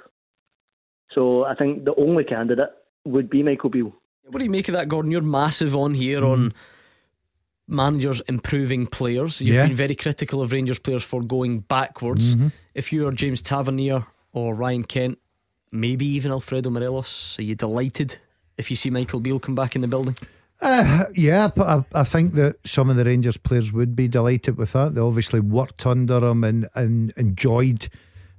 So 1.14 1.44
I 1.44 1.56
think 1.56 1.84
the 1.84 1.96
only 1.96 2.24
candidate 2.24 2.70
would 3.06 3.30
be 3.30 3.44
Michael 3.44 3.70
Beale. 3.70 3.96
What 4.32 4.40
do 4.40 4.46
you 4.46 4.50
make 4.52 4.70
of 4.70 4.74
that, 4.76 4.88
Gordon? 4.88 5.12
You're 5.12 5.22
massive 5.22 5.76
on 5.76 5.94
here 5.94 6.24
on 6.24 6.54
managers 7.68 8.22
improving 8.30 8.88
players. 8.88 9.42
You've 9.42 9.56
Yeah. 9.56 9.68
been 9.68 9.76
very 9.76 9.94
critical 9.96 10.42
of 10.42 10.54
Rangers 10.54 10.80
players 10.80 11.04
for 11.04 11.22
going 11.22 11.60
backwards. 11.60 12.38
If 12.74 12.94
you 12.94 13.08
are 13.08 13.12
James 13.12 13.42
Tavernier 13.42 14.06
or 14.32 14.56
Ryan 14.56 14.84
Kent, 14.86 15.20
maybe 15.70 16.06
even 16.06 16.32
Alfredo 16.32 16.70
Morelos, 16.70 17.36
are 17.40 17.44
you 17.44 17.56
delighted 17.56 18.20
if 18.58 18.70
you 18.70 18.78
see 18.78 18.90
Michael 18.90 19.20
Beale 19.20 19.40
come 19.40 19.56
back 19.56 19.76
in 19.76 19.82
the 19.82 19.88
building? 19.90 20.16
Uh, 20.62 21.06
yeah, 21.14 21.50
but 21.54 21.68
I, 21.68 22.00
I 22.02 22.04
think 22.06 22.36
that 22.36 22.56
some 22.66 22.90
of 22.90 22.96
the 22.96 23.04
Rangers 23.04 23.36
players 23.36 23.74
would 23.74 23.96
be 23.98 24.08
delighted 24.08 24.58
with 24.58 24.72
that. 24.74 24.96
They 24.96 25.02
obviously 25.02 25.40
worked 25.42 25.86
under 25.86 26.24
him 26.26 26.44
and, 26.46 26.70
and 26.74 27.12
enjoyed 27.18 27.90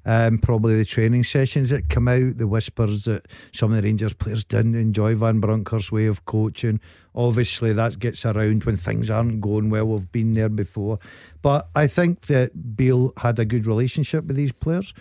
um, 0.04 0.38
probably 0.38 0.76
the 0.76 0.84
training 0.84 1.24
sessions 1.24 1.70
that 1.70 1.88
come 1.88 2.08
out, 2.08 2.38
the 2.38 2.46
whispers 2.46 3.04
that 3.04 3.26
some 3.52 3.72
of 3.72 3.76
the 3.76 3.82
Rangers 3.82 4.12
players 4.12 4.44
didn't 4.44 4.74
enjoy 4.74 5.14
Van 5.14 5.40
Bronckhorst's 5.40 5.92
way 5.92 6.06
of 6.06 6.24
coaching. 6.24 6.80
Obviously, 7.14 7.72
that 7.72 7.98
gets 7.98 8.24
around 8.24 8.64
when 8.64 8.76
things 8.76 9.10
aren't 9.10 9.40
going 9.40 9.70
well. 9.70 9.86
We've 9.86 10.10
been 10.10 10.34
there 10.34 10.48
before. 10.48 10.98
But 11.42 11.68
I 11.74 11.86
think 11.86 12.26
that 12.26 12.76
Beale 12.76 13.12
had 13.18 13.38
a 13.38 13.44
good 13.44 13.66
relationship 13.66 14.24
with 14.24 14.36
these 14.36 14.52
players. 14.52 14.92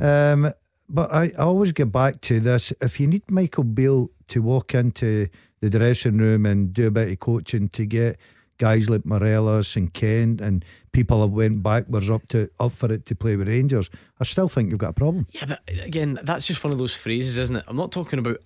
Um, 0.00 0.52
but 0.88 1.12
I, 1.12 1.32
I 1.38 1.42
always 1.42 1.72
get 1.72 1.92
back 1.92 2.20
to 2.22 2.40
this. 2.40 2.72
If 2.80 2.98
you 2.98 3.06
need 3.06 3.30
Michael 3.30 3.64
Beale 3.64 4.08
to 4.28 4.42
walk 4.42 4.74
into 4.74 5.28
the 5.60 5.70
dressing 5.70 6.18
room 6.18 6.44
and 6.44 6.72
do 6.72 6.88
a 6.88 6.90
bit 6.90 7.12
of 7.12 7.20
coaching 7.20 7.68
to 7.70 7.86
get 7.86 8.18
guys 8.62 8.88
like 8.88 9.04
Morelos 9.04 9.74
and 9.74 9.92
Kent 9.92 10.40
and 10.40 10.64
people 10.92 11.20
have 11.20 11.32
went 11.32 11.64
backwards 11.64 12.08
up 12.08 12.28
to 12.28 12.48
up 12.60 12.70
for 12.70 12.92
it 12.92 13.04
to 13.06 13.14
play 13.16 13.34
with 13.34 13.48
Rangers, 13.48 13.90
I 14.20 14.24
still 14.24 14.48
think 14.48 14.70
you've 14.70 14.78
got 14.78 14.90
a 14.90 14.92
problem. 14.92 15.26
Yeah, 15.32 15.46
but 15.46 15.62
again, 15.66 16.20
that's 16.22 16.46
just 16.46 16.62
one 16.62 16.72
of 16.72 16.78
those 16.78 16.94
phrases, 16.94 17.38
isn't 17.38 17.56
it? 17.56 17.64
I'm 17.66 17.74
not 17.74 17.90
talking 17.90 18.20
about 18.20 18.36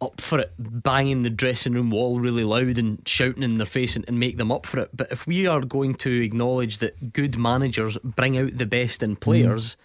up 0.00 0.18
for 0.18 0.38
it, 0.38 0.54
banging 0.58 1.20
the 1.20 1.28
dressing 1.28 1.74
room 1.74 1.90
wall 1.90 2.18
really 2.20 2.42
loud 2.42 2.78
and 2.78 3.06
shouting 3.06 3.42
in 3.42 3.58
their 3.58 3.66
face 3.66 3.96
and, 3.96 4.04
and 4.08 4.18
make 4.18 4.38
them 4.38 4.50
up 4.50 4.64
for 4.64 4.80
it. 4.80 4.88
But 4.94 5.12
if 5.12 5.26
we 5.26 5.46
are 5.46 5.60
going 5.60 5.92
to 5.96 6.24
acknowledge 6.24 6.78
that 6.78 7.12
good 7.12 7.36
managers 7.36 7.98
bring 8.02 8.38
out 8.38 8.56
the 8.56 8.64
best 8.64 9.02
in 9.02 9.16
players, 9.16 9.76
mm. 9.76 9.78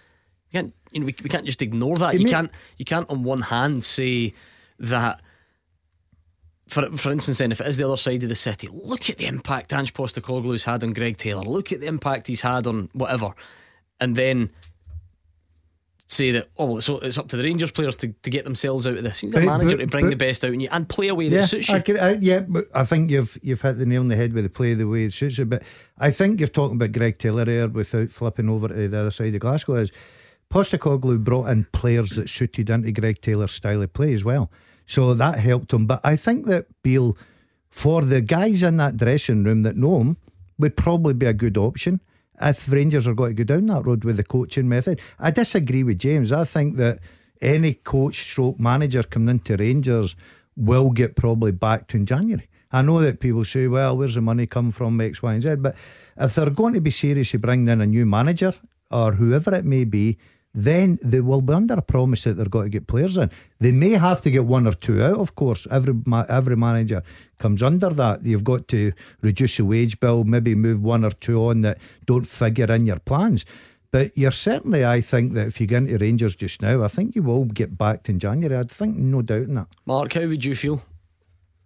we 0.45 0.57
can't 0.59 0.73
you 0.91 0.99
know 1.01 1.05
we, 1.07 1.15
we 1.21 1.29
can't 1.29 1.45
just 1.45 1.61
ignore 1.61 1.97
that. 1.97 2.13
It 2.13 2.21
You 2.21 2.27
may- 2.27 2.31
can't 2.31 2.51
you 2.77 2.85
can't 2.85 3.09
on 3.09 3.23
one 3.23 3.41
hand 3.41 3.83
say 3.83 4.33
that. 4.79 5.19
For, 6.67 6.89
for 6.97 7.11
instance, 7.11 7.37
then 7.37 7.51
if 7.51 7.61
it 7.61 7.67
is 7.67 7.77
the 7.77 7.87
other 7.87 7.97
side 7.97 8.23
of 8.23 8.29
the 8.29 8.35
city, 8.35 8.67
look 8.71 9.09
at 9.09 9.17
the 9.17 9.27
impact 9.27 9.71
Ange 9.71 9.93
Postecoglou's 9.93 10.63
had 10.63 10.83
on 10.83 10.93
Greg 10.93 11.17
Taylor. 11.17 11.43
Look 11.43 11.71
at 11.71 11.79
the 11.79 11.85
impact 11.87 12.25
he's 12.27 12.41
had 12.41 12.65
on 12.65 12.89
whatever, 12.93 13.35
and 13.99 14.15
then 14.15 14.49
say 16.07 16.29
that 16.31 16.47
oh 16.57 16.65
well, 16.65 16.81
so 16.81 16.99
it's 16.99 17.17
up 17.17 17.27
to 17.27 17.35
the 17.37 17.43
Rangers 17.43 17.71
players 17.71 17.95
to, 17.97 18.13
to 18.21 18.29
get 18.29 18.45
themselves 18.45 18.85
out 18.85 18.97
of 18.97 19.03
this. 19.03 19.23
You 19.23 19.29
need 19.31 19.37
a 19.43 19.45
manager 19.45 19.77
but- 19.77 19.83
to 19.83 19.87
bring 19.87 20.05
but- 20.05 20.09
the 20.11 20.15
best 20.15 20.43
out 20.45 20.53
in 20.53 20.59
you 20.59 20.69
and 20.71 20.87
play 20.87 21.07
a 21.07 21.15
way 21.15 21.29
that 21.29 21.35
Yeah, 21.35 21.45
suits 21.45 21.67
you. 21.69 21.75
I 21.75 21.79
can, 21.79 21.99
I, 21.99 22.13
yeah, 22.13 22.41
but 22.41 22.65
I 22.73 22.83
think 22.83 23.09
you've 23.09 23.37
you've 23.41 23.61
hit 23.61 23.77
the 23.79 23.85
nail 23.85 24.01
on 24.01 24.07
the 24.07 24.15
head 24.15 24.33
with 24.33 24.43
the 24.43 24.49
play 24.49 24.73
the 24.75 24.87
way 24.87 25.05
it 25.05 25.13
suits 25.13 25.37
you. 25.39 25.45
But 25.45 25.63
I 25.97 26.11
think 26.11 26.39
you're 26.39 26.47
talking 26.47 26.77
about 26.77 26.91
Greg 26.91 27.17
Taylor 27.17 27.45
here 27.45 27.67
without 27.67 28.09
flipping 28.11 28.49
over 28.49 28.67
to 28.67 28.87
the 28.87 28.99
other 28.99 29.11
side 29.11 29.33
of 29.33 29.39
Glasgow. 29.41 29.75
Is 29.75 29.91
Postecoglou 30.51 31.23
brought 31.23 31.49
in 31.49 31.65
players 31.73 32.11
that 32.11 32.29
suited 32.29 32.69
into 32.69 32.91
Greg 32.91 33.19
Taylor's 33.19 33.51
style 33.51 33.81
of 33.81 33.91
play 33.93 34.13
as 34.13 34.23
well, 34.23 34.51
so 34.85 35.13
that 35.13 35.39
helped 35.39 35.73
him. 35.73 35.85
But 35.85 36.01
I 36.03 36.15
think 36.15 36.45
that 36.47 36.67
Beale, 36.83 37.17
for 37.69 38.01
the 38.01 38.21
guys 38.21 38.63
in 38.63 38.77
that 38.77 38.97
dressing 38.97 39.43
room 39.43 39.63
that 39.63 39.75
know 39.75 39.99
him, 39.99 40.17
would 40.57 40.77
probably 40.77 41.13
be 41.13 41.25
a 41.25 41.33
good 41.33 41.57
option. 41.57 42.01
If 42.41 42.69
Rangers 42.69 43.07
are 43.07 43.13
going 43.13 43.35
to 43.35 43.43
go 43.43 43.55
down 43.55 43.67
that 43.67 43.85
road 43.85 44.03
with 44.03 44.17
the 44.17 44.23
coaching 44.23 44.67
method, 44.67 44.99
I 45.19 45.31
disagree 45.31 45.83
with 45.83 45.99
James. 45.99 46.31
I 46.31 46.43
think 46.43 46.77
that 46.77 46.99
any 47.41 47.73
coach 47.73 48.19
stroke 48.19 48.59
manager 48.59 49.03
coming 49.03 49.29
into 49.29 49.55
Rangers 49.55 50.15
will 50.55 50.89
get 50.89 51.15
probably 51.15 51.51
backed 51.51 51.93
in 51.95 52.05
January. 52.05 52.47
I 52.71 52.81
know 52.81 53.01
that 53.01 53.19
people 53.19 53.45
say, 53.45 53.67
well, 53.67 53.97
where's 53.97 54.15
the 54.15 54.21
money 54.21 54.47
come 54.47 54.71
from, 54.71 54.99
X, 54.99 55.21
Y, 55.21 55.33
and 55.33 55.43
Z. 55.43 55.55
But 55.55 55.75
if 56.17 56.35
they're 56.35 56.49
going 56.49 56.73
to 56.73 56.81
be 56.81 56.91
serious 56.91 57.31
to 57.31 57.39
bring 57.39 57.67
in 57.67 57.81
a 57.81 57.85
new 57.85 58.05
manager 58.05 58.53
or 58.91 59.13
whoever 59.13 59.53
it 59.55 59.65
may 59.65 59.85
be, 59.85 60.17
then 60.55 60.97
they 61.03 61.19
will 61.19 61.41
be 61.41 61.53
under 61.53 61.73
a 61.73 61.81
promise 61.81 62.23
that 62.23 62.33
they're 62.33 62.45
going 62.45 62.67
to 62.67 62.69
get 62.69 62.87
players 62.87 63.17
in. 63.17 63.29
They 63.59 63.71
may 63.71 63.91
have 63.91 64.21
to 64.21 64.31
get 64.31 64.45
one 64.45 64.65
or 64.65 64.71
two 64.71 65.03
out, 65.03 65.19
of 65.19 65.35
course. 65.35 65.67
Every 65.69 65.93
ma- 66.05 66.25
every 66.29 66.55
manager 66.55 67.03
comes 67.37 67.61
under 67.61 67.89
that. 67.89 68.23
You've 68.23 68.45
got 68.45 68.69
to 68.69 68.93
reduce 69.21 69.57
the 69.57 69.65
wage 69.65 69.99
bill, 69.99 70.23
maybe 70.23 70.55
move 70.55 70.81
one 70.81 71.03
or 71.03 71.11
two 71.11 71.45
on 71.49 71.61
that 71.61 71.77
don't 72.05 72.25
figure 72.25 72.71
in 72.73 72.85
your 72.85 72.99
plans. 72.99 73.45
But 73.91 74.17
you're 74.17 74.31
certainly, 74.31 74.85
I 74.85 75.01
think 75.01 75.33
that 75.33 75.47
if 75.47 75.59
you 75.59 75.67
get 75.67 75.77
into 75.77 75.97
Rangers 75.97 76.35
just 76.35 76.61
now, 76.61 76.83
I 76.83 76.87
think 76.87 77.15
you 77.15 77.23
will 77.23 77.45
get 77.45 77.77
backed 77.77 78.09
in 78.09 78.19
January. 78.19 78.57
I'd 78.57 78.71
think 78.71 78.95
no 78.95 79.21
doubt 79.21 79.43
in 79.43 79.55
that. 79.55 79.67
Mark, 79.85 80.13
how 80.13 80.25
would 80.25 80.45
you 80.45 80.55
feel? 80.55 80.83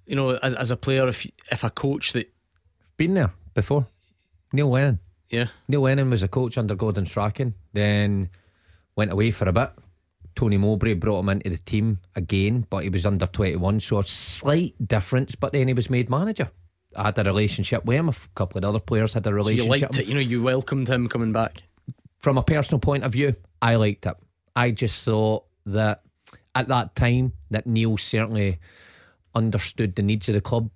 You 0.08 0.16
know, 0.16 0.32
as, 0.32 0.56
as 0.56 0.72
a 0.72 0.78
player, 0.78 1.08
if 1.08 1.28
if 1.52 1.64
a 1.64 1.70
coach 1.70 2.14
that 2.14 2.32
been 2.98 3.14
there 3.14 3.34
before, 3.54 3.86
Neil 4.52 4.70
Lennon. 4.70 5.00
Yeah, 5.30 5.48
Neil 5.68 5.82
Lennon 5.82 6.10
was 6.10 6.24
a 6.24 6.28
coach 6.28 6.58
under 6.58 6.76
Gordon 6.76 7.06
Strachan. 7.06 7.54
Then 7.74 8.30
went 9.00 9.12
away 9.12 9.32
for 9.32 9.50
a 9.50 9.54
bit. 9.54 9.72
Tony 10.36 10.58
Mowbray 10.58 10.94
brought 10.94 11.22
him 11.22 11.30
into 11.30 11.50
the 11.50 11.58
team 11.58 12.00
again, 12.16 12.66
but 12.70 12.84
he 12.84 12.90
was 12.90 13.06
under 13.06 13.26
21, 13.26 13.80
so 13.80 13.98
a 13.98 14.04
slight 14.04 14.76
difference. 14.86 15.36
But 15.36 15.54
then 15.54 15.68
he 15.68 15.74
was 15.74 15.90
made 15.90 16.10
manager. 16.10 16.52
I 16.96 17.06
had 17.06 17.18
a 17.18 17.24
relationship 17.24 17.86
with 17.86 17.98
him. 17.98 18.10
A 18.10 18.14
couple 18.36 18.60
of 18.60 18.64
other 18.66 18.80
players 18.80 19.14
had 19.14 19.26
a 19.26 19.34
relationship. 19.34 19.68
So 19.68 19.76
you 19.76 19.82
liked 19.82 20.00
it, 20.00 20.06
you 20.08 20.14
know, 20.14 20.20
you 20.20 20.44
welcomed 20.44 20.88
him 20.88 21.10
coming 21.10 21.32
back. 21.32 21.64
From 22.20 22.38
a 22.38 22.44
personal 22.44 22.80
point 22.80 23.04
of 23.04 23.14
view, 23.14 23.36
I 23.62 23.76
liked 23.76 24.06
it. 24.06 24.16
I 24.56 24.72
just 24.72 25.04
thought 25.04 25.46
that 25.66 26.02
at 26.56 26.68
that 26.68 26.96
time 26.96 27.34
that 27.52 27.66
Neil 27.66 27.98
certainly 27.98 28.60
understood 29.34 29.96
the 29.96 30.02
needs 30.02 30.28
of 30.30 30.36
the 30.36 30.42
club 30.42 30.70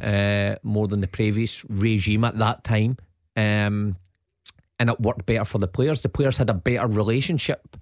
uh, 0.00 0.56
more 0.62 0.88
than 0.88 1.00
the 1.00 1.08
previous 1.08 1.64
regime 1.68 2.24
at 2.24 2.38
that 2.38 2.64
time. 2.64 2.96
Um, 3.36 3.96
and 4.80 4.88
it 4.88 4.98
worked 4.98 5.26
better 5.26 5.44
for 5.44 5.58
the 5.58 5.68
players. 5.68 6.00
The 6.00 6.08
players 6.08 6.38
had 6.38 6.48
a 6.48 6.54
better 6.54 6.88
relationship, 6.88 7.76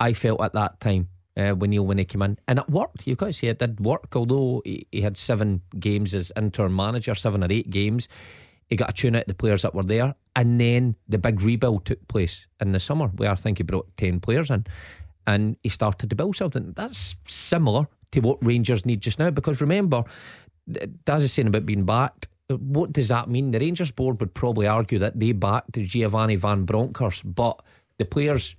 I 0.00 0.12
felt, 0.12 0.42
at 0.42 0.52
that 0.52 0.80
time 0.80 1.08
uh, 1.36 1.52
when 1.52 1.70
Neil 1.70 1.86
when 1.86 1.98
he 1.98 2.04
came 2.04 2.22
in. 2.22 2.38
And 2.48 2.58
it 2.58 2.68
worked. 2.68 3.06
You've 3.06 3.18
got 3.18 3.26
to 3.26 3.32
say 3.32 3.46
it 3.46 3.60
did 3.60 3.78
work, 3.80 4.14
although 4.16 4.60
he, 4.64 4.86
he 4.90 5.00
had 5.02 5.16
seven 5.16 5.62
games 5.78 6.12
as 6.12 6.32
interim 6.36 6.74
manager, 6.74 7.14
seven 7.14 7.44
or 7.44 7.48
eight 7.50 7.70
games. 7.70 8.08
He 8.68 8.76
got 8.76 8.90
a 8.90 8.92
tune 8.92 9.14
out 9.14 9.28
the 9.28 9.34
players 9.34 9.62
that 9.62 9.74
were 9.76 9.84
there. 9.84 10.16
And 10.34 10.60
then 10.60 10.96
the 11.08 11.18
big 11.18 11.40
rebuild 11.40 11.84
took 11.84 12.06
place 12.08 12.48
in 12.60 12.72
the 12.72 12.80
summer, 12.80 13.06
where 13.08 13.30
I 13.30 13.36
think 13.36 13.58
he 13.58 13.64
brought 13.64 13.96
10 13.96 14.18
players 14.18 14.50
in. 14.50 14.66
And 15.28 15.56
he 15.62 15.68
started 15.68 16.10
to 16.10 16.16
build 16.16 16.34
something. 16.34 16.72
That's 16.72 17.14
similar 17.28 17.86
to 18.10 18.20
what 18.20 18.44
Rangers 18.44 18.84
need 18.84 19.00
just 19.00 19.20
now. 19.20 19.30
Because 19.30 19.60
remember, 19.60 20.02
Daz 21.04 21.22
is 21.22 21.32
saying 21.32 21.48
about 21.48 21.66
being 21.66 21.84
backed 21.84 22.26
what 22.48 22.92
does 22.92 23.08
that 23.08 23.28
mean? 23.28 23.50
The 23.50 23.60
Rangers 23.60 23.90
board 23.90 24.20
would 24.20 24.34
probably 24.34 24.66
argue 24.66 24.98
that 24.98 25.18
they 25.18 25.32
backed 25.32 25.72
Giovanni 25.72 26.36
Van 26.36 26.64
Bronckhorst, 26.64 27.22
but 27.34 27.62
the 27.98 28.04
players 28.04 28.56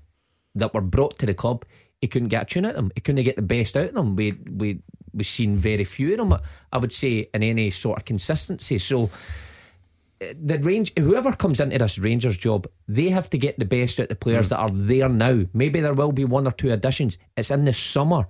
that 0.55 0.73
were 0.73 0.81
brought 0.81 1.19
to 1.19 1.25
the 1.25 1.33
club, 1.33 1.65
he 2.01 2.07
couldn't 2.07 2.29
get 2.29 2.43
a 2.43 2.45
tune 2.45 2.65
at 2.65 2.75
them. 2.75 2.91
He 2.95 3.01
couldn't 3.01 3.23
get 3.23 3.35
the 3.35 3.41
best 3.41 3.77
out 3.77 3.89
of 3.89 3.93
them. 3.93 4.15
We 4.15 4.31
we 4.31 4.79
we've 5.13 5.27
seen 5.27 5.57
very 5.57 5.83
few 5.83 6.13
of 6.13 6.17
them. 6.17 6.39
I 6.71 6.77
would 6.77 6.93
say 6.93 7.29
in 7.33 7.43
any 7.43 7.69
sort 7.69 7.99
of 7.99 8.05
consistency. 8.05 8.79
So 8.79 9.09
eh, 10.19 10.33
the 10.41 10.57
range, 10.59 10.91
whoever 10.97 11.33
comes 11.33 11.59
into 11.59 11.77
this 11.77 11.99
Rangers 11.99 12.37
job, 12.37 12.67
they 12.87 13.09
have 13.09 13.29
to 13.29 13.37
get 13.37 13.59
the 13.59 13.65
best 13.65 13.99
out 13.99 14.03
of 14.03 14.09
the 14.09 14.15
players 14.15 14.47
mm. 14.47 14.49
that 14.49 14.59
are 14.59 14.69
there 14.71 15.09
now. 15.09 15.45
Maybe 15.53 15.79
there 15.79 15.93
will 15.93 16.11
be 16.11 16.25
one 16.25 16.47
or 16.47 16.51
two 16.51 16.71
additions. 16.71 17.17
It's 17.37 17.51
in 17.51 17.65
the 17.65 17.73
summer 17.73 18.27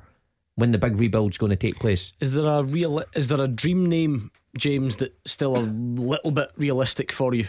when 0.55 0.71
the 0.71 0.77
big 0.77 0.97
rebuild's 0.97 1.37
going 1.37 1.51
to 1.51 1.55
take 1.55 1.79
place. 1.79 2.13
Is 2.19 2.33
there 2.33 2.45
a 2.45 2.63
real? 2.63 3.03
Is 3.13 3.29
there 3.29 3.41
a 3.41 3.47
dream 3.47 3.85
name 3.87 4.31
James, 4.57 4.97
that's 4.97 5.13
still 5.25 5.57
a 5.57 5.59
little 5.59 6.31
bit 6.31 6.51
realistic 6.57 7.11
for 7.11 7.33
you? 7.33 7.47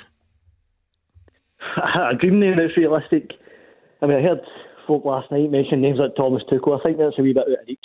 A 1.77 2.15
dream 2.19 2.41
name 2.41 2.57
that's 2.57 2.77
realistic. 2.77 3.33
I 4.03 4.07
mean, 4.07 4.19
I 4.19 4.23
heard 4.23 4.41
folk 4.87 5.05
last 5.05 5.31
night 5.31 5.51
mention 5.51 5.81
names 5.81 5.99
like 5.99 6.15
Thomas 6.17 6.43
Tuchel. 6.51 6.79
I 6.79 6.83
think 6.83 6.99
that's 6.99 7.19
a 7.19 7.23
wee 7.23 7.33
bit 7.33 7.43
out 7.43 7.49
of 7.49 7.67
reach. 7.67 7.79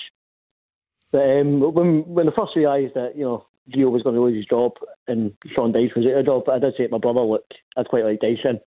But 1.12 1.22
um, 1.22 1.74
when 1.74 2.04
when 2.08 2.30
I 2.30 2.32
first 2.36 2.56
realised 2.56 2.94
that 2.96 3.16
you 3.16 3.24
know 3.24 3.46
Gio 3.70 3.92
was 3.92 4.04
going 4.04 4.16
to 4.16 4.22
lose 4.22 4.36
his 4.36 4.46
job 4.46 4.74
and 5.08 5.34
Sean 5.54 5.74
Dyche 5.74 5.96
was 5.96 6.06
out 6.06 6.20
of 6.20 6.26
job, 6.26 6.50
I 6.50 6.60
did 6.60 6.74
say 6.78 6.86
to 6.86 6.92
my 6.92 6.98
brother, 6.98 7.22
"Look, 7.22 7.46
I'd 7.78 7.88
quite 7.88 8.06
like 8.06 8.20
Dyche 8.20 8.46
in." 8.46 8.60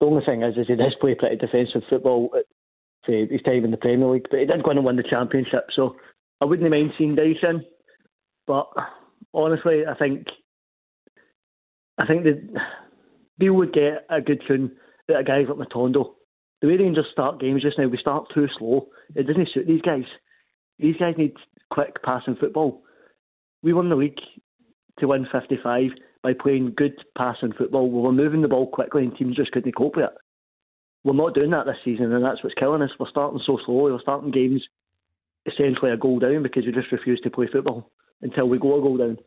The 0.00 0.06
only 0.06 0.24
thing 0.24 0.42
is, 0.42 0.56
is 0.56 0.66
he 0.66 0.76
does 0.76 0.94
play 1.00 1.14
pretty 1.14 1.36
defensive 1.36 1.82
football 1.88 2.30
for 3.04 3.12
his 3.12 3.42
time 3.42 3.64
in 3.64 3.70
the 3.70 3.76
Premier 3.76 4.08
League, 4.08 4.26
but 4.30 4.40
he 4.40 4.46
did 4.46 4.62
go 4.62 4.70
on 4.70 4.76
and 4.76 4.86
win 4.86 4.96
the 4.96 5.02
championship, 5.02 5.68
so 5.74 5.96
I 6.40 6.44
wouldn't 6.44 6.68
mind 6.70 6.92
seeing 6.98 7.16
Dyche 7.16 7.44
in. 7.44 7.64
But 8.46 8.68
honestly, 9.34 9.82
I 9.88 9.94
think 9.94 10.26
I 11.98 12.06
think 12.06 12.24
that 12.24 12.42
Beale 13.38 13.54
would 13.54 13.72
get 13.72 14.06
a 14.08 14.20
good 14.20 14.42
tune 14.46 14.72
out 15.10 15.20
of 15.20 15.26
guys 15.26 15.46
like 15.48 15.68
Matondo. 15.68 16.12
The 16.60 16.68
way 16.68 16.76
Rangers 16.76 17.06
start 17.12 17.40
games 17.40 17.62
just 17.62 17.78
now, 17.78 17.88
we 17.88 17.98
start 17.98 18.28
too 18.32 18.46
slow. 18.58 18.88
It 19.14 19.26
doesn't 19.26 19.48
suit 19.52 19.66
these 19.66 19.82
guys. 19.82 20.04
These 20.78 20.96
guys 20.96 21.14
need 21.18 21.34
quick 21.70 22.02
passing 22.04 22.36
football. 22.36 22.82
We 23.62 23.72
won 23.72 23.88
the 23.88 23.96
league 23.96 24.18
to 25.00 25.08
win 25.08 25.26
55 25.30 25.90
by 26.22 26.32
playing 26.34 26.74
good 26.76 26.94
passing 27.16 27.52
football. 27.52 27.90
We 27.90 28.00
were 28.00 28.12
moving 28.12 28.42
the 28.42 28.48
ball 28.48 28.68
quickly 28.68 29.02
and 29.02 29.16
teams 29.16 29.36
just 29.36 29.52
couldn't 29.52 29.76
cope 29.76 29.96
with 29.96 30.06
it. 30.06 30.12
We're 31.04 31.14
not 31.14 31.34
doing 31.34 31.50
that 31.50 31.66
this 31.66 31.76
season, 31.84 32.12
and 32.12 32.24
that's 32.24 32.44
what's 32.44 32.54
killing 32.54 32.80
us. 32.80 32.90
We're 32.98 33.10
starting 33.10 33.40
so 33.44 33.58
slow. 33.66 33.84
We're 33.84 34.00
starting 34.00 34.30
games 34.30 34.62
essentially 35.46 35.90
a 35.90 35.96
goal 35.96 36.20
down 36.20 36.44
because 36.44 36.64
we 36.64 36.70
just 36.70 36.92
refuse 36.92 37.20
to 37.22 37.30
play 37.30 37.48
football 37.52 37.90
until 38.22 38.48
we 38.48 38.58
go 38.58 38.78
a 38.78 38.80
goal 38.80 38.96
down. 38.96 39.18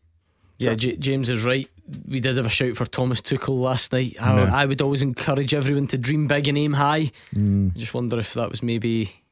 Yeah, 0.58 0.74
J- 0.74 0.96
James 0.96 1.28
is 1.28 1.44
right. 1.44 1.68
We 2.08 2.18
did 2.18 2.36
have 2.36 2.46
a 2.46 2.50
shout 2.50 2.76
for 2.76 2.86
Thomas 2.86 3.20
Tuchel 3.20 3.60
last 3.60 3.92
night. 3.92 4.16
I, 4.18 4.62
I 4.62 4.64
would 4.64 4.80
always 4.80 5.02
encourage 5.02 5.52
everyone 5.54 5.86
to 5.88 5.98
dream 5.98 6.26
big 6.26 6.48
and 6.48 6.58
aim 6.58 6.72
high. 6.72 7.12
Mm. 7.34 7.76
I 7.76 7.78
just 7.78 7.94
wonder 7.94 8.18
if 8.18 8.34
that 8.34 8.50
was 8.50 8.62
maybe 8.62 9.22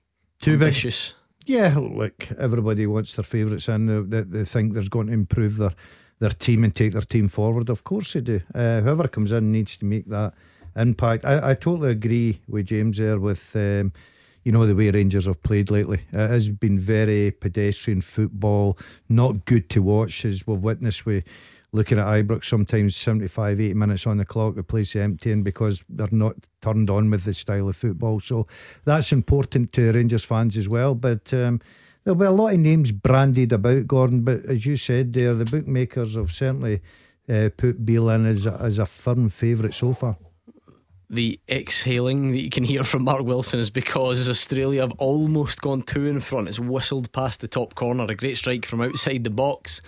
too 0.41 0.53
ambitious. 0.53 1.15
Big. 1.47 1.57
Yeah, 1.57 1.77
look, 1.79 2.31
everybody 2.39 2.87
wants 2.87 3.15
their 3.15 3.25
favourites 3.25 3.69
in. 3.69 4.09
They, 4.11 4.21
they 4.21 4.45
think 4.45 4.75
they're 4.75 4.85
going 4.85 5.09
to 5.09 5.13
improve 5.15 5.57
their, 5.57 5.75
their 6.21 6.31
team 6.31 6.63
and 6.63 6.75
take 6.75 6.93
their 6.93 7.03
team 7.03 7.29
forward. 7.29 7.71
Of 7.71 7.85
course 7.85 8.13
they 8.13 8.21
do. 8.21 8.41
Uh, 8.55 8.81
whoever 8.83 9.09
comes 9.09 9.33
in 9.33 9.51
needs 9.51 9.77
to 9.79 9.85
make 9.85 10.07
that 10.11 10.35
impact. 10.77 11.25
I, 11.25 11.51
I 11.51 11.55
totally 11.55 11.91
agree 11.91 12.41
with 12.47 12.67
James 12.67 12.99
there 12.99 13.19
with. 13.19 13.57
Um, 13.57 13.93
you 14.45 14.53
know 14.53 14.67
the 14.67 14.77
way 14.77 14.91
Rangers 14.91 15.27
have 15.27 15.43
played 15.43 15.71
lately. 15.71 16.03
It 16.13 16.31
has 16.31 16.51
been 16.51 16.79
very 16.79 17.31
pedestrian 17.31 18.03
football, 18.03 18.79
not 19.09 19.47
good 19.47 19.69
to 19.71 19.83
watch 19.83 20.25
as 20.25 20.47
we've 20.47 20.59
witnessed 20.59 21.07
with 21.07 21.25
looking 21.75 21.99
at 21.99 22.07
Ibrox 22.07 22.45
sometimes 22.45 22.95
75, 22.95 23.61
80 23.61 23.75
minutes 23.75 24.07
on 24.07 24.19
the 24.19 24.25
clock, 24.25 24.55
the 24.55 24.63
place 24.63 24.91
is 24.95 25.03
emptying 25.03 25.43
because 25.43 25.83
they're 25.89 26.07
not 26.13 26.37
turned 26.63 26.89
on 26.89 27.11
with 27.11 27.25
the 27.25 27.35
style 27.35 27.69
of 27.69 27.75
football. 27.75 28.21
So 28.21 28.47
that's 28.85 29.11
important 29.11 29.73
to 29.73 29.91
Rangers 29.91 30.25
fans 30.25 30.57
as 30.57 30.69
well. 30.69 30.95
But 30.95 31.35
um, 31.35 31.61
there'll 32.05 32.19
be 32.19 32.27
a 32.27 32.31
lot 32.31 32.55
of 32.55 32.61
names 32.61 32.93
branded 32.93 33.53
about 33.53 33.89
Gordon. 33.89 34.23
But 34.23 34.45
as 34.45 34.65
you 34.65 34.77
said 34.77 35.15
there, 35.15 35.35
the 35.35 35.45
bookmakers 35.45 36.15
have 36.15 36.31
certainly 36.31 36.81
uh, 37.29 37.49
put 37.57 37.85
Beale 37.85 38.11
in 38.11 38.25
as 38.25 38.47
a, 38.47 38.53
as 38.61 38.79
a 38.79 38.87
firm 38.87 39.29
favourite 39.29 39.75
so 39.75 39.95
far 39.95 40.17
the 41.15 41.41
exhaling 41.49 42.33
that 42.33 42.41
you 42.41 42.51
can 42.51 42.65
hear 42.65 42.85
from 42.85 43.05
Mark 43.05 43.23
Wilson 43.23 43.61
is 43.61 43.71
because 43.71 44.29
Australia 44.29 44.83
have 44.83 44.93
almost 44.93 45.61
gone 45.61 45.83
two 45.83 46.07
in 46.07 46.21
front. 46.21 46.49
It's 46.49 46.59
whistled 46.59 47.13
past 47.13 47.41
the 47.41 47.49
top 47.49 47.75
corner, 47.75 48.05
a 48.05 48.15
great 48.15 48.37
strike 48.37 48.67
from 48.67 48.81
outside 48.81 49.25
the 49.25 49.31
box, 49.31 49.81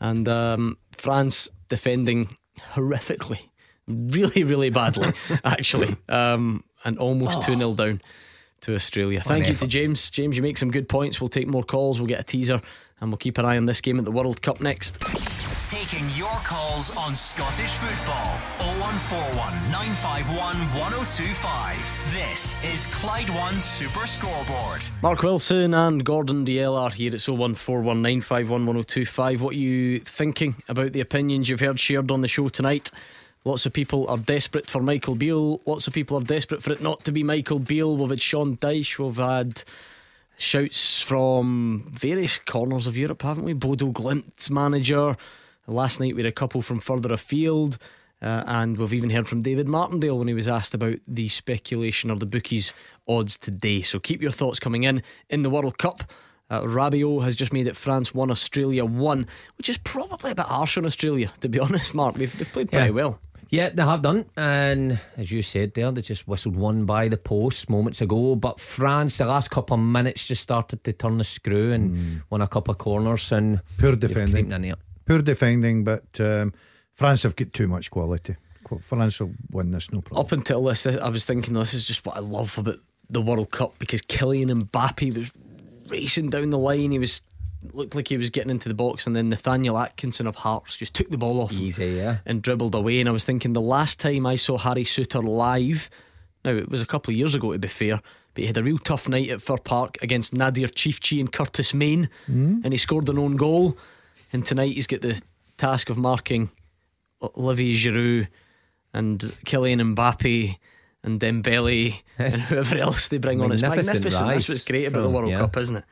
and 0.00 0.28
um, 0.28 0.78
France 0.92 1.48
defending 1.68 2.36
horrifically, 2.74 3.48
really, 3.86 4.44
really 4.44 4.70
badly, 4.70 5.12
actually, 5.44 5.96
um, 6.08 6.64
and 6.84 6.98
almost 6.98 7.42
2 7.42 7.52
oh. 7.52 7.56
0 7.56 7.74
down 7.74 8.00
to 8.62 8.74
Australia. 8.74 9.20
Thank 9.20 9.48
you 9.48 9.54
to 9.54 9.66
James. 9.66 10.10
James, 10.10 10.36
you 10.36 10.42
make 10.42 10.58
some 10.58 10.70
good 10.70 10.88
points. 10.88 11.20
We'll 11.20 11.28
take 11.28 11.46
more 11.46 11.64
calls, 11.64 11.98
we'll 11.98 12.08
get 12.08 12.20
a 12.20 12.24
teaser, 12.24 12.60
and 13.00 13.10
we'll 13.10 13.18
keep 13.18 13.38
an 13.38 13.44
eye 13.44 13.56
on 13.56 13.66
this 13.66 13.80
game 13.80 13.98
at 13.98 14.04
the 14.04 14.12
World 14.12 14.42
Cup 14.42 14.60
next. 14.60 15.00
Taking 15.70 16.08
your 16.10 16.36
calls 16.44 16.96
on 16.96 17.14
Scottish 17.14 17.72
football. 17.72 18.36
0141 18.78 19.72
951 19.72 20.56
1025. 20.78 22.12
This 22.12 22.54
is 22.64 22.86
Clyde 22.94 23.28
One 23.30 23.58
Super 23.58 24.06
Scoreboard. 24.06 24.82
Mark 25.02 25.22
Wilson 25.22 25.74
and 25.74 26.04
Gordon 26.04 26.44
Dalziel 26.44 26.78
are 26.78 26.90
here. 26.90 27.12
It's 27.12 27.26
0141 27.26 28.00
951 28.00 28.66
1025. 28.66 29.42
What 29.42 29.54
are 29.54 29.58
you 29.58 29.98
thinking 30.00 30.62
about 30.68 30.92
the 30.92 31.00
opinions 31.00 31.48
you've 31.48 31.60
heard 31.60 31.80
shared 31.80 32.12
on 32.12 32.20
the 32.20 32.28
show 32.28 32.48
tonight? 32.48 32.92
Lots 33.44 33.66
of 33.66 33.72
people 33.72 34.08
are 34.08 34.18
desperate 34.18 34.70
for 34.70 34.80
Michael 34.82 35.16
Beale. 35.16 35.60
Lots 35.66 35.88
of 35.88 35.94
people 35.94 36.16
are 36.18 36.24
desperate 36.24 36.62
for 36.62 36.72
it 36.72 36.80
not 36.80 37.04
to 37.04 37.12
be 37.12 37.24
Michael 37.24 37.58
Beale. 37.58 37.96
We've 37.96 38.10
had 38.10 38.20
Sean 38.20 38.56
Dyche. 38.56 38.98
We've 38.98 39.16
had 39.16 39.64
shouts 40.36 41.00
from 41.00 41.90
various 41.92 42.38
corners 42.38 42.86
of 42.86 42.96
Europe, 42.96 43.22
haven't 43.22 43.44
we? 43.44 43.52
Bodo 43.52 43.92
Glimt 43.92 44.50
manager. 44.50 45.16
Last 45.66 46.00
night 46.00 46.14
we 46.14 46.22
had 46.22 46.28
a 46.28 46.32
couple 46.32 46.62
from 46.62 46.78
further 46.78 47.12
afield. 47.12 47.78
Uh, 48.22 48.42
and 48.46 48.78
we've 48.78 48.94
even 48.94 49.10
heard 49.10 49.28
from 49.28 49.42
David 49.42 49.68
Martindale 49.68 50.18
when 50.18 50.28
he 50.28 50.34
was 50.34 50.48
asked 50.48 50.72
about 50.72 50.96
the 51.06 51.28
speculation 51.28 52.10
or 52.10 52.16
the 52.16 52.26
bookies 52.26 52.72
odds 53.06 53.36
today. 53.36 53.82
So 53.82 53.98
keep 53.98 54.22
your 54.22 54.30
thoughts 54.30 54.58
coming 54.58 54.84
in 54.84 55.02
in 55.28 55.42
the 55.42 55.50
World 55.50 55.76
Cup. 55.76 56.10
Uh, 56.48 56.62
Rabiot 56.62 57.24
has 57.24 57.34
just 57.34 57.52
made 57.52 57.66
it 57.66 57.76
France 57.76 58.14
1, 58.14 58.30
Australia 58.30 58.84
1, 58.84 59.26
which 59.58 59.68
is 59.68 59.78
probably 59.78 60.30
a 60.30 60.34
bit 60.34 60.46
harsh 60.46 60.78
on 60.78 60.86
Australia, 60.86 61.32
to 61.40 61.48
be 61.48 61.58
honest, 61.60 61.94
Mark. 61.94 62.14
They've, 62.14 62.38
they've 62.38 62.50
played 62.50 62.70
pretty 62.70 62.86
yeah. 62.86 62.90
well. 62.92 63.20
Yeah, 63.50 63.68
they 63.70 63.82
have 63.82 64.02
done. 64.02 64.24
And 64.36 64.98
as 65.16 65.30
you 65.30 65.40
said 65.42 65.74
there, 65.74 65.92
they 65.92 66.02
just 66.02 66.26
whistled 66.26 66.56
one 66.56 66.84
by 66.84 67.08
the 67.08 67.16
post 67.16 67.70
moments 67.70 68.00
ago. 68.00 68.34
But 68.36 68.58
France, 68.60 69.18
the 69.18 69.26
last 69.26 69.50
couple 69.50 69.74
of 69.74 69.80
minutes, 69.80 70.26
just 70.26 70.42
started 70.42 70.82
to 70.84 70.92
turn 70.92 71.18
the 71.18 71.24
screw 71.24 71.72
and 71.72 72.22
won 72.30 72.40
a 72.40 72.48
couple 72.48 72.72
of 72.72 72.78
corners. 72.78 73.30
And 73.32 73.60
Poor 73.78 73.94
defending. 73.96 74.50
in 74.52 74.62
there. 74.62 74.74
Poor 75.06 75.22
defending, 75.22 75.84
but 75.84 76.04
um, 76.20 76.52
France 76.92 77.22
have 77.22 77.36
got 77.36 77.52
too 77.52 77.68
much 77.68 77.90
quality. 77.90 78.34
France 78.80 79.20
will 79.20 79.30
win 79.52 79.70
this, 79.70 79.92
no 79.92 80.00
problem. 80.00 80.26
Up 80.26 80.32
until 80.32 80.64
this, 80.64 80.82
this- 80.82 80.96
I 80.96 81.08
was 81.08 81.24
thinking 81.24 81.54
this 81.54 81.72
is 81.74 81.84
just 81.84 82.04
what 82.04 82.16
I 82.16 82.20
love 82.20 82.58
about 82.58 82.80
the 83.08 83.22
World 83.22 83.52
Cup 83.52 83.78
because 83.78 84.02
Kylian 84.02 84.50
Mbappe 84.64 85.16
was 85.16 85.30
racing 85.88 86.30
down 86.30 86.50
the 86.50 86.58
line. 86.58 86.90
He 86.90 86.98
was 86.98 87.22
looked 87.72 87.94
like 87.94 88.08
he 88.08 88.16
was 88.16 88.30
getting 88.30 88.50
into 88.50 88.68
the 88.68 88.74
box, 88.74 89.06
and 89.06 89.14
then 89.14 89.28
Nathaniel 89.28 89.78
Atkinson 89.78 90.26
of 90.26 90.36
Hearts 90.36 90.76
just 90.76 90.94
took 90.94 91.10
the 91.10 91.16
ball 91.16 91.40
off 91.40 91.52
him 91.52 91.62
Easy, 91.62 91.86
yeah. 91.86 92.18
and 92.26 92.42
dribbled 92.42 92.74
away. 92.74 93.00
And 93.00 93.08
I 93.08 93.12
was 93.12 93.24
thinking 93.24 93.52
the 93.52 93.60
last 93.60 94.00
time 94.00 94.26
I 94.26 94.36
saw 94.36 94.58
Harry 94.58 94.84
Souttar 94.84 95.22
live, 95.22 95.90
now 96.44 96.52
it 96.52 96.68
was 96.68 96.82
a 96.82 96.86
couple 96.86 97.12
of 97.12 97.16
years 97.16 97.34
ago 97.34 97.52
to 97.52 97.58
be 97.58 97.68
fair, 97.68 98.00
but 98.34 98.42
he 98.42 98.46
had 98.46 98.56
a 98.56 98.62
real 98.62 98.78
tough 98.78 99.08
night 99.08 99.30
at 99.30 99.42
Fir 99.42 99.58
Park 99.58 99.98
against 100.02 100.34
Nadir 100.34 100.68
Çiftçi 100.68 101.20
and 101.20 101.32
Curtis 101.32 101.72
Main, 101.74 102.08
mm. 102.28 102.60
and 102.62 102.72
he 102.72 102.76
scored 102.76 103.08
an 103.08 103.18
own 103.18 103.36
goal. 103.36 103.76
And 104.32 104.44
tonight 104.44 104.74
he's 104.74 104.86
got 104.86 105.00
the 105.00 105.20
task 105.56 105.88
of 105.88 105.96
marking 105.96 106.50
Olivier 107.22 107.74
Giroud 107.74 108.28
and 108.92 109.20
Kylian 109.20 109.94
Mbappe 109.94 110.56
and 111.02 111.20
Dembele 111.20 112.02
and 112.18 112.34
whoever 112.34 112.76
else 112.76 113.08
they 113.08 113.18
bring 113.18 113.40
on. 113.40 113.52
It's 113.52 113.62
Magnificent 113.62 113.96
magnificent. 113.96 114.28
That's 114.28 114.48
what's 114.48 114.64
great 114.64 114.86
about 114.86 115.02
the 115.02 115.10
World 115.10 115.30
yeah. 115.30 115.38
Cup, 115.38 115.56
isn't 115.56 115.76
it? 115.76 115.84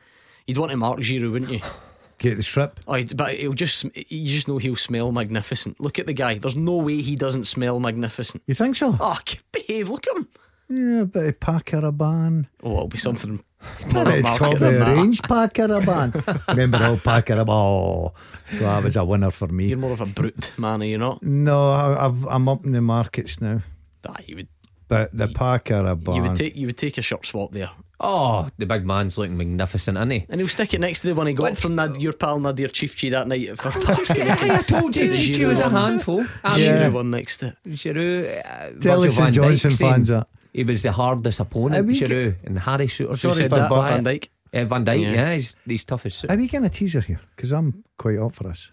You'd 0.47 0.57
want 0.57 0.71
to 0.71 0.77
mark 0.77 0.99
Giroud, 0.99 1.31
wouldn't 1.31 1.51
you? 1.51 1.61
Get 2.17 2.37
the 2.37 2.43
strip. 2.43 2.79
Oh, 2.87 3.03
but 3.15 3.33
he'll 3.33 3.53
just 3.53 3.83
you 3.83 4.25
just 4.27 4.47
know 4.47 4.57
he'll 4.57 4.77
smell 4.77 5.11
magnificent. 5.11 5.79
Look 5.81 5.99
at 5.99 6.07
the 6.07 6.13
guy. 6.13 6.37
There's 6.37 6.55
no 6.55 6.77
way 6.77 7.01
he 7.01 7.15
doesn't 7.15 7.43
smell 7.45 7.79
magnificent. 7.79 8.41
You 8.47 8.53
think 8.55 8.77
so? 8.77 8.95
Oh, 8.99 9.19
behave. 9.51 9.89
Look 9.89 10.07
at 10.07 10.15
him. 10.17 10.27
Yeah, 10.69 11.01
a 11.01 11.05
bit 11.05 11.25
of 11.25 11.39
Paco 11.39 11.81
Rabanne. 11.81 12.47
Oh, 12.63 12.71
it'll 12.71 12.87
be 12.87 12.97
something. 12.97 13.43
Top 13.79 13.93
more 13.93 14.09
of 14.09 14.23
market 14.23 14.59
the 14.59 14.85
range 14.85 15.21
Paco 15.23 15.67
Rabanne. 15.67 16.47
Remember 16.47 16.77
old 16.85 17.03
Paco 17.03 17.43
Rabanne? 17.43 17.49
Oh, 17.49 18.13
that 18.59 18.83
was 18.83 18.95
a 18.95 19.03
winner 19.03 19.31
for 19.31 19.47
me. 19.47 19.65
You're 19.67 19.77
more 19.77 19.91
of 19.91 20.01
a 20.01 20.05
brute 20.05 20.51
man, 20.57 20.81
are 20.81 20.85
you 20.85 20.97
not? 20.97 21.21
No, 21.21 21.71
I, 21.71 22.05
I've, 22.05 22.25
I'm 22.27 22.47
up 22.47 22.65
in 22.65 22.71
the 22.71 22.81
markets 22.81 23.41
now. 23.41 23.61
Ah, 24.07 24.15
you 24.25 24.37
would. 24.37 24.47
But 24.87 25.15
the 25.15 25.27
Paco 25.27 25.83
Rabanne. 25.83 26.15
You 26.15 26.21
would 26.23 26.35
take. 26.35 26.55
You 26.55 26.67
would 26.67 26.77
take 26.77 26.97
a 26.97 27.01
short 27.01 27.25
swap 27.25 27.51
there, 27.51 27.71
Oh, 27.99 28.49
the 28.57 28.65
big 28.65 28.85
man's 28.85 29.17
looking 29.17 29.37
magnificent, 29.37 29.97
isn't 29.97 30.09
he? 30.09 30.25
and 30.29 30.41
he'll 30.41 30.47
stick 30.49 30.73
it 30.73 30.79
next 30.81 30.99
to 31.01 31.07
the 31.07 31.15
one 31.15 31.27
he 31.27 31.33
got 31.33 31.43
What? 31.43 31.57
from 31.57 31.75
Nad, 31.75 32.01
your 32.01 32.13
pal 32.13 32.39
Nadir 32.39 32.67
Çiftçi 32.67 33.09
that 33.11 33.27
night 33.27 33.49
at 33.49 33.57
Fir 33.61 33.71
Park. 33.71 34.09
I 34.09 34.61
told 34.63 34.95
you, 34.97 35.09
The 35.11 35.17
Chichi 35.17 35.45
was 35.45 35.61
a 35.61 35.63
one. 35.65 35.71
handful. 35.73 36.17
The 36.23 36.59
Yeah. 36.59 36.89
Giroud 36.89 36.93
one 36.93 37.09
next 37.11 37.37
to 37.37 37.47
it. 37.47 37.55
Giroud, 37.69 38.25
uh, 38.39 38.79
Tell 38.81 39.01
Virgil 39.01 39.05
us 39.05 39.13
St 39.15 39.23
van 39.23 39.33
Johnson 39.33 39.71
fans 39.71 40.07
that. 40.09 40.27
He 40.53 40.63
was 40.63 40.83
the 40.83 40.91
hardest 40.91 41.39
opponent, 41.39 41.75
Are 41.83 41.87
we 41.87 41.99
Giroud, 41.99 42.35
and 42.45 42.59
Harry 42.59 42.87
Souttar. 42.87 43.09
Who 43.11 43.15
Sorry 43.17 43.35
said 43.35 43.49
for 43.49 43.55
that? 43.57 43.69
Bob. 43.69 43.87
Van 43.89 44.03
Dijk. 44.03 44.29
Uh, 44.53 44.65
Van 44.65 44.85
Dijk, 44.85 45.01
Yeah. 45.01 45.11
yeah, 45.13 45.33
he's, 45.33 45.55
he's 45.65 45.83
tough 45.85 46.05
as 46.05 46.15
soup. 46.15 46.31
Are 46.31 46.37
we 46.37 46.47
getting 46.47 46.65
a 46.65 46.69
teaser 46.69 47.01
here? 47.01 47.19
Because 47.35 47.51
I'm 47.53 47.83
quite 47.97 48.17
up 48.19 48.35
for 48.35 48.43
this. 48.43 48.71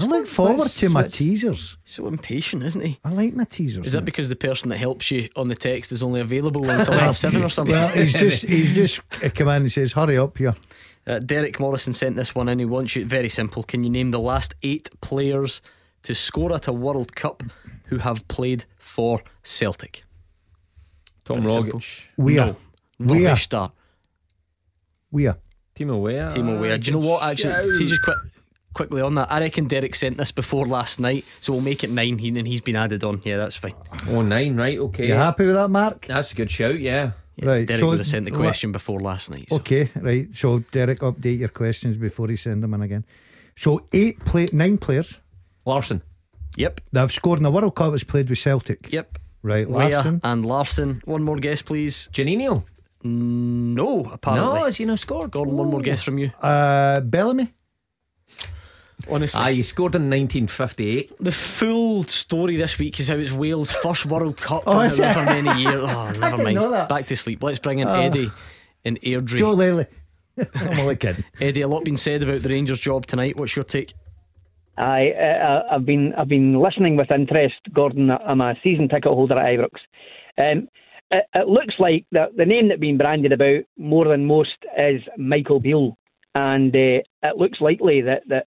I 0.00 0.04
look 0.04 0.26
forward 0.26 0.68
to 0.68 0.88
my 0.88 1.04
teasers. 1.04 1.76
So 1.84 2.06
impatient, 2.06 2.62
isn't 2.62 2.80
he? 2.80 2.98
I 3.04 3.10
like 3.10 3.34
my 3.34 3.44
teasers. 3.44 3.86
Is 3.86 3.92
that 3.92 4.00
now. 4.00 4.04
because 4.04 4.28
the 4.28 4.36
person 4.36 4.68
that 4.70 4.78
helps 4.78 5.10
you 5.10 5.28
on 5.36 5.48
the 5.48 5.54
text 5.54 5.92
is 5.92 6.02
only 6.02 6.20
available 6.20 6.68
until 6.68 6.94
half 6.94 7.16
seven 7.24 7.42
or 7.44 7.48
something? 7.48 7.74
Well, 7.74 7.88
he's 7.88 8.12
just 8.26 8.44
he's 8.44 8.74
just 8.74 9.00
uh, 9.22 9.28
come 9.34 9.48
in 9.48 9.62
and 9.62 9.72
says, 9.72 9.92
"Hurry 9.92 10.18
up 10.18 10.38
here." 10.38 10.54
Uh, 11.06 11.20
Derek 11.20 11.60
Morrison 11.60 11.92
sent 11.92 12.16
this 12.16 12.34
one 12.34 12.48
in. 12.48 12.58
He 12.58 12.64
wants 12.64 12.96
you 12.96 13.04
very 13.06 13.28
simple. 13.28 13.62
Can 13.62 13.84
you 13.84 13.90
name 13.90 14.10
the 14.10 14.18
last 14.18 14.54
eight 14.62 14.90
players 15.00 15.62
to 16.02 16.14
score 16.14 16.52
at 16.54 16.66
a 16.66 16.72
World 16.72 17.14
Cup 17.14 17.42
who 17.84 17.98
have 17.98 18.26
played 18.28 18.64
for 18.78 19.22
Celtic? 19.44 20.02
Tom 21.24 21.42
Very 21.42 21.52
simple. 21.52 21.80
Rogic, 21.80 22.02
We 22.16 22.38
are, 22.38 22.46
No. 22.98 23.14
We 23.14 23.26
are. 23.26 23.28
Rubbish 23.30 23.44
start. 23.44 23.72
we 25.12 25.26
are. 25.28 25.38
Timo 25.76 26.00
Weah. 26.00 26.30
Timo 26.32 26.60
Weah. 26.60 26.78
Do 26.78 26.90
you 26.90 26.98
know 26.98 27.06
what? 27.06 27.22
Actually, 27.22 27.72
see 27.74 27.86
just 27.86 28.02
quick, 28.02 28.16
quickly 28.76 29.00
on 29.02 29.14
that. 29.16 29.32
I 29.32 29.40
reckon 29.40 29.66
Derek 29.66 29.94
sent 29.94 30.18
this 30.18 30.30
before 30.30 30.66
last 30.66 31.00
night, 31.00 31.24
so 31.40 31.52
we'll 31.52 31.62
make 31.62 31.82
it 31.82 31.90
nine. 31.90 32.18
He, 32.18 32.28
and 32.28 32.46
he's 32.46 32.60
been 32.60 32.76
added 32.76 33.02
on. 33.02 33.20
Yeah, 33.24 33.38
that's 33.38 33.56
fine. 33.56 33.74
Oh, 34.08 34.22
nine, 34.22 34.56
right, 34.56 34.78
okay. 34.78 35.08
You 35.08 35.14
happy 35.14 35.46
with 35.46 35.54
that, 35.54 35.68
Mark? 35.68 36.06
That's 36.06 36.32
a 36.32 36.34
good 36.34 36.50
shout, 36.50 36.78
yeah. 36.78 37.12
Yeah, 37.36 37.48
Right, 37.50 37.66
Derek 37.66 37.80
so 37.80 37.86
would 37.88 37.98
have 37.98 38.06
sent 38.06 38.24
the 38.26 38.30
question 38.30 38.72
before 38.72 39.00
last 39.00 39.30
night. 39.30 39.46
so- 39.50 39.56
Okay, 39.56 39.90
right. 40.00 40.28
So 40.34 40.60
Derek, 40.72 41.00
update 41.00 41.38
your 41.40 41.48
questions 41.50 41.96
before 41.98 42.30
you 42.30 42.36
send 42.36 42.62
them 42.62 42.72
in 42.74 42.80
again. 42.82 43.04
So 43.56 43.84
eight 43.92 44.24
play, 44.24 44.46
nine 44.52 44.78
players 44.78 45.18
Larsson. 45.66 46.00
Yep. 46.56 46.80
They've 46.92 47.12
scored 47.12 47.38
in 47.38 47.42
the 47.42 47.50
World 47.50 47.74
Cup 47.74 47.92
has 47.92 48.04
played 48.04 48.30
with 48.30 48.38
Celtic. 48.38 48.90
Yep. 48.92 49.18
Right, 49.42 49.68
Weah 49.68 49.88
Larsson. 49.90 50.20
and 50.24 50.44
Larsson. 50.46 51.02
One 51.04 51.22
more 51.24 51.36
guess, 51.36 51.60
please. 51.62 52.08
Janino. 52.12 52.64
No, 53.04 54.00
apparently. 54.12 54.58
No, 54.58 54.64
has 54.64 54.76
he 54.76 54.84
not 54.84 54.98
scored? 54.98 55.30
Gordon, 55.30 55.56
one 55.56 55.70
more 55.70 55.80
guess 55.80 56.02
from 56.02 56.18
you. 56.18 56.30
Uh, 56.40 57.00
Bellamy. 57.00 57.52
Honestly, 59.08 59.40
Ah, 59.40 59.48
he 59.50 59.62
scored 59.62 59.94
in 59.94 60.02
1958. 60.10 61.12
the 61.20 61.30
full 61.32 62.02
story 62.04 62.56
this 62.56 62.78
week 62.78 62.98
is 62.98 63.08
how 63.08 63.14
it's 63.14 63.32
Wales' 63.32 63.70
first 63.72 64.06
World 64.06 64.36
Cup 64.36 64.64
Oh, 64.66 64.80
in 64.80 64.86
is 64.88 64.98
it? 64.98 65.04
however 65.06 65.42
many 65.42 65.62
years. 65.62 65.84
Oh, 65.86 66.10
never 66.20 66.36
didn't 66.36 66.44
mind. 66.44 66.54
know 66.56 66.70
that. 66.70 66.88
Back 66.88 67.06
to 67.06 67.16
sleep. 67.16 67.42
Let's 67.42 67.58
bring 67.58 67.78
in 67.78 67.88
Oh. 67.88 68.00
Eddie 68.00 68.30
and 68.84 69.00
Airdrie. 69.02 69.38
Joe 69.38 69.52
Lely. 69.52 69.86
I'm 70.54 70.80
only 70.80 70.96
kidding. 70.96 71.24
Eddie, 71.40 71.62
a 71.62 71.68
lot 71.68 71.84
been 71.84 71.96
said 71.96 72.22
about 72.22 72.42
the 72.42 72.48
Rangers' 72.48 72.80
job 72.80 73.06
tonight. 73.06 73.36
What's 73.36 73.54
your 73.56 73.64
take? 73.64 73.94
I, 74.78 75.10
uh, 75.12 75.62
I've 75.72 75.86
been 75.86 76.12
I've 76.18 76.28
been 76.28 76.60
listening 76.60 76.96
with 76.96 77.10
interest, 77.10 77.54
Gordon. 77.72 78.10
I'm 78.10 78.42
a 78.42 78.54
season 78.62 78.88
ticket 78.88 79.06
holder 79.12 79.38
at 79.38 79.58
Ibrox. 79.58 79.78
Um, 80.36 80.68
it, 81.10 81.24
it 81.34 81.48
looks 81.48 81.74
like 81.78 82.04
the, 82.12 82.26
the 82.36 82.44
name 82.44 82.68
that's 82.68 82.80
been 82.80 82.98
branded 82.98 83.32
about 83.32 83.62
more 83.78 84.06
than 84.06 84.26
most 84.26 84.56
is 84.76 85.00
Michael 85.16 85.60
Beale, 85.60 85.96
and 86.34 86.74
uh, 86.76 87.00
it 87.22 87.36
looks 87.38 87.60
likely 87.62 88.02
that, 88.02 88.24
that, 88.28 88.46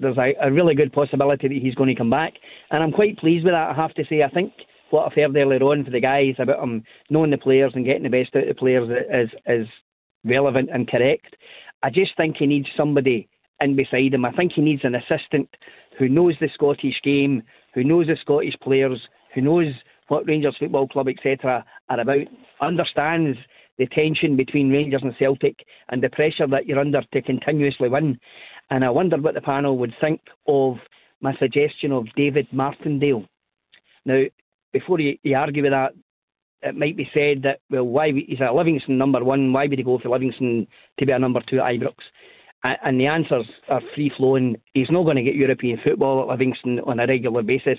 there's 0.00 0.18
a, 0.18 0.34
a 0.40 0.52
really 0.52 0.74
good 0.74 0.92
possibility 0.92 1.48
that 1.48 1.62
he's 1.62 1.74
going 1.74 1.88
to 1.88 1.94
come 1.94 2.10
back. 2.10 2.34
And 2.70 2.82
I'm 2.82 2.92
quite 2.92 3.18
pleased 3.18 3.44
with 3.44 3.54
that. 3.54 3.70
I 3.70 3.74
have 3.74 3.94
to 3.94 4.04
say, 4.08 4.22
I 4.22 4.30
think 4.30 4.52
what 4.90 5.06
I've 5.06 5.14
heard 5.14 5.36
earlier 5.36 5.62
on 5.62 5.84
for 5.84 5.90
the 5.90 6.00
guys 6.00 6.34
about 6.38 6.62
him 6.62 6.84
knowing 7.10 7.30
the 7.30 7.38
players 7.38 7.72
and 7.74 7.84
getting 7.84 8.04
the 8.04 8.08
best 8.08 8.34
out 8.36 8.42
of 8.42 8.48
the 8.48 8.54
players 8.54 8.88
is 9.10 9.30
is 9.46 9.66
relevant 10.24 10.70
and 10.72 10.88
correct. 10.88 11.36
I 11.82 11.90
just 11.90 12.16
think 12.16 12.36
he 12.36 12.46
needs 12.46 12.68
somebody 12.76 13.28
in 13.60 13.76
beside 13.76 14.14
him. 14.14 14.24
I 14.24 14.32
think 14.32 14.52
he 14.52 14.60
needs 14.60 14.84
an 14.84 14.94
assistant 14.94 15.48
who 15.98 16.08
knows 16.08 16.34
the 16.40 16.50
Scottish 16.52 17.00
game, 17.02 17.42
who 17.74 17.84
knows 17.84 18.06
the 18.06 18.16
Scottish 18.20 18.54
players, 18.62 19.00
who 19.34 19.40
knows 19.40 19.72
what 20.08 20.26
Rangers 20.26 20.56
Football 20.58 20.88
Club, 20.88 21.08
etc., 21.08 21.64
are 21.88 22.00
about, 22.00 22.26
understands 22.60 23.38
the 23.78 23.86
tension 23.86 24.36
between 24.36 24.70
Rangers 24.70 25.02
and 25.02 25.14
Celtic 25.18 25.66
and 25.88 26.02
the 26.02 26.08
pressure 26.08 26.46
that 26.46 26.66
you're 26.66 26.78
under 26.78 27.02
to 27.02 27.22
continuously 27.22 27.88
win. 27.88 28.18
And 28.70 28.84
I 28.84 28.90
wondered 28.90 29.22
what 29.22 29.34
the 29.34 29.40
panel 29.40 29.78
would 29.78 29.94
think 30.00 30.20
of 30.46 30.76
my 31.20 31.34
suggestion 31.36 31.92
of 31.92 32.06
David 32.16 32.48
Martindale. 32.52 33.24
Now, 34.04 34.24
before 34.72 35.00
you, 35.00 35.18
you 35.22 35.36
argue 35.36 35.62
with 35.62 35.72
that, 35.72 35.94
it 36.62 36.76
might 36.76 36.96
be 36.96 37.08
said 37.14 37.42
that, 37.42 37.60
well, 37.70 37.84
why 37.84 38.08
is 38.08 38.40
a 38.40 38.52
Livingston 38.52 38.98
number 38.98 39.22
one, 39.22 39.52
why 39.52 39.66
would 39.66 39.78
he 39.78 39.84
go 39.84 39.98
for 39.98 40.08
Livingston 40.08 40.66
to 40.98 41.06
be 41.06 41.12
a 41.12 41.18
number 41.18 41.40
two 41.48 41.60
at 41.60 41.74
Ibrox? 41.74 41.94
And 42.64 42.98
the 43.00 43.06
answers 43.06 43.46
are 43.68 43.80
free 43.94 44.10
flowing. 44.16 44.56
He's 44.74 44.90
not 44.90 45.04
going 45.04 45.16
to 45.16 45.22
get 45.22 45.36
European 45.36 45.78
football 45.84 46.22
at 46.22 46.28
Livingston 46.28 46.80
on 46.80 46.98
a 46.98 47.06
regular 47.06 47.42
basis. 47.42 47.78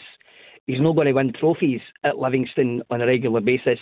He's 0.66 0.80
not 0.80 0.95
going 0.95 1.07
to 1.07 1.14
win 1.14 1.34
trophies 1.34 1.82
at 2.03 2.20
Livingston 2.20 2.84
on 2.90 3.02
a 3.02 3.06
regular 3.06 3.41
basis. 3.41 3.80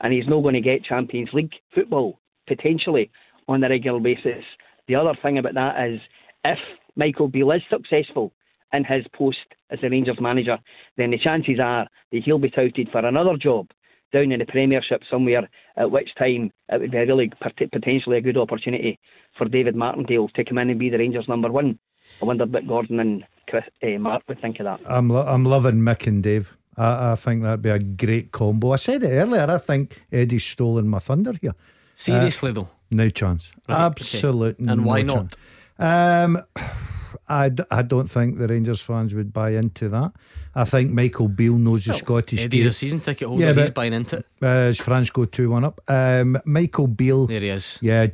And 0.00 0.12
he's 0.12 0.26
not 0.26 0.42
going 0.42 0.54
to 0.54 0.60
get 0.60 0.84
Champions 0.84 1.30
League 1.32 1.54
football, 1.74 2.20
potentially, 2.46 3.10
on 3.48 3.64
a 3.64 3.68
regular 3.68 4.00
basis. 4.00 4.44
The 4.88 4.96
other 4.96 5.16
thing 5.22 5.38
about 5.38 5.54
that 5.54 5.88
is 5.88 6.00
if 6.44 6.58
Michael 6.96 7.28
Beale 7.28 7.52
is 7.52 7.62
successful 7.70 8.32
in 8.72 8.84
his 8.84 9.04
post 9.14 9.38
as 9.70 9.80
the 9.80 9.90
Rangers 9.90 10.20
manager, 10.20 10.58
then 10.96 11.10
the 11.10 11.18
chances 11.18 11.58
are 11.60 11.86
that 12.10 12.22
he'll 12.24 12.38
be 12.38 12.50
touted 12.50 12.88
for 12.90 13.04
another 13.04 13.36
job 13.36 13.68
down 14.12 14.30
in 14.32 14.38
the 14.38 14.46
Premiership 14.46 15.02
somewhere, 15.10 15.48
at 15.76 15.90
which 15.90 16.14
time 16.16 16.52
it 16.68 16.80
would 16.80 16.90
be 16.90 16.98
a 16.98 17.06
really 17.06 17.30
potentially 17.72 18.18
a 18.18 18.20
good 18.20 18.36
opportunity 18.36 18.98
for 19.36 19.46
David 19.46 19.74
Martindale 19.74 20.28
to 20.28 20.44
come 20.44 20.58
in 20.58 20.70
and 20.70 20.78
be 20.78 20.90
the 20.90 20.98
Rangers 20.98 21.28
number 21.28 21.50
one. 21.50 21.78
I 22.20 22.24
wonder 22.26 22.44
what 22.44 22.66
Gordon 22.66 23.00
and 23.00 23.24
Chris, 23.48 23.64
uh, 23.82 23.98
Mark 23.98 24.22
would 24.28 24.40
think 24.40 24.58
of 24.60 24.64
that. 24.64 24.80
I'm 24.86 25.08
lo- 25.08 25.26
I'm 25.26 25.44
loving 25.44 25.76
Mick 25.76 26.06
and 26.06 26.22
Dave. 26.22 26.54
I, 26.76 27.12
I 27.12 27.14
think 27.14 27.42
that'd 27.42 27.62
be 27.62 27.70
a 27.70 27.78
great 27.78 28.32
combo. 28.32 28.72
I 28.72 28.76
said 28.76 29.02
it 29.02 29.10
earlier. 29.10 29.50
I 29.50 29.58
think 29.58 30.02
Eddie's 30.10 30.44
stolen 30.44 30.88
my 30.88 30.98
thunder 30.98 31.34
here. 31.40 31.54
Seriously, 31.94 32.52
though. 32.52 32.68
No 32.90 33.08
chance. 33.08 33.52
Right, 33.68 33.76
okay. 33.76 33.84
Absolute. 33.84 34.58
And 34.58 34.84
why 34.84 35.02
not? 35.02 35.16
chance. 35.16 35.36
Um, 35.82 36.42
I, 37.28 37.48
d- 37.48 37.62
I 37.70 37.82
don't 37.82 38.10
think 38.10 38.38
the 38.38 38.46
Rangers 38.46 38.80
fans 38.80 39.14
would 39.14 39.32
buy 39.32 39.50
into 39.50 39.88
that. 39.90 40.12
I 40.54 40.64
think 40.64 40.90
Michael 40.90 41.28
Beale 41.28 41.56
knows 41.56 41.84
the 41.86 41.94
Scottish 41.94 42.40
Eddie's 42.44 42.64
game. 42.64 42.68
a 42.68 42.72
season 42.72 43.00
ticket 43.00 43.28
holder. 43.28 43.42
Yeah, 43.44 43.52
He's 43.52 43.62
but- 43.68 43.74
buying 43.74 43.92
into 43.94 44.18
it. 44.18 44.26
Uh, 44.42 44.46
as 44.46 44.78
France 44.78 45.08
go 45.10 45.24
2 45.24 45.48
1 45.50 45.64
up. 45.64 45.80
Um, 45.88 46.38
Michael 46.44 46.88
Beale. 46.88 47.26
There 47.26 47.40
he 47.40 47.48
is. 47.48 47.78
Yeah, 47.80 48.08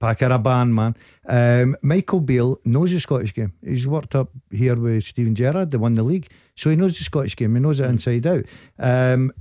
band, 0.00 0.74
man. 0.74 0.96
Um, 1.26 1.76
Michael 1.82 2.20
Beale 2.20 2.58
knows 2.64 2.92
the 2.92 3.00
Scottish 3.00 3.34
game. 3.34 3.52
He's 3.62 3.86
worked 3.86 4.14
up 4.14 4.30
here 4.50 4.76
with 4.76 5.04
Steven 5.04 5.34
Gerrard, 5.34 5.70
they 5.70 5.76
won 5.78 5.94
the 5.94 6.02
league. 6.02 6.28
So 6.54 6.70
he 6.70 6.76
knows 6.76 6.96
the 6.96 7.04
Scottish 7.04 7.36
game, 7.36 7.54
he 7.56 7.60
knows 7.60 7.80
it 7.80 7.86
inside 7.90 8.26
out. 8.26 8.44
Um, 8.78 9.32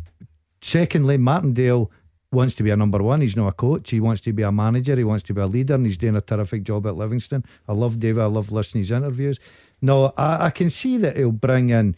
secondly, 0.61 1.17
Martindale 1.17 1.91
wants 2.36 2.56
to 2.56 2.64
be 2.64 2.70
a 2.70 2.76
number 2.76 3.02
one. 3.02 3.22
He's 3.22 3.36
not 3.36 3.48
a 3.48 3.52
coach. 3.53 3.90
He 3.90 3.99
wants 3.99 4.22
to 4.22 4.34
be 4.34 4.44
a 4.44 4.52
manager. 4.52 4.95
He 4.95 5.03
wants 5.03 5.24
to 5.24 5.34
be 5.34 5.41
a 5.41 5.48
leader, 5.48 5.76
and 5.76 5.86
he's 5.86 5.98
doing 5.98 6.16
a 6.16 6.22
terrific 6.22 6.64
job 6.64 6.86
at 6.86 6.95
Livingston. 6.95 7.44
I 7.68 7.74
love 7.74 7.99
David. 7.99 8.22
I 8.22 8.28
love 8.28 8.52
listening 8.52 8.84
to 8.84 8.88
his 8.88 8.91
interviews. 8.91 9.40
No, 9.82 10.14
I, 10.18 10.48
I 10.48 10.49
can 10.49 10.70
see 10.70 10.98
that 10.98 11.16
he'll 11.16 11.32
bring 11.32 11.70
in 11.70 11.95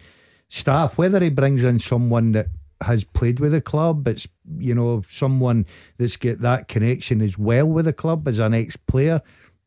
staff. 0.50 0.98
Whether 0.98 1.20
he 1.20 1.30
brings 1.30 1.64
in 1.64 1.80
someone 1.80 2.32
that 2.34 2.48
has 2.82 3.04
played 3.04 3.40
with 3.40 3.52
the 3.52 3.62
club, 3.62 4.08
it's 4.08 4.28
you 4.58 4.76
know 4.76 5.04
someone 5.10 5.66
that's 5.98 6.16
got 6.16 6.40
that 6.40 6.68
connection 6.68 7.22
as 7.22 7.38
well 7.38 7.66
with 7.66 7.86
the 7.86 7.94
club 7.94 8.28
as 8.28 8.40
an 8.40 8.54
ex-player. 8.54 9.22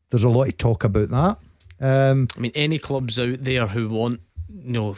There's 0.09 0.23
a 0.23 0.29
lot 0.29 0.47
of 0.47 0.57
talk 0.57 0.83
about 0.83 1.09
that. 1.09 1.37
Um, 1.79 2.27
I 2.37 2.39
mean, 2.39 2.51
any 2.53 2.77
clubs 2.77 3.17
out 3.19 3.43
there 3.43 3.67
who 3.67 3.89
want, 3.89 4.21
you 4.49 4.71
know, 4.71 4.95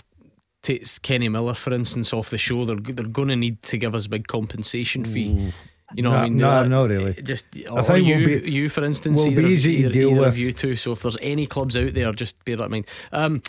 takes 0.63 0.97
Kenny 0.97 1.29
Miller 1.29 1.53
for 1.53 1.73
instance 1.73 2.11
off 2.13 2.29
the 2.31 2.37
show, 2.37 2.65
they're 2.65 2.75
they're 2.77 3.05
going 3.05 3.27
to 3.27 3.35
need 3.35 3.61
to 3.63 3.77
give 3.77 3.93
us 3.93 4.05
a 4.07 4.09
big 4.09 4.27
compensation 4.27 5.05
fee. 5.05 5.53
You 5.95 6.01
know, 6.01 6.09
what 6.09 6.19
I 6.19 6.23
mean, 6.23 6.37
no, 6.37 6.65
not 6.67 6.89
really. 6.89 7.13
Just 7.21 7.45
I 7.71 7.83
think 7.83 8.07
you, 8.07 8.15
we'll 8.17 8.41
be- 8.41 8.51
you 8.51 8.69
for 8.69 8.83
instance, 8.83 9.19
we'll 9.19 9.27
be 9.27 9.33
either, 9.33 9.45
of- 9.45 9.51
easy 9.51 9.83
to 9.83 9.89
deal 9.89 10.09
either 10.11 10.21
with. 10.21 10.37
you 10.37 10.51
two. 10.51 10.75
So 10.75 10.93
if 10.93 11.03
there's 11.03 11.17
any 11.21 11.45
clubs 11.45 11.77
out 11.77 11.93
there, 11.93 12.11
just 12.13 12.43
bear 12.45 12.55
that 12.57 12.65
in 12.65 12.71
mind. 12.71 12.87
Um, 13.11 13.43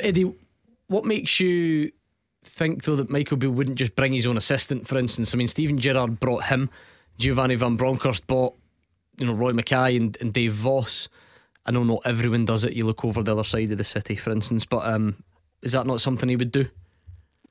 Eddie, 0.00 0.34
what 0.88 1.04
makes 1.04 1.38
you 1.38 1.92
think 2.42 2.84
though 2.84 2.96
that 2.96 3.10
Michael 3.10 3.36
Beale 3.36 3.50
wouldn't 3.50 3.78
just 3.78 3.94
bring 3.94 4.12
his 4.12 4.26
own 4.26 4.36
assistant? 4.36 4.88
For 4.88 4.98
instance, 4.98 5.32
I 5.32 5.36
mean, 5.36 5.46
Steven 5.48 5.78
Gerrard 5.78 6.18
brought 6.18 6.44
him, 6.46 6.70
Giovanni 7.18 7.54
Van 7.54 7.76
Bronckhorst 7.76 8.26
bought, 8.26 8.54
you 9.18 9.26
know, 9.26 9.32
Roy 9.32 9.52
Makaay 9.52 9.96
and, 9.96 10.16
and 10.20 10.32
Dave 10.32 10.54
Vos. 10.54 11.08
I 11.66 11.70
know 11.70 11.84
not 11.84 12.02
everyone 12.04 12.44
does 12.46 12.64
it. 12.64 12.72
You 12.72 12.84
look 12.86 13.04
over 13.04 13.22
the 13.22 13.32
other 13.32 13.44
side 13.44 13.70
of 13.72 13.78
the 13.78 13.84
city, 13.84 14.16
for 14.16 14.30
instance, 14.32 14.64
but 14.66 14.84
um, 14.86 15.22
is 15.66 15.72
that 15.72 15.86
not 15.86 16.00
something 16.00 16.28
he 16.28 16.36
would 16.36 16.52
do? 16.52 16.64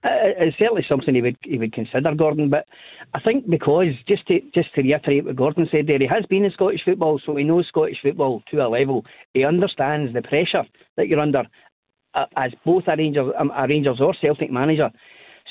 Uh, 0.04 0.32
it's 0.38 0.58
certainly 0.58 0.86
something 0.88 1.16
he 1.16 1.22
would 1.22 1.38
he 1.44 1.58
would 1.58 1.74
consider, 1.74 2.14
Gordon. 2.16 2.50
But 2.50 2.66
I 3.14 3.20
think 3.20 3.50
because 3.50 3.88
just 4.08 4.26
to 4.28 4.40
just 4.54 4.74
to 4.76 4.82
reiterate 4.82 5.26
what 5.26 5.36
Gordon 5.36 5.68
said 5.72 5.88
there, 5.88 6.00
he 6.00 6.08
has 6.08 6.26
been 6.28 6.46
in 6.46 6.52
Scottish 6.52 6.84
football, 6.86 7.20
so 7.26 7.36
he 7.36 7.44
knows 7.44 7.68
Scottish 7.68 7.98
football 8.02 8.42
to 8.52 8.66
a 8.66 8.70
level. 8.70 9.04
He 9.34 9.44
understands 9.44 10.14
the 10.14 10.22
pressure 10.22 10.64
that 10.96 11.08
you're 11.08 11.20
under 11.20 11.44
uh, 12.14 12.26
as 12.38 12.52
both 12.66 12.84
a 12.88 12.96
Rangers 12.96 13.34
um, 13.38 13.52
a 13.56 13.68
Rangers 13.68 14.00
or 14.00 14.14
Celtic 14.22 14.52
manager. 14.52 14.90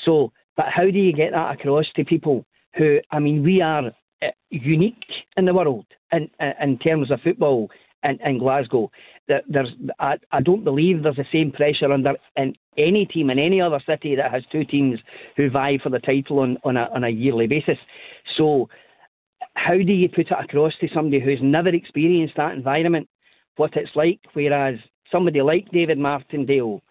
So, 0.05 0.31
but 0.57 0.67
how 0.69 0.85
do 0.89 0.99
you 0.99 1.13
get 1.13 1.31
that 1.33 1.53
across 1.59 1.85
to 1.95 2.03
people 2.05 2.45
who? 2.77 2.99
I 3.11 3.19
mean, 3.19 3.43
we 3.43 3.61
are 3.61 3.87
uh, 4.23 4.27
unique 4.49 5.05
in 5.37 5.45
the 5.45 5.53
world 5.53 5.85
in 6.11 6.29
in- 6.39 6.53
in 6.61 6.77
terms 6.79 7.11
of 7.11 7.19
football 7.21 7.69
in, 8.03 8.19
in 8.25 8.37
Glasgow. 8.39 8.89
There's, 9.27 9.69
I, 9.99 10.17
I 10.31 10.41
don't 10.41 10.63
believe 10.63 11.01
there's 11.01 11.15
the 11.15 11.25
same 11.31 11.51
pressure 11.51 11.91
under 11.91 12.13
in 12.35 12.55
any 12.77 13.05
team 13.05 13.29
in 13.29 13.39
any 13.39 13.59
other 13.59 13.81
city 13.85 14.15
that 14.15 14.31
has 14.31 14.43
two 14.51 14.65
teams 14.65 14.99
who 15.35 15.49
vie 15.49 15.79
for 15.81 15.89
the 15.89 15.99
title 15.99 16.39
on, 16.39 16.57
on 16.63 16.77
a 16.77 16.89
on 16.93 17.03
a 17.03 17.09
yearly 17.09 17.47
basis. 17.47 17.77
So, 18.37 18.69
how 19.55 19.77
do 19.77 19.93
you 19.93 20.09
put 20.09 20.31
it 20.31 20.31
across 20.31 20.73
to 20.81 20.87
somebody 20.93 21.19
who's 21.19 21.39
never 21.41 21.69
experienced 21.69 22.35
that 22.37 22.53
environment, 22.53 23.09
what 23.55 23.75
it's 23.75 23.95
like? 23.95 24.19
Whereas 24.33 24.77
somebody 25.11 25.41
like 25.41 25.71
David 25.71 25.97
Martindale, 25.97 26.81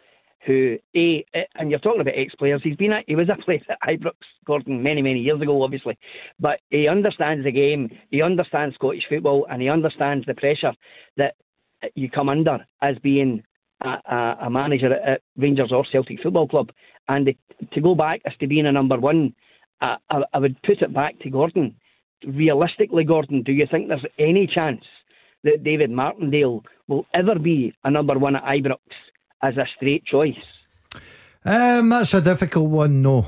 who 0.46 0.78
a 0.96 1.24
and 1.54 1.70
you're 1.70 1.78
talking 1.78 2.00
about 2.00 2.14
ex-players, 2.16 2.62
he's 2.64 2.76
been 2.76 2.92
a, 2.92 3.02
he 3.06 3.14
was 3.14 3.28
a 3.28 3.42
player 3.42 3.60
at 3.68 3.80
Ibrox, 3.82 4.14
Gordon, 4.44 4.82
many 4.82 5.02
many 5.02 5.20
years 5.20 5.40
ago, 5.40 5.62
obviously, 5.62 5.96
but 6.40 6.60
he 6.70 6.88
understands 6.88 7.44
the 7.44 7.52
game, 7.52 7.90
he 8.10 8.22
understands 8.22 8.74
Scottish 8.74 9.06
football, 9.08 9.46
and 9.50 9.62
he 9.62 9.68
understands 9.68 10.26
the 10.26 10.34
pressure 10.34 10.72
that 11.16 11.36
you 11.94 12.10
come 12.10 12.28
under 12.28 12.66
as 12.82 12.98
being 12.98 13.42
a, 13.80 14.36
a, 14.42 14.50
manager 14.50 14.92
at, 14.92 15.08
at 15.08 15.20
Rangers 15.36 15.72
or 15.72 15.84
Celtic 15.90 16.20
Football 16.22 16.48
Club. 16.48 16.70
And 17.08 17.34
to 17.72 17.80
go 17.80 17.94
back 17.94 18.20
as 18.24 18.32
to 18.40 18.46
being 18.46 18.66
a 18.66 18.72
number 18.72 18.98
one, 18.98 19.34
I, 19.80 19.96
I, 20.10 20.22
I 20.32 20.38
would 20.38 20.60
put 20.62 20.82
it 20.82 20.92
back 20.92 21.18
to 21.20 21.30
Gordon. 21.30 21.76
Realistically, 22.26 23.04
Gordon, 23.04 23.42
do 23.42 23.52
you 23.52 23.66
think 23.70 23.88
there's 23.88 24.06
any 24.18 24.46
chance 24.46 24.84
that 25.42 25.62
David 25.62 25.90
Martindale 25.90 26.64
will 26.88 27.06
ever 27.12 27.38
be 27.38 27.74
a 27.84 27.90
number 27.90 28.18
one 28.18 28.36
at 28.36 28.44
Ibrox 28.44 28.78
as 29.42 29.56
a 29.56 29.66
straight 29.76 30.04
choice? 30.04 30.36
um, 31.44 31.90
that's 31.90 32.14
a 32.14 32.20
difficult 32.22 32.70
one. 32.70 33.02
No, 33.02 33.26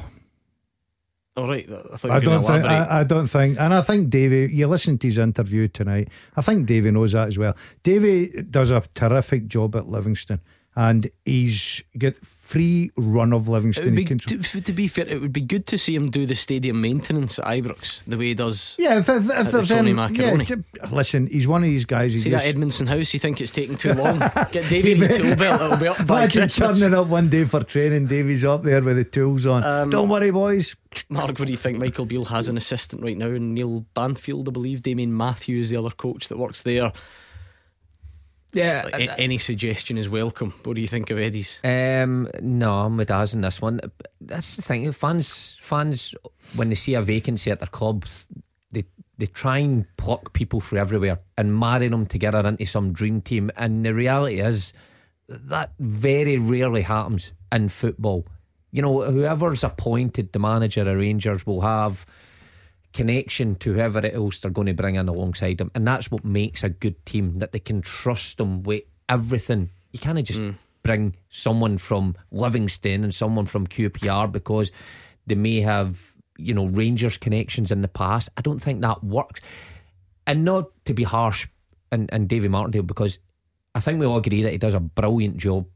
All 1.36 1.48
right, 1.48 1.68
I 1.70 2.16
I 2.16 2.20
don't 2.20 2.46
think. 2.46 2.64
I, 2.64 3.00
I 3.00 3.04
don't 3.04 3.26
think, 3.26 3.60
and 3.60 3.74
I 3.74 3.82
think 3.82 4.08
Davey. 4.08 4.50
You 4.54 4.68
listen 4.68 4.96
to 4.98 5.06
his 5.06 5.18
interview 5.18 5.68
tonight. 5.68 6.08
I 6.34 6.40
think 6.40 6.66
Davey 6.66 6.90
knows 6.90 7.12
that 7.12 7.28
as 7.28 7.36
well. 7.36 7.54
Davey 7.82 8.42
does 8.50 8.70
a 8.70 8.82
terrific 8.94 9.46
job 9.46 9.76
at 9.76 9.86
Livingston, 9.86 10.40
and 10.76 11.10
he's 11.24 11.82
got 11.98 12.14
free 12.16 12.92
run 12.96 13.32
of 13.32 13.48
Livingston. 13.48 13.92
be, 13.92 14.04
to, 14.04 14.60
to 14.60 14.72
be 14.72 14.86
fair, 14.86 15.04
it 15.08 15.20
would 15.20 15.32
be 15.32 15.40
good 15.40 15.66
to 15.66 15.76
see 15.76 15.96
him 15.96 16.06
do 16.08 16.26
the 16.26 16.36
stadium 16.36 16.80
maintenance 16.80 17.40
at 17.40 17.44
Ibrox 17.46 18.02
the 18.06 18.16
way 18.16 18.26
he 18.26 18.34
does. 18.34 18.76
yeah, 18.78 18.98
if, 18.98 19.08
if, 19.08 19.28
if 19.28 19.50
there's 19.50 19.72
any, 19.72 19.92
Macaroni. 19.92 20.46
yeah, 20.48 20.56
listen, 20.92 21.26
he's 21.26 21.48
one 21.48 21.64
of 21.64 21.68
these 21.68 21.84
guys. 21.84 22.12
He 22.12 22.20
See 22.20 22.30
just, 22.30 22.44
that 22.44 22.54
Edmiston 22.54 22.86
house? 22.86 23.12
You 23.12 23.18
think 23.18 23.40
it's 23.40 23.50
taking 23.50 23.76
too 23.76 23.92
long? 23.94 24.20
Get 24.52 24.68
Davey 24.68 24.92
in 24.92 24.98
his 24.98 25.16
tool 25.16 25.34
belt. 25.34 25.60
It'll 25.60 25.76
be 25.76 25.88
up 25.88 25.96
by 26.06 26.20
Imagine 26.20 26.42
Christmas. 26.42 26.78
turning 26.80 26.96
up 26.96 27.08
one 27.08 27.28
day 27.28 27.44
for 27.44 27.64
training. 27.64 28.06
Davey's 28.06 28.44
up 28.44 28.62
there 28.62 28.80
with 28.80 28.96
the 28.96 29.04
tools 29.04 29.44
on. 29.44 29.64
Um, 29.64 29.90
Don't 29.90 30.08
worry, 30.08 30.30
boys. 30.30 30.76
Mark, 31.08 31.26
what 31.26 31.46
do 31.46 31.50
you 31.50 31.56
think? 31.56 31.78
Michael 31.78 32.06
Beale 32.06 32.26
has 32.26 32.46
an 32.46 32.56
assistant 32.56 33.02
right 33.02 33.16
now, 33.16 33.26
and 33.26 33.54
Neil 33.54 33.84
Banfield, 33.94 34.48
I 34.48 34.52
believe. 34.52 34.82
Damien 34.82 35.16
Matthews, 35.16 35.68
the 35.70 35.76
other 35.76 35.90
coach 35.90 36.28
that 36.28 36.38
works 36.38 36.62
there. 36.62 36.92
Yeah, 38.52 38.82
Like, 38.84 38.94
a- 39.10 39.20
any 39.20 39.38
suggestion 39.38 39.98
is 39.98 40.08
welcome. 40.08 40.54
What 40.64 40.74
do 40.76 40.80
you 40.80 40.86
think 40.88 41.10
of 41.10 41.18
Eddie's? 41.18 41.60
Um, 41.62 42.28
no, 42.40 42.72
I'm 42.72 42.96
with 42.96 43.08
Daz 43.08 43.34
in 43.34 43.40
this 43.42 43.60
one. 43.60 43.80
That's 44.20 44.56
the 44.56 44.62
thing. 44.62 44.90
Fans, 44.92 45.58
fans, 45.60 46.14
when 46.54 46.68
they 46.70 46.74
see 46.74 46.94
a 46.94 47.02
vacancy 47.02 47.50
at 47.50 47.58
their 47.60 47.66
club, 47.68 48.06
they 48.72 48.84
they 49.18 49.26
try 49.26 49.58
and 49.58 49.86
pluck 49.96 50.32
people 50.32 50.60
from 50.60 50.78
everywhere 50.78 51.18
and 51.38 51.58
marry 51.58 51.88
them 51.88 52.06
together 52.06 52.46
into 52.46 52.66
some 52.66 52.92
dream 52.92 53.20
team. 53.20 53.50
And 53.56 53.84
the 53.84 53.94
reality 53.94 54.40
is 54.40 54.72
that 55.28 55.72
very 55.78 56.38
rarely 56.38 56.82
happens 56.82 57.32
in 57.50 57.68
football. 57.68 58.26
You 58.72 58.82
know, 58.82 59.02
whoever's 59.10 59.64
appointed 59.64 60.32
the 60.32 60.38
manager 60.38 60.82
of 60.82 60.96
Rangers 60.98 61.46
will 61.46 61.62
have 61.62 62.04
connection 62.96 63.54
to 63.56 63.74
whoever 63.74 64.04
else 64.06 64.40
they're 64.40 64.50
going 64.50 64.68
to 64.68 64.74
bring 64.74 64.94
in 64.94 65.06
alongside 65.06 65.58
them, 65.58 65.70
and 65.74 65.86
that's 65.86 66.10
what 66.10 66.24
makes 66.24 66.64
a 66.64 66.70
good 66.70 67.04
team. 67.04 67.38
That 67.38 67.52
they 67.52 67.58
can 67.58 67.82
trust 67.82 68.38
them 68.38 68.62
with 68.62 68.84
everything. 69.08 69.70
You 69.92 69.98
can't 69.98 70.24
just 70.24 70.40
mm. 70.40 70.56
bring 70.82 71.14
someone 71.28 71.76
from 71.76 72.16
Livingston 72.32 73.04
and 73.04 73.14
someone 73.14 73.44
from 73.44 73.66
QPR 73.66 74.32
because 74.32 74.72
they 75.26 75.34
may 75.34 75.60
have 75.60 76.14
you 76.38 76.54
know 76.54 76.66
Rangers 76.66 77.18
connections 77.18 77.70
in 77.70 77.82
the 77.82 77.88
past. 77.88 78.30
I 78.36 78.40
don't 78.40 78.60
think 78.60 78.80
that 78.80 79.04
works. 79.04 79.42
And 80.26 80.44
not 80.44 80.70
to 80.86 80.94
be 80.94 81.04
harsh 81.04 81.46
and 81.92 82.08
and 82.12 82.28
Davy 82.28 82.48
Martindale 82.48 82.82
because 82.82 83.18
I 83.74 83.80
think 83.80 84.00
we 84.00 84.06
all 84.06 84.16
agree 84.16 84.42
that 84.42 84.52
he 84.52 84.58
does 84.58 84.74
a 84.74 84.80
brilliant 84.80 85.36
job 85.36 85.66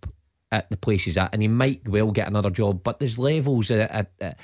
at 0.50 0.70
the 0.70 0.76
place 0.76 1.04
he's 1.04 1.18
at, 1.18 1.32
and 1.32 1.42
he 1.42 1.48
might 1.48 1.86
well 1.86 2.10
get 2.10 2.26
another 2.26 2.50
job. 2.50 2.82
But 2.82 2.98
there's 2.98 3.18
levels 3.18 3.70
at, 3.70 3.90
at, 3.90 4.10
at 4.20 4.38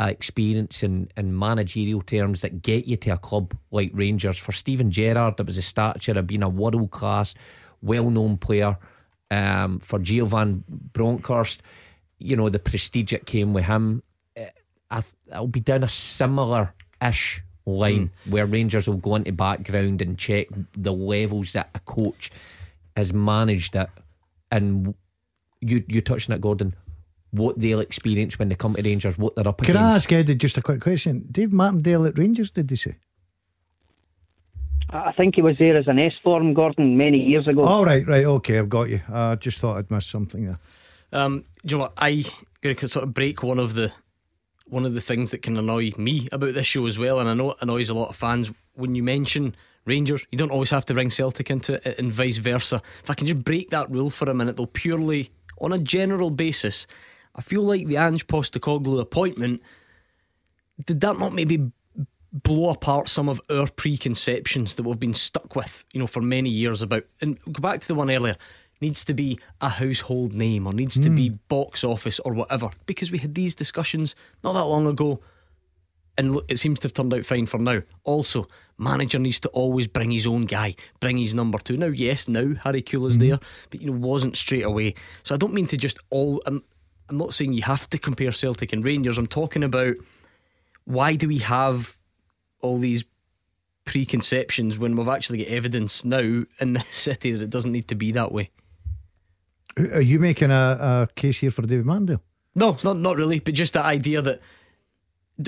experience 0.00 0.82
and, 0.82 1.12
and 1.16 1.36
managerial 1.36 2.02
terms 2.02 2.40
that 2.42 2.62
get 2.62 2.86
you 2.86 2.96
to 2.96 3.10
a 3.10 3.18
club 3.18 3.56
like 3.70 3.90
Rangers. 3.92 4.38
For 4.38 4.52
Steven 4.52 4.90
Gerrard, 4.90 5.36
there 5.36 5.46
was 5.46 5.58
a 5.58 5.62
stature 5.62 6.18
of 6.18 6.26
being 6.26 6.42
a 6.42 6.48
world 6.48 6.90
class, 6.90 7.34
well 7.82 8.10
known 8.10 8.36
player. 8.36 8.78
Um, 9.30 9.80
for 9.80 9.98
Giovan 9.98 10.62
Bronkhorst, 10.92 11.58
you 12.18 12.36
know 12.36 12.48
the 12.48 12.58
prestige 12.58 13.10
that 13.12 13.26
came 13.26 13.52
with 13.52 13.64
him. 13.64 14.02
eh, 14.36 14.50
I 14.90 15.02
it'll 15.30 15.48
be 15.48 15.60
down 15.60 15.84
a 15.84 15.88
similar 15.88 16.74
ish 17.02 17.42
line 17.66 18.10
where 18.24 18.46
Rangers 18.46 18.88
will 18.88 18.96
go 18.96 19.16
into 19.16 19.32
background 19.32 20.00
and 20.00 20.16
check 20.16 20.46
the 20.74 20.92
levels 20.92 21.52
that 21.52 21.68
a 21.74 21.80
coach 21.80 22.30
has 22.96 23.12
managed 23.12 23.76
it, 23.76 23.90
and 24.50 24.94
you 25.60 25.84
you 25.88 26.00
touched 26.00 26.30
on 26.30 26.36
it, 26.36 26.40
Gordon. 26.40 26.74
What 27.30 27.58
they'll 27.58 27.80
experience 27.80 28.38
when 28.38 28.48
they 28.48 28.54
come 28.54 28.74
to 28.74 28.82
Rangers, 28.82 29.18
what 29.18 29.34
they're 29.36 29.46
up 29.46 29.60
against. 29.60 29.76
Can 29.76 29.84
I 29.84 29.96
ask 29.96 30.10
Eddie 30.10 30.34
just 30.34 30.56
a 30.56 30.62
quick 30.62 30.80
question? 30.80 31.26
Dave 31.30 31.52
Martindale 31.52 32.06
at 32.06 32.18
Rangers, 32.18 32.50
did 32.50 32.68
they 32.68 32.76
say? 32.76 32.96
I 34.90 35.08
I 35.08 35.12
think 35.12 35.34
he 35.34 35.42
was 35.42 35.56
there 35.58 35.76
as 35.76 35.86
an 35.86 35.98
S 35.98 36.12
form, 36.22 36.54
Gordon, 36.54 36.96
many 36.96 37.18
years 37.18 37.46
ago. 37.46 37.62
All 37.62 37.84
right, 37.84 38.06
right, 38.06 38.24
okay, 38.24 38.58
I've 38.58 38.68
got 38.68 38.88
you. 38.88 39.00
I 39.12 39.34
just 39.34 39.58
thought 39.58 39.76
I'd 39.76 39.90
missed 39.90 40.10
something 40.10 40.46
there. 40.46 40.58
Um, 41.12 41.44
do 41.64 41.74
you 41.74 41.76
know 41.76 41.82
what? 41.84 41.92
I 41.98 42.24
going 42.60 42.76
to 42.76 42.88
sort 42.88 43.04
of 43.04 43.14
break 43.14 43.42
one 43.42 43.58
of 43.58 43.74
the 43.74 43.92
one 44.66 44.84
of 44.84 44.94
the 44.94 45.00
things 45.00 45.30
that 45.30 45.42
can 45.42 45.56
annoy 45.56 45.92
me 45.96 46.28
about 46.30 46.54
this 46.54 46.66
show 46.66 46.86
as 46.86 46.98
well, 46.98 47.18
and 47.18 47.28
I 47.28 47.34
know 47.34 47.52
it 47.52 47.58
annoys 47.60 47.88
a 47.88 47.94
lot 47.94 48.10
of 48.10 48.16
fans 48.16 48.50
when 48.74 48.94
you 48.94 49.02
mention 49.02 49.54
Rangers. 49.84 50.26
You 50.30 50.38
don't 50.38 50.50
always 50.50 50.70
have 50.70 50.84
to 50.86 50.94
bring 50.94 51.10
Celtic 51.10 51.50
into 51.50 51.74
it, 51.74 51.98
and 51.98 52.12
vice 52.12 52.36
versa. 52.36 52.82
If 53.02 53.10
I 53.10 53.14
can 53.14 53.26
just 53.26 53.44
break 53.44 53.70
that 53.70 53.90
rule 53.90 54.10
for 54.10 54.30
a 54.30 54.34
minute, 54.34 54.56
though, 54.56 54.66
purely 54.66 55.30
on 55.60 55.72
a 55.72 55.78
general 55.78 56.30
basis, 56.30 56.86
I 57.38 57.40
feel 57.40 57.62
like 57.62 57.86
the 57.86 57.96
Ange 57.96 58.26
Postecoglou 58.26 59.00
appointment 59.00 59.62
did 60.84 61.00
that 61.00 61.18
not 61.18 61.32
maybe 61.32 61.70
blow 62.32 62.70
apart 62.70 63.08
some 63.08 63.28
of 63.28 63.40
our 63.48 63.68
preconceptions 63.68 64.74
that 64.74 64.82
we've 64.82 64.98
been 64.98 65.14
stuck 65.14 65.54
with, 65.56 65.84
you 65.92 66.00
know, 66.00 66.08
for 66.08 66.20
many 66.20 66.50
years 66.50 66.82
about. 66.82 67.04
And 67.20 67.40
go 67.44 67.60
back 67.60 67.80
to 67.80 67.88
the 67.88 67.94
one 67.94 68.10
earlier. 68.10 68.36
Needs 68.80 69.04
to 69.06 69.14
be 69.14 69.40
a 69.60 69.68
household 69.68 70.34
name 70.34 70.66
or 70.66 70.72
needs 70.72 71.00
to 71.00 71.10
be 71.10 71.30
hmm. 71.30 71.36
box 71.48 71.82
office 71.82 72.20
or 72.20 72.32
whatever. 72.32 72.70
Because 72.86 73.10
we 73.10 73.18
had 73.18 73.34
these 73.34 73.54
discussions 73.56 74.14
not 74.44 74.52
that 74.52 74.64
long 74.64 74.86
ago 74.86 75.20
and 76.16 76.34
look, 76.34 76.44
it 76.48 76.58
seems 76.58 76.80
to 76.80 76.86
have 76.86 76.92
turned 76.92 77.14
out 77.14 77.24
fine 77.24 77.46
for 77.46 77.58
now. 77.58 77.82
Also, 78.04 78.46
manager 78.76 79.18
needs 79.18 79.40
to 79.40 79.48
always 79.50 79.86
bring 79.86 80.10
his 80.10 80.26
own 80.26 80.42
guy, 80.42 80.74
bring 81.00 81.18
his 81.18 81.34
number 81.34 81.58
two. 81.58 81.76
Now, 81.76 81.86
yes, 81.86 82.28
now 82.28 82.54
Harry 82.64 82.82
Kewell's 82.82 83.16
hmm. 83.16 83.28
there, 83.28 83.38
but 83.70 83.80
you 83.80 83.92
know 83.92 83.98
wasn't 83.98 84.36
straight 84.36 84.64
away. 84.64 84.94
So 85.22 85.34
I 85.34 85.38
don't 85.38 85.54
mean 85.54 85.68
to 85.68 85.76
just 85.76 85.98
all. 86.10 86.42
I'm, 86.44 86.62
I'm 87.08 87.16
not 87.16 87.34
saying 87.34 87.52
you 87.52 87.62
have 87.62 87.88
to 87.90 87.98
compare 87.98 88.32
Celtic 88.32 88.72
and 88.72 88.84
Rangers. 88.84 89.18
I'm 89.18 89.26
talking 89.26 89.62
about 89.62 89.94
why 90.84 91.14
do 91.16 91.28
we 91.28 91.38
have 91.38 91.98
all 92.60 92.78
these 92.78 93.04
preconceptions 93.84 94.78
when 94.78 94.96
we've 94.96 95.08
actually 95.08 95.38
got 95.38 95.48
evidence 95.48 96.04
now 96.04 96.44
in 96.60 96.72
the 96.74 96.80
city 96.90 97.32
that 97.32 97.42
it 97.42 97.50
doesn't 97.50 97.72
need 97.72 97.88
to 97.88 97.94
be 97.94 98.12
that 98.12 98.32
way. 98.32 98.50
Are 99.78 100.00
you 100.02 100.18
making 100.18 100.50
a, 100.50 101.08
a 101.08 101.08
case 101.14 101.38
here 101.38 101.50
for 101.50 101.62
David 101.62 101.86
Mandel? 101.86 102.20
No, 102.54 102.76
not 102.82 102.96
not 102.98 103.16
really, 103.16 103.38
but 103.38 103.54
just 103.54 103.74
that 103.74 103.84
idea 103.84 104.20
that 104.20 104.40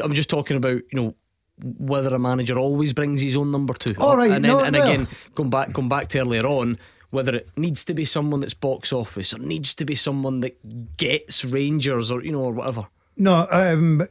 I'm 0.03 0.15
just 0.15 0.31
talking 0.31 0.57
about, 0.57 0.81
you 0.93 0.95
know, 1.01 1.15
whether 1.59 2.15
a 2.15 2.19
manager 2.19 2.57
always 2.59 2.93
brings 2.93 3.21
his 3.21 3.37
own 3.37 3.51
number 3.51 3.75
two. 3.75 3.95
All 3.99 4.17
right, 4.17 4.31
and 4.31 4.45
then, 4.45 4.53
no, 4.53 4.61
and 4.61 4.77
well- 4.77 4.89
again, 4.89 5.09
going 5.35 5.51
back 5.51 5.73
going 5.73 5.89
back 5.89 6.09
to 6.09 6.21
earlier 6.21 6.47
on, 6.47 6.79
whether 7.11 7.35
it 7.35 7.49
needs 7.57 7.85
to 7.85 7.95
be 7.95 8.05
someone 8.05 8.41
that's 8.41 8.55
box 8.55 8.93
office 8.93 9.35
or 9.35 9.39
needs 9.39 9.75
to 9.75 9.85
be 9.85 9.95
someone 9.95 10.41
that 10.41 10.97
gets 10.97 11.45
Rangers 11.45 12.11
or 12.11 12.25
you 12.25 12.33
know 12.33 12.41
or 12.41 12.53
whatever. 12.53 12.87
No, 13.17 13.47
um, 13.51 14.07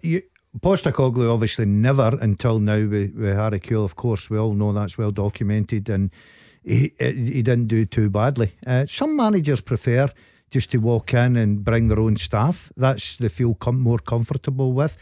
Postecoglou 0.59 1.34
obviously 1.34 1.65
never 1.65 2.17
until 2.21 2.59
now 2.59 2.85
with, 2.88 3.15
with 3.15 3.35
Harry 3.35 3.59
Kewell. 3.59 3.85
Of 3.85 3.95
course, 3.95 4.30
we 4.30 4.38
all 4.38 4.53
know 4.53 4.73
that's 4.73 4.97
well 4.97 5.11
documented, 5.11 5.89
and 5.89 6.11
he 6.63 6.93
he 6.99 7.41
didn't 7.41 7.67
do 7.67 7.85
too 7.85 8.09
badly. 8.09 8.53
Uh, 8.65 8.85
some 8.85 9.15
managers 9.15 9.61
prefer 9.61 10.09
just 10.51 10.71
to 10.71 10.77
walk 10.80 11.13
in 11.13 11.38
and 11.38 11.63
bring 11.63 11.88
their 11.88 11.99
own 11.99 12.17
staff. 12.17 12.71
That's 12.76 13.15
they 13.17 13.30
feel 13.30 13.53
com- 13.55 13.80
more 13.80 13.99
comfortable 13.99 14.73
with. 14.73 14.97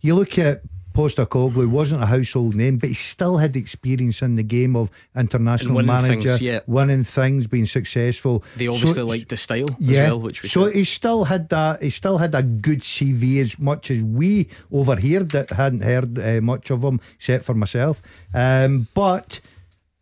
You 0.00 0.14
look 0.14 0.38
at 0.38 0.62
Postecoglou 0.96 1.68
wasn't 1.68 2.02
a 2.02 2.06
household 2.06 2.56
name, 2.56 2.78
but 2.78 2.88
he 2.88 2.94
still 2.94 3.36
had 3.36 3.54
experience 3.54 4.22
in 4.22 4.34
the 4.34 4.42
game 4.42 4.74
of 4.74 4.90
international 5.14 5.74
winning 5.76 5.88
manager, 5.88 6.28
things, 6.30 6.40
yeah. 6.40 6.60
winning 6.66 7.04
things, 7.04 7.46
being 7.46 7.66
successful. 7.66 8.42
They 8.56 8.66
obviously 8.66 8.94
So- 8.94 9.06
like 9.06 9.28
the 9.28 9.36
style 9.36 9.68
yeah. 9.78 10.04
as 10.04 10.10
well, 10.10 10.20
which 10.20 10.42
we 10.42 10.48
so 10.48 10.70
he 10.70 10.84
still 10.84 11.24
had 11.24 11.50
that. 11.50 11.82
He 11.82 11.90
still 11.90 12.16
had 12.16 12.34
a 12.34 12.42
good 12.42 12.80
CV 12.80 13.42
as 13.42 13.58
much 13.58 13.90
as 13.90 14.02
we 14.02 14.48
over 14.72 14.96
here 14.96 15.22
that 15.22 15.50
hadn't 15.50 15.82
heard 15.82 16.18
uh, 16.18 16.40
much 16.40 16.70
of 16.70 16.82
him, 16.82 16.98
except 17.16 17.44
for 17.44 17.52
myself. 17.54 18.00
Um, 18.32 18.88
but 18.94 19.40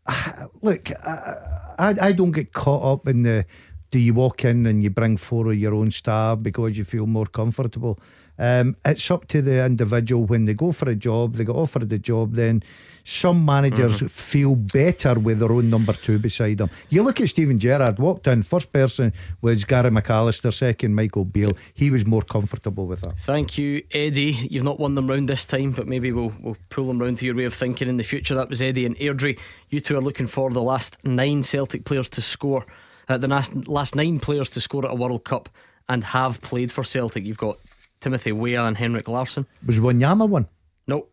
uh, 0.07 0.47
look, 0.63 0.93
I, 1.05 1.35
I 1.77 1.95
I 2.09 2.13
don't 2.13 2.31
get 2.31 2.53
caught 2.53 2.85
up 2.85 3.09
in 3.09 3.23
the. 3.23 3.47
Do 3.91 3.99
you 3.99 4.15
walk 4.15 4.45
in 4.45 4.67
and 4.67 4.83
you 4.83 4.91
bring 4.91 5.17
four 5.17 5.51
of 5.51 5.59
your 5.59 5.75
own 5.75 5.91
staff 5.91 6.39
because 6.43 6.77
you 6.77 6.85
feel 6.85 7.07
more 7.07 7.27
comfortable? 7.27 7.99
Um, 8.39 8.77
it's 8.85 9.11
up 9.11 9.29
to 9.29 9.41
the 9.43 9.65
individual 9.65 10.25
when 10.25 10.45
they 10.47 10.55
go 10.55 10.73
for 10.73 10.89
a 10.91 10.95
job, 10.97 11.37
they 11.37 11.45
get 11.45 11.55
offered 11.55 11.89
the 11.89 11.99
job. 11.99 12.35
Then 12.35 12.63
some 13.05 13.45
managers 13.45 13.97
Mm-hmm. 13.99 14.07
feel 14.07 14.55
better 14.57 15.15
with 15.21 15.39
their 15.39 15.53
own 15.53 15.69
number 15.71 15.93
two 15.93 16.19
beside 16.19 16.59
them. 16.59 16.71
You 16.89 17.03
look 17.03 17.21
at 17.21 17.29
Steven 17.29 17.59
Gerrard, 17.59 17.99
walked 17.99 18.27
in, 18.27 18.43
first 18.43 18.73
person 18.73 19.13
was 19.43 19.65
Gary 19.65 19.91
McAllister, 19.91 20.53
second 20.53 20.95
Michael 20.95 21.25
Beale. 21.27 21.53
He 21.75 21.91
was 21.91 22.07
more 22.07 22.23
comfortable 22.23 22.87
with 22.87 23.03
that. 23.03 23.19
Thank 23.21 23.59
you, 23.59 23.83
Eddie. 23.93 24.33
You've 24.51 24.65
not 24.65 24.81
won 24.81 24.95
them 24.95 25.09
round 25.09 25.29
this 25.29 25.45
time, 25.45 25.73
but 25.73 25.87
maybe 25.87 26.13
we'll 26.13 26.33
we'll 26.41 26.57
pull 26.71 26.87
them 26.87 26.99
round 26.99 27.19
to 27.19 27.27
your 27.27 27.35
way 27.37 27.45
of 27.45 27.55
thinking 27.55 27.89
in 27.89 27.99
the 27.99 28.05
future. 28.05 28.35
That 28.35 28.49
was 28.49 28.63
Eddie 28.63 28.87
and 28.87 28.97
Airdrie. 28.97 29.39
You 29.69 29.81
two 29.81 29.97
are 29.99 30.03
looking 30.03 30.27
for 30.27 30.51
the 30.51 30.63
last 30.63 31.05
nine 31.07 31.43
Celtic 31.43 31.85
players 31.85 32.09
to 32.11 32.23
score, 32.23 32.65
uh, 33.09 33.19
the 33.19 33.29
last 33.29 33.69
last 33.69 33.95
nine 33.95 34.19
players 34.19 34.49
to 34.51 34.61
score 34.63 34.87
at 34.87 34.91
a 34.93 34.95
World 34.97 35.25
Cup 35.25 35.51
and 35.91 36.03
have 36.03 36.41
played 36.41 36.73
for 36.73 36.83
Celtic. 36.83 37.25
You've 37.27 37.37
got 37.37 37.59
Timothy 38.05 38.33
Weah 38.33 38.65
and 38.65 38.77
Henrik 38.77 39.09
Larsson. 39.09 39.47
Was 39.65 39.79
Wanyama 39.79 39.83
one? 39.89 39.99
Yama 40.01 40.27
one? 40.27 40.49
No. 40.87 41.07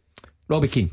Robbie 0.49 0.67
Keane. 0.67 0.91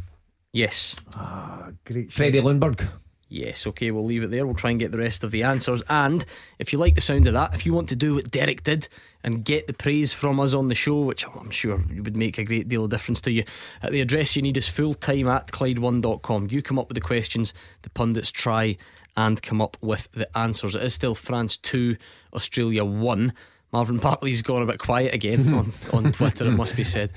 Yes. 0.52 0.94
Ah, 1.16 1.70
Great. 1.84 2.12
Freddie 2.12 2.40
Ljungberg. 2.40 2.88
Yes, 3.28 3.66
okay, 3.66 3.90
we'll 3.90 4.04
leave 4.04 4.22
it 4.22 4.30
there. 4.30 4.46
We'll 4.46 4.54
try 4.54 4.70
and 4.70 4.78
get 4.78 4.92
the 4.92 4.98
rest 4.98 5.24
of 5.24 5.32
the 5.32 5.42
answers. 5.42 5.82
And 5.88 6.24
if 6.60 6.72
you 6.72 6.78
like 6.78 6.94
the 6.94 7.00
sound 7.00 7.26
of 7.26 7.32
that, 7.32 7.52
if 7.52 7.66
you 7.66 7.74
want 7.74 7.88
to 7.88 7.96
do 7.96 8.14
what 8.14 8.30
Derek 8.30 8.62
did 8.62 8.86
and 9.24 9.44
get 9.44 9.66
the 9.66 9.72
praise 9.72 10.12
from 10.12 10.38
us 10.38 10.54
on 10.54 10.68
the 10.68 10.76
show, 10.76 11.00
which 11.00 11.26
I'm 11.26 11.50
sure 11.50 11.84
would 11.96 12.16
make 12.16 12.38
a 12.38 12.44
great 12.44 12.68
deal 12.68 12.84
of 12.84 12.90
difference 12.90 13.20
to 13.22 13.32
you, 13.32 13.42
at 13.82 13.90
the 13.90 14.00
address 14.00 14.36
you 14.36 14.42
need 14.42 14.56
is 14.56 14.66
fulltime 14.66 15.28
at 15.28 15.48
Clyde1.com. 15.48 16.46
You 16.52 16.62
come 16.62 16.78
up 16.78 16.88
with 16.88 16.94
the 16.94 17.00
questions, 17.00 17.52
the 17.82 17.90
pundits 17.90 18.30
try 18.30 18.76
and 19.16 19.42
come 19.42 19.60
up 19.60 19.76
with 19.80 20.08
the 20.12 20.38
answers. 20.38 20.76
It 20.76 20.82
is 20.84 20.94
still 20.94 21.16
France 21.16 21.56
2, 21.56 21.96
Australia 22.32 22.84
1. 22.84 23.32
Marvin 23.72 23.98
Bartley's 23.98 24.42
gone 24.42 24.62
a 24.62 24.66
bit 24.66 24.78
quiet 24.78 25.14
again 25.14 25.52
on, 25.54 25.72
on 25.92 26.12
Twitter, 26.12 26.46
it 26.46 26.52
must 26.52 26.74
be 26.74 26.84
said, 26.84 27.10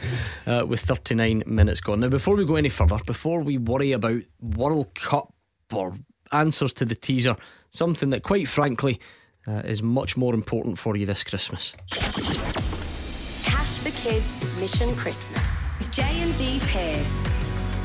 uh, 0.45 0.65
with 0.67 0.81
39 0.81 1.43
minutes 1.45 1.79
gone. 1.81 2.01
Now, 2.01 2.09
before 2.09 2.35
we 2.35 2.45
go 2.45 2.55
any 2.55 2.69
further, 2.69 2.97
before 3.05 3.41
we 3.41 3.57
worry 3.57 3.93
about 3.93 4.21
World 4.41 4.93
Cup 4.93 5.33
or 5.71 5.93
answers 6.31 6.73
to 6.73 6.85
the 6.85 6.95
teaser, 6.95 7.37
something 7.71 8.09
that, 8.09 8.23
quite 8.23 8.47
frankly, 8.47 8.99
uh, 9.47 9.61
is 9.65 9.81
much 9.81 10.17
more 10.17 10.33
important 10.33 10.77
for 10.77 10.95
you 10.95 11.05
this 11.05 11.23
Christmas. 11.23 11.73
Cash 13.43 13.77
for 13.79 13.91
Kids 14.01 14.59
Mission 14.59 14.95
Christmas 14.95 15.61
J&D 15.91 16.59
Pierce. 16.67 17.27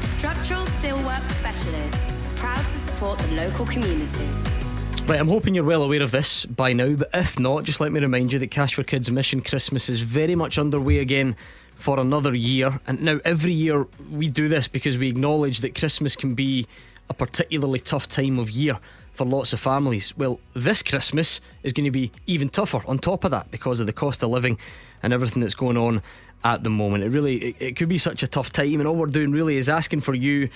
Structural 0.00 0.64
steelwork 0.66 1.28
specialists, 1.30 2.20
proud 2.36 2.62
to 2.62 2.78
support 2.78 3.18
the 3.18 3.34
local 3.34 3.66
community. 3.66 4.65
Right, 5.06 5.20
I'm 5.20 5.28
hoping 5.28 5.54
you're 5.54 5.62
well 5.62 5.84
aware 5.84 6.02
of 6.02 6.10
this 6.10 6.44
by 6.46 6.72
now, 6.72 6.94
but 6.94 7.10
if 7.14 7.38
not, 7.38 7.62
just 7.62 7.78
let 7.80 7.92
me 7.92 8.00
remind 8.00 8.32
you 8.32 8.40
that 8.40 8.50
Cash 8.50 8.74
for 8.74 8.82
Kids 8.82 9.08
Mission 9.08 9.40
Christmas 9.40 9.88
is 9.88 10.00
very 10.00 10.34
much 10.34 10.58
underway 10.58 10.98
again 10.98 11.36
for 11.76 12.00
another 12.00 12.34
year. 12.34 12.80
And 12.88 13.02
now, 13.02 13.20
every 13.24 13.52
year 13.52 13.86
we 14.10 14.28
do 14.28 14.48
this 14.48 14.66
because 14.66 14.98
we 14.98 15.08
acknowledge 15.08 15.60
that 15.60 15.76
Christmas 15.76 16.16
can 16.16 16.34
be 16.34 16.66
a 17.08 17.14
particularly 17.14 17.78
tough 17.78 18.08
time 18.08 18.40
of 18.40 18.50
year 18.50 18.80
for 19.14 19.24
lots 19.24 19.52
of 19.52 19.60
families. 19.60 20.12
Well, 20.18 20.40
this 20.54 20.82
Christmas 20.82 21.40
is 21.62 21.72
going 21.72 21.84
to 21.84 21.92
be 21.92 22.10
even 22.26 22.48
tougher 22.48 22.82
on 22.88 22.98
top 22.98 23.22
of 23.22 23.30
that 23.30 23.52
because 23.52 23.78
of 23.78 23.86
the 23.86 23.92
cost 23.92 24.24
of 24.24 24.30
living 24.30 24.58
and 25.04 25.12
everything 25.12 25.40
that's 25.40 25.54
going 25.54 25.76
on 25.76 26.02
at 26.42 26.64
the 26.64 26.70
moment. 26.70 27.04
It 27.04 27.10
really 27.10 27.36
it, 27.36 27.56
it 27.60 27.76
could 27.76 27.88
be 27.88 27.98
such 27.98 28.24
a 28.24 28.26
tough 28.26 28.52
time, 28.52 28.80
and 28.80 28.88
all 28.88 28.96
we're 28.96 29.06
doing 29.06 29.30
really 29.30 29.56
is 29.56 29.68
asking 29.68 30.00
for 30.00 30.14
you 30.14 30.48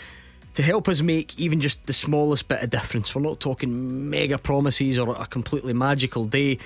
to 0.55 0.63
help 0.63 0.89
us 0.89 1.01
make 1.01 1.39
even 1.39 1.61
just 1.61 1.87
the 1.87 1.93
smallest 1.93 2.49
bit 2.49 2.63
of 2.63 2.71
difference. 2.71 3.15
We're 3.15 3.23
not 3.23 3.41
talking 3.41 4.11
mega 4.11 4.39
promises 4.39 4.99
or 4.99 5.15
a 5.15 5.27
completely 5.27 5.73
magical 5.73 6.25
day. 6.25 6.59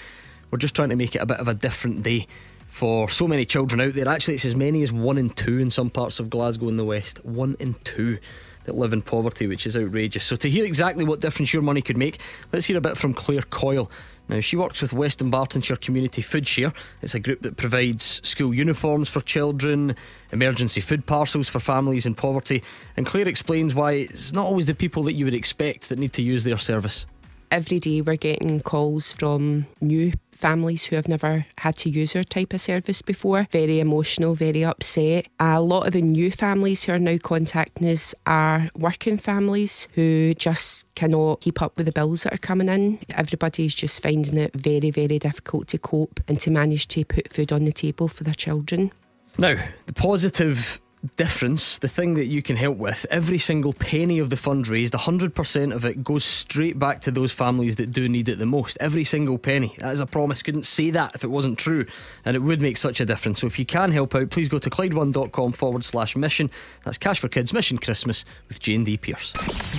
We're 0.51 0.59
just 0.59 0.75
trying 0.75 0.91
to 0.91 0.97
make 0.97 1.15
it 1.15 1.23
a 1.23 1.27
bit 1.27 1.39
of 1.39 1.49
a 1.49 1.55
different 1.55 2.03
day 2.03 2.27
for 2.69 3.09
so 3.09 3.29
many 3.29 3.45
children 3.45 3.81
out 3.81 3.95
there. 3.95 4.09
Actually, 4.09 4.35
it's 4.35 4.45
as 4.45 4.57
many 4.57 4.83
as 4.83 4.91
one 4.91 5.19
in 5.19 5.31
two 5.31 5.59
in 5.59 5.71
some 5.71 5.91
parts 5.91 6.19
of 6.19 6.31
Glasgow 6.31 6.69
in 6.69 6.77
the 6.77 6.85
West. 6.85 7.25
One 7.25 7.57
in 7.61 7.75
two 7.85 8.19
that 8.65 8.75
live 8.75 8.93
in 8.93 9.03
poverty, 9.03 9.47
which 9.47 9.67
is 9.67 9.77
outrageous. 9.77 10.25
So, 10.25 10.37
to 10.37 10.51
hear 10.51 10.65
exactly 10.65 11.05
what 11.05 11.21
difference 11.21 11.53
your 11.53 11.63
money 11.63 11.83
could 11.83 11.97
make, 11.97 12.19
let's 12.53 12.67
hear 12.67 12.77
a 12.77 12.81
bit 12.81 12.97
from 12.97 13.15
Claire 13.15 13.43
Coyle. 13.43 13.91
Now, 14.29 14.41
she 14.41 14.57
works 14.57 14.81
with 14.81 14.93
West 14.93 15.21
Dunbartonshire 15.21 15.81
Community 15.81 16.23
Food 16.23 16.49
Share. 16.49 16.73
It's 17.03 17.15
a 17.15 17.21
group 17.21 17.43
that 17.43 17.57
provides 17.59 18.27
school 18.27 18.55
uniforms 18.55 19.11
for 19.11 19.21
children, 19.21 19.97
emergency 20.33 20.81
food 20.81 21.05
parcels 21.05 21.49
for 21.49 21.61
families 21.61 22.07
in 22.07 22.15
poverty. 22.15 22.63
And 22.97 23.05
Claire 23.05 23.29
explains 23.29 23.75
why 23.75 23.93
it's 23.93 24.33
not 24.33 24.47
always 24.47 24.65
the 24.67 24.75
people 24.75 25.03
that 25.03 25.13
you 25.13 25.27
would 25.27 25.35
expect 25.35 25.91
that 25.91 25.99
need 25.99 26.15
to 26.15 26.23
use 26.23 26.45
their 26.45 26.59
service. 26.59 27.05
every 27.51 27.79
day 27.79 28.01
we're 28.01 28.17
getting 28.17 28.59
calls 28.61 29.13
from 29.13 29.65
new 29.81 30.13
families 30.45 30.85
who 30.85 30.97
have 30.97 31.09
never 31.09 31.47
had 31.57 31.75
to 31.75 31.89
use 31.89 32.15
our 32.15 32.23
type 32.23 32.53
of 32.53 32.61
service 32.61 33.01
before. 33.01 33.49
Very 33.51 33.81
emotional, 33.81 34.35
very 34.35 34.63
upset. 34.63 35.27
A 35.41 35.63
lot 35.63 35.87
of 35.87 35.95
the 35.95 36.03
new 36.03 36.31
families 36.31 36.85
who 36.85 36.93
are 36.93 36.99
now 36.99 37.17
contacting 37.17 37.89
us 37.89 38.15
are 38.27 38.69
working 38.77 39.17
families 39.17 39.89
who 39.95 40.35
just 40.35 40.85
cannot 40.97 41.41
keep 41.41 41.63
up 41.63 41.79
with 41.79 41.87
the 41.87 41.93
bills 41.93 42.25
that 42.25 42.35
are 42.35 42.49
coming 42.51 42.69
in. 42.69 42.99
Everybody's 43.09 43.75
just 43.75 44.03
finding 44.03 44.37
it 44.37 44.53
very, 44.55 44.91
very 44.91 45.19
difficult 45.19 45.67
to 45.69 45.79
cope 45.79 46.21
and 46.29 46.39
to 46.41 46.51
manage 46.51 46.89
to 46.89 47.07
put 47.07 47.33
food 47.33 47.51
on 47.51 47.65
the 47.65 47.73
table 47.73 48.07
for 48.07 48.25
their 48.25 48.35
children. 48.35 48.93
Now, 49.39 49.57
the 49.87 49.95
positive 49.95 50.79
difference, 51.17 51.79
the 51.79 51.89
thing 51.89 52.15
that 52.15 52.27
you 52.27 52.43
can 52.43 52.57
help 52.57 52.77
with, 52.77 53.07
every 53.11 53.39
single 53.39 53.73
penny 53.73 54.19
of 54.19 54.31
the 54.31 54.37
fund 54.37 54.67
raised, 54.69 54.95
100% 54.95 55.75
of 55.75 55.85
it 55.85 56.03
goes 56.03 56.25
straight 56.25 56.79
back 56.79 57.01
to 57.01 57.11
those 57.11 57.33
families 57.33 57.77
that 57.77 57.93
do 57.93 58.09
need 58.09 58.29
it 58.29 58.39
the 58.39 58.47
most. 58.47 58.77
Every 58.81 59.05
single 59.05 59.39
penny. 59.39 59.75
That 59.79 59.93
is 59.93 60.01
a 60.01 60.07
promise. 60.07 60.43
Couldn't 60.43 60.67
say 60.67 60.91
that 60.91 61.15
if 61.15 61.25
it 61.25 61.31
wasn't 61.31 61.59
true. 61.59 61.87
And 62.25 62.37
it 62.37 62.41
would 62.41 62.61
make 62.61 62.77
such 62.77 63.01
a 63.01 63.05
difference. 63.05 63.41
So 63.41 63.47
if 63.47 63.59
you 63.59 63.67
can 63.67 63.93
help 63.93 64.15
out, 64.15 64.31
please 64.31 64.49
go 64.49 64.59
to 64.59 64.71
Clyde1.com 64.71 65.53
forward 65.53 65.85
slash 65.85 66.17
mission. 66.17 66.51
That's 66.85 66.99
Cash 66.99 67.21
for 67.21 67.29
Kids 67.29 67.53
Mission 67.53 67.79
Christmas 67.79 68.25
with 68.49 68.61
J&D 68.61 68.97
Pierce. 68.99 69.35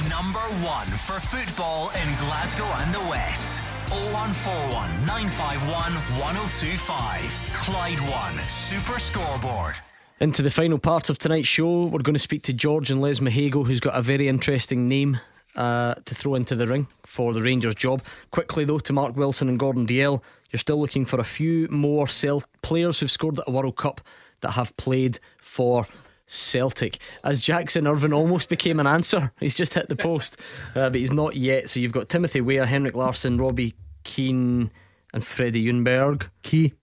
Number 0.10 0.39
one 0.64 0.88
for 0.88 1.19
football 1.19 1.89
in 1.89 2.15
Glasgow 2.18 2.65
and 2.65 2.93
the 2.93 3.02
West. 3.10 3.61
0141 3.89 5.06
951 5.06 5.93
1025. 6.19 7.52
Clyde 7.53 7.99
One 7.99 8.47
Super 8.47 8.99
Scoreboard. 8.99 9.80
Into 10.19 10.41
the 10.41 10.49
final 10.49 10.79
part 10.79 11.09
of 11.09 11.17
tonight's 11.17 11.47
show, 11.49 11.87
we're 11.87 11.99
going 11.99 12.13
to 12.13 12.19
speak 12.19 12.43
to 12.43 12.53
George 12.53 12.89
and 12.89 13.01
Lesmahagow, 13.01 13.67
who's 13.67 13.81
got 13.81 13.95
a 13.97 14.01
very 14.01 14.29
interesting 14.29 14.87
name 14.87 15.19
uh, 15.57 15.95
to 16.05 16.15
throw 16.15 16.35
into 16.35 16.55
the 16.55 16.67
ring 16.67 16.87
for 17.05 17.33
the 17.33 17.41
Rangers 17.41 17.75
job. 17.75 18.01
Quickly, 18.31 18.63
though, 18.63 18.79
to 18.79 18.93
Mark 18.93 19.17
Wilson 19.17 19.49
and 19.49 19.59
Gordon 19.59 19.85
Dalziel, 19.85 20.21
you're 20.51 20.59
still 20.59 20.79
looking 20.79 21.03
for 21.03 21.19
a 21.19 21.25
few 21.25 21.67
more 21.69 22.07
Cel- 22.07 22.43
players 22.61 22.99
who've 22.99 23.11
scored 23.11 23.39
at 23.39 23.47
a 23.47 23.51
World 23.51 23.75
Cup 23.75 23.99
that 24.39 24.51
have 24.51 24.75
played 24.77 25.19
for 25.37 25.85
Celtic. 26.27 26.99
As 27.21 27.41
Jackson 27.41 27.85
Irvine 27.85 28.13
almost 28.13 28.47
became 28.47 28.79
an 28.79 28.87
answer, 28.87 29.33
he's 29.41 29.53
just 29.53 29.73
hit 29.73 29.89
the 29.89 29.97
post, 29.97 30.39
uh, 30.75 30.89
but 30.89 30.95
he's 30.95 31.11
not 31.11 31.35
yet. 31.35 31.69
So 31.69 31.81
you've 31.81 31.91
got 31.91 32.07
Timothy 32.07 32.39
Weah, 32.39 32.65
Henrik 32.65 32.95
Larsson, 32.95 33.37
Robbie 33.37 33.75
Keane, 34.05 34.71
and 35.13 35.25
Freddie 35.25 35.65
Ljungberg. 35.65 36.29
Key. 36.41 36.73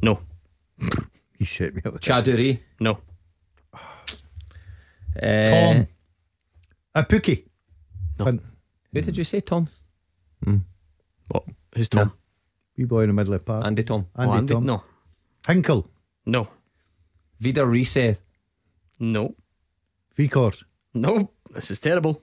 No. 0.00 0.20
He 1.38 1.44
set 1.44 1.74
me 1.74 1.82
up. 1.84 2.00
Chaduri. 2.00 2.60
No. 2.80 2.98
Uh, 5.22 5.50
Tom. 5.50 5.86
A 6.94 7.02
Pookie. 7.04 7.44
No. 8.18 8.24
Who 8.26 9.00
did 9.00 9.16
you 9.16 9.24
say, 9.24 9.40
Tom? 9.40 9.68
What? 11.28 11.44
Who's 11.74 11.88
Tom? 11.88 12.12
Wee 12.76 12.84
boy 12.84 13.02
in 13.02 13.08
the 13.08 13.12
middle 13.14 13.34
of 13.34 13.40
the 13.40 13.44
park. 13.44 13.64
Andy 13.66 13.82
Tom. 13.82 14.06
Andy, 14.16 14.32
Oh, 14.32 14.36
Andy- 14.36 14.54
Tom. 14.54 14.64
No. 14.66 14.82
Hinkel. 15.46 15.88
No. 16.26 16.48
Vida 17.40 17.64
Reese. 17.66 18.22
No. 18.98 19.34
Vicors. 20.16 20.64
No. 20.94 21.30
This 21.50 21.70
is 21.70 21.78
terrible. 21.80 22.22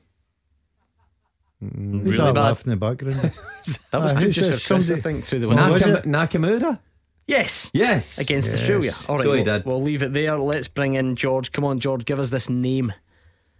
Who's 1.59 1.71
really 2.03 2.17
that 2.17 2.33
bad. 2.35 2.41
laughing 2.41 2.73
in 2.73 2.79
the 2.79 2.85
background? 2.85 3.31
That 3.91 4.01
was 4.01 4.11
Ah, 4.11 4.15
good, 4.15 4.23
who's 4.23 4.35
just 4.35 4.49
this? 4.49 4.65
a 4.65 4.67
Chris, 4.67 4.89
I 4.89 4.95
Somebody- 4.95 5.01
think, 5.01 5.25
through 5.25 5.39
the 5.39 5.47
window. 5.47 5.71
was 5.71 5.81
Nakam- 5.81 6.03
Nakamura. 6.05 6.79
Yes. 7.27 7.71
Yes. 7.73 8.17
Against 8.17 8.51
Yes. 8.51 8.59
Australia. 8.61 8.93
All 9.07 9.15
right, 9.17 9.23
So 9.23 9.31
we'll, 9.31 9.43
did. 9.43 9.65
we'll 9.65 9.81
leave 9.81 10.03
it 10.03 10.13
there. 10.13 10.37
Let's 10.37 10.67
bring 10.67 10.95
in 10.95 11.15
George. 11.15 11.51
Come 11.51 11.63
on, 11.63 11.79
George, 11.79 12.05
give 12.05 12.19
us 12.19 12.29
this 12.29 12.49
name. 12.49 12.93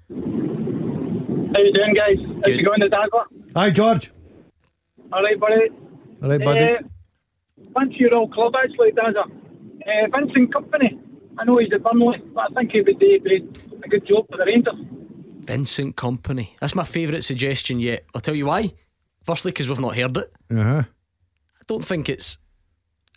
How 0.09 0.15
you 1.59 1.73
doing, 1.73 1.93
guys? 1.93 2.17
How's 2.17 2.43
Good. 2.43 2.59
it 2.59 2.63
going, 2.63 2.79
the 2.79 2.89
Dazzler? 2.89 3.25
Hi, 3.55 3.69
George. 3.69 4.11
All 5.11 5.21
right, 5.23 5.39
buddy. 5.39 5.69
All 6.21 6.29
right, 6.29 6.43
buddy. 6.43 6.59
Uh, 6.75 6.77
fancy 7.73 7.95
your 7.99 8.15
old 8.15 8.33
club, 8.33 8.53
actually, 8.61 8.91
Dazzler. 8.91 9.23
Uh, 9.85 10.07
Vincent 10.17 10.53
Kompany. 10.53 10.99
I 11.37 11.45
know 11.45 11.57
he's 11.57 11.71
at 11.73 11.83
Burnley, 11.83 12.21
but 12.33 12.51
I 12.51 12.53
think 12.53 12.71
he 12.71 12.81
would 12.81 12.99
do 12.99 13.19
a 13.83 13.87
good 13.87 14.05
job 14.07 14.27
for 14.29 14.37
the 14.37 14.45
Rangers. 14.45 14.75
Vincent 15.45 15.95
Kompany. 15.95 16.49
That's 16.59 16.75
my 16.75 16.85
favourite 16.85 17.23
suggestion 17.23 17.79
yet. 17.79 18.05
I'll 18.15 18.21
tell 18.21 18.35
you 18.35 18.45
why. 18.45 18.73
Firstly, 19.25 19.51
because 19.51 19.67
we've 19.69 19.79
not 19.79 19.95
heard 19.97 20.17
it. 20.17 20.33
Uh 20.51 20.63
huh. 20.63 20.83
I 20.85 21.63
don't 21.67 21.83
think 21.85 22.09
it's 22.09 22.37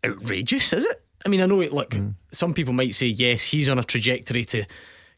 outrageous, 0.07 0.73
is 0.73 0.85
it? 0.85 1.03
I 1.25 1.29
mean, 1.29 1.41
I 1.41 1.47
know 1.47 1.61
it. 1.61 1.73
Look, 1.73 1.91
Mm. 1.91 2.15
some 2.33 2.55
people 2.55 2.73
might 2.75 2.95
say 2.95 3.07
yes, 3.07 3.43
he's 3.43 3.69
on 3.69 3.79
a 3.79 3.83
trajectory 3.85 4.45
to 4.47 4.65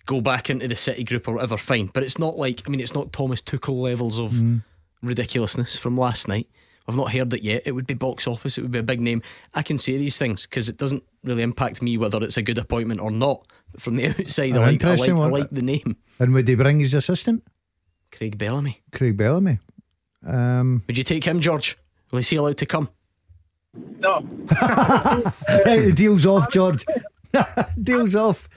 go 0.07 0.21
back 0.21 0.49
into 0.51 0.67
the 0.69 0.77
City 0.77 1.05
group 1.05 1.29
or 1.29 1.35
whatever. 1.35 1.57
Fine, 1.59 1.91
but 1.93 2.03
it's 2.03 2.19
not 2.19 2.39
like 2.39 2.63
I 2.67 2.71
mean, 2.71 2.81
it's 2.81 2.95
not 2.95 3.13
Thomas 3.13 3.43
Tuchel 3.43 3.81
levels 3.83 4.19
of 4.19 4.33
Mm. 4.33 4.63
ridiculousness 5.03 5.77
from 5.77 5.97
last 5.99 6.29
night. 6.29 6.49
I've 6.87 6.97
not 6.97 7.13
heard 7.13 7.35
it 7.35 7.43
yet. 7.43 7.63
It 7.67 7.73
would 7.73 7.87
be 7.87 7.93
box 7.93 8.27
office. 8.27 8.57
It 8.57 8.63
would 8.63 8.71
be 8.71 8.79
a 8.79 8.83
big 8.83 9.01
name. 9.03 9.21
I 9.53 9.63
can 9.63 9.77
say 9.77 9.99
these 9.99 10.17
things 10.17 10.43
because 10.47 10.71
it 10.71 10.79
doesn't 10.79 11.03
really 11.23 11.43
impact 11.43 11.83
me 11.83 11.99
whether 11.99 12.23
it's 12.23 12.39
a 12.39 12.43
good 12.43 12.57
appointment 12.57 13.01
or 13.01 13.11
not. 13.11 13.47
But 13.73 13.83
from 13.83 13.97
the 13.97 14.07
outside, 14.19 14.57
I 14.57 14.61
like, 14.71 14.83
I, 14.85 14.95
like, 14.95 15.11
I 15.11 15.27
like 15.27 15.51
the 15.51 15.61
name 15.61 15.97
And 16.19 16.33
would 16.33 16.49
he 16.49 16.55
bring 16.55 16.81
his 16.81 16.95
assistant? 16.95 17.45
Craig 18.11 18.39
Bellamy. 18.39 18.81
Craig 18.93 19.19
Bellamy. 19.19 19.59
Um, 20.27 20.83
Would 20.87 20.97
you 20.97 21.05
take 21.05 21.25
him, 21.25 21.41
George? 21.41 21.77
Will 22.11 22.19
he 22.21 22.23
see 22.23 22.37
allowed 22.37 22.57
to 22.57 22.67
come? 22.67 22.89
No. 24.01 24.21
the 24.49 25.93
deal's 25.95 26.25
off, 26.25 26.51
George. 26.51 26.85
deal's 27.83 28.15
off. 28.15 28.49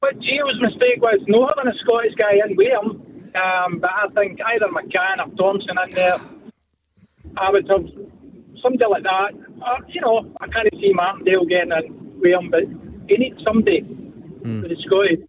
But 0.00 0.18
Gio's 0.20 0.60
mistake 0.60 1.00
was 1.00 1.20
not 1.26 1.56
having 1.56 1.72
a 1.72 1.78
Scottish 1.78 2.14
guy 2.14 2.40
in 2.44 2.56
with 2.56 2.68
him. 2.68 3.30
Um, 3.34 3.78
but 3.78 3.90
I 3.90 4.08
think 4.14 4.40
either 4.40 4.66
McCann 4.66 5.24
or 5.24 5.30
Thompson 5.36 5.76
in 5.86 5.94
there, 5.94 6.20
I 7.36 7.50
would 7.50 7.68
have 7.68 7.86
somebody 8.62 8.84
like 8.90 9.02
that. 9.04 9.32
Uh, 9.64 9.76
you 9.88 10.00
know, 10.00 10.32
I 10.40 10.48
can't 10.48 10.68
see 10.72 10.92
Martindale 10.92 11.44
getting 11.44 11.72
in 11.72 12.20
with 12.20 12.32
him, 12.32 12.50
but 12.50 12.64
you 13.08 13.18
need 13.18 13.36
somebody 13.44 13.82
with 13.82 14.68
the 14.68 14.76
Scottish. 14.86 15.20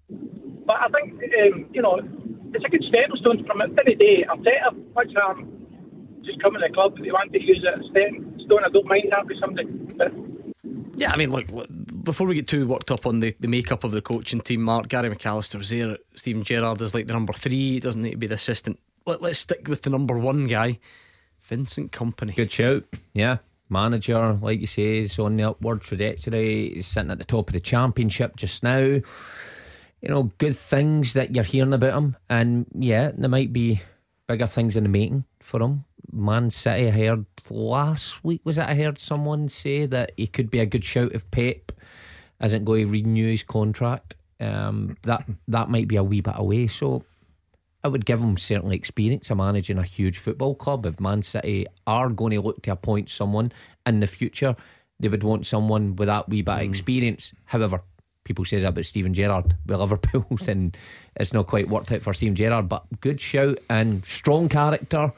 But 0.66 0.78
I 0.82 0.88
think, 0.90 1.14
um, 1.14 1.66
you 1.74 1.82
know, 1.82 2.00
it's 2.54 2.66
a 2.66 2.70
good 2.70 2.84
stepping 2.88 3.16
stone 3.18 3.46
from 3.46 3.62
it. 3.62 3.72
Any 3.80 3.96
day, 3.96 4.26
Arteta, 4.28 4.94
much 4.96 5.16
um, 5.16 5.52
just 6.24 6.42
coming 6.42 6.62
to 6.62 6.68
the 6.68 6.74
club, 6.74 6.98
you 7.00 7.14
want 7.14 7.32
to 7.34 7.42
use 7.42 7.64
it 7.64 7.80
as 7.80 7.86
a 7.86 7.90
stepping 7.90 8.29
stone, 8.50 8.64
I 8.66 8.70
don't 8.70 8.86
mind 8.88 9.08
that 9.12 9.26
with 9.28 9.40
somebody. 9.40 9.68
But 9.96 10.12
Yeah, 10.96 11.12
I 11.12 11.18
mean, 11.18 11.32
look, 11.32 11.50
look, 11.52 11.68
before 12.04 12.28
we 12.28 12.36
get 12.36 12.48
too 12.48 12.68
worked 12.68 12.92
up 12.92 13.06
on 13.06 13.20
the, 13.20 13.36
the 13.40 13.48
makeup 13.48 13.84
of 13.84 13.92
the 13.92 14.02
coaching 14.02 14.42
team, 14.42 14.62
Mark, 14.62 14.88
Gary 14.88 15.10
McAllister 15.10 15.56
was 15.56 15.70
there. 15.70 15.98
Steven 16.16 16.44
Gerrard 16.44 16.82
is 16.82 16.94
like 16.94 17.08
the 17.08 17.14
number 17.14 17.34
three. 17.34 17.78
It 17.78 17.84
doesn't 17.84 18.02
need 18.02 18.12
to 18.12 18.18
be 18.18 18.28
the 18.28 18.36
assistant. 18.36 18.80
Let, 19.06 19.22
let's 19.22 19.40
stick 19.40 19.68
with 19.68 19.84
the 19.84 19.90
number 19.90 20.18
one 20.18 20.48
guy, 20.48 20.80
Vincent 21.42 21.92
Kompany. 21.92 22.36
Good 22.36 22.52
shout. 22.52 22.86
Yeah. 23.14 23.38
Manager, 23.70 24.34
like 24.42 24.62
you 24.62 24.68
say, 24.68 24.98
is 24.98 25.20
on 25.20 25.38
the 25.38 25.50
upward 25.50 25.82
trajectory. 25.82 26.74
He's 26.74 26.88
sitting 26.88 27.12
at 27.12 27.20
the 27.20 27.26
top 27.26 27.50
of 27.50 27.54
the 27.54 27.60
championship 27.60 28.36
just 28.36 28.64
now. 28.64 28.80
You 28.80 30.08
know, 30.08 30.24
good 30.40 30.56
things 30.56 31.14
that 31.14 31.36
you're 31.36 31.44
hearing 31.44 31.74
about 31.74 31.94
him. 31.94 32.18
And 32.30 32.66
yeah, 32.74 33.12
there 33.16 33.30
might 33.30 33.54
be 33.54 33.82
bigger 34.28 34.48
things 34.48 34.76
in 34.76 34.84
the 34.84 34.90
making 34.90 35.26
for 35.40 35.62
him. 35.62 35.86
Man 36.12 36.50
City, 36.50 36.88
I 36.88 36.92
heard 36.92 37.26
last 37.50 38.24
week, 38.24 38.42
was 38.44 38.58
it? 38.58 38.68
I 38.68 38.76
heard 38.76 38.98
someone 38.98 39.50
say 39.50 39.86
that 39.86 40.12
he 40.18 40.28
could 40.28 40.50
be 40.50 40.60
a 40.60 40.66
good 40.66 40.84
shout 40.84 41.12
if 41.14 41.30
Pep 41.32 41.72
isn't 42.42 42.66
going 42.66 42.88
to 42.88 42.92
renew 42.92 43.30
his 43.32 43.44
contract. 43.44 44.16
Um, 44.40 44.96
that 45.04 45.26
that 45.50 45.70
might 45.70 45.88
be 45.88 45.98
a 45.98 46.04
wee 46.04 46.22
bit 46.22 46.36
away. 46.38 46.68
So 46.68 47.04
I 47.84 47.88
would 47.88 48.06
give 48.06 48.22
him 48.22 48.38
certainly 48.38 48.76
experience 48.76 49.30
of 49.30 49.38
managing 49.38 49.78
a 49.78 49.84
huge 49.84 50.18
football 50.18 50.56
club. 50.56 50.86
If 50.86 51.00
Man 51.00 51.22
City 51.22 51.66
are 51.88 52.10
going 52.10 52.32
to 52.32 52.42
look 52.42 52.62
to 52.64 52.72
appoint 52.72 53.10
someone 53.10 53.52
in 53.86 54.00
the 54.00 54.08
future, 54.08 54.56
they 55.00 55.08
would 55.08 55.24
want 55.24 55.46
someone 55.46 55.96
with 55.96 56.08
that 56.08 56.30
wee 56.30 56.42
bit 56.42 56.56
of 56.56 56.62
experience. 56.62 57.34
However, 57.46 57.82
people 58.26 58.46
say 58.46 58.60
that 58.60 58.68
about 58.68 58.86
Steven 58.86 59.14
Gerrard 59.14 59.56
with 59.66 59.80
Liverpool, 59.80 60.26
and 60.48 60.76
it's 61.16 61.34
not 61.34 61.48
quite 61.48 61.70
worked 61.70 61.92
out 61.92 62.02
for 62.02 62.14
Steven 62.14 62.36
Gerrard. 62.36 62.68
But 62.68 62.86
good 63.00 63.22
shout 63.22 63.60
and 63.70 64.06
strong 64.06 64.50
character. 64.50 65.14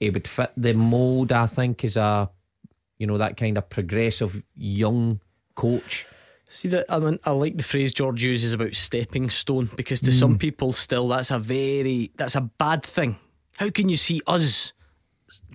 He 0.00 0.10
would 0.10 0.26
fit 0.28 0.52
the 0.56 0.74
mould, 0.74 1.32
I 1.32 1.46
think, 1.46 1.84
as 1.84 1.96
a 1.96 2.30
you 2.98 3.06
know 3.06 3.18
that 3.18 3.36
kind 3.36 3.58
of 3.58 3.68
progressive 3.70 4.42
young 4.56 5.20
coach. 5.54 6.06
See 6.48 6.68
that 6.68 6.86
I 6.88 6.98
mean, 6.98 7.18
I 7.24 7.30
like 7.30 7.56
the 7.56 7.62
phrase 7.62 7.92
George 7.92 8.22
uses 8.22 8.52
about 8.52 8.74
stepping 8.74 9.30
stone 9.30 9.70
because 9.76 10.00
to 10.02 10.12
some 10.12 10.34
Mm. 10.36 10.40
people 10.40 10.72
still 10.72 11.08
that's 11.08 11.30
a 11.30 11.38
very 11.38 12.12
that's 12.16 12.36
a 12.36 12.42
bad 12.42 12.82
thing. 12.82 13.16
How 13.56 13.70
can 13.70 13.88
you 13.88 13.96
see 13.96 14.20
us 14.26 14.72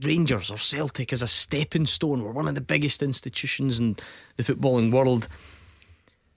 Rangers 0.02 0.50
or 0.52 0.58
Celtic 0.58 1.14
as 1.14 1.22
a 1.22 1.28
stepping 1.28 1.86
stone? 1.86 2.24
We're 2.24 2.32
one 2.32 2.48
of 2.48 2.56
the 2.56 2.62
biggest 2.62 3.02
institutions 3.04 3.80
in 3.80 3.96
the 4.38 4.44
footballing 4.44 4.92
world. 4.92 5.28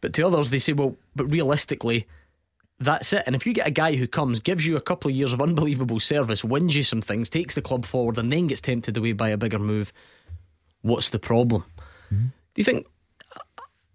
But 0.00 0.12
to 0.14 0.26
others 0.26 0.50
they 0.50 0.58
say, 0.58 0.72
well, 0.72 0.96
but 1.16 1.26
realistically, 1.26 2.06
that's 2.84 3.12
it. 3.12 3.22
And 3.26 3.34
if 3.34 3.46
you 3.46 3.52
get 3.52 3.66
a 3.66 3.70
guy 3.70 3.96
who 3.96 4.06
comes, 4.06 4.40
gives 4.40 4.66
you 4.66 4.76
a 4.76 4.80
couple 4.80 5.10
of 5.10 5.16
years 5.16 5.32
of 5.32 5.40
unbelievable 5.40 6.00
service, 6.00 6.44
wins 6.44 6.76
you 6.76 6.84
some 6.84 7.00
things, 7.00 7.28
takes 7.28 7.54
the 7.54 7.62
club 7.62 7.84
forward, 7.84 8.18
and 8.18 8.32
then 8.32 8.46
gets 8.46 8.60
tempted 8.60 8.96
away 8.96 9.12
by 9.12 9.28
a 9.30 9.36
bigger 9.36 9.58
move, 9.58 9.92
what's 10.82 11.08
the 11.08 11.18
problem? 11.18 11.64
Mm-hmm. 12.12 12.26
Do 12.54 12.60
you 12.60 12.64
think 12.64 12.86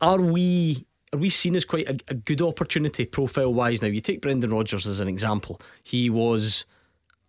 are 0.01 0.21
we 0.21 0.85
are 1.13 1.19
we 1.19 1.29
seen 1.29 1.55
as 1.55 1.65
quite 1.65 1.87
a, 1.87 1.97
a 2.09 2.13
good 2.13 2.41
opportunity 2.41 3.05
profile 3.05 3.53
wise 3.53 3.81
now? 3.81 3.87
You 3.87 4.01
take 4.01 4.21
Brendan 4.21 4.51
Rodgers 4.51 4.87
as 4.87 4.99
an 4.99 5.07
example. 5.07 5.61
He 5.83 6.09
was 6.09 6.65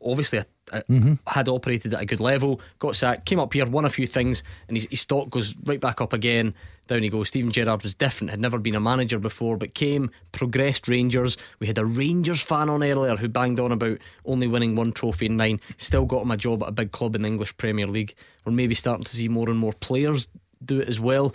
obviously 0.05 0.39
a, 0.41 0.47
a, 0.73 0.83
mm-hmm. 0.83 1.15
had 1.27 1.49
operated 1.49 1.95
at 1.95 2.03
a 2.03 2.07
good 2.07 2.21
level, 2.21 2.61
got 2.79 2.97
sacked, 2.97 3.27
came 3.27 3.39
up 3.41 3.53
here, 3.53 3.67
won 3.67 3.85
a 3.85 3.91
few 3.91 4.07
things, 4.07 4.43
and 4.69 4.77
his, 4.77 4.87
his 4.91 5.01
stock 5.01 5.31
goes 5.31 5.55
right 5.65 5.81
back 5.81 6.01
up 6.01 6.13
again. 6.13 6.55
Down 6.89 7.03
he 7.03 7.09
goes. 7.09 7.29
Steven 7.29 7.53
Gerrard 7.53 7.83
was 7.83 7.95
different, 7.95 8.31
had 8.31 8.41
never 8.41 8.59
been 8.59 8.75
a 8.75 8.81
manager 8.81 9.19
before, 9.19 9.57
but 9.57 9.75
came, 9.75 10.11
progressed 10.33 10.89
Rangers. 10.89 11.37
We 11.61 11.67
had 11.67 11.79
a 11.79 11.85
Rangers 11.85 12.43
fan 12.43 12.69
on 12.69 12.83
earlier 12.83 13.17
who 13.17 13.29
banged 13.29 13.61
on 13.61 13.73
about 13.73 13.99
only 14.25 14.47
winning 14.47 14.75
one 14.75 14.93
trophy 14.93 15.27
in 15.27 15.37
nine, 15.37 15.61
still 15.77 16.07
got 16.07 16.23
him 16.23 16.31
a 16.31 16.37
job 16.37 16.63
at 16.63 16.71
a 16.71 16.73
big 16.73 16.91
club 16.91 17.15
in 17.15 17.23
the 17.23 17.29
English 17.29 17.57
Premier 17.57 17.87
League. 17.87 18.15
We're 18.45 18.53
maybe 18.53 18.75
starting 18.75 19.05
to 19.05 19.15
see 19.15 19.29
more 19.29 19.49
and 19.49 19.59
more 19.59 19.75
players 19.75 20.29
do 20.65 20.81
it 20.81 20.89
as 20.89 20.99
well. 20.99 21.35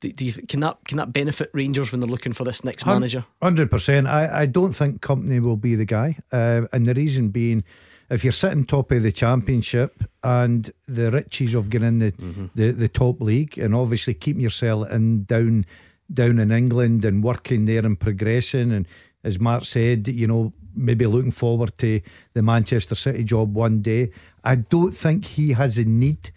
Do, 0.00 0.12
do 0.12 0.26
you 0.26 0.32
th- 0.32 0.48
can 0.48 0.60
that 0.60 0.78
can 0.86 0.98
that 0.98 1.12
benefit 1.12 1.50
Rangers 1.54 1.90
when 1.90 2.00
they're 2.00 2.10
looking 2.10 2.34
for 2.34 2.44
this 2.44 2.62
next 2.62 2.84
manager? 2.84 3.24
Hundred 3.42 3.70
percent. 3.70 4.06
I, 4.06 4.42
I 4.42 4.46
don't 4.46 4.74
think 4.74 5.00
Kompany 5.00 5.40
will 5.40 5.56
be 5.56 5.74
the 5.76 5.86
guy, 5.86 6.18
uh, 6.30 6.62
and 6.72 6.86
the 6.86 6.94
reason 6.94 7.28
being, 7.30 7.64
if 8.10 8.24
you're 8.24 8.32
sitting 8.32 8.64
top 8.64 8.90
of 8.90 9.02
the 9.02 9.12
championship 9.12 10.04
and 10.22 10.70
the 10.86 11.10
riches 11.10 11.54
of 11.54 11.70
getting 11.70 11.88
in 11.88 11.98
the, 11.98 12.12
mm-hmm. 12.12 12.46
the 12.54 12.70
the 12.72 12.88
top 12.88 13.20
league, 13.20 13.58
and 13.58 13.74
obviously 13.74 14.14
keeping 14.14 14.42
yourself 14.42 14.90
in 14.90 15.24
down 15.24 15.66
down 16.12 16.38
in 16.38 16.50
England 16.50 17.04
and 17.04 17.24
working 17.24 17.64
there 17.64 17.84
and 17.84 17.98
progressing, 17.98 18.72
and 18.72 18.86
as 19.22 19.40
Mark 19.40 19.64
said, 19.64 20.08
you 20.08 20.26
know 20.26 20.52
maybe 20.76 21.06
looking 21.06 21.30
forward 21.30 21.76
to 21.78 22.00
the 22.32 22.42
Manchester 22.42 22.94
City 22.94 23.24
job 23.24 23.54
one 23.54 23.80
day. 23.80 24.10
I 24.42 24.56
don't 24.56 24.92
think 24.92 25.24
he 25.24 25.52
has 25.52 25.78
a 25.78 25.84
need 25.84 26.30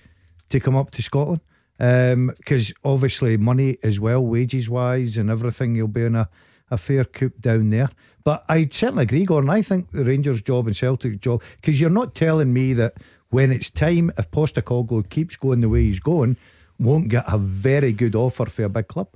to 0.49 0.60
come 0.60 0.76
up 0.76 0.91
to 0.91 1.02
Scotland. 1.02 1.41
Um, 1.80 2.34
because 2.38 2.73
obviously, 2.84 3.38
money 3.38 3.77
as 3.84 3.99
well, 3.99 4.22
wages 4.22 4.69
wise 4.69 5.18
and 5.18 5.30
everything, 5.30 5.76
you'll 5.76 5.88
be 5.88 6.06
in 6.06 6.15
a, 6.15 6.30
a 6.72 6.77
fair 6.77 7.06
coup 7.06 7.31
down 7.39 7.69
there. 7.69 7.89
But 8.27 8.43
I 8.49 8.67
certainly 8.69 9.03
agree, 9.03 9.23
Gordon. 9.23 9.49
I 9.49 9.61
think 9.61 9.91
the 9.91 10.03
Rangers' 10.03 10.41
job 10.41 10.67
and 10.67 10.75
Celtic 10.75 11.21
job, 11.21 11.41
because 11.61 11.79
you're 11.79 11.89
not 11.89 12.13
telling 12.13 12.51
me 12.51 12.73
that 12.73 12.95
when 13.29 13.53
it's 13.53 13.69
time, 13.69 14.11
if 14.17 14.29
Postecoglou 14.31 15.09
keeps 15.09 15.37
going 15.37 15.61
the 15.61 15.69
way 15.69 15.85
he's 15.85 16.01
going, 16.01 16.35
won't 16.77 17.07
get 17.07 17.23
a 17.31 17.37
very 17.37 17.93
good 17.93 18.15
offer 18.15 18.45
for 18.45 18.65
a 18.65 18.69
big 18.69 18.89
club. 18.89 19.07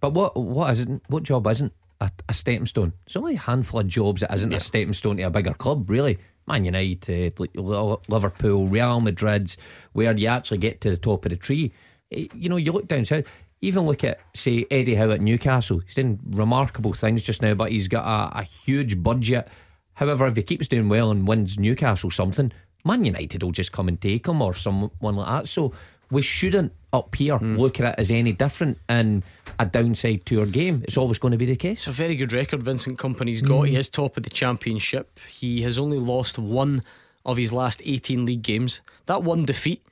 But 0.00 0.12
what 0.12 0.36
what 0.36 0.70
isn't 0.74 1.02
what 1.08 1.22
job 1.22 1.46
isn't 1.46 1.72
a, 2.02 2.10
a 2.28 2.34
stepping 2.34 2.66
stone? 2.66 2.92
There's 3.06 3.16
only 3.16 3.36
a 3.36 3.40
handful 3.40 3.80
of 3.80 3.86
jobs 3.86 4.20
that 4.20 4.34
isn't 4.34 4.52
a 4.52 4.60
stepping 4.60 4.92
stone 4.92 5.16
to 5.16 5.22
a 5.22 5.30
bigger 5.30 5.54
club, 5.54 5.88
really. 5.88 6.18
Man 6.46 6.66
United, 6.66 7.40
Liverpool, 7.40 8.66
Real 8.66 9.00
Madrid's, 9.00 9.56
where 9.94 10.14
you 10.14 10.26
actually 10.28 10.58
get 10.58 10.82
to 10.82 10.90
the 10.90 10.98
top 10.98 11.24
of 11.24 11.30
the 11.30 11.36
tree. 11.36 11.72
Eh, 12.12 12.26
You 12.34 12.50
know, 12.50 12.56
you 12.56 12.72
look 12.72 12.86
down 12.86 13.06
south. 13.06 13.24
Even 13.60 13.86
look 13.86 14.04
at 14.04 14.20
say 14.34 14.66
Eddie 14.70 14.94
Howe 14.94 15.10
at 15.10 15.20
Newcastle. 15.20 15.80
He's 15.80 15.94
doing 15.94 16.20
remarkable 16.30 16.92
things 16.92 17.24
just 17.24 17.42
now, 17.42 17.54
but 17.54 17.72
he's 17.72 17.88
got 17.88 18.04
a, 18.04 18.38
a 18.38 18.42
huge 18.42 19.02
budget. 19.02 19.48
However, 19.94 20.26
if 20.28 20.36
he 20.36 20.42
keeps 20.42 20.68
doing 20.68 20.88
well 20.88 21.10
and 21.10 21.26
wins 21.26 21.58
Newcastle 21.58 22.10
something, 22.10 22.52
Man 22.84 23.04
United 23.04 23.42
will 23.42 23.50
just 23.50 23.72
come 23.72 23.88
and 23.88 24.00
take 24.00 24.28
him 24.28 24.40
or 24.40 24.54
someone 24.54 25.16
like 25.16 25.26
that. 25.26 25.48
So 25.48 25.72
we 26.10 26.22
shouldn't 26.22 26.72
up 26.92 27.14
here 27.14 27.36
look 27.38 27.80
at 27.80 27.92
it 27.92 27.94
as 27.98 28.10
any 28.10 28.32
different 28.32 28.78
in 28.88 29.22
a 29.58 29.66
downside 29.66 30.24
to 30.26 30.40
our 30.40 30.46
game. 30.46 30.82
It's 30.84 30.96
always 30.96 31.18
going 31.18 31.32
to 31.32 31.38
be 31.38 31.46
the 31.46 31.56
case. 31.56 31.80
It's 31.80 31.86
a 31.88 31.92
very 31.92 32.16
good 32.16 32.32
record 32.32 32.62
Vincent 32.62 32.98
Kompany's 32.98 33.42
got. 33.42 33.64
Mm. 33.64 33.68
He 33.68 33.76
is 33.76 33.88
top 33.88 34.16
of 34.16 34.22
the 34.22 34.30
championship. 34.30 35.18
He 35.28 35.62
has 35.62 35.78
only 35.78 35.98
lost 35.98 36.38
one 36.38 36.82
of 37.26 37.36
his 37.36 37.52
last 37.52 37.82
18 37.84 38.24
league 38.24 38.42
games. 38.42 38.80
That 39.06 39.22
one 39.22 39.44
defeat 39.44 39.82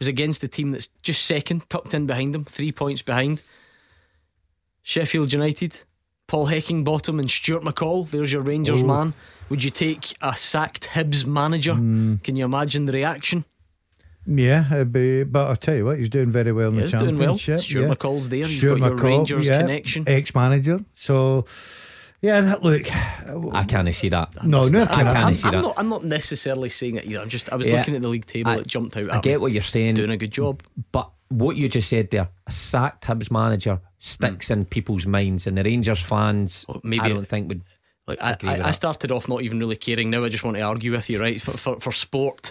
was 0.00 0.08
against 0.08 0.40
the 0.40 0.48
team 0.48 0.72
that's 0.72 0.88
just 1.02 1.24
second, 1.24 1.68
tucked 1.68 1.94
in 1.94 2.06
behind 2.06 2.34
him, 2.34 2.44
three 2.44 2.72
points 2.72 3.02
behind. 3.02 3.42
Sheffield 4.82 5.32
United, 5.32 5.80
Paul 6.26 6.46
Heckingbottom 6.48 7.20
and 7.20 7.30
Stuart 7.30 7.62
McCall. 7.62 8.10
There's 8.10 8.32
your 8.32 8.42
Rangers 8.42 8.82
Oh. 8.82 8.86
man. 8.86 9.14
Would 9.50 9.62
you 9.64 9.70
take 9.70 10.14
a 10.22 10.34
sacked 10.36 10.88
Hibs 10.90 11.26
manager? 11.26 11.74
Mm. 11.74 12.22
Can 12.22 12.36
you 12.36 12.44
imagine 12.44 12.86
the 12.86 12.92
reaction? 12.92 13.44
Yeah, 14.26 14.66
it'd 14.72 14.92
be, 14.92 15.24
but 15.24 15.48
I'll 15.48 15.56
tell 15.56 15.74
you 15.74 15.84
what, 15.86 15.98
he's 15.98 16.08
doing 16.08 16.30
very 16.30 16.52
well 16.52 16.68
in 16.68 16.74
He 16.74 16.80
the 16.80 16.86
is 16.86 16.92
doing 16.92 17.18
well. 17.18 17.36
Stuart 17.38 17.66
yeah. 17.68 17.80
McCall's 17.88 18.28
there. 18.28 18.46
He's 18.46 18.58
Stuart 18.58 18.78
got 18.78 18.86
your 18.90 18.96
Rangers 18.96 19.48
yeah, 19.48 19.60
connection. 19.60 20.04
ex-manager. 20.06 20.84
So, 20.94 21.46
yeah, 22.22 22.40
that 22.42 22.62
look. 22.62 22.90
Uh, 22.92 23.50
I 23.52 23.64
can't 23.64 23.94
see 23.94 24.10
that. 24.10 24.44
No, 24.44 24.62
no, 24.64 24.82
I, 24.82 24.86
can 24.86 25.06
I? 25.06 25.10
am 25.10 25.16
can't 25.16 25.36
see 25.36 25.48
I'm 25.48 25.54
that. 25.54 25.62
not, 25.62 25.74
I'm 25.78 25.88
not 25.88 26.04
necessarily 26.04 26.68
saying 26.68 26.96
it 26.96 27.06
either. 27.06 27.20
I'm 27.20 27.28
just 27.28 27.50
I 27.50 27.56
was 27.56 27.66
Yeah. 27.66 27.78
looking 27.78 27.96
at 27.96 28.02
the 28.02 28.08
league 28.08 28.26
table. 28.26 28.50
I- 28.50 28.56
it 28.56 28.66
jumped 28.66 28.96
out. 28.96 29.12
I 29.12 29.20
get 29.20 29.32
me. 29.32 29.36
what 29.38 29.52
you're 29.52 29.62
saying. 29.62 29.94
Doing 29.94 30.10
a 30.10 30.16
good 30.16 30.32
job. 30.32 30.62
But 30.92 31.10
what 31.28 31.56
you 31.56 31.68
just 31.68 31.88
said 31.88 32.10
there, 32.10 32.28
a 32.46 32.50
sacked 32.50 33.04
Hibs 33.04 33.30
manager 33.30 33.80
sticks 33.98 34.48
hmm. 34.48 34.54
in 34.54 34.64
people's 34.66 35.06
minds, 35.06 35.46
and 35.46 35.56
the 35.56 35.64
Rangers 35.64 36.00
fans, 36.00 36.66
maybe 36.82 37.04
I 37.04 37.08
don't 37.08 37.28
think 37.28 37.48
would. 37.48 37.62
Like 38.06 38.20
I, 38.22 38.32
agree 38.32 38.50
with 38.50 38.60
I, 38.60 38.64
I 38.64 38.66
that. 38.66 38.74
started 38.74 39.12
off 39.12 39.28
not 39.28 39.42
even 39.42 39.58
really 39.58 39.76
caring. 39.76 40.10
Now 40.10 40.24
I 40.24 40.28
just 40.28 40.42
want 40.42 40.56
to 40.56 40.62
argue 40.62 40.92
with 40.92 41.08
you, 41.08 41.20
right? 41.20 41.40
For, 41.40 41.52
for 41.52 41.78
for 41.78 41.92
sport, 41.92 42.50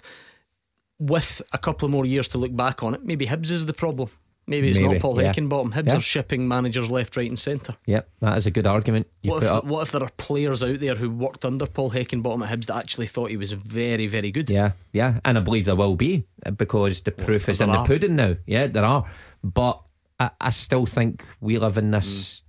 with 0.98 1.42
a 1.52 1.58
couple 1.58 1.86
of 1.86 1.92
more 1.92 2.06
years 2.06 2.28
to 2.30 2.38
look 2.38 2.56
back 2.56 2.82
on 2.82 2.96
it, 2.96 3.04
maybe 3.04 3.28
Hibs 3.28 3.52
is 3.52 3.66
the 3.66 3.74
problem. 3.74 4.10
Maybe 4.50 4.72
it's 4.72 4.80
Maybe, 4.80 4.94
not 4.94 5.02
Paul 5.02 5.22
yeah. 5.22 5.32
Hibs 5.32 5.86
Yeah. 5.86 5.98
are 5.98 6.02
shipping 6.02 6.48
managers 6.48 6.90
left, 6.90 7.16
right, 7.16 7.30
and 7.30 7.38
centre. 7.38 7.76
Yep, 7.86 8.10
that 8.22 8.36
is 8.40 8.48
a 8.48 8.52
good 8.52 8.66
argument. 8.66 9.06
What 9.22 9.44
if, 9.44 9.64
what 9.64 9.84
if 9.84 9.92
there 9.92 10.02
are 10.02 10.10
players 10.18 10.64
out 10.64 10.80
there 10.80 10.96
who 10.96 11.12
worked 11.12 11.46
under 11.46 11.68
Paul 11.68 11.92
Heckingbottom 11.92 12.44
at 12.44 12.50
Hibs 12.50 12.66
that 12.66 12.78
actually 12.78 13.06
thought 13.06 13.30
he 13.30 13.38
was 13.38 13.52
very, 13.52 14.08
very 14.08 14.32
good? 14.32 14.50
Yeah, 14.50 14.72
yeah, 14.92 15.20
and 15.24 15.38
I 15.38 15.42
believe 15.42 15.66
there 15.66 15.76
will 15.76 15.96
be 15.96 16.26
uh, 16.44 16.50
because 16.50 17.02
the 17.02 17.12
proof 17.12 17.48
is 17.48 17.60
there 17.60 17.68
in 17.68 17.74
the 17.74 17.84
pudding 17.84 18.16
now. 18.16 18.38
Yeah, 18.48 18.66
there 18.66 18.84
are, 18.84 19.06
but 19.44 19.84
I, 20.20 20.32
I 20.42 20.50
still 20.50 20.88
think 20.88 21.24
we 21.40 21.60
live 21.60 21.78
in 21.78 21.92
this, 21.92 22.42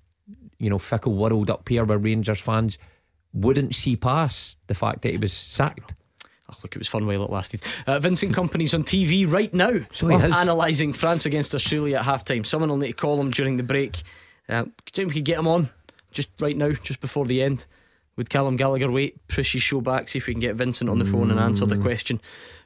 you 0.59 0.71
know, 0.71 0.79
fickle 0.79 1.15
world 1.15 1.51
up 1.51 1.69
here 1.69 1.85
where 1.85 1.99
Rangers 1.99 2.41
fans 2.41 2.79
wouldn't 3.35 3.75
see 3.75 3.95
past 3.95 4.59
the 4.69 4.75
fact 4.75 5.03
that 5.03 5.11
he 5.11 5.19
was 5.19 5.35
sacked. 5.35 5.95
Look, 6.63 6.75
it 6.77 6.79
was 6.79 6.89
fun 6.89 7.07
while 7.07 7.23
it 7.25 7.31
lasted. 7.31 7.63
Uh, 7.87 7.99
Vincent 7.99 8.35
Kompany's 8.35 8.75
on 8.75 8.85
TV 8.85 9.31
right 9.31 9.53
now, 9.53 9.81
So 9.93 10.09
he 10.09 10.17
is. 10.17 10.37
analysing 10.37 10.93
France 10.93 11.27
against 11.27 11.55
Australia 11.55 11.97
at 11.99 12.05
half 12.05 12.25
time. 12.25 12.45
Someone 12.45 12.71
will 12.71 12.77
need 12.77 12.89
to 12.89 12.93
call 12.95 13.21
him 13.21 13.31
during 13.31 13.57
the 13.57 13.63
break. 13.63 14.03
Uh, 14.49 14.63
do 14.65 14.71
think 14.93 15.09
we 15.09 15.15
could 15.15 15.25
get 15.25 15.39
him 15.39 15.47
on 15.47 15.71
just 16.11 16.29
right 16.41 16.57
now, 16.57 16.71
just 16.73 17.01
before 17.01 17.27
the 17.27 17.43
end? 17.43 17.67
Would 18.17 18.29
Callum 18.29 18.57
Gallagher 18.57 18.91
wait, 18.91 19.27
push 19.29 19.53
his 19.55 19.63
show 19.63 19.81
back, 19.81 20.09
see 20.09 20.19
if 20.19 20.27
we 20.27 20.35
can 20.35 20.41
get 20.41 20.55
Vincent 20.57 20.91
on 20.91 20.99
the 20.99 21.05
phone 21.07 21.31
and 21.31 21.41
answer 21.41 21.65
the 21.65 21.77
Mm. 21.77 21.83
question 21.83 22.21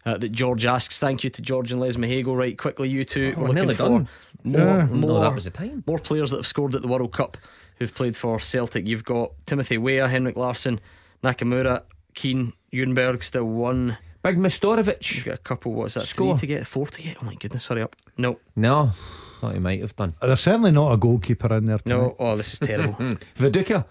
uh, 0.05 0.17
that 0.19 0.33
George 0.33 0.67
asks? 0.67 0.99
Thank 0.99 1.23
you 1.23 1.31
to 1.31 1.43
George 1.43 1.71
and 1.71 1.81
Lesmahagow. 1.81 2.35
Right, 2.37 2.59
quickly, 2.59 2.89
you 2.89 3.05
two. 3.05 3.35
Oh, 3.37 3.41
We're 3.43 3.49
we're 3.49 3.55
looking 3.55 3.71
for 3.77 3.83
done. 3.85 4.09
more, 4.43 4.61
Yeah. 4.61 4.87
more, 4.87 5.11
No, 5.11 5.21
that 5.21 5.35
was 5.35 5.45
the 5.45 5.51
time. 5.51 5.85
more 5.87 5.99
players 5.99 6.31
that 6.31 6.39
have 6.39 6.47
scored 6.47 6.75
at 6.75 6.83
the 6.83 6.89
World 6.89 7.13
Cup 7.13 7.37
who've 7.79 7.95
played 7.95 8.17
for 8.17 8.41
Celtic. 8.41 8.89
You've 8.89 9.05
got 9.05 9.33
Timothy 9.47 9.79
Weah, 9.79 10.09
Henrik 10.09 10.37
Larsson, 10.37 10.81
Nakamura, 11.23 11.83
Keane, 12.15 12.53
Ljungberg, 12.75 13.23
still 13.23 13.45
one. 13.45 13.97
Big 14.23 14.37
Mistorovic. 14.39 15.25
Got 15.25 15.35
a 15.35 15.39
couple, 15.39 15.73
what's 15.73 15.95
that, 15.95 16.03
Score. 16.05 16.37
three 16.37 16.41
to 16.41 16.47
get, 16.55 16.67
four 16.67 16.87
to 16.87 17.03
get? 17.03 17.17
Oh 17.21 17.25
my 17.27 17.35
goodness, 17.35 17.67
hurry 17.67 17.83
up. 17.83 17.95
No, 18.17 18.39
No, 18.57 18.93
thought 19.41 19.53
he 19.55 19.61
might 19.61 19.81
have 19.81 19.95
done. 19.97 20.15
There's 20.21 20.41
certainly 20.41 20.71
not 20.71 20.93
a 20.93 20.97
goalkeeper 20.97 21.55
in 21.55 21.67
there. 21.67 21.79
Tonight. 21.79 21.97
no, 21.97 22.17
oh, 22.19 22.35
this 22.37 22.53
is 22.55 22.59
terrible. 22.59 22.95
Viduka. 23.37 23.85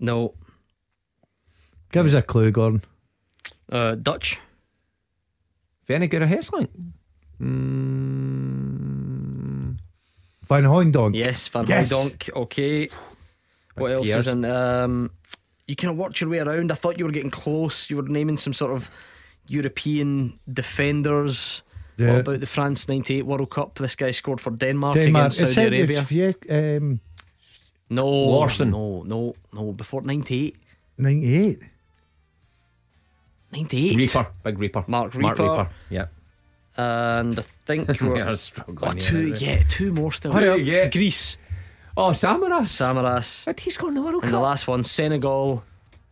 no, 0.00 0.34
Give 1.92 2.06
us 2.06 2.14
a 2.14 2.22
clue, 2.22 2.50
Gordon. 2.50 2.82
uh, 3.70 3.94
Dutch. 3.94 4.40
Very 5.86 6.08
good 6.08 6.22
a 6.22 6.26
hairline. 6.26 6.68
Van 10.48 10.64
Hooydonk. 10.64 11.14
Yes, 11.14 11.48
Van 11.48 11.66
Yes. 11.66 11.90
Hooydonk. 11.92 12.30
Okay. 12.34 12.88
What 13.76 13.92
else 13.92 14.06
Piers. 14.06 14.18
is 14.26 14.28
in? 14.28 14.44
Um, 14.44 15.10
you 15.66 15.76
kind 15.76 15.90
of 15.90 15.96
worked 15.96 16.20
your 16.20 16.30
way 16.30 16.38
around. 16.38 16.70
I 16.70 16.74
thought 16.74 16.98
you 16.98 17.04
were 17.04 17.10
getting 17.10 17.30
close. 17.30 17.90
You 17.90 17.96
were 17.96 18.08
naming 18.08 18.36
some 18.36 18.52
sort 18.52 18.72
of 18.72 18.90
European 19.48 20.38
defenders. 20.52 21.62
Yeah. 21.96 22.12
What 22.12 22.20
about 22.20 22.40
the 22.40 22.46
France 22.46 22.88
'98 22.88 23.22
World 23.22 23.50
Cup? 23.50 23.78
This 23.78 23.96
guy 23.96 24.10
scored 24.10 24.40
for 24.40 24.50
Denmark, 24.50 24.94
Denmark. 24.94 25.32
against 25.32 25.42
It's 25.42 25.54
Saudi 25.54 25.80
it, 25.80 25.90
Arabia. 25.90 26.00
it's, 26.00 26.12
yeah, 26.12 26.76
um, 26.76 27.00
No, 27.88 28.06
Larsson. 28.06 28.70
No, 28.70 29.02
no, 29.02 29.34
no. 29.52 29.72
Before 29.72 30.02
'98. 30.02 30.56
98. 30.98 31.62
98. 33.52 33.96
Rieper. 33.96 34.30
Big 34.42 34.58
Rieper. 34.58 34.88
Mark 34.88 35.12
Rieper. 35.12 35.20
Mark 35.20 35.38
Rieper. 35.38 35.56
Rieper. 35.56 35.68
Yeah. 35.90 36.06
And 36.76 37.38
I 37.38 37.42
think 37.64 37.88
we're 38.00 38.16
You're 38.16 38.36
struggling 38.36 38.78
oh, 38.82 38.90
here, 38.90 39.00
two. 39.00 39.34
Yeah, 39.34 39.62
two 39.68 39.92
more 39.92 40.12
still. 40.12 40.32
Hurry 40.32 40.48
up. 40.48 40.58
Yeah. 40.60 40.90
Greece, 40.90 41.38
Oh, 41.96 42.10
Samaras. 42.10 42.68
Samaras, 42.68 43.46
But 43.46 43.60
he's 43.60 43.76
got 43.76 43.88
in 43.88 43.94
the 43.94 44.02
World 44.02 44.22
and 44.24 44.32
the 44.32 44.38
last 44.38 44.68
one, 44.68 44.82
Senegal 44.84 45.64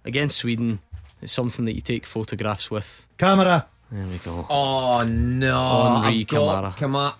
against 0.04 0.38
Sweden. 0.38 0.80
It's 1.20 1.32
something 1.32 1.64
that 1.66 1.74
you 1.74 1.80
take 1.80 2.06
photographs 2.06 2.70
with. 2.70 3.06
Camera. 3.18 3.66
There 3.92 4.06
we 4.06 4.18
go. 4.18 4.46
Oh 4.48 4.98
no! 5.06 6.00
Henri 6.02 6.20
I've 6.20 6.26
Camara. 6.26 6.74
Come 6.76 6.96
on. 6.96 7.14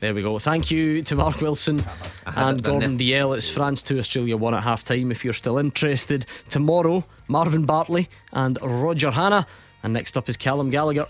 There 0.00 0.14
we 0.14 0.22
go. 0.22 0.38
Thank 0.38 0.70
you 0.70 1.02
to 1.02 1.14
Mark 1.14 1.40
Wilson 1.40 1.84
and 2.26 2.62
Gordon 2.62 2.98
Dalziel. 2.98 3.36
It's 3.36 3.48
France 3.48 3.82
2, 3.82 3.98
Australia 4.00 4.36
1 4.36 4.54
at 4.54 4.64
half 4.64 4.82
time. 4.82 5.12
If 5.12 5.24
you're 5.24 5.32
still 5.32 5.58
interested, 5.58 6.26
tomorrow, 6.48 7.04
Marvin 7.28 7.66
Bartley 7.66 8.08
and 8.32 8.58
Roger 8.62 9.12
Hanna. 9.12 9.46
And 9.84 9.92
next 9.92 10.16
up 10.16 10.28
is 10.28 10.36
Callum 10.36 10.70
Gallagher. 10.70 11.06